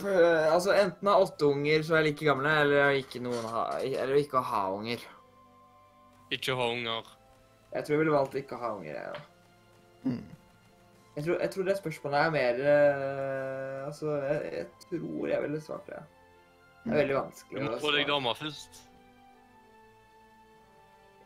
Eh, 0.00 0.46
Altså 0.48 0.72
enten 0.72 1.10
ha 1.12 1.16
åtte 1.20 1.44
unger 1.44 1.82
som 1.84 1.98
er 1.98 2.06
like 2.06 2.24
gamle, 2.24 2.54
eller 2.62 2.94
ikke 2.96 3.20
noen 3.20 3.44
ha, 3.52 3.66
eller 3.84 4.16
ikke 4.16 4.40
å 4.40 4.46
ha 4.48 4.62
unger. 4.72 5.04
Ikke 6.32 6.56
ha 6.56 6.70
unger. 6.72 7.10
Jeg 7.74 7.84
tror 7.84 7.94
jeg 7.94 8.00
ville 8.00 8.14
valgt 8.14 8.38
ikke 8.40 8.56
å 8.56 8.62
ha 8.62 8.70
unger. 8.78 8.96
jeg, 8.96 9.12
da. 9.12 10.08
Mm. 10.08 10.24
Jeg 11.18 11.26
tror, 11.26 11.36
jeg 11.44 11.52
tror 11.52 11.68
det 11.68 11.76
spørsmålet 11.82 12.18
er 12.22 12.32
mer 12.32 12.62
uh, 12.64 13.86
Altså, 13.90 14.16
jeg, 14.24 14.54
jeg 14.56 14.66
tror 14.86 15.28
jeg 15.34 15.42
ville 15.44 15.60
svart 15.60 15.92
det. 15.92 16.00
Det 16.86 16.94
er 16.94 17.02
veldig 17.02 17.18
vanskelig. 17.20 17.60
Du 17.60 17.68
må 17.68 17.84
få 17.84 17.92
deg 17.98 18.08
dame 18.08 18.34
først. 18.40 18.82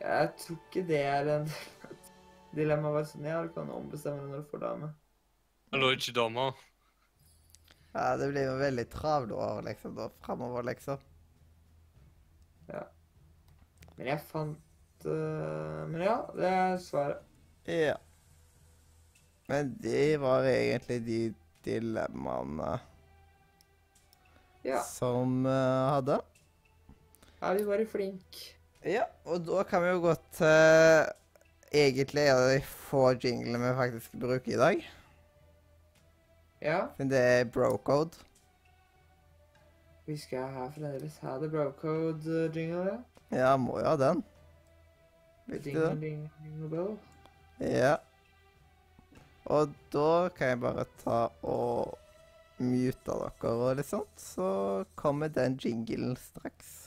Jeg 0.03 0.29
tror 0.43 0.59
ikke 0.59 0.87
det 0.91 1.01
er 1.15 1.33
en 1.37 1.47
dilemma. 2.57 2.93
var 2.95 3.05
sånn, 3.09 3.27
ja, 3.29 3.41
du 3.45 3.51
kan 3.55 3.69
ombestemme 3.73 4.23
deg 4.23 4.33
når 4.33 4.43
du 4.43 4.49
får 4.51 4.63
dame. 4.63 4.89
Eller 5.73 5.97
ikke 5.97 6.15
dame. 6.15 6.47
ja, 7.93 8.07
det 8.17 8.29
blir 8.31 8.47
jo 8.47 8.57
veldig 8.61 8.87
travle 8.93 9.35
år 9.35 9.61
liksom, 9.67 9.95
da, 9.97 10.09
framover, 10.23 10.67
liksom. 10.69 11.01
Ja. 12.67 12.83
Men 13.97 14.11
jeg 14.11 14.21
fant 14.27 15.07
uh, 15.07 15.87
Men 15.89 16.03
ja, 16.03 16.17
det 16.35 16.51
er 16.51 16.77
svaret. 16.83 17.23
Ja. 17.67 17.95
Men 19.47 19.71
det 19.81 20.19
var 20.21 20.45
egentlig 20.47 20.99
de 21.07 21.21
dilemmaene 21.67 22.77
Ja. 24.67 24.81
som 24.83 25.45
uh, 25.47 25.93
hadde. 25.93 26.19
Ja, 27.39 27.53
vi 27.53 27.63
var 27.63 27.83
flinke? 27.87 28.53
Ja, 28.87 29.05
og 29.25 29.45
da 29.47 29.63
kan 29.67 29.83
vi 29.83 29.89
jo 29.93 30.01
gå 30.03 30.13
til 30.37 31.07
egentlig 31.71 32.23
er 32.27 32.39
det 32.39 32.55
de 32.55 32.63
få 32.65 33.11
jinglene 33.23 33.59
vi 33.63 33.75
faktisk 33.75 34.15
bruker 34.19 34.53
i 34.53 34.61
dag. 34.61 34.87
Ja. 36.61 36.79
Men 36.97 37.11
det 37.11 37.19
er 37.19 37.43
bro-code. 37.53 38.17
Vi 40.07 40.17
skal 40.17 40.47
ha 40.55 40.69
fremdeles 40.71 41.17
ha 41.21 41.35
det 41.41 41.51
brocode-jingle, 41.51 42.85
ja. 42.87 42.97
Ja, 43.31 43.57
må 43.59 43.79
jo 43.79 43.85
ha 43.85 43.95
den. 43.99 44.23
Jingle, 45.47 45.89
jingle, 46.01 46.29
jingle 46.43 46.69
bell. 46.71 46.93
Ja. 47.59 47.97
Og 49.45 49.71
da 49.91 50.29
kan 50.35 50.47
jeg 50.53 50.59
bare 50.59 50.85
ta 51.03 51.19
og 51.43 51.97
mute 52.59 52.97
dere 53.05 53.51
og 53.53 53.77
litt 53.79 53.87
sånt, 53.87 54.19
så 54.19 54.49
kommer 54.99 55.31
den 55.31 55.59
jinglen 55.61 56.15
straks. 56.19 56.86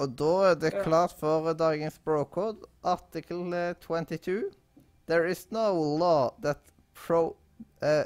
Og 0.00 0.16
da 0.18 0.32
er 0.50 0.54
det 0.56 0.72
klart 0.82 1.12
for 1.20 1.52
dagens 1.52 1.98
brocode, 2.04 2.64
Artikkel 2.82 3.52
eh, 3.52 3.74
22. 3.80 4.50
There 5.06 5.28
is 5.28 5.46
no 5.50 5.72
law 5.72 6.30
that 6.42 6.58
pro, 6.94 7.36
uh, 7.82 8.04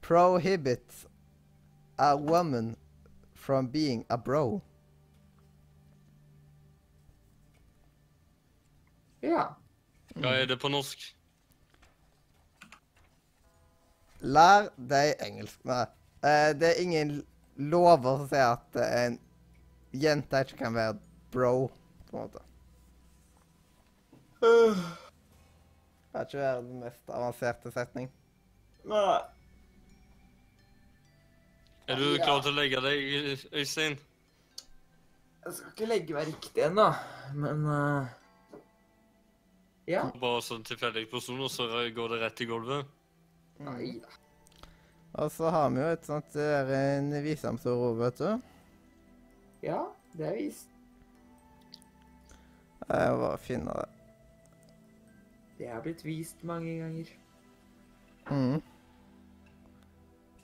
prohibits 0.00 1.06
a 1.98 2.16
woman 2.16 2.76
from 3.34 3.68
being 3.68 4.04
a 4.10 4.16
bro. 4.16 4.60
Ja. 9.22 9.54
Hva 10.14 10.34
er 10.40 10.48
det 10.50 10.58
på 10.60 10.68
norsk? 10.72 11.04
Lær 14.22 14.68
deg 14.76 15.14
engelsk. 15.22 15.60
Nei. 15.66 15.84
Eh, 16.22 16.50
det 16.58 16.68
er 16.72 16.82
ingen 16.82 17.14
lover 17.56 18.22
som 18.22 18.28
sier 18.30 18.52
at 18.56 18.76
eh, 18.78 19.06
en 19.06 19.16
jente 20.04 20.42
ikke 20.44 20.58
kan 20.60 20.76
være 20.76 20.98
bro, 21.32 21.68
på 22.10 22.16
en 22.16 22.22
måte. 22.22 22.42
Uh. 24.42 24.82
Det 26.12 26.20
er 26.20 26.26
ikke 26.26 26.42
verdens 26.42 26.80
mest 26.82 27.12
avanserte 27.12 27.72
setning. 27.72 28.08
Nei. 28.84 29.20
Er 31.88 31.98
du 31.98 32.08
klar 32.20 32.42
til 32.42 32.52
å 32.52 32.56
legge 32.56 32.80
deg, 32.84 33.04
Øystein? 33.52 33.96
Jeg 35.42 35.54
skal 35.56 35.70
ikke 35.72 35.88
legge 35.90 36.14
meg 36.14 36.28
riktig 36.30 36.66
ennå, 36.68 36.88
men 37.34 37.64
uh... 37.66 38.10
Ja. 39.90 40.04
Bare 40.22 40.42
sånn 40.46 40.62
tilfeldig 40.66 41.08
person, 41.10 41.40
og 41.42 41.50
så 41.50 41.66
går 41.94 42.14
det 42.14 42.20
rett 42.22 42.42
i 42.44 42.46
gulvet? 42.46 42.90
Nei 43.66 43.88
da. 44.02 44.18
Og 45.22 45.32
så 45.34 45.50
har 45.52 45.72
vi 45.74 45.82
jo 45.82 45.88
et 45.92 46.06
sånt 46.08 46.36
en 46.40 47.10
visdomsord 47.24 47.88
òg, 47.88 47.98
vet 48.04 48.20
du. 48.22 48.30
Ja, 49.66 49.80
det 50.16 50.28
er 50.28 50.38
visst. 50.38 50.71
Jeg 52.88 53.12
må 53.12 53.18
bare 53.18 53.38
finne 53.38 53.72
det. 53.72 53.88
Det 55.58 55.68
er 55.68 55.80
blitt 55.80 56.04
vist 56.04 56.44
mange 56.44 56.78
ganger. 56.78 57.04
Mm. 58.30 58.62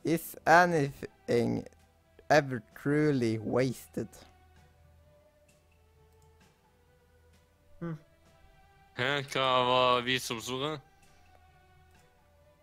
Is 0.05 0.37
anything 0.47 1.67
ever 2.31 2.61
truly 2.83 3.39
wasted? 3.39 4.09
Hæ? 8.99 9.23
Hva 9.23 9.41
var 9.41 10.01
visdomsordet? 10.01 10.81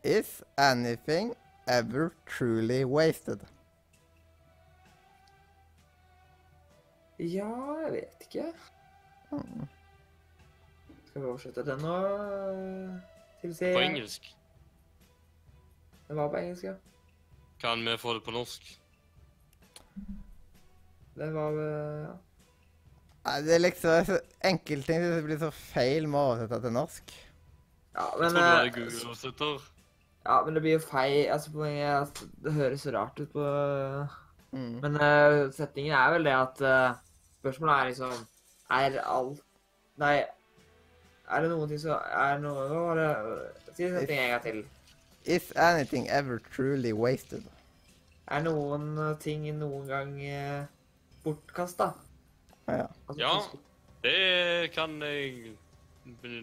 Is 0.03 0.43
anything 0.57 1.35
ever 1.67 2.09
truly 2.27 2.83
wasted? 2.83 3.39
Ja, 7.19 7.73
jeg 7.83 7.91
vet 7.91 8.21
ikke. 8.21 8.53
Skal 11.09 11.21
vi 11.21 11.27
oversette 11.29 11.63
den 11.65 11.83
nå? 11.83 11.95
Til 13.41 13.53
se 13.55 13.71
På 13.75 13.83
engelsk? 13.83 14.27
Den 16.07 16.19
var 16.19 16.29
på 16.33 16.41
engelsk, 16.41 16.63
ja. 16.67 16.73
Kan 17.61 17.85
vi 17.85 17.97
få 17.97 18.13
det 18.17 18.23
på 18.25 18.33
norsk? 18.35 18.67
Den 21.15 21.31
var 21.35 21.55
eh, 21.61 22.01
ja. 22.05 22.15
Nei, 23.25 23.37
Det 23.45 23.55
er 23.55 23.63
liksom 23.63 24.17
enkeltting 24.45 25.05
som 25.05 25.23
blir 25.25 25.39
så 25.41 25.49
feil 25.55 26.05
med 26.11 26.19
å 26.19 26.33
oversette 26.33 26.59
til 26.67 26.75
norsk. 26.75 27.15
Ja, 27.95 28.09
Jeg 28.11 28.19
men, 28.19 28.35
tror 28.35 28.43
du 28.43 28.51
er 28.51 28.67
eh, 28.67 28.75
Google-oversetter. 28.75 29.65
ja, 30.25 30.35
men 30.45 30.53
det 30.57 30.61
blir 30.65 30.75
jo 30.75 30.83
feil. 30.83 31.17
Altså, 31.33 31.55
poenget 31.55 31.87
er 31.87 31.97
at 32.03 32.21
det 32.43 32.53
høres 32.59 32.85
så 32.85 32.93
rart 32.97 33.19
ut 33.23 33.33
på 33.33 33.49
Mm. 34.55 34.79
Men 34.79 34.93
uh, 34.95 35.51
setningen 35.51 35.91
er 35.91 36.13
vel 36.13 36.23
det 36.29 36.31
at 36.31 36.61
uh, 36.63 36.93
Spørsmålet 37.41 37.75
er 37.75 37.89
liksom 37.89 38.11
Er 38.71 38.99
alt 39.03 39.41
Nei, 40.01 40.25
er 41.29 41.41
det 41.41 41.49
noen 41.51 41.69
ting 41.69 41.79
som 41.79 41.99
Er 42.11 42.39
noe 42.43 42.65
Hva 42.71 42.81
var 42.89 42.99
det 43.01 43.75
Si 43.75 43.89
setningen 43.91 44.23
en 44.23 44.31
gang 44.31 44.43
til. 44.45 44.63
Is 45.25 45.51
anything 45.57 46.07
ever 46.09 46.39
truly 46.53 46.91
wasted? 46.93 47.43
Er 48.27 48.43
noen 48.45 48.95
ting 49.19 49.43
noen 49.57 49.87
gang 49.89 50.11
eh, 50.21 50.65
bortkasta. 51.25 51.91
Ja. 52.69 52.85
Altså, 53.07 53.19
Ja. 53.19 53.31
Det 54.05 54.71
kan 54.73 55.01
jeg 55.01 55.55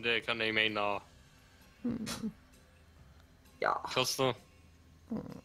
Det 0.04 0.16
kan 0.26 0.40
jeg 0.40 0.54
mene. 0.54 1.00
ja. 3.62 3.72
Kosta. 3.94 4.32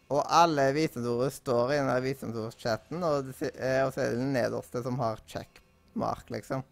Og 0.10 0.22
alle 0.32 0.70
visdomsord 0.74 1.32
står 1.36 1.72
i 1.72 1.78
den 1.78 1.90
der 1.92 2.02
visdomsordchatten, 2.02 3.04
og, 3.04 3.32
eh, 3.42 3.82
og 3.86 3.94
så 3.94 4.02
er 4.02 4.10
det 4.14 4.20
den 4.22 4.34
nederste 4.34 4.82
som 4.84 5.00
har 5.00 5.20
checkmark, 5.98 6.30
liksom. 6.30 6.64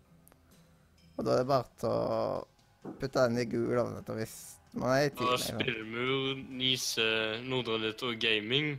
Og 1.18 1.26
da 1.26 1.31
er 1.34 1.38
det 1.43 1.47
bare 1.47 1.65
til 1.80 1.89
å 1.89 2.97
putte 2.99 3.23
den 3.27 3.38
i 3.39 3.45
Google 3.49 3.81
oversetter 3.81 4.18
hvis 4.19 4.35
man 4.76 4.91
er 4.91 5.06
i 5.06 5.10
Og 5.10 5.15
tvil. 5.18 5.31
liksom. 5.31 5.60
Spillmur, 5.60 6.43
Nise, 6.49 7.07
Nordre 7.43 7.80
Nytt 7.80 8.03
og 8.03 8.19
Gaming. 8.19 8.76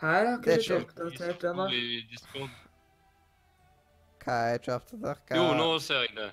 Her 0.00 0.26
har 0.26 0.38
ikke 0.38 0.58
ikke- 0.58 0.80
oppdatert 0.84 1.44
ennå. 1.44 1.64
da. 1.68 2.48
Hva 4.24 4.34
er 4.52 4.58
ikke 4.58 4.74
oppdatert? 4.74 5.18
Hva, 5.28 5.36
Jo, 5.36 5.54
nå 5.54 5.80
ser 5.80 6.00
jeg 6.06 6.14
det. 6.14 6.30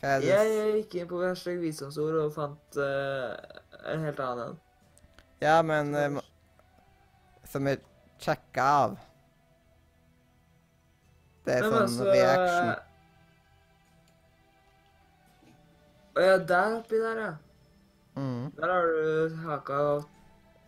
hva 0.00 0.08
er 0.08 0.20
det? 0.20 0.28
Jeg 0.28 0.84
gikk 0.84 0.94
inn 1.00 1.08
på 1.08 1.22
hashtag 1.22 1.60
visdomsord 1.60 2.14
og 2.24 2.32
fant 2.34 2.76
uh, 2.76 3.36
en 3.92 4.00
helt 4.04 4.18
annen 4.18 4.48
en. 4.48 4.60
Ja, 5.40 5.62
men 5.62 5.94
uh, 5.94 6.20
Som 7.46 7.66
er 7.68 7.76
sjekka 8.22 8.64
av. 8.84 8.98
Det 11.44 11.56
er 11.58 11.64
Men 11.64 11.72
sånn 11.72 11.82
altså, 11.82 12.04
reaction. 12.08 12.74
Å 16.14 16.24
ja, 16.24 16.36
der 16.38 16.76
oppi 16.78 17.00
der, 17.02 17.20
ja. 17.20 17.32
Mm. 18.14 18.52
Der 18.54 18.70
har 18.70 18.86
du 18.86 19.40
haka 19.42 19.80
og 19.90 20.04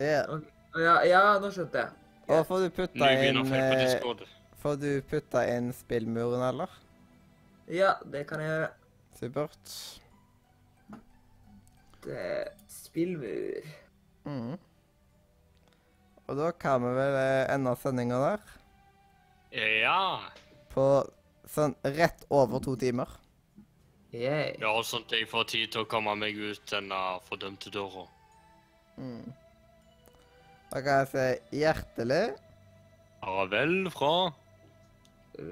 Ja. 0.03 0.25
Å 0.27 0.83
ja, 0.83 0.97
ja, 1.07 1.21
nå 1.41 1.49
skjønte 1.55 1.85
jeg. 1.85 1.95
Og 2.27 2.43
får 2.49 2.65
du 2.65 2.73
putta 2.75 3.13
inn 3.15 3.39
eh. 3.55 4.25
Får 4.61 4.81
du 4.83 4.91
putta 5.07 5.45
inn 5.49 5.71
spillmuren, 5.73 6.43
eller? 6.49 6.73
Ja, 7.71 7.95
det 8.13 8.27
kan 8.29 8.43
jeg 8.43 8.51
gjøre. 8.51 8.69
Supert. 9.17 9.77
Det 12.05 12.19
er 12.19 12.51
spillmur. 12.71 13.71
Mm. 14.27 14.59
Og 16.27 16.39
da 16.39 16.51
kan 16.59 16.83
vi 16.83 16.93
vel 16.97 17.19
eh, 17.21 17.55
ende 17.55 17.75
sendinga 17.79 18.19
der. 18.23 18.49
Ja. 19.57 20.01
På 20.75 21.07
sånn 21.51 21.77
rett 21.97 22.27
over 22.35 22.61
to 22.63 22.75
timer. 22.81 23.11
Yay. 24.17 24.57
Ja, 24.63 24.73
sånn 24.87 25.05
at 25.07 25.15
jeg 25.15 25.29
får 25.31 25.49
tid 25.53 25.73
til 25.75 25.85
å 25.85 25.91
komme 25.91 26.15
meg 26.19 26.39
ut 26.39 26.63
denne 26.71 27.01
fordømte 27.29 27.71
døra. 27.75 28.07
Mm. 28.97 29.29
Da 30.71 30.83
kan 30.83 31.03
jeg 31.03 31.09
si 31.13 31.61
hjertelig 31.61 32.25
Farvel 33.21 33.91
fra 33.93 34.33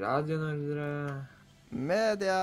Radio 0.00 0.38
Nordre. 0.40 0.88
media 1.70 2.40